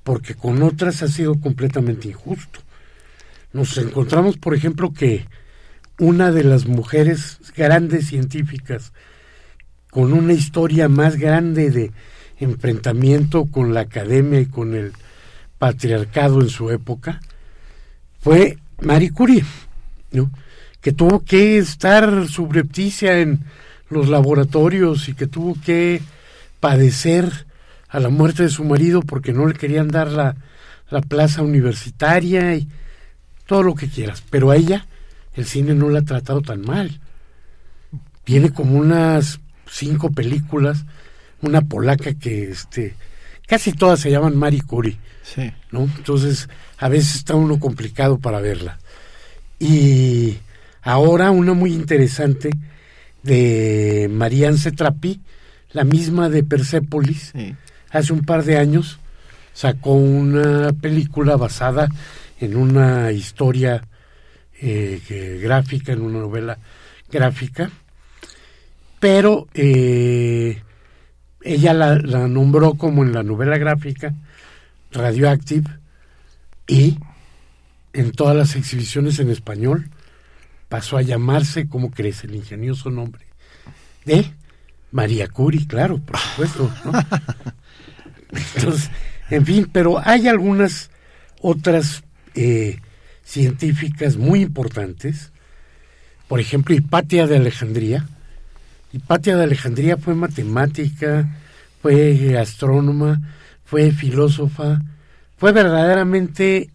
porque 0.07 0.37
con 0.37 0.62
otras 0.62 1.03
ha 1.03 1.09
sido 1.09 1.41
completamente 1.41 2.07
injusto. 2.07 2.61
Nos 3.53 3.77
encontramos, 3.77 4.37
por 4.37 4.55
ejemplo, 4.55 4.93
que 4.93 5.27
una 5.99 6.31
de 6.31 6.45
las 6.45 6.66
mujeres 6.66 7.41
grandes 7.57 8.07
científicas 8.07 8.93
con 9.91 10.12
una 10.12 10.33
historia 10.33 10.89
más 10.89 11.16
grande 11.16 11.73
de 11.73 11.91
enfrentamiento 12.39 13.47
con 13.47 13.74
la 13.74 13.81
academia 13.81 14.39
y 14.39 14.47
con 14.47 14.77
el 14.77 14.93
patriarcado 15.59 16.41
en 16.41 16.51
su 16.51 16.70
época 16.70 17.20
fue 18.20 18.59
Marie 18.81 19.11
Curie, 19.11 19.45
¿no? 20.12 20.31
que 20.81 20.93
tuvo 20.93 21.24
que 21.24 21.59
estar 21.59 22.28
subrepticia 22.28 23.19
en 23.19 23.41
los 23.91 24.09
laboratorios 24.09 25.09
y 25.09 25.15
que 25.15 25.27
tuvo 25.27 25.57
que 25.65 26.01
padecer 26.61 27.45
a 27.97 28.01
la 28.01 28.10
muerte 28.10 28.43
de 28.43 28.51
su 28.51 28.62
marido 28.62 29.01
porque 29.01 29.32
no 29.32 29.47
le 29.47 29.55
querían 29.55 29.89
dar 29.89 30.09
la, 30.09 30.36
la 30.90 31.01
plaza 31.01 31.40
universitaria 31.40 32.55
y 32.55 32.68
todo 33.47 33.62
lo 33.62 33.74
que 33.74 33.89
quieras. 33.89 34.23
Pero 34.28 34.51
a 34.51 34.56
ella 34.56 34.85
el 35.35 35.47
cine 35.47 35.74
no 35.74 35.89
la 35.89 36.01
ha 36.01 36.05
tratado 36.05 36.43
tan 36.43 36.60
mal. 36.60 37.01
Tiene 38.24 38.51
como 38.51 38.77
unas 38.77 39.40
cinco 39.66 40.10
películas, 40.10 40.85
una 41.40 41.62
polaca 41.62 42.12
que 42.12 42.51
este 42.51 42.94
casi 43.47 43.73
todas 43.73 44.01
se 44.01 44.10
llaman 44.10 44.36
Marie 44.36 44.60
Curie. 44.60 44.98
Sí. 45.23 45.51
¿no? 45.70 45.85
Entonces, 45.85 46.51
a 46.77 46.90
veces 46.90 47.14
está 47.14 47.35
uno 47.35 47.59
complicado 47.59 48.18
para 48.18 48.40
verla. 48.40 48.78
Y 49.59 50.36
ahora 50.82 51.31
una 51.31 51.55
muy 51.55 51.73
interesante 51.73 52.51
de 53.23 54.10
Marianne 54.12 54.59
Cetrapi, 54.59 55.23
la 55.73 55.85
misma 55.85 56.28
de 56.28 56.44
Persepolis, 56.44 57.32
hace 57.91 58.13
un 58.13 58.21
par 58.25 58.45
de 58.45 58.59
años 58.59 58.99
sacó 59.53 59.93
una 59.93 60.73
película 60.73 61.37
basada 61.37 61.89
en 62.41 62.57
una 62.57 63.11
historia 63.13 63.83
eh, 64.61 65.01
que- 65.07 65.39
gráfica, 65.39 65.93
en 65.93 66.03
una 66.03 66.19
novela 66.19 66.59
gráfica, 67.11 67.71
pero 69.01 69.47
eh, 69.55 70.63
ella 71.43 71.73
la, 71.75 71.97
nombró 72.29 72.75
como 72.75 73.03
en 73.05 73.13
la 73.13 73.23
novela 73.23 73.57
gráfica 73.59 74.15
Radioactive 74.93 75.71
y 76.67 76.99
en 77.93 78.13
todas 78.13 78.37
las 78.37 78.57
exhibiciones 78.57 79.19
en 79.21 79.31
español 79.31 79.89
pasó 80.69 80.97
a 80.97 81.03
llamarse, 81.03 81.69
¿cómo 81.69 81.91
crees? 81.91 82.25
El 82.25 82.35
ingenioso 82.35 82.91
nombre 82.91 83.25
de 84.05 84.33
María 84.91 85.29
Curie, 85.29 85.67
claro, 85.67 85.99
por 85.99 86.19
supuesto. 86.19 86.71
¿no? 86.85 86.93
Entonces, 88.57 88.90
en 89.31 89.44
fin, 89.44 89.69
pero 89.73 90.01
hay 90.05 90.28
algunas 90.28 90.90
otras 91.40 92.05
eh, 92.35 92.81
científicas 93.24 94.16
muy 94.16 94.40
importantes. 94.40 95.32
Por 96.28 96.40
ejemplo, 96.40 96.74
Hipatia 96.74 97.27
de 97.27 97.36
Alejandría. 97.36 98.07
Hipatia 98.93 99.36
de 99.36 99.44
Alejandría 99.44 99.97
fue 99.97 100.15
matemática, 100.15 101.28
fue 101.82 102.39
astrónoma, 102.39 103.20
fue 103.65 103.90
filósofa, 103.90 104.81
fue 105.36 105.53
verdaderamente 105.53 106.70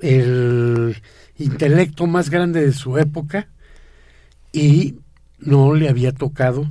el 0.00 0.96
intelecto 1.38 2.06
más 2.06 2.30
grande 2.30 2.64
de 2.64 2.72
su 2.72 2.98
época 2.98 3.48
y 4.52 4.96
no 5.38 5.74
le 5.74 5.88
había 5.88 6.12
tocado, 6.12 6.70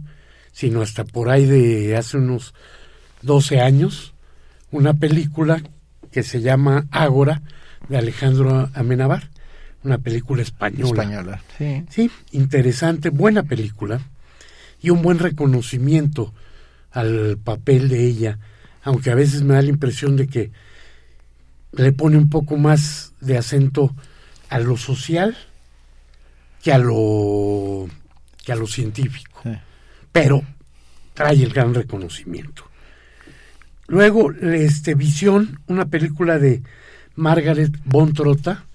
sino 0.52 0.82
hasta 0.82 1.04
por 1.04 1.30
ahí 1.30 1.46
de 1.46 1.96
hace 1.96 2.18
unos 2.18 2.54
12 3.22 3.62
años, 3.62 4.14
una 4.72 4.94
película 4.94 5.62
que 6.12 6.24
se 6.24 6.42
llama 6.42 6.88
Ágora 6.92 7.42
de 7.90 7.98
Alejandro 7.98 8.70
Amenábar, 8.74 9.30
una 9.84 9.98
película 9.98 10.42
española. 10.42 11.04
Española, 11.04 11.42
sí. 11.58 11.84
Sí, 11.90 12.12
interesante, 12.32 13.10
buena 13.10 13.44
película 13.44 14.02
y 14.82 14.90
un 14.90 15.02
buen 15.02 15.20
reconocimiento 15.20 16.34
al 16.92 17.38
papel 17.38 17.90
de 17.90 18.06
ella, 18.06 18.40
aunque 18.84 19.12
a 19.12 19.16
veces 19.16 19.44
me 19.44 19.54
da 19.54 19.62
la 19.62 19.70
impresión 19.70 20.18
de 20.18 20.28
que 20.28 20.52
le 21.72 21.92
pone 21.94 22.18
un 22.18 22.30
poco 22.30 22.58
más 22.58 23.14
de 23.22 23.38
acento 23.38 23.96
a 24.50 24.60
lo 24.60 24.76
social 24.76 25.38
que 26.62 26.74
a 26.74 26.78
lo 26.78 27.88
que 28.44 28.52
a 28.52 28.56
lo 28.56 28.68
científico, 28.68 29.42
pero 30.12 30.44
trae 31.14 31.42
el 31.44 31.54
gran 31.54 31.74
reconocimiento. 31.74 32.71
Luego, 33.88 34.32
este 34.32 34.96
Visión, 34.96 35.60
una 35.68 35.86
película 35.86 36.40
de 36.40 36.62
Margaret 37.16 37.72
von 37.86 38.14
Trotta, 38.14 38.66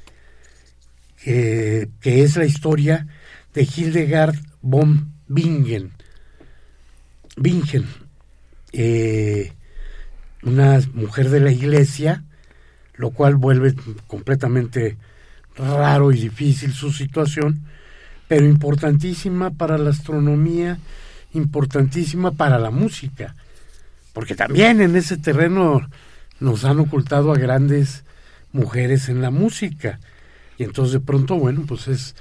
que, 1.22 1.88
que 2.00 2.22
es 2.22 2.36
la 2.36 2.44
historia 2.44 3.06
de 3.54 3.62
Hildegard 3.62 4.36
von 4.60 5.12
Bingen. 5.28 5.92
Bingen, 7.36 7.86
eh, 8.72 9.52
una 10.42 10.80
mujer 10.92 11.30
de 11.30 11.40
la 11.40 11.50
iglesia, 11.50 12.24
lo 12.94 13.10
cual 13.10 13.36
vuelve 13.36 13.74
completamente 14.06 14.96
raro 15.56 16.12
y 16.12 16.20
difícil 16.20 16.72
su 16.72 16.92
situación, 16.92 17.62
pero 18.28 18.44
importantísima 18.44 19.50
para 19.50 19.78
la 19.78 19.90
astronomía, 19.90 20.78
importantísima 21.32 22.32
para 22.32 22.58
la 22.58 22.70
música, 22.70 23.36
porque 24.16 24.34
también 24.34 24.80
en 24.80 24.96
ese 24.96 25.18
terreno 25.18 25.86
nos 26.40 26.64
han 26.64 26.80
ocultado 26.80 27.32
a 27.32 27.38
grandes 27.38 28.02
mujeres 28.50 29.10
en 29.10 29.20
la 29.20 29.30
música. 29.30 30.00
Y 30.56 30.64
entonces 30.64 30.94
de 30.94 31.00
pronto, 31.00 31.36
bueno, 31.36 31.64
pues 31.68 31.86
es 31.86 32.16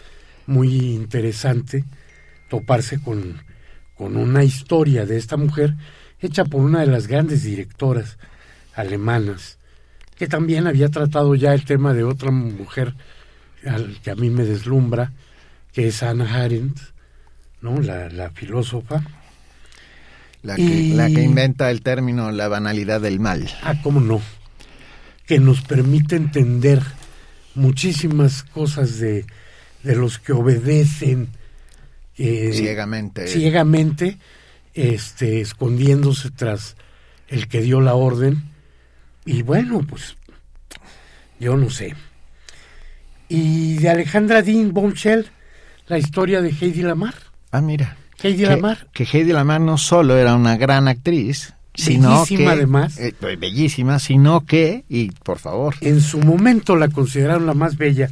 muy 0.45 0.75
interesante 0.93 1.85
toparse 2.49 2.99
con, 2.99 3.41
con 3.95 4.17
una 4.17 4.43
historia 4.43 5.05
de 5.05 5.15
esta 5.15 5.37
mujer 5.37 5.75
hecha 6.19 6.43
por 6.43 6.59
una 6.59 6.81
de 6.81 6.87
las 6.87 7.07
grandes 7.07 7.43
directoras 7.43 8.17
alemanas, 8.73 9.57
que 10.17 10.27
también 10.27 10.67
había 10.67 10.89
tratado 10.89 11.33
ya 11.33 11.53
el 11.53 11.63
tema 11.63 11.93
de 11.93 12.03
otra 12.03 12.29
mujer 12.29 12.93
al 13.65 14.01
que 14.01 14.11
a 14.11 14.15
mí 14.15 14.29
me 14.29 14.43
deslumbra, 14.43 15.13
que 15.71 15.87
es 15.87 16.03
Anna 16.03 16.43
Arendt, 16.43 16.77
¿no? 17.61 17.79
la, 17.79 18.09
la 18.09 18.31
filósofa. 18.31 19.01
La 20.45 20.55
que, 20.55 20.61
Y- 20.61 20.93
la 20.93 21.07
que 21.07 21.23
inventa 21.23 21.71
el 21.71 21.81
término 21.81 22.31
la 22.31 22.47
banalidad 22.47 23.01
del 23.01 23.19
mal. 23.19 23.49
Ah, 23.63 23.81
cómo 23.81 23.99
no. 23.99 24.21
Que 25.25 25.39
nos 25.39 25.61
permite 25.61 26.15
entender 26.15 26.81
muchísimas 27.55 28.43
cosas 28.43 28.99
de, 28.99 29.25
de 29.83 29.95
los 29.95 30.19
que 30.19 30.33
obedecen 30.33 31.29
eh, 32.17 32.51
Ciegamente. 32.53 33.27
ciegamente, 33.27 34.19
este, 34.75 35.41
escondiéndose 35.41 36.29
tras 36.29 36.75
el 37.27 37.47
que 37.47 37.61
dio 37.61 37.81
la 37.81 37.95
orden. 37.95 38.43
Y 39.25 39.41
bueno, 39.41 39.81
pues 39.89 40.15
yo 41.39 41.57
no 41.57 41.71
sé. 41.71 41.95
Y 43.27 43.77
de 43.77 43.89
Alejandra 43.89 44.43
Dean 44.43 44.71
Bombshell, 44.73 45.25
la 45.87 45.97
historia 45.97 46.41
de 46.41 46.49
Heidi 46.51 46.83
Lamar. 46.83 47.15
Ah, 47.51 47.61
mira. 47.61 47.97
Heidi 48.23 48.43
que, 48.43 48.49
Lamar. 48.49 48.87
Que 48.93 49.03
Heidi 49.03 49.33
Lamar 49.33 49.61
no 49.61 49.77
solo 49.77 50.17
era 50.17 50.35
una 50.35 50.57
gran 50.57 50.87
actriz, 50.87 51.53
sino 51.73 52.09
Bellísima, 52.23 52.51
que... 52.51 52.57
además. 52.57 52.99
eh, 52.99 53.13
bellísima, 53.39 53.99
sino 53.99 54.45
que, 54.45 54.85
y 54.89 55.11
por 55.11 55.39
favor, 55.39 55.75
En 55.81 56.01
su 56.01 56.19
momento 56.19 56.75
la 56.75 56.87
consideraron 56.87 57.45
la 57.45 57.53
más 57.53 57.77
bella 57.77 58.09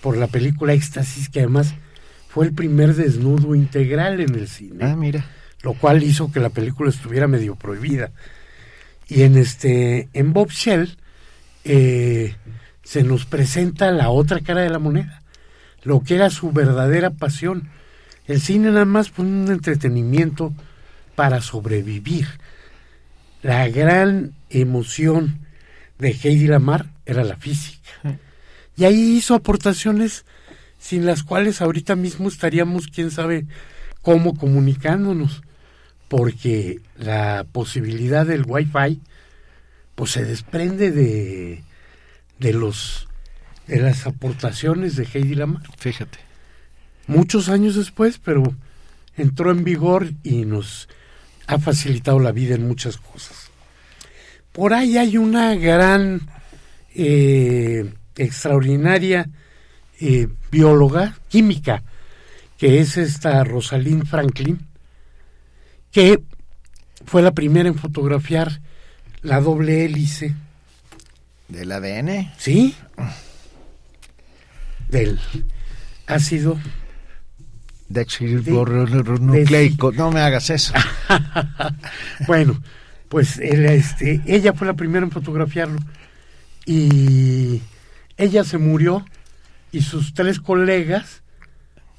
por 0.00 0.16
la 0.16 0.26
película 0.26 0.74
Éxtasis, 0.74 1.28
que 1.28 1.40
además 1.40 1.74
fue 2.28 2.46
el 2.46 2.52
primer 2.52 2.94
desnudo 2.94 3.54
integral 3.54 4.20
en 4.20 4.34
el 4.34 4.48
cine. 4.48 4.84
Ah, 4.84 4.94
mira. 4.96 5.24
Lo 5.62 5.74
cual 5.74 6.02
hizo 6.02 6.30
que 6.30 6.38
la 6.40 6.50
película 6.50 6.90
estuviera 6.90 7.26
medio 7.26 7.56
prohibida. 7.56 8.12
Y 9.08 9.22
en 9.22 9.36
este, 9.36 10.08
en 10.12 10.32
Bob 10.32 10.50
Shell, 10.50 10.96
eh, 11.64 12.36
se 12.84 13.02
nos 13.02 13.24
presenta 13.24 13.90
la 13.90 14.10
otra 14.10 14.40
cara 14.40 14.62
de 14.62 14.70
la 14.70 14.78
moneda, 14.78 15.22
lo 15.82 16.02
que 16.02 16.14
era 16.14 16.30
su 16.30 16.52
verdadera 16.52 17.10
pasión. 17.10 17.70
El 18.28 18.42
cine 18.42 18.70
nada 18.70 18.84
más 18.84 19.10
fue 19.10 19.24
un 19.24 19.50
entretenimiento 19.50 20.52
para 21.16 21.40
sobrevivir. 21.40 22.28
La 23.42 23.68
gran 23.68 24.34
emoción 24.50 25.40
de 25.98 26.10
Heidi 26.10 26.46
Lamar 26.46 26.90
era 27.06 27.24
la 27.24 27.36
física. 27.36 27.80
Y 28.76 28.84
ahí 28.84 29.16
hizo 29.16 29.34
aportaciones 29.34 30.26
sin 30.78 31.06
las 31.06 31.22
cuales 31.22 31.60
ahorita 31.60 31.96
mismo 31.96 32.28
estaríamos, 32.28 32.86
quién 32.88 33.10
sabe, 33.10 33.46
cómo 34.02 34.36
comunicándonos. 34.36 35.42
Porque 36.08 36.80
la 36.96 37.46
posibilidad 37.50 38.26
del 38.26 38.44
Wi-Fi, 38.46 39.00
pues 39.94 40.10
se 40.10 40.24
desprende 40.24 40.90
de, 40.90 41.64
de 42.38 42.52
los 42.52 43.08
de 43.66 43.80
las 43.80 44.06
aportaciones 44.06 44.96
de 44.96 45.06
Heidi 45.12 45.34
Lamar. 45.34 45.62
Fíjate. 45.78 46.27
Muchos 47.08 47.48
años 47.48 47.74
después, 47.74 48.20
pero 48.22 48.42
entró 49.16 49.50
en 49.50 49.64
vigor 49.64 50.12
y 50.22 50.44
nos 50.44 50.88
ha 51.46 51.58
facilitado 51.58 52.20
la 52.20 52.32
vida 52.32 52.54
en 52.54 52.68
muchas 52.68 52.98
cosas. 52.98 53.50
Por 54.52 54.74
ahí 54.74 54.98
hay 54.98 55.16
una 55.16 55.54
gran, 55.54 56.28
eh, 56.94 57.90
extraordinaria 58.16 59.30
eh, 60.00 60.28
bióloga 60.50 61.16
química, 61.28 61.82
que 62.58 62.80
es 62.80 62.96
esta 62.96 63.42
Rosalind 63.42 64.06
Franklin, 64.06 64.66
que 65.90 66.20
fue 67.06 67.22
la 67.22 67.32
primera 67.32 67.68
en 67.68 67.74
fotografiar 67.76 68.60
la 69.22 69.40
doble 69.40 69.84
hélice. 69.84 70.34
¿Del 71.48 71.72
ADN? 71.72 72.32
Sí. 72.36 72.74
Del 74.88 75.18
ácido 76.06 76.58
No 79.96 80.10
me 80.10 80.20
hagas 80.20 80.50
eso. 80.50 80.74
bueno, 82.26 82.60
pues 83.08 83.38
él, 83.38 83.64
este, 83.66 84.20
ella 84.26 84.52
fue 84.52 84.66
la 84.66 84.74
primera 84.74 85.04
en 85.04 85.10
fotografiarlo 85.10 85.78
y 86.66 87.62
ella 88.16 88.44
se 88.44 88.58
murió 88.58 89.04
y 89.72 89.82
sus 89.82 90.14
tres 90.14 90.40
colegas 90.40 91.22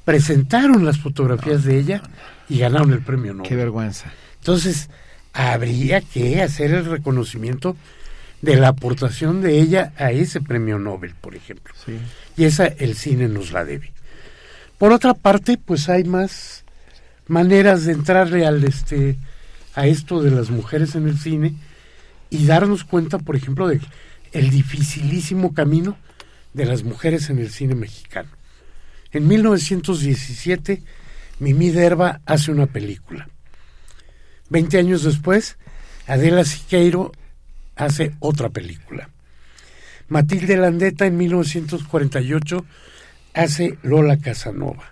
presentaron 0.05 0.85
las 0.85 0.99
fotografías 0.99 1.63
de 1.63 1.79
ella 1.79 2.03
y 2.47 2.59
ganaron 2.59 2.93
el 2.93 3.01
premio 3.01 3.33
Nobel. 3.33 3.47
Qué 3.47 3.55
vergüenza. 3.55 4.11
Entonces, 4.39 4.89
habría 5.33 6.01
que 6.01 6.41
hacer 6.41 6.71
el 6.71 6.85
reconocimiento 6.85 7.75
de 8.41 8.55
la 8.55 8.69
aportación 8.69 9.41
de 9.41 9.59
ella 9.59 9.93
a 9.97 10.11
ese 10.11 10.41
premio 10.41 10.79
Nobel, 10.79 11.13
por 11.19 11.35
ejemplo. 11.35 11.73
Y 12.37 12.45
esa 12.45 12.67
el 12.67 12.95
cine 12.95 13.27
nos 13.27 13.51
la 13.51 13.65
debe. 13.65 13.91
Por 14.79 14.93
otra 14.93 15.13
parte, 15.13 15.57
pues 15.57 15.89
hay 15.89 16.05
más 16.05 16.63
maneras 17.27 17.85
de 17.85 17.91
entrarle 17.91 18.47
al 18.47 18.63
este 18.63 19.17
a 19.75 19.85
esto 19.85 20.23
de 20.23 20.31
las 20.31 20.49
mujeres 20.49 20.95
en 20.95 21.07
el 21.07 21.19
cine 21.19 21.53
y 22.29 22.45
darnos 22.47 22.85
cuenta, 22.85 23.19
por 23.19 23.35
ejemplo, 23.35 23.67
de 23.67 23.81
el 24.31 24.49
dificilísimo 24.49 25.53
camino 25.53 25.97
de 26.53 26.65
las 26.65 26.83
mujeres 26.83 27.29
en 27.29 27.39
el 27.39 27.49
cine 27.49 27.75
mexicano. 27.75 28.29
En 29.11 29.27
1917, 29.27 30.81
Mimi 31.39 31.71
Derba 31.71 32.21
hace 32.25 32.51
una 32.51 32.65
película. 32.65 33.27
Veinte 34.49 34.77
años 34.77 35.03
después, 35.03 35.57
Adela 36.07 36.45
Siqueiro 36.45 37.11
hace 37.75 38.15
otra 38.19 38.49
película. 38.49 39.09
Matilde 40.07 40.55
Landeta 40.55 41.05
en 41.05 41.17
1948 41.17 42.65
hace 43.43 43.77
Lola 43.83 44.17
Casanova. 44.17 44.91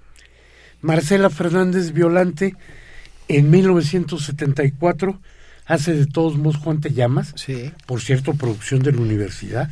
Marcela 0.82 1.30
Fernández 1.30 1.92
Violante 1.92 2.56
en 3.28 3.50
1974 3.50 5.20
hace 5.66 5.94
de 5.94 6.06
todos 6.06 6.38
modos 6.38 6.58
Juan 6.58 6.80
Te 6.80 6.94
Llamas, 6.94 7.36
por 7.86 8.02
cierto, 8.02 8.34
producción 8.36 8.82
de 8.82 8.94
la 8.94 9.02
universidad. 9.02 9.70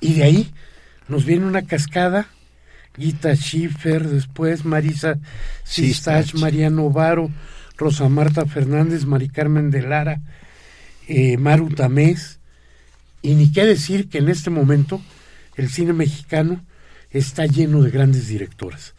Y 0.00 0.14
de 0.14 0.22
ahí 0.22 0.54
nos 1.06 1.26
viene 1.26 1.44
una 1.44 1.62
cascada, 1.62 2.28
Gita 2.96 3.34
Schiffer, 3.36 4.08
después 4.08 4.64
Marisa 4.64 5.18
Sistach, 5.64 6.34
Mariano 6.34 6.88
Varo, 6.90 7.30
Rosa 7.76 8.08
Marta 8.08 8.46
Fernández, 8.46 9.04
Mari 9.04 9.28
Carmen 9.28 9.70
de 9.70 9.82
Lara, 9.82 10.22
eh, 11.08 11.36
Maru 11.36 11.68
Tamés, 11.68 12.40
y 13.20 13.34
ni 13.34 13.52
qué 13.52 13.66
decir 13.66 14.08
que 14.08 14.18
en 14.18 14.30
este 14.30 14.48
momento 14.48 15.02
el 15.56 15.68
cine 15.68 15.92
mexicano 15.92 16.64
está 17.18 17.46
lleno 17.46 17.82
de 17.82 17.90
grandes 17.90 18.28
directoras. 18.28 18.94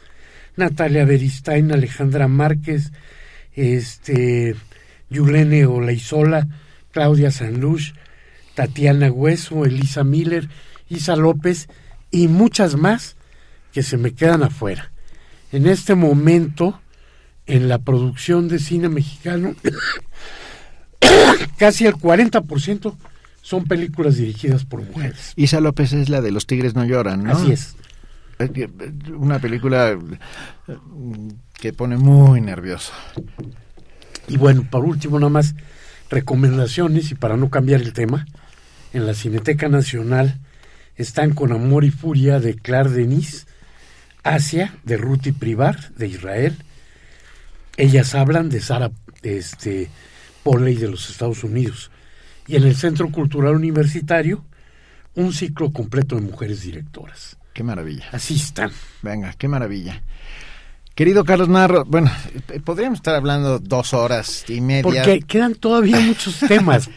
Natalia 0.56 1.06
Beristain, 1.06 1.72
Alejandra 1.72 2.28
Márquez, 2.28 2.92
este, 3.54 4.56
Yulene 5.10 5.66
Olaizola, 5.66 6.48
Claudia 6.92 7.32
Sanlush, 7.32 7.94
Tatiana 8.56 9.12
Hueso, 9.12 9.66
Elisa 9.66 10.04
Miller, 10.04 10.50
Isa 10.90 11.16
López 11.16 11.68
y 12.12 12.28
muchas 12.28 12.76
más 12.76 13.16
que 13.72 13.84
se 13.84 13.98
me 13.98 14.14
quedan 14.14 14.44
afuera. 14.44 14.92
En 15.52 15.68
este 15.68 15.96
momento, 15.96 16.82
en 17.46 17.70
la 17.70 17.80
producción 17.80 18.48
de 18.48 18.60
cine 18.60 18.90
mexicano, 18.90 19.56
casi 21.58 21.86
el 21.86 21.94
40% 21.94 22.96
son 23.42 23.66
películas 23.66 24.18
dirigidas 24.18 24.66
por 24.66 24.82
mujeres. 24.82 25.34
Isa 25.36 25.62
López 25.62 25.94
es 25.94 26.10
la 26.10 26.22
de 26.22 26.32
Los 26.32 26.48
Tigres 26.48 26.76
No 26.76 26.84
Lloran, 26.84 27.24
¿no? 27.24 27.32
Así 27.32 27.52
es. 27.52 27.76
Una 29.18 29.40
película 29.40 29.98
que 31.54 31.74
pone 31.74 31.98
muy 31.98 32.42
nervioso. 32.42 32.94
Y 34.28 34.38
bueno, 34.38 34.68
por 34.70 34.86
último, 34.86 35.20
nada 35.20 35.30
más 35.30 35.56
recomendaciones 36.10 37.12
y 37.12 37.16
para 37.16 37.38
no 37.38 37.50
cambiar 37.50 37.82
el 37.82 37.94
tema, 37.94 38.26
en 38.94 39.06
la 39.06 39.14
Cineteca 39.14 39.70
Nacional 39.70 40.40
están 40.96 41.34
con 41.34 41.52
Amor 41.52 41.84
y 41.84 41.92
Furia 41.92 42.40
de 42.40 42.56
Claire 42.56 42.90
Denis, 42.90 43.48
Asia 44.24 44.76
de 44.84 44.98
Ruti 44.98 45.32
Privar 45.32 45.94
de 45.94 46.08
Israel. 46.08 46.56
Ellas 47.78 48.16
hablan 48.16 48.50
de 48.50 48.60
Sara 48.62 48.92
este, 49.22 49.90
Polley 50.44 50.76
de 50.76 50.90
los 50.90 51.10
Estados 51.10 51.44
Unidos. 51.44 51.92
Y 52.48 52.56
en 52.56 52.64
el 52.64 52.76
Centro 52.76 53.12
Cultural 53.12 53.56
Universitario, 53.56 54.44
un 55.16 55.34
ciclo 55.34 55.72
completo 55.72 56.16
de 56.16 56.22
mujeres 56.22 56.62
directoras. 56.62 57.38
Qué 57.58 57.64
maravilla. 57.64 58.06
Así 58.12 58.36
están. 58.36 58.70
Venga, 59.02 59.34
qué 59.36 59.48
maravilla. 59.48 60.04
Querido 60.94 61.26
Carlos 61.26 61.50
Narro, 61.50 61.86
bueno, 61.86 62.12
podríamos 62.64 63.00
estar 63.00 63.16
hablando 63.16 63.58
dos 63.58 63.96
horas 63.96 64.46
y 64.48 64.62
media. 64.62 64.84
Porque 64.84 65.22
quedan 65.22 65.56
todavía 65.56 66.00
muchos 66.02 66.38
temas. 66.48 66.88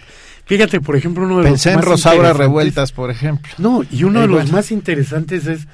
Fíjate, 0.45 0.83
por 0.83 0.97
ejemplo, 0.97 1.25
uno 1.25 1.39
de 1.39 1.45
Pensé 1.45 1.71
los 1.71 1.73
en 1.73 1.77
más 1.77 1.85
Rosaura 1.87 2.17
interesantes- 2.29 2.37
Revueltas, 2.39 2.93
por 2.93 3.11
ejemplo. 3.11 3.51
No, 3.57 3.83
y 3.91 4.05
uno 4.05 4.19
Eh, 4.19 4.23
de 4.23 4.29
los 4.29 4.37
bueno. 4.43 4.53
más 4.53 4.71
interesantes 4.71 5.47
es 5.47 5.67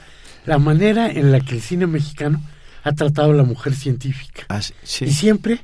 la 0.45 0.59
manera 0.59 1.11
en 1.11 1.33
la 1.33 1.41
que 1.41 1.57
el 1.57 1.63
cine 1.63 1.89
mexicano 1.89 2.41
ha 2.85 2.93
tratado 2.93 3.33
a 3.33 3.35
la 3.35 3.43
mujer 3.43 3.75
científica. 3.75 4.45
Ah, 4.49 4.61
Y 5.01 5.11
siempre 5.11 5.63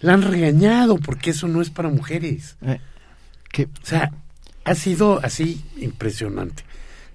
la 0.00 0.14
han 0.14 0.22
regañado 0.22 0.96
porque 0.96 1.32
eso 1.32 1.46
no 1.46 1.60
es 1.60 1.68
para 1.68 1.90
mujeres. 1.90 2.56
Eh, 2.62 2.80
O 3.66 3.86
sea, 3.86 4.10
ha 4.64 4.74
sido 4.74 5.20
así 5.22 5.62
impresionante. 5.76 6.64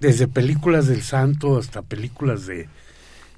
Desde 0.00 0.28
películas 0.28 0.86
del 0.86 1.02
Santo 1.02 1.58
hasta 1.58 1.82
películas 1.82 2.46
de, 2.46 2.68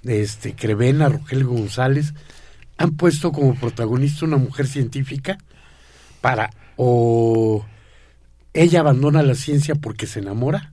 de 0.02 0.22
este 0.22 0.54
Crevena, 0.54 1.08
Rogelio 1.08 1.48
González, 1.48 2.12
han 2.76 2.92
puesto 2.96 3.32
como 3.32 3.54
protagonista 3.54 4.24
una 4.26 4.36
mujer 4.36 4.66
científica 4.66 5.38
para 6.20 6.50
o 6.76 7.64
ella 8.52 8.80
abandona 8.80 9.22
la 9.22 9.34
ciencia 9.34 9.74
porque 9.74 10.06
se 10.06 10.18
enamora 10.20 10.72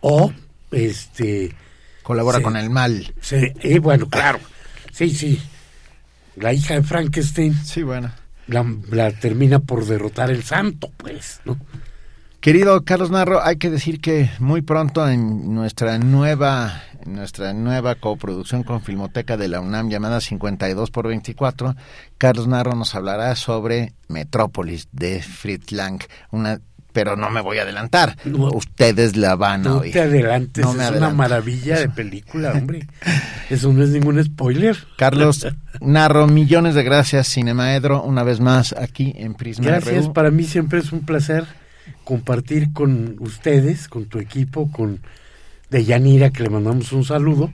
o 0.00 0.32
este 0.72 1.54
Colabora 2.02 2.38
se- 2.38 2.44
con 2.44 2.56
el 2.56 2.70
mal. 2.70 3.12
se- 3.20 3.54
eh, 3.60 3.78
bueno, 3.78 4.08
claro. 4.08 4.38
Sí, 4.92 5.10
sí. 5.10 5.40
La 6.36 6.52
hija 6.52 6.74
de 6.74 6.82
Frankenstein. 6.82 7.54
Sí, 7.64 7.82
bueno. 7.82 8.10
La, 8.46 8.64
la 8.90 9.12
termina 9.12 9.58
por 9.60 9.84
derrotar 9.86 10.30
el 10.30 10.42
santo, 10.42 10.90
pues, 10.96 11.40
¿no? 11.44 11.58
Querido 12.40 12.84
Carlos 12.84 13.10
Narro, 13.10 13.44
hay 13.44 13.56
que 13.56 13.68
decir 13.68 14.00
que 14.00 14.30
muy 14.38 14.62
pronto 14.62 15.06
en 15.06 15.54
nuestra 15.54 15.98
nueva 15.98 16.82
en 17.04 17.14
nuestra 17.14 17.52
nueva 17.52 17.94
coproducción 17.96 18.62
con 18.62 18.80
Filmoteca 18.82 19.36
de 19.36 19.48
la 19.48 19.60
UNAM 19.60 19.90
llamada 19.90 20.20
52 20.20 20.90
por 20.90 21.08
24, 21.08 21.74
Carlos 22.18 22.46
Narro 22.46 22.74
nos 22.74 22.94
hablará 22.94 23.34
sobre 23.36 23.92
Metrópolis 24.08 24.88
de 24.92 25.20
Fritz 25.22 25.72
Lang, 25.72 26.00
una 26.30 26.60
pero 26.92 27.14
no 27.14 27.30
me 27.30 27.40
voy 27.40 27.58
a 27.58 27.62
adelantar. 27.62 28.16
Ustedes 28.52 29.16
la 29.16 29.36
van 29.36 29.64
a 29.66 29.70
No 29.70 29.76
oír. 29.78 29.92
te 29.92 30.00
adelantes, 30.00 30.64
No 30.64 30.82
es 30.82 30.90
una 30.90 31.10
maravilla 31.10 31.78
de 31.78 31.88
película, 31.88 32.52
hombre. 32.52 32.88
Eso 33.48 33.72
no 33.72 33.84
es 33.84 33.90
ningún 33.90 34.22
spoiler. 34.24 34.76
Carlos 34.96 35.46
Narro, 35.80 36.26
millones 36.26 36.74
de 36.74 36.82
gracias, 36.82 37.28
Cinemaedro, 37.32 38.02
una 38.02 38.24
vez 38.24 38.40
más 38.40 38.72
aquí 38.72 39.14
en 39.16 39.34
Prisma 39.34 39.66
Gracias, 39.66 40.06
RU. 40.06 40.12
para 40.12 40.30
mí 40.32 40.42
siempre 40.44 40.80
es 40.80 40.90
un 40.90 41.06
placer 41.06 41.44
compartir 42.10 42.72
con 42.72 43.18
ustedes, 43.20 43.86
con 43.86 44.06
tu 44.06 44.18
equipo, 44.18 44.68
con 44.72 45.00
Deyanira, 45.70 46.30
que 46.30 46.42
le 46.42 46.50
mandamos 46.50 46.90
un 46.90 47.04
saludo, 47.04 47.52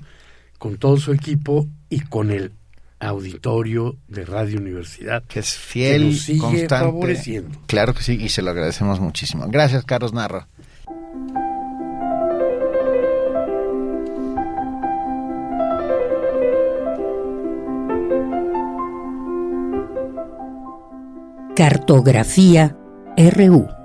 con 0.57 0.79
todo 0.79 0.97
su 0.97 1.13
equipo 1.13 1.69
y 1.91 2.01
con 2.01 2.31
el 2.31 2.53
auditorio 2.99 3.97
de 4.09 4.25
Radio 4.25 4.59
Universidad. 4.59 5.23
Que 5.25 5.41
es 5.41 5.53
fiel, 5.59 6.07
nos 6.07 6.21
sigue 6.23 6.39
constante. 6.39 6.87
favoreciendo. 6.87 7.61
Claro 7.67 7.93
que 7.93 8.03
sí, 8.03 8.19
y 8.19 8.31
se 8.31 8.41
lo 8.41 8.51
agradecemos 8.51 8.99
muchísimo. 8.99 9.45
Gracias, 9.49 9.85
Carlos 9.85 10.15
Narro. 10.15 10.47
Cartografía 21.55 22.75
RU 23.19 23.76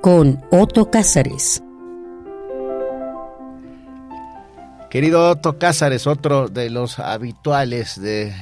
con 0.00 0.42
Otto 0.50 0.90
Cázares. 0.90 1.62
Querido 4.90 5.30
Otto 5.30 5.58
Cázares, 5.58 6.06
otro 6.06 6.48
de 6.48 6.70
los 6.70 6.98
habituales 6.98 8.00
de 8.00 8.32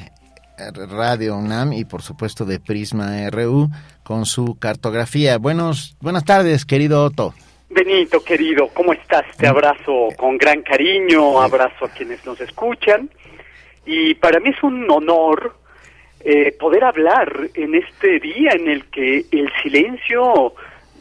Radio 0.88 1.36
UNAM 1.36 1.72
y 1.72 1.84
por 1.84 2.02
supuesto 2.02 2.44
de 2.44 2.60
Prisma 2.60 3.28
RU 3.30 3.68
con 4.02 4.26
su 4.26 4.58
cartografía. 4.58 5.38
Buenos, 5.38 5.96
buenas 6.00 6.24
tardes, 6.24 6.64
querido 6.64 7.04
Otto. 7.04 7.34
Benito, 7.70 8.22
querido, 8.22 8.68
¿cómo 8.68 8.92
estás? 8.92 9.24
Te 9.36 9.48
abrazo 9.48 10.08
con 10.16 10.38
gran 10.38 10.62
cariño, 10.62 11.40
abrazo 11.40 11.86
a 11.86 11.88
quienes 11.88 12.24
nos 12.24 12.40
escuchan. 12.40 13.10
Y 13.84 14.14
para 14.14 14.38
mí 14.38 14.50
es 14.50 14.62
un 14.62 14.88
honor 14.90 15.56
eh, 16.20 16.52
poder 16.58 16.84
hablar 16.84 17.50
en 17.54 17.74
este 17.74 18.20
día 18.20 18.52
en 18.52 18.68
el 18.68 18.84
que 18.86 19.26
el 19.32 19.50
silencio 19.62 20.54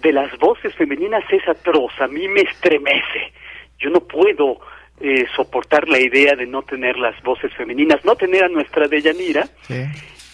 de 0.04 0.12
las 0.14 0.38
voces 0.38 0.76
femeninas 0.76 1.24
es 1.32 1.48
atroz, 1.48 1.92
a 2.00 2.08
mí 2.08 2.28
me 2.28 2.42
estremece. 2.42 3.34
Yo 3.80 3.90
no 3.90 4.02
puedo 4.02 4.60
eh, 5.02 5.26
soportar 5.36 5.88
la 5.90 6.00
idea 6.00 6.36
de 6.36 6.46
no 6.46 6.62
tener 6.62 6.98
las 6.98 7.22
voces 7.24 7.52
femeninas, 7.54 8.04
no 8.06 8.16
tener 8.16 8.44
a 8.44 8.50
nuestra 8.50 8.88
Deyanira, 8.88 9.48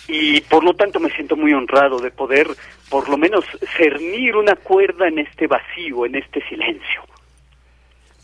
y 0.08 0.42
por 0.42 0.64
lo 0.64 0.74
tanto 0.74 1.00
me 1.00 1.10
siento 1.12 1.36
muy 1.36 1.54
honrado 1.54 2.00
de 2.00 2.12
poder 2.12 2.48
por 2.90 3.08
lo 3.10 3.18
menos 3.18 3.46
cernir 3.78 4.36
una 4.36 4.56
cuerda 4.56 5.08
en 5.08 5.20
este 5.20 5.48
vacío, 5.48 6.06
en 6.06 6.16
este 6.16 6.42
silencio. 6.50 7.02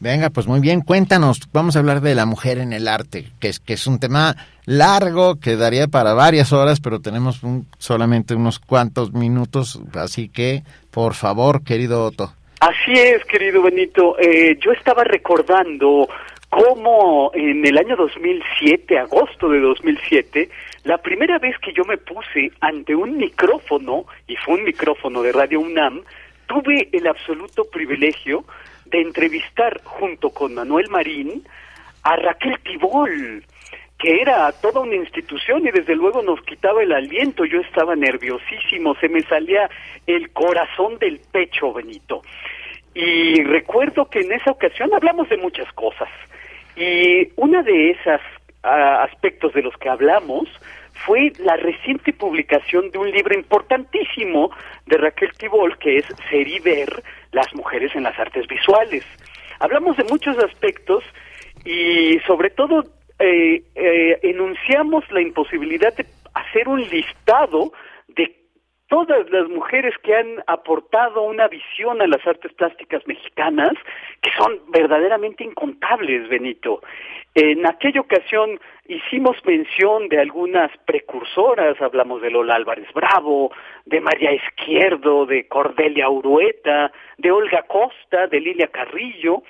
Venga, 0.02 0.30
pues 0.30 0.46
muy 0.46 0.60
bien, 0.60 0.82
cuéntanos, 0.82 1.40
vamos 1.54 1.76
a 1.76 1.80
hablar 1.80 2.02
de 2.02 2.16
la 2.16 2.26
mujer 2.26 2.58
en 2.58 2.74
el 2.74 2.88
arte, 2.90 3.28
que 3.40 3.48
es, 3.48 3.60
que 3.62 3.74
es 3.74 3.88
un 3.88 3.98
tema 4.00 4.36
largo, 4.66 5.40
que 5.40 5.56
daría 5.56 5.88
para 5.88 6.14
varias 6.14 6.52
horas, 6.52 6.82
pero 6.82 7.00
tenemos 7.00 7.44
un- 7.44 7.66
solamente 7.80 8.36
unos 8.36 8.60
cuantos 8.60 9.14
minutos, 9.14 9.80
así 9.94 10.28
que, 10.28 10.64
por 10.96 11.14
favor, 11.14 11.62
querido 11.62 12.06
Otto. 12.06 12.32
Así 12.62 12.94
es, 12.94 13.26
querido 13.26 13.62
Benito. 13.62 14.18
Eh, 14.18 14.58
yo 14.62 14.72
estaba 14.72 15.04
recordando 15.04 16.08
cómo 16.50 17.32
en 17.34 17.68
el 17.68 17.78
año 17.78 17.98
2007, 17.98 18.98
agosto 19.00 19.50
de 19.50 19.60
2007, 19.60 20.50
la 20.86 20.98
primera 20.98 21.38
vez 21.38 21.58
que 21.60 21.74
yo 21.74 21.84
me 21.84 21.98
puse 21.98 22.50
ante 22.62 22.96
un 22.96 23.18
micrófono, 23.18 24.06
y 24.26 24.38
fue 24.38 24.54
un 24.54 24.64
micrófono 24.64 25.22
de 25.22 25.34
Radio 25.34 25.60
UNAM, 25.60 26.02
tuve 26.48 26.88
el 26.94 27.06
absoluto 27.08 27.66
privilegio 27.66 28.46
de 28.86 29.02
entrevistar 29.02 29.82
junto 29.84 30.30
con 30.30 30.54
Manuel 30.54 30.88
Marín 30.90 31.44
a 32.04 32.16
Raquel 32.16 32.58
Tibol, 32.64 33.44
que 33.98 34.22
era 34.22 34.52
toda 34.52 34.82
una 34.82 34.96
institución 34.96 35.66
y 35.68 35.72
desde 35.72 35.96
luego 35.96 36.22
nos 36.22 36.42
quitaba 36.42 36.84
el 36.84 36.92
aliento. 36.92 37.46
Yo 37.46 37.62
estaba 37.62 37.96
nerviosísimo, 37.96 38.96
se 38.96 39.10
me 39.10 39.22
salía 39.22 39.70
el 40.06 40.32
corazón 40.32 40.98
del 41.00 41.20
pecho, 41.32 41.74
Benito. 41.74 42.22
Y 42.94 43.44
recuerdo 43.44 44.10
que 44.10 44.20
en 44.20 44.32
esa 44.34 44.52
ocasión 44.52 44.94
hablamos 44.94 45.30
de 45.30 45.38
muchas 45.38 45.72
cosas. 45.74 46.10
Y 46.76 47.30
una 47.36 47.62
de 47.64 47.92
esas 47.92 48.22
aspectos 48.64 49.54
de 49.54 49.62
los 49.62 49.76
que 49.78 49.90
hablamos 49.90 50.50
fue 51.06 51.32
la 51.40 51.56
reciente 51.58 52.14
publicación 52.14 52.90
de 52.92 52.98
un 52.98 53.12
libro 53.12 53.36
importantísimo 53.36 54.50
de 54.86 54.98
Raquel 54.98 55.32
Tibol, 55.38 55.78
que 55.78 55.98
es 55.98 56.06
Ser 56.30 56.48
y 56.48 56.60
Ver, 56.60 57.04
las 57.32 57.54
mujeres 57.54 57.96
en 57.96 58.04
las 58.04 58.18
artes 58.18 58.48
visuales. 58.48 59.06
Hablamos 59.60 59.98
de 59.98 60.06
muchos 60.06 60.38
aspectos 60.40 61.04
y 61.64 62.20
sobre 62.26 62.50
todo 62.50 62.86
eh, 63.20 63.64
eh, 63.76 64.20
enunciamos 64.24 65.10
la 65.12 65.22
imposibilidad 65.22 65.96
de 65.96 66.06
hacer 66.34 66.68
un 66.68 66.82
listado 66.82 67.72
de 68.10 68.36
todas 68.88 69.30
las 69.32 69.48
mujeres 69.50 69.94
que 70.04 70.16
han 70.16 70.44
aportado 70.48 71.24
una 71.24 71.48
visión 71.48 72.02
a 72.02 72.08
las 72.08 72.26
artes 72.28 72.54
plásticas 72.54 73.06
mexicanas, 73.08 73.74
que 74.22 74.30
son 74.38 74.60
verdaderamente 74.70 75.44
incontables, 75.44 76.30
Benito. 76.30 76.82
En 77.34 77.66
aquella 77.68 78.02
ocasión 78.02 78.60
hicimos 78.88 79.38
mención 79.46 80.08
de 80.08 80.20
algunas 80.20 80.72
precursoras, 80.86 81.82
hablamos 81.82 82.22
de 82.22 82.30
Lola 82.30 82.56
Álvarez 82.56 82.88
Bravo, 82.94 83.52
de 83.86 84.00
María 84.00 84.32
Izquierdo, 84.34 85.26
de 85.26 85.48
Cordelia 85.48 86.10
Urueta, 86.10 86.92
de 87.18 87.32
Olga 87.32 87.64
Costa, 87.64 88.28
de 88.28 88.40
Lilia 88.40 88.68
Carrillo, 88.68 89.44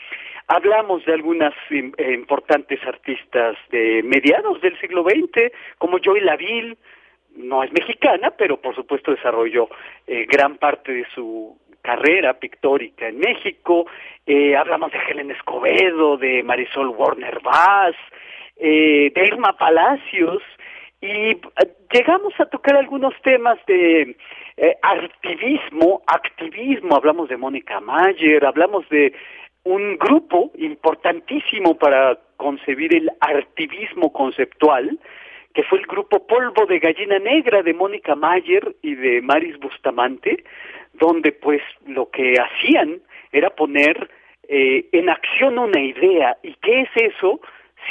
Hablamos 0.48 1.04
de 1.06 1.14
algunas 1.14 1.54
eh, 1.72 2.14
importantes 2.14 2.80
artistas 2.86 3.58
de 3.72 4.04
mediados 4.04 4.62
del 4.62 4.80
siglo 4.80 5.04
XX, 5.04 5.52
como 5.78 5.98
Joy 5.98 6.22
Laville, 6.22 6.78
no 7.36 7.64
es 7.64 7.72
mexicana, 7.72 8.32
pero 8.32 8.58
por 8.58 8.76
supuesto 8.76 9.12
desarrolló 9.12 9.70
eh, 10.08 10.26
gran 10.30 10.58
parte 10.58 10.92
de 10.94 11.06
su 11.14 11.58
carrera 11.82 12.34
pictórica 12.36 13.08
en 13.08 13.20
México. 13.20 13.86
Eh, 14.26 14.56
hablamos 14.56 14.92
de 14.92 15.00
Helen 15.00 15.32
Escobedo, 15.32 16.18
de 16.18 16.44
Marisol 16.44 16.90
Warner 16.90 17.40
Vaz, 17.42 17.96
eh, 18.58 19.12
de 19.14 19.26
Irma 19.26 19.54
Palacios, 19.58 20.42
y 21.02 21.38
llegamos 21.92 22.34
a 22.40 22.46
tocar 22.46 22.78
algunos 22.78 23.14
temas 23.22 23.60
de 23.68 24.16
activismo, 24.82 26.02
activismo, 26.08 26.96
hablamos 26.96 27.28
de 27.28 27.38
Mónica 27.38 27.82
Mayer, 27.82 28.44
hablamos 28.46 28.88
de 28.90 29.14
un 29.66 29.98
grupo 29.98 30.52
importantísimo 30.58 31.76
para 31.78 32.18
concebir 32.38 32.96
el 32.96 33.12
activismo 33.20 34.14
conceptual, 34.14 35.00
que 35.54 35.64
fue 35.64 35.80
el 35.80 35.88
grupo 35.88 36.26
Polvo 36.26 36.66
de 36.66 36.80
Gallina 36.80 37.20
Negra 37.20 37.64
de 37.64 37.74
Mónica 37.74 38.16
Mayer 38.16 38.76
y 38.82 38.96
de 38.96 39.22
Maris 39.22 39.58
Bustamante, 39.60 40.44
donde 40.94 41.32
pues 41.32 41.62
lo 41.88 42.10
que 42.10 42.36
hacían 42.40 43.02
era 43.32 43.50
poner 43.50 44.10
eh, 44.48 44.88
en 44.92 45.10
acción 45.10 45.58
una 45.58 45.82
idea. 45.82 46.38
¿Y 46.44 46.54
qué 46.62 46.82
es 46.82 47.14
eso? 47.16 47.42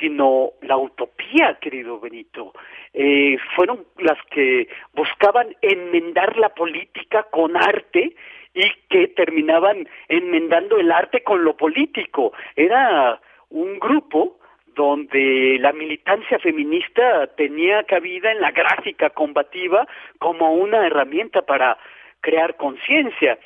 sino 0.01 0.51
la 0.63 0.77
utopía, 0.77 1.57
querido 1.61 2.01
Benito. 2.01 2.53
Eh, 2.93 3.37
fueron 3.55 3.85
las 3.99 4.19
que 4.31 4.69
buscaban 4.93 5.55
enmendar 5.63 6.37
la 6.37 6.49
política 6.49 7.25
con 7.31 7.57
arte 7.57 8.17
y 8.55 8.71
que 8.89 9.09
terminaban 9.09 9.89
enmendando 10.09 10.79
el 10.79 10.93
arte 10.93 11.23
con 11.23 11.45
lo 11.45 11.57
político. 11.57 12.33
Era 12.55 13.21
un 13.51 13.79
grupo 13.79 14.39
donde 14.75 15.59
la 15.61 15.73
militancia 15.73 16.39
feminista 16.39 17.27
tenía 17.37 17.85
cabida 17.85 18.33
en 18.33 18.41
la 18.41 18.51
gráfica 18.51 19.11
combativa 19.11 19.87
como 20.19 20.55
una 20.55 20.87
herramienta 20.87 21.43
para 21.43 21.79
crear 22.21 22.57
conciencia. 22.57 23.39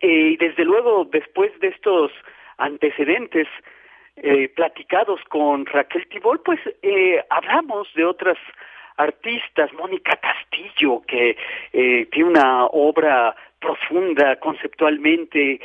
Eh, 0.00 0.30
y 0.32 0.36
desde 0.36 0.64
luego, 0.64 1.04
después 1.10 1.52
de 1.60 1.68
estos 1.68 2.10
antecedentes 2.58 3.46
eh, 4.16 4.48
platicados 4.48 5.20
con 5.28 5.66
Raquel 5.66 6.08
Tibol, 6.08 6.40
pues 6.40 6.60
eh, 6.82 7.22
hablamos 7.30 7.92
de 7.94 8.04
otras 8.04 8.38
artistas, 8.96 9.72
Mónica 9.72 10.16
Castillo, 10.16 11.00
que 11.06 11.34
tiene 12.10 12.28
una 12.28 12.66
obra 12.66 13.34
profunda 13.60 14.36
conceptualmente, 14.36 15.60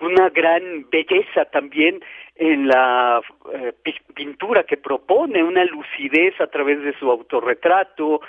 una 0.00 0.30
gran 0.30 0.88
belleza 0.90 1.44
también 1.46 2.02
en 2.36 2.68
la 2.68 3.20
eh, 3.52 3.72
pintura 4.14 4.64
que 4.64 4.76
propone, 4.76 5.42
una 5.42 5.64
lucidez 5.64 6.40
a 6.40 6.46
través 6.46 6.82
de 6.82 6.96
su 6.98 7.10
autorretrato, 7.10 8.20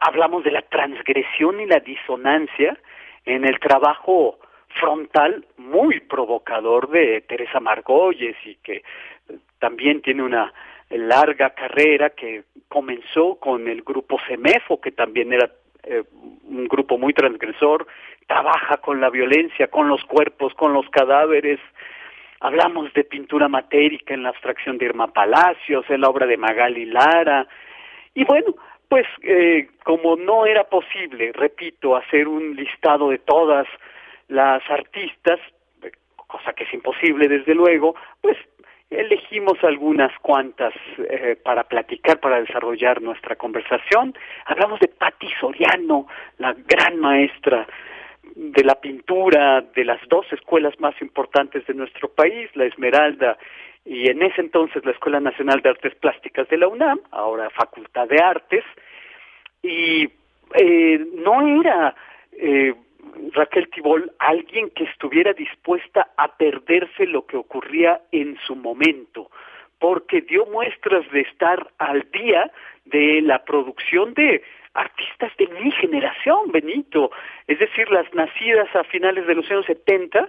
hablamos 0.00 0.44
de 0.44 0.50
la 0.50 0.62
transgresión 0.62 1.60
y 1.60 1.66
la 1.66 1.80
disonancia 1.80 2.76
en 3.24 3.44
el 3.44 3.58
trabajo 3.58 4.38
frontal 4.80 5.46
muy 5.56 6.00
provocador 6.00 6.90
de 6.90 7.22
Teresa 7.22 7.60
Margolles 7.60 8.36
y 8.44 8.56
que 8.56 8.82
también 9.58 10.02
tiene 10.02 10.22
una 10.22 10.52
larga 10.90 11.50
carrera 11.50 12.10
que 12.10 12.44
comenzó 12.68 13.36
con 13.36 13.68
el 13.68 13.82
grupo 13.82 14.18
CEMEFO, 14.26 14.80
que 14.80 14.92
también 14.92 15.32
era 15.32 15.50
eh, 15.88 16.04
un 16.44 16.66
grupo 16.68 16.98
muy 16.98 17.12
transgresor, 17.12 17.86
trabaja 18.26 18.76
con 18.78 19.00
la 19.00 19.10
violencia, 19.10 19.68
con 19.68 19.88
los 19.88 20.04
cuerpos, 20.04 20.54
con 20.54 20.72
los 20.72 20.88
cadáveres, 20.90 21.60
Hablamos 22.40 22.92
de 22.94 23.02
pintura 23.02 23.48
matérica 23.48 24.14
en 24.14 24.22
la 24.22 24.28
abstracción 24.28 24.78
de 24.78 24.84
Irma 24.84 25.08
Palacios, 25.08 25.84
en 25.88 26.00
la 26.02 26.08
obra 26.08 26.24
de 26.24 26.36
Magali 26.36 26.84
Lara. 26.84 27.48
Y 28.14 28.24
bueno, 28.24 28.54
pues 28.88 29.06
eh, 29.22 29.68
como 29.82 30.14
no 30.14 30.46
era 30.46 30.64
posible, 30.64 31.32
repito, 31.32 31.96
hacer 31.96 32.28
un 32.28 32.54
listado 32.54 33.10
de 33.10 33.18
todas 33.18 33.66
las 34.28 34.62
artistas, 34.70 35.40
cosa 36.28 36.52
que 36.52 36.62
es 36.62 36.72
imposible 36.72 37.26
desde 37.26 37.54
luego, 37.54 37.96
pues 38.20 38.36
elegimos 38.90 39.62
algunas 39.62 40.16
cuantas 40.20 40.72
eh, 40.98 41.36
para 41.42 41.64
platicar, 41.64 42.20
para 42.20 42.40
desarrollar 42.40 43.02
nuestra 43.02 43.36
conversación. 43.36 44.14
Hablamos 44.46 44.80
de 44.80 44.88
Patti 44.88 45.28
Soriano, 45.40 46.06
la 46.38 46.54
gran 46.54 46.98
maestra 46.98 47.66
de 48.34 48.64
la 48.64 48.76
pintura 48.76 49.62
de 49.74 49.84
las 49.84 50.00
dos 50.08 50.26
escuelas 50.32 50.78
más 50.80 50.94
importantes 51.02 51.66
de 51.66 51.74
nuestro 51.74 52.08
país, 52.08 52.48
la 52.54 52.64
Esmeralda 52.64 53.36
y 53.84 54.10
en 54.10 54.22
ese 54.22 54.40
entonces 54.40 54.84
la 54.84 54.92
Escuela 54.92 55.20
Nacional 55.20 55.60
de 55.62 55.70
Artes 55.70 55.94
Plásticas 55.94 56.48
de 56.48 56.58
la 56.58 56.68
UNAM, 56.68 57.00
ahora 57.10 57.50
Facultad 57.50 58.06
de 58.06 58.22
Artes, 58.22 58.64
y 59.62 60.08
eh, 60.54 61.06
no 61.14 61.60
era 61.60 61.94
eh, 62.32 62.74
Raquel 63.32 63.68
Tibol 63.70 64.12
alguien 64.18 64.70
que 64.70 64.84
estuviera 64.84 65.32
dispuesta 65.32 66.08
a 66.16 66.36
perderse 66.36 67.06
lo 67.06 67.26
que 67.26 67.36
ocurría 67.36 68.00
en 68.12 68.36
su 68.46 68.56
momento, 68.56 69.30
porque 69.78 70.22
dio 70.22 70.46
muestras 70.46 71.08
de 71.10 71.20
estar 71.20 71.70
al 71.78 72.10
día 72.10 72.50
de 72.84 73.20
la 73.22 73.44
producción 73.44 74.14
de 74.14 74.42
artistas 74.74 75.32
de 75.38 75.48
mi 75.48 75.70
generación, 75.72 76.50
Benito, 76.52 77.10
es 77.46 77.58
decir, 77.58 77.90
las 77.90 78.12
nacidas 78.14 78.74
a 78.74 78.84
finales 78.84 79.26
de 79.26 79.34
los 79.34 79.50
años 79.50 79.66
70 79.66 80.28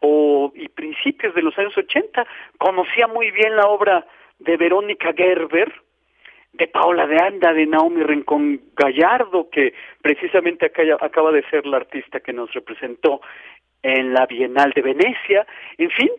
o, 0.00 0.52
y 0.54 0.68
principios 0.68 1.34
de 1.34 1.42
los 1.42 1.56
años 1.58 1.76
80. 1.76 2.26
Conocía 2.58 3.06
muy 3.08 3.30
bien 3.30 3.56
la 3.56 3.66
obra 3.66 4.06
de 4.38 4.56
Verónica 4.56 5.12
Gerber, 5.16 5.72
de 6.52 6.66
Paola 6.66 7.06
de 7.06 7.22
Anda, 7.22 7.52
de 7.52 7.66
Naomi 7.66 8.02
Rincón 8.02 8.60
Gallardo, 8.74 9.48
que 9.50 9.74
precisamente 10.02 10.66
acaba 11.00 11.30
de 11.32 11.42
ser 11.50 11.66
la 11.66 11.78
artista 11.78 12.20
que 12.20 12.32
nos 12.32 12.52
representó 12.52 13.20
en 13.82 14.12
la 14.12 14.26
Bienal 14.26 14.72
de 14.72 14.82
Venecia. 14.82 15.46
En 15.76 15.90
fin, 15.90 16.10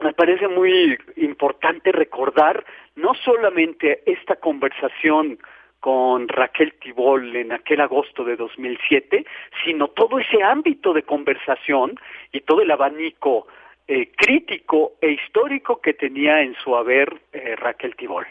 me 0.00 0.12
parece 0.12 0.48
muy 0.48 0.96
importante 1.16 1.90
recordar 1.90 2.64
no 2.94 3.14
solamente 3.14 4.02
esta 4.06 4.36
conversación 4.36 5.38
con 5.80 6.28
Raquel 6.28 6.74
Tibol 6.80 7.36
en 7.36 7.52
aquel 7.52 7.80
agosto 7.80 8.24
de 8.24 8.36
2007, 8.36 9.24
sino 9.64 9.88
todo 9.88 10.18
ese 10.18 10.42
ámbito 10.42 10.92
de 10.92 11.02
conversación 11.02 11.94
y 12.32 12.40
todo 12.40 12.62
el 12.62 12.70
abanico 12.70 13.46
eh, 13.86 14.10
crítico 14.16 14.94
e 15.00 15.12
histórico 15.12 15.80
que 15.80 15.94
tenía 15.94 16.40
en 16.40 16.54
su 16.56 16.74
haber 16.74 17.20
eh, 17.32 17.54
Raquel 17.56 17.94
Tibol. 17.94 18.26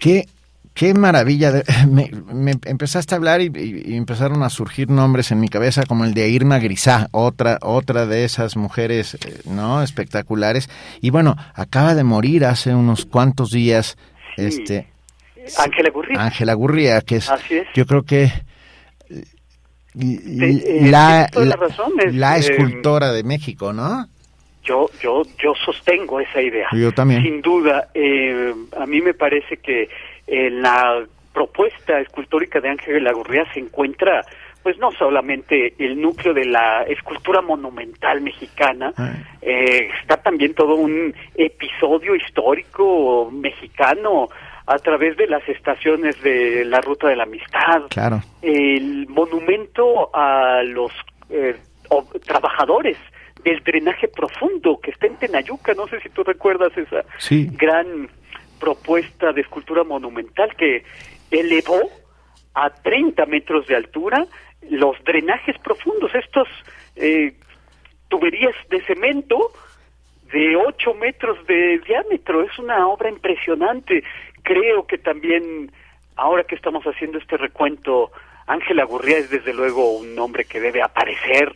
Qué, 0.00 0.26
qué 0.74 0.94
maravilla. 0.94 1.62
Me, 1.88 2.10
empezaste 2.64 3.14
a 3.14 3.18
hablar 3.18 3.40
y, 3.40 3.50
empezaron 3.94 4.42
a 4.42 4.50
surgir 4.50 4.90
nombres 4.90 5.30
en 5.30 5.38
mi 5.38 5.48
cabeza 5.48 5.84
como 5.86 6.04
el 6.04 6.14
de 6.14 6.28
Irma 6.28 6.58
Grisá, 6.58 7.08
otra, 7.12 7.58
otra 7.62 8.06
de 8.06 8.24
esas 8.24 8.56
mujeres 8.56 9.14
eh, 9.14 9.42
no 9.44 9.82
espectaculares. 9.82 10.68
Y 11.00 11.10
bueno, 11.10 11.36
acaba 11.54 11.94
de 11.94 12.02
morir 12.02 12.44
hace 12.44 12.74
unos 12.74 13.04
cuantos 13.06 13.50
días 13.52 13.96
este 14.36 14.88
Ángela 15.58 15.90
Gurría. 15.90 16.22
Ángela 16.22 16.54
Gurría, 16.54 17.00
que 17.02 17.16
es, 17.16 17.30
yo 17.74 17.86
creo 17.86 18.02
que 18.02 18.32
Eh, 19.98 20.88
la, 20.88 21.28
la 21.34 21.56
la- 22.12 22.36
es, 22.36 22.48
eh, 22.48 22.52
escultora 22.52 23.12
de 23.12 23.24
México, 23.24 23.72
¿no? 23.72 24.08
Yo, 24.62 24.88
yo, 25.00 25.22
yo 25.42 25.54
sostengo 25.64 26.20
esa 26.20 26.40
idea. 26.42 26.68
Yo 26.72 26.92
también. 26.92 27.22
Sin 27.22 27.40
duda, 27.40 27.88
eh, 27.94 28.54
a 28.78 28.86
mí 28.86 29.00
me 29.00 29.14
parece 29.14 29.56
que 29.56 29.88
en 30.26 30.62
la 30.62 31.02
propuesta 31.32 31.98
escultórica 32.00 32.60
de 32.60 32.68
Ángel 32.70 33.04
Lagurría 33.04 33.44
se 33.54 33.60
encuentra, 33.60 34.22
pues 34.62 34.76
no 34.78 34.90
solamente 34.92 35.74
el 35.78 36.00
núcleo 36.00 36.34
de 36.34 36.44
la 36.44 36.82
escultura 36.82 37.40
monumental 37.40 38.20
mexicana, 38.20 38.92
eh, 39.40 39.88
está 40.00 40.18
también 40.18 40.54
todo 40.54 40.74
un 40.74 41.14
episodio 41.34 42.14
histórico 42.14 43.30
mexicano 43.32 44.28
a 44.66 44.76
través 44.78 45.16
de 45.16 45.26
las 45.26 45.48
estaciones 45.48 46.20
de 46.22 46.64
la 46.64 46.80
Ruta 46.80 47.08
de 47.08 47.16
la 47.16 47.22
Amistad, 47.24 47.82
Claro. 47.88 48.20
el 48.42 49.06
monumento 49.08 50.14
a 50.14 50.62
los 50.64 50.92
eh, 51.30 51.56
trabajadores 52.26 52.96
del 53.44 53.62
drenaje 53.62 54.08
profundo 54.08 54.78
que 54.82 54.90
está 54.90 55.06
en 55.06 55.16
Tenayuca. 55.16 55.74
No 55.74 55.86
sé 55.88 56.00
si 56.00 56.08
tú 56.10 56.22
recuerdas 56.24 56.76
esa 56.76 57.04
Sí. 57.18 57.48
gran 57.52 58.08
propuesta 58.58 59.32
de 59.32 59.40
escultura 59.40 59.84
monumental 59.84 60.54
que 60.56 60.84
elevó 61.30 61.80
a 62.54 62.70
30 62.70 63.24
metros 63.26 63.66
de 63.66 63.76
altura 63.76 64.26
los 64.68 65.02
drenajes 65.04 65.56
profundos, 65.58 66.14
estos 66.14 66.46
eh, 66.96 67.32
tuberías 68.08 68.54
de 68.68 68.82
cemento 68.84 69.52
de 70.32 70.56
8 70.56 70.94
metros 70.94 71.44
de 71.46 71.78
diámetro. 71.86 72.42
Es 72.42 72.58
una 72.58 72.86
obra 72.88 73.08
impresionante. 73.08 74.02
Creo 74.42 74.86
que 74.86 74.98
también, 74.98 75.72
ahora 76.16 76.44
que 76.44 76.54
estamos 76.54 76.84
haciendo 76.84 77.18
este 77.18 77.36
recuento, 77.36 78.12
Ángela 78.46 78.84
Gurría 78.84 79.18
es 79.18 79.30
desde 79.30 79.54
luego 79.54 79.92
un 79.98 80.14
nombre 80.14 80.44
que 80.44 80.60
debe 80.60 80.82
aparecer 80.82 81.54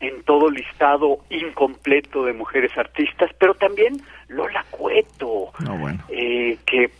en 0.00 0.22
todo 0.24 0.50
listado 0.50 1.18
incompleto 1.30 2.24
de 2.24 2.32
mujeres 2.32 2.76
artistas, 2.76 3.30
pero 3.38 3.54
también 3.54 4.00
Lola 4.28 4.64
Cueto, 4.70 5.52
No, 5.60 5.76
bueno. 5.78 6.02
eh, 6.08 6.58
que 6.66 6.90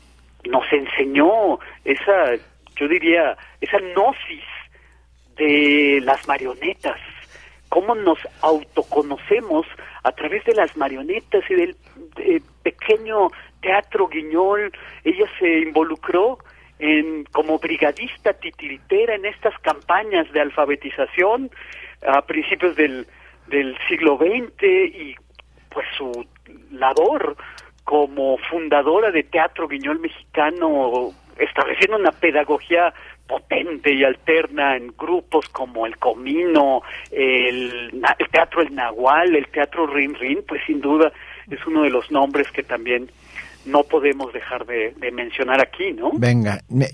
nos 0.49 0.65
enseñó 0.73 1.59
esa, 1.85 2.35
yo 2.77 2.89
diría, 2.89 3.37
esa 3.61 3.79
gnosis 3.79 4.45
de 5.37 6.01
las 6.05 6.27
marionetas, 6.29 6.99
cómo 7.69 7.95
nos 7.95 8.19
autoconocemos 8.41 9.67
a 10.05 10.13
través 10.13 10.45
de 10.45 10.55
las 10.55 10.77
marionetas 10.77 11.43
y 11.51 11.55
del 11.55 11.77
pequeño 12.63 13.29
teatro 13.61 14.07
guiñol. 14.09 14.71
Ella 15.03 15.27
se 15.39 15.61
involucró 15.61 16.39
en 16.79 17.25
como 17.33 17.59
brigadista 17.59 18.33
titiritera 18.35 19.15
en 19.15 19.25
estas 19.25 19.59
campañas 19.61 20.31
de 20.33 20.41
alfabetización 20.41 21.51
a 22.07 22.23
principios 22.23 22.77
del, 22.77 23.07
del 23.49 23.77
siglo 23.89 24.17
XX 24.19 24.63
y 24.63 25.15
pues 25.71 25.87
su 25.97 26.27
labor 26.73 27.37
como 27.85 28.39
fundadora 28.51 29.11
de 29.11 29.25
Teatro 29.25 29.69
Guiñol 29.69 30.01
Mexicano, 30.01 31.11
estableciendo 31.39 31.97
una 31.99 32.13
pedagogía 32.13 32.95
potente 33.27 33.93
y 33.93 34.05
alterna 34.05 34.77
en 34.77 34.95
grupos 34.97 35.49
como 35.49 35.87
el 35.87 35.97
Comino, 35.99 36.83
el, 37.11 37.91
el 38.19 38.29
Teatro 38.31 38.63
El 38.63 38.75
Nahual, 38.75 39.35
el 39.35 39.49
Teatro 39.49 39.87
Rin 39.87 40.15
Rin, 40.15 40.45
pues 40.47 40.61
sin 40.67 40.81
duda 40.81 41.13
es 41.51 41.65
uno 41.67 41.83
de 41.83 41.91
los 41.91 42.11
nombres 42.11 42.51
que 42.53 42.63
también 42.63 43.11
no 43.67 43.83
podemos 43.85 44.33
dejar 44.33 44.67
de, 44.67 44.93
de 44.97 45.11
mencionar 45.11 45.61
aquí, 45.61 45.93
¿no? 45.93 46.11
Venga, 46.15 46.61
me- 46.69 46.87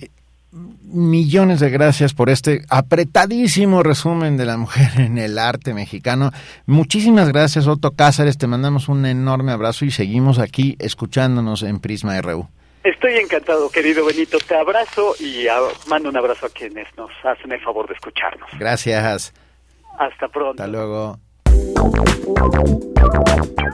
millones 0.52 1.60
de 1.60 1.70
gracias 1.70 2.12
por 2.14 2.28
este 2.28 2.62
apretadísimo 2.68 3.82
resumen 3.82 4.36
de 4.36 4.46
la 4.46 4.56
mujer 4.56 4.88
en 4.98 5.18
el 5.18 5.38
arte 5.38 5.74
mexicano. 5.74 6.30
Muchísimas 6.66 7.28
gracias, 7.28 7.66
Otto 7.66 7.92
Cázares. 7.92 8.38
Te 8.38 8.46
mandamos 8.46 8.88
un 8.88 9.06
enorme 9.06 9.52
abrazo 9.52 9.84
y 9.84 9.90
seguimos 9.90 10.38
aquí 10.38 10.76
escuchándonos 10.78 11.62
en 11.62 11.80
Prisma 11.80 12.20
RU. 12.20 12.48
Estoy 12.82 13.14
encantado, 13.16 13.68
querido 13.70 14.06
Benito. 14.06 14.38
Te 14.38 14.56
abrazo 14.56 15.14
y 15.20 15.46
ah, 15.48 15.60
mando 15.88 16.08
un 16.08 16.16
abrazo 16.16 16.46
a 16.46 16.48
quienes 16.48 16.86
nos 16.96 17.10
hacen 17.24 17.52
el 17.52 17.60
favor 17.60 17.86
de 17.86 17.94
escucharnos. 17.94 18.48
Gracias. 18.58 19.34
Hasta 19.98 20.28
pronto. 20.28 20.62
Hasta 20.62 20.66
luego. 20.66 21.18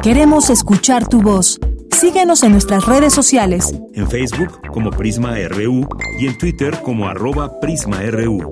Queremos 0.03 0.51
escuchar 0.51 1.07
tu 1.07 1.23
voz. 1.23 1.59
Síguenos 1.97 2.43
en 2.43 2.53
nuestras 2.53 2.85
redes 2.85 3.15
sociales. 3.15 3.73
En 3.95 4.07
Facebook 4.11 4.61
como 4.71 4.91
Prisma 4.91 5.35
RU 5.49 5.89
y 6.21 6.27
en 6.27 6.37
Twitter 6.37 6.79
como 6.83 7.09
arroba 7.09 7.59
PrismaRU. 7.59 8.51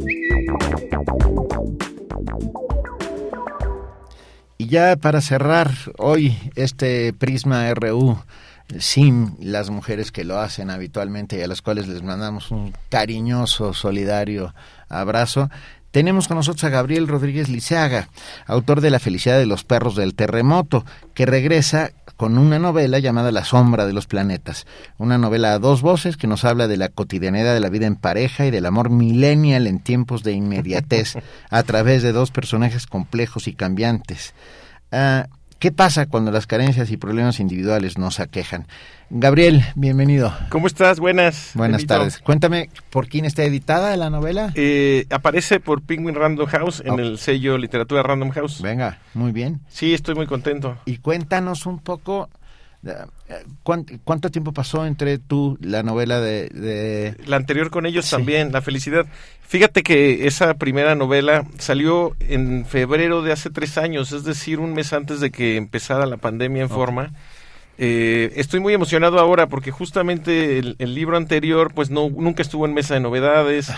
Y 4.56 4.66
ya 4.68 4.96
para 4.96 5.20
cerrar 5.20 5.72
hoy 5.98 6.38
este 6.54 7.12
Prisma 7.12 7.74
RU 7.74 8.16
sin 8.78 9.36
las 9.38 9.68
mujeres 9.68 10.10
que 10.10 10.24
lo 10.24 10.38
hacen 10.38 10.70
habitualmente 10.70 11.36
y 11.36 11.42
a 11.42 11.46
las 11.46 11.60
cuales 11.60 11.86
les 11.86 12.02
mandamos 12.02 12.50
un 12.50 12.72
cariñoso, 12.88 13.74
solidario 13.74 14.54
abrazo, 14.88 15.50
tenemos 15.90 16.28
con 16.28 16.38
nosotros 16.38 16.64
a 16.64 16.70
Gabriel 16.70 17.06
Rodríguez 17.06 17.50
Liceaga, 17.50 18.08
autor 18.46 18.80
de 18.80 18.90
La 18.90 18.98
felicidad 18.98 19.38
de 19.38 19.46
los 19.46 19.64
perros 19.64 19.94
del 19.96 20.14
terremoto, 20.14 20.84
que 21.14 21.26
regresa 21.26 21.92
con 22.16 22.38
una 22.38 22.58
novela 22.58 22.98
llamada 22.98 23.32
La 23.32 23.44
sombra 23.44 23.86
de 23.86 23.92
los 23.92 24.06
planetas, 24.06 24.66
una 24.98 25.18
novela 25.18 25.52
a 25.52 25.58
dos 25.58 25.82
voces 25.82 26.16
que 26.16 26.26
nos 26.26 26.44
habla 26.44 26.68
de 26.68 26.76
la 26.76 26.88
cotidianidad 26.88 27.54
de 27.54 27.60
la 27.60 27.68
vida 27.68 27.86
en 27.86 27.96
pareja 27.96 28.46
y 28.46 28.50
del 28.50 28.66
amor 28.66 28.90
millennial 28.90 29.66
en 29.66 29.80
tiempos 29.80 30.22
de 30.22 30.32
inmediatez 30.32 31.14
a 31.50 31.62
través 31.62 32.02
de 32.02 32.12
dos 32.12 32.30
personajes 32.30 32.86
complejos 32.86 33.48
y 33.48 33.54
cambiantes. 33.54 34.34
Ah, 34.92 35.28
¿Qué 35.64 35.72
pasa 35.72 36.04
cuando 36.04 36.30
las 36.30 36.46
carencias 36.46 36.90
y 36.90 36.98
problemas 36.98 37.40
individuales 37.40 37.96
nos 37.96 38.20
aquejan? 38.20 38.66
Gabriel, 39.08 39.62
bienvenido. 39.76 40.30
¿Cómo 40.50 40.66
estás? 40.66 41.00
Buenas. 41.00 41.52
Buenas 41.54 41.86
tardes. 41.86 42.18
Cuéntame, 42.18 42.68
¿por 42.90 43.08
quién 43.08 43.24
está 43.24 43.44
editada 43.44 43.96
la 43.96 44.10
novela? 44.10 44.52
Eh, 44.56 45.06
aparece 45.08 45.60
por 45.60 45.80
Penguin 45.80 46.16
Random 46.16 46.46
House 46.48 46.82
en 46.84 46.90
Oh. 46.90 46.98
el 46.98 47.16
sello 47.16 47.56
Literatura 47.56 48.02
Random 48.02 48.28
House. 48.32 48.60
Venga, 48.60 48.98
muy 49.14 49.32
bien. 49.32 49.60
Sí, 49.68 49.94
estoy 49.94 50.14
muy 50.14 50.26
contento. 50.26 50.76
Y 50.84 50.98
cuéntanos 50.98 51.64
un 51.64 51.78
poco, 51.78 52.28
¿cuán- 53.62 53.86
¿cuánto 54.05 54.31
tiempo 54.31 54.52
pasó 54.52 54.85
entre 54.86 55.19
tú, 55.19 55.56
la 55.61 55.82
novela 55.82 56.20
de... 56.20 56.48
de- 56.48 57.16
La 57.27 57.36
anterior 57.36 57.70
con 57.70 57.86
ellos 57.86 58.09
también, 58.11 58.52
La 58.52 58.61
Felicidad. 58.62 59.06
Fíjate 59.47 59.82
que 59.82 60.27
esa 60.27 60.55
primera 60.55 60.94
novela 60.94 61.44
salió 61.59 62.16
en 62.20 62.65
febrero 62.66 63.23
de 63.23 63.32
hace 63.32 63.51
tres 63.51 63.78
años, 63.78 64.12
es 64.12 64.24
decir, 64.24 64.59
un 64.59 64.73
mes 64.74 64.93
antes 64.93 65.20
de 65.20 65.31
que 65.31 65.56
empezara 65.56 66.06
la 66.06 66.16
pandemia 66.16 66.62
en 66.62 66.70
forma. 66.70 67.12
Eh, 67.77 68.32
estoy 68.36 68.61
muy 68.61 68.73
emocionado 68.73 69.19
ahora 69.19 69.48
porque 69.48 69.70
justamente 69.73 70.59
el, 70.59 70.77
el 70.78 70.94
libro 70.94 71.16
anterior 71.16 71.73
pues 71.74 71.90
no 71.90 72.09
nunca 72.09 72.43
estuvo 72.43 72.66
en 72.66 72.74
mesa 72.74 72.94
de 72.94 73.01
novedades. 73.01 73.70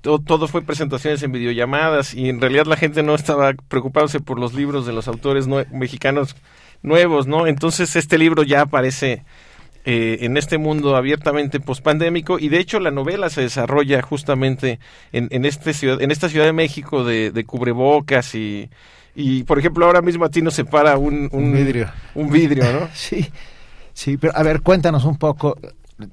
To- 0.00 0.18
Todo, 0.20 0.48
fue 0.48 0.62
presentaciones 0.62 1.22
en 1.22 1.32
videollamadas 1.32 2.14
y 2.14 2.28
en 2.28 2.40
realidad 2.40 2.66
la 2.66 2.76
gente 2.76 3.02
no 3.02 3.14
estaba 3.14 3.52
preocupándose 3.68 4.20
por 4.20 4.38
los 4.38 4.54
libros 4.54 4.86
de 4.86 4.92
los 4.92 5.06
autores 5.08 5.46
nue- 5.48 5.68
mexicanos 5.70 6.34
nuevos, 6.82 7.26
¿no? 7.26 7.46
Entonces 7.46 7.96
este 7.96 8.18
libro 8.18 8.42
ya 8.42 8.62
aparece 8.62 9.24
eh, 9.84 10.18
en 10.20 10.36
este 10.36 10.58
mundo 10.58 10.94
abiertamente 10.96 11.58
pospandémico 11.58 12.38
y 12.38 12.48
de 12.48 12.58
hecho 12.58 12.78
la 12.78 12.90
novela 12.90 13.30
se 13.30 13.40
desarrolla 13.40 14.00
justamente 14.00 14.78
en, 15.12 15.28
en, 15.30 15.44
este 15.44 15.74
ciudad, 15.74 16.00
en 16.00 16.10
esta 16.10 16.28
Ciudad 16.28 16.46
de 16.46 16.52
México 16.52 17.02
de, 17.02 17.32
de 17.32 17.44
cubrebocas 17.44 18.34
y, 18.34 18.70
y 19.14 19.42
por 19.42 19.58
ejemplo 19.58 19.84
ahora 19.84 20.00
mismo 20.00 20.24
a 20.24 20.30
ti 20.30 20.40
nos 20.40 20.54
separa 20.54 20.96
un, 20.98 21.28
Un 21.32 21.52
vidrio. 21.52 21.90
Un 22.14 22.30
vidrio, 22.30 22.72
¿no? 22.72 22.88
sí, 22.94 23.28
sí, 23.92 24.16
pero 24.16 24.36
a 24.36 24.42
ver, 24.42 24.60
cuéntanos 24.60 25.04
un 25.04 25.16
poco 25.16 25.58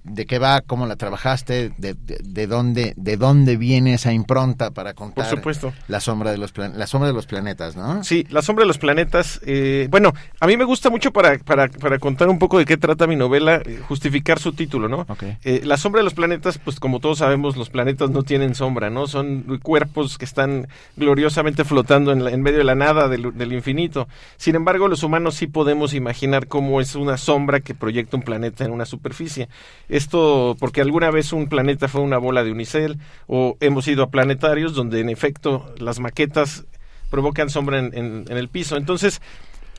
de 0.04 0.26
qué 0.26 0.40
va, 0.40 0.62
cómo 0.62 0.86
la 0.88 0.96
trabajaste, 0.96 1.72
de, 1.78 1.94
de, 1.94 2.18
de 2.24 2.48
dónde 2.48 2.94
de 2.98 3.18
dónde 3.18 3.58
viene 3.58 3.94
esa 3.94 4.14
impronta 4.14 4.72
para 4.72 4.94
contar 4.94 5.26
Por 5.28 5.38
supuesto. 5.38 5.74
la 5.88 6.00
sombra 6.00 6.32
de 6.32 6.38
los 6.38 6.54
la 6.58 6.88
sombra 6.88 7.08
de 7.08 7.14
los 7.14 7.26
planetas, 7.28 7.76
¿no? 7.76 8.04
Sí, 8.04 8.26
La 8.30 8.42
sombra 8.42 8.64
de 8.64 8.68
los 8.68 8.78
planetas. 8.78 9.40
eh, 9.46 9.88
bueno, 9.90 10.14
a 10.40 10.48
mí 10.48 10.58
me 10.58 10.64
gusta 10.66 10.90
mucho 10.90 11.12
para, 11.12 11.38
para, 11.40 11.68
para 11.70 12.00
contar 12.00 12.30
un 12.30 12.40
poco 12.40 12.58
de 12.60 12.66
qué 12.66 12.78
trata 12.78 13.08
mi 13.08 13.16
novela, 13.16 13.62
eh, 13.66 13.80
justificar 13.88 14.40
su 14.40 14.54
título, 14.54 14.88
¿no? 14.90 15.06
Eh, 15.44 15.62
la 15.64 15.78
sombra 15.78 16.00
de 16.00 16.04
los 16.06 16.14
planetas, 16.14 16.58
pues 16.58 16.80
como 16.80 17.00
todos 17.00 17.20
sabemos, 17.20 17.56
los 17.58 17.70
planetas 17.70 18.10
no 18.10 18.24
tienen 18.24 18.56
sombra, 18.56 18.90
¿no? 18.90 19.08
Son 19.08 19.60
cuerpos 19.62 20.18
que 20.18 20.26
están 20.26 20.68
gloriosamente 20.98 21.64
flotando 21.64 22.12
en, 22.12 22.24
la- 22.24 22.32
en 22.32 22.42
medio 22.42 22.58
de 22.60 22.64
la 22.64 22.76
nada, 22.76 23.08
del, 23.08 23.36
del 23.38 23.54
infinito. 23.54 24.08
Sin 24.38 24.56
embargo, 24.56 24.88
los 24.88 25.04
humanos 25.04 25.36
sí 25.36 25.48
podemos 25.48 25.94
imaginar 25.94 26.48
cómo 26.48 26.82
es 26.82 26.96
una 26.96 27.18
sombra 27.18 27.60
que 27.62 27.74
proyecta 27.74 28.18
un 28.18 28.24
planeta 28.24 28.66
en 28.66 28.72
una 28.72 28.86
superficie. 28.86 29.48
Esto 29.88 30.56
porque 30.60 30.82
alguna 30.82 31.10
vez 31.12 31.32
un 31.34 31.48
planeta 31.48 31.88
fue 31.88 32.02
una 32.02 32.18
bola 32.18 32.44
de 32.44 32.52
unicel 32.52 33.00
o 33.28 33.58
hemos 33.60 33.88
ido 33.88 34.04
a 34.04 34.10
planetarios 34.10 34.74
donde 34.74 35.00
en 35.00 35.10
efecto 35.10 35.74
las 35.78 36.00
maquetas 36.00 36.66
provocan 37.10 37.50
sombra 37.50 37.80
en, 37.80 37.98
en- 37.98 38.38
el 38.38 38.50
piso. 38.50 38.78
Entonces, 38.78 39.22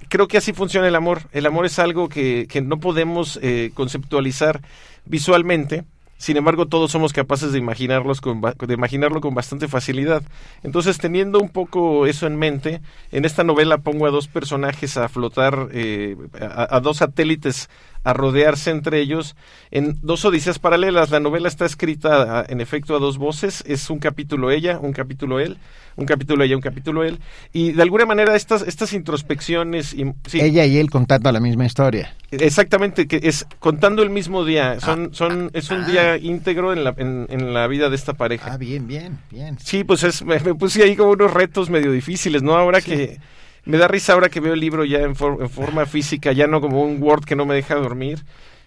creo 0.08 0.26
que 0.26 0.38
así 0.38 0.52
funciona 0.52 0.88
el 0.88 0.96
amor. 0.96 1.22
El 1.32 1.46
amor 1.46 1.66
es 1.66 1.78
algo 1.78 2.08
que, 2.08 2.46
que 2.48 2.60
no 2.60 2.78
podemos 2.80 3.38
eh, 3.42 3.70
conceptualizar 3.74 4.60
visualmente. 5.04 5.84
sin 6.18 6.36
embargo 6.36 6.66
todos 6.66 6.90
somos 6.90 7.12
capaces 7.14 7.50
de 7.52 7.58
imaginarlos 7.58 8.20
con, 8.20 8.40
de 8.42 8.74
imaginarlo 8.74 9.20
con 9.20 9.34
bastante 9.34 9.68
facilidad. 9.68 10.22
Entonces, 10.62 10.98
teniendo 10.98 11.38
un 11.40 11.48
poco 11.48 12.06
eso 12.06 12.26
en 12.26 12.36
mente, 12.36 12.80
en 13.12 13.24
esta 13.24 13.42
novela 13.44 13.78
pongo 13.78 14.06
a 14.06 14.10
dos 14.10 14.28
personajes 14.28 14.96
a 14.98 15.08
flotar, 15.08 15.68
eh, 15.72 16.16
a 16.38 16.80
dos 16.80 16.98
satélites 16.98 17.70
a 18.02 18.12
rodearse 18.12 18.70
entre 18.70 19.00
ellos 19.00 19.36
en 19.70 19.98
dos 20.02 20.24
odiseas 20.24 20.58
paralelas. 20.58 21.10
La 21.10 21.20
novela 21.20 21.48
está 21.48 21.66
escrita 21.66 22.44
en 22.48 22.60
efecto 22.60 22.96
a 22.96 22.98
dos 22.98 23.18
voces, 23.18 23.62
es 23.66 23.90
un 23.90 23.98
capítulo 23.98 24.50
ella, 24.50 24.78
un 24.80 24.92
capítulo 24.92 25.38
él, 25.40 25.58
un 25.96 26.06
capítulo 26.06 26.44
ella, 26.44 26.56
un 26.56 26.62
capítulo 26.62 27.04
él, 27.04 27.18
y 27.52 27.72
de 27.72 27.82
alguna 27.82 28.06
manera 28.06 28.34
estas, 28.36 28.62
estas 28.62 28.92
introspecciones... 28.92 29.92
y- 29.92 30.12
sí, 30.26 30.40
Ella 30.40 30.64
y 30.64 30.78
él 30.78 30.88
contando 30.90 31.30
la 31.30 31.40
misma 31.40 31.66
historia. 31.66 32.14
Exactamente, 32.30 33.06
que 33.06 33.20
es 33.22 33.46
contando 33.58 34.02
el 34.02 34.10
mismo 34.10 34.44
día, 34.44 34.80
son, 34.80 35.12
son, 35.14 35.50
es 35.52 35.70
un 35.70 35.84
día 35.84 36.16
íntegro 36.16 36.72
en 36.72 36.84
la, 36.84 36.94
en, 36.96 37.26
en 37.28 37.52
la 37.52 37.66
vida 37.66 37.90
de 37.90 37.96
esta 37.96 38.14
pareja. 38.14 38.52
Ah, 38.52 38.56
bien, 38.56 38.86
bien, 38.86 39.18
bien. 39.30 39.58
Sí, 39.58 39.84
pues 39.84 40.04
es, 40.04 40.24
me, 40.24 40.38
me 40.40 40.54
puse 40.54 40.82
ahí 40.82 40.96
como 40.96 41.10
unos 41.10 41.32
retos 41.34 41.68
medio 41.68 41.92
difíciles, 41.92 42.42
¿no? 42.42 42.56
Ahora 42.56 42.80
que 42.80 43.18
me 43.64 43.78
da 43.78 43.88
risa 43.88 44.12
ahora 44.12 44.28
que 44.28 44.40
veo 44.40 44.54
el 44.54 44.60
libro 44.60 44.84
ya 44.84 44.98
en, 44.98 45.10
en 45.10 45.50
forma 45.50 45.86
física, 45.86 46.32
ya 46.32 46.46
no 46.46 46.60
como 46.60 46.82
un 46.82 47.02
Word 47.02 47.24
que 47.24 47.36
no 47.36 47.46
me 47.46 47.54
deja 47.54 47.74
dormir. 47.74 48.24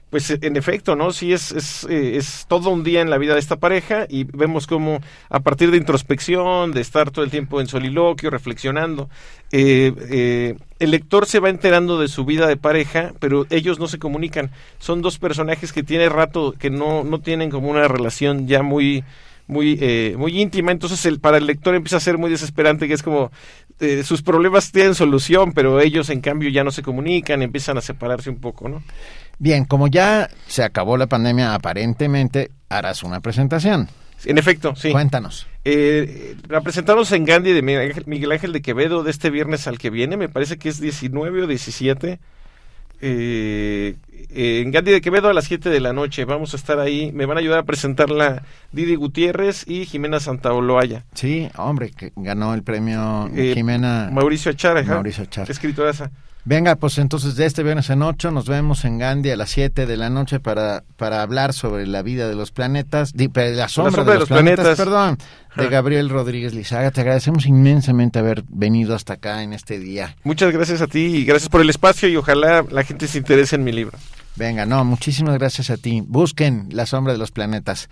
Pues 0.09 0.29
eh, 0.29 0.37
en 0.43 0.55
efecto, 0.57 0.95
¿no? 0.95 1.11
Sí, 1.11 1.33
es, 1.33 1.51
es, 1.51 1.85
eh, 1.89 2.17
es 2.17 2.45
todo 2.47 2.69
un 2.69 2.83
día 2.83 3.01
en 3.01 3.09
la 3.09 3.17
vida 3.17 3.33
de 3.33 3.39
esta 3.39 3.55
pareja 3.55 4.05
y 4.07 4.25
vemos 4.25 4.67
cómo 4.67 4.99
a 5.27 5.39
partir 5.39 5.71
de 5.71 5.77
introspección, 5.77 6.71
de 6.71 6.81
estar 6.81 7.09
todo 7.09 7.25
el 7.25 7.31
tiempo 7.31 7.59
en 7.59 7.65
soliloquio, 7.65 8.29
reflexionando, 8.29 9.09
eh, 9.51 9.91
eh, 10.11 10.55
el 10.77 10.91
lector 10.91 11.25
se 11.25 11.39
va 11.39 11.49
enterando 11.49 11.99
de 11.99 12.07
su 12.09 12.25
vida 12.25 12.45
de 12.45 12.57
pareja, 12.57 13.13
pero 13.19 13.47
ellos 13.49 13.79
no 13.79 13.87
se 13.87 13.97
comunican. 13.97 14.51
Son 14.77 15.01
dos 15.01 15.17
personajes 15.17 15.73
que 15.73 15.81
tiene 15.81 16.09
rato 16.09 16.53
que 16.59 16.69
no, 16.69 17.03
no 17.03 17.19
tienen 17.19 17.49
como 17.49 17.69
una 17.69 17.87
relación 17.87 18.47
ya 18.47 18.61
muy 18.61 19.03
muy 19.47 19.77
eh, 19.81 20.15
muy 20.17 20.41
íntima 20.41 20.71
entonces 20.71 21.05
el, 21.05 21.19
para 21.19 21.37
el 21.37 21.45
lector 21.45 21.75
empieza 21.75 21.97
a 21.97 21.99
ser 21.99 22.17
muy 22.17 22.29
desesperante 22.29 22.87
que 22.87 22.93
es 22.93 23.03
como 23.03 23.31
eh, 23.79 24.03
sus 24.03 24.21
problemas 24.21 24.71
tienen 24.71 24.95
solución 24.95 25.51
pero 25.53 25.79
ellos 25.81 26.09
en 26.09 26.21
cambio 26.21 26.49
ya 26.49 26.63
no 26.63 26.71
se 26.71 26.81
comunican 26.81 27.41
empiezan 27.41 27.77
a 27.77 27.81
separarse 27.81 28.29
un 28.29 28.39
poco 28.39 28.69
no 28.69 28.81
Bien, 29.39 29.65
como 29.65 29.87
ya 29.87 30.29
se 30.47 30.63
acabó 30.63 30.97
la 30.97 31.07
pandemia, 31.07 31.53
aparentemente 31.53 32.51
harás 32.69 33.03
una 33.03 33.19
presentación. 33.19 33.89
en 34.25 34.37
efecto 34.37 34.75
sí 34.75 34.91
Cuéntanos. 34.91 35.47
Eh, 35.65 36.35
la 36.47 36.61
presentamos 36.61 37.11
en 37.11 37.25
Gandhi 37.25 37.51
de 37.51 37.61
Miguel 37.61 38.31
Ángel, 38.31 38.53
de 38.53 38.61
Quevedo 38.61 39.03
de 39.03 39.11
este 39.11 39.29
viernes 39.29 39.67
al 39.67 39.79
que 39.79 39.89
viene, 39.89 40.17
me 40.17 40.29
parece 40.29 40.57
que 40.57 40.69
es 40.69 40.79
19 40.79 41.43
o 41.43 41.47
17. 41.47 42.19
Eh, 43.05 43.95
en 44.35 44.71
Gandhi 44.71 44.91
de 44.91 45.01
Quevedo 45.01 45.29
a 45.29 45.33
las 45.33 45.43
7 45.45 45.69
de 45.69 45.79
la 45.81 45.91
noche. 45.93 46.23
Vamos 46.25 46.53
a 46.53 46.57
estar 46.57 46.79
ahí. 46.79 47.11
Me 47.11 47.25
van 47.25 47.37
a 47.37 47.41
ayudar 47.41 47.59
a 47.59 47.63
presentarla 47.63 48.43
Didi 48.71 48.95
Gutiérrez 48.95 49.67
y 49.67 49.85
Jimena 49.85 50.19
Santaoloaya. 50.21 51.03
Sí, 51.13 51.49
hombre, 51.57 51.91
que 51.91 52.13
ganó 52.15 52.53
el 52.53 52.63
premio 52.63 53.29
Eh, 53.35 53.51
Jimena. 53.55 54.09
Mauricio 54.11 54.51
Achara. 54.51 54.81
Mauricio 54.83 55.23
Achara. 55.25 55.51
Escritora 55.51 55.91
esa. 55.91 56.11
Venga, 56.45 56.75
pues 56.75 56.97
entonces 56.97 57.37
de 57.37 57.45
este 57.45 57.63
viernes 57.63 57.89
en 57.89 58.01
8 58.01 58.29
nos 58.31 58.47
vemos 58.49 58.83
en 58.83 58.97
Gandhi 58.97 59.29
a 59.31 59.37
las 59.37 59.49
7 59.51 59.85
de 59.85 59.95
la 59.95 60.09
noche 60.09 60.41
para, 60.41 60.83
para 60.97 61.21
hablar 61.21 61.53
sobre 61.53 61.87
la 61.87 62.01
vida 62.01 62.27
de 62.27 62.35
los 62.35 62.51
planetas, 62.51 63.13
di- 63.13 63.29
pe- 63.29 63.55
la 63.55 63.69
sombra, 63.69 64.03
de, 64.03 64.19
los 64.19 64.27
planetas, 64.27 64.77
perdón, 64.77 65.17
de. 65.55 65.69
Gabriel 65.69 66.09
Rodríguez 66.09 66.53
Lizaga. 66.53 66.91
Te 66.91 66.99
agradecemos 66.99 67.45
inmensamente 67.45 68.19
haber 68.19 68.43
venido 68.49 68.93
hasta 68.93 69.13
acá 69.13 69.41
en 69.41 69.53
este 69.53 69.79
día. 69.79 70.17
Muchas 70.25 70.51
gracias 70.51 70.81
a 70.81 70.87
ti 70.87 70.99
y 71.17 71.23
gracias 71.23 71.47
por 71.47 71.61
el 71.61 71.69
espacio 71.69 72.09
y 72.09 72.17
ojalá 72.17 72.65
la 72.69 72.83
gente 72.83 73.07
se 73.07 73.19
interese 73.19 73.55
en 73.55 73.63
mi 73.63 73.71
libro. 73.71 73.97
Venga, 74.35 74.65
no, 74.65 74.83
muchísimas 74.83 75.37
gracias 75.37 75.69
a 75.69 75.77
ti. 75.77 76.03
Busquen 76.05 76.67
La 76.71 76.85
sombra 76.85 77.13
de 77.13 77.19
los 77.19 77.31
planetas. 77.31 77.87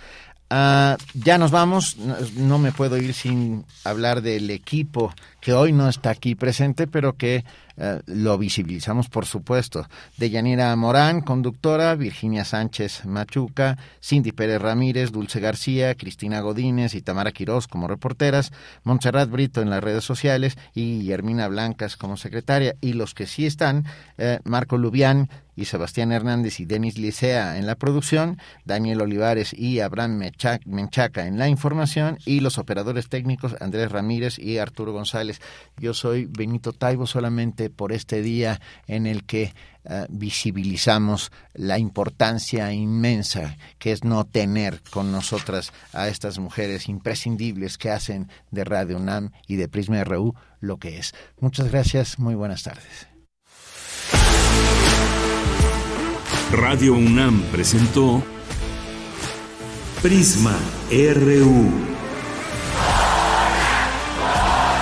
Ah, 0.49 0.97
ya 1.13 1.37
nos 1.37 1.51
vamos. 1.51 1.95
No, 1.97 2.15
no 2.35 2.57
me 2.59 2.73
puedo 2.73 2.97
ir 2.97 3.13
sin 3.13 3.63
hablar 3.85 4.21
del 4.21 4.49
equipo 4.49 5.13
que 5.41 5.53
hoy 5.53 5.73
no 5.73 5.89
está 5.89 6.11
aquí 6.11 6.35
presente, 6.35 6.87
pero 6.87 7.17
que 7.17 7.43
eh, 7.77 7.99
lo 8.05 8.37
visibilizamos, 8.37 9.09
por 9.09 9.25
supuesto. 9.25 9.87
De 10.17 10.29
Yanira 10.29 10.75
Morán, 10.75 11.21
conductora, 11.21 11.95
Virginia 11.95 12.45
Sánchez 12.45 13.05
Machuca, 13.05 13.77
Cindy 14.01 14.31
Pérez 14.31 14.61
Ramírez, 14.61 15.11
Dulce 15.11 15.39
García, 15.39 15.95
Cristina 15.95 16.41
Godínez 16.41 16.93
y 16.93 17.01
Tamara 17.01 17.31
Quirós 17.31 17.67
como 17.67 17.87
reporteras, 17.87 18.51
Montserrat 18.83 19.29
Brito 19.29 19.61
en 19.61 19.71
las 19.71 19.83
redes 19.83 20.03
sociales 20.03 20.57
y 20.75 20.99
Guillermina 20.99 21.47
Blancas 21.47 21.97
como 21.97 22.17
secretaria. 22.17 22.75
Y 22.79 22.93
los 22.93 23.15
que 23.15 23.25
sí 23.25 23.47
están, 23.47 23.85
eh, 24.19 24.39
Marco 24.43 24.77
Lubián 24.77 25.29
y 25.55 25.65
Sebastián 25.65 26.11
Hernández 26.11 26.59
y 26.59 26.65
Denis 26.65 26.97
Licea 26.97 27.57
en 27.57 27.65
la 27.65 27.75
producción, 27.75 28.37
Daniel 28.65 29.01
Olivares 29.01 29.53
y 29.53 29.79
Abraham 29.79 30.31
Menchaca 30.65 31.27
en 31.27 31.37
la 31.37 31.49
información 31.49 32.17
y 32.25 32.39
los 32.39 32.57
operadores 32.57 33.09
técnicos 33.09 33.55
Andrés 33.59 33.91
Ramírez 33.91 34.39
y 34.39 34.57
Arturo 34.57 34.93
González. 34.93 35.30
Yo 35.77 35.93
soy 35.93 36.25
Benito 36.25 36.73
Taibo 36.73 37.07
solamente 37.07 37.69
por 37.69 37.91
este 37.91 38.21
día 38.21 38.59
en 38.87 39.05
el 39.05 39.23
que 39.23 39.53
eh, 39.83 40.05
visibilizamos 40.09 41.31
la 41.53 41.79
importancia 41.79 42.71
inmensa 42.73 43.57
que 43.79 43.91
es 43.91 44.03
no 44.03 44.25
tener 44.25 44.81
con 44.91 45.11
nosotras 45.11 45.73
a 45.93 46.07
estas 46.07 46.39
mujeres 46.39 46.87
imprescindibles 46.89 47.77
que 47.77 47.89
hacen 47.89 48.29
de 48.51 48.63
Radio 48.63 48.97
UNAM 48.97 49.31
y 49.47 49.55
de 49.55 49.67
Prisma 49.67 50.03
RU 50.03 50.35
lo 50.59 50.77
que 50.77 50.99
es. 50.99 51.13
Muchas 51.39 51.71
gracias, 51.71 52.19
muy 52.19 52.35
buenas 52.35 52.63
tardes. 52.63 53.07
Radio 56.51 56.95
UNAM 56.95 57.41
presentó 57.51 58.21
Prisma 60.01 60.57
RU. 60.89 62.00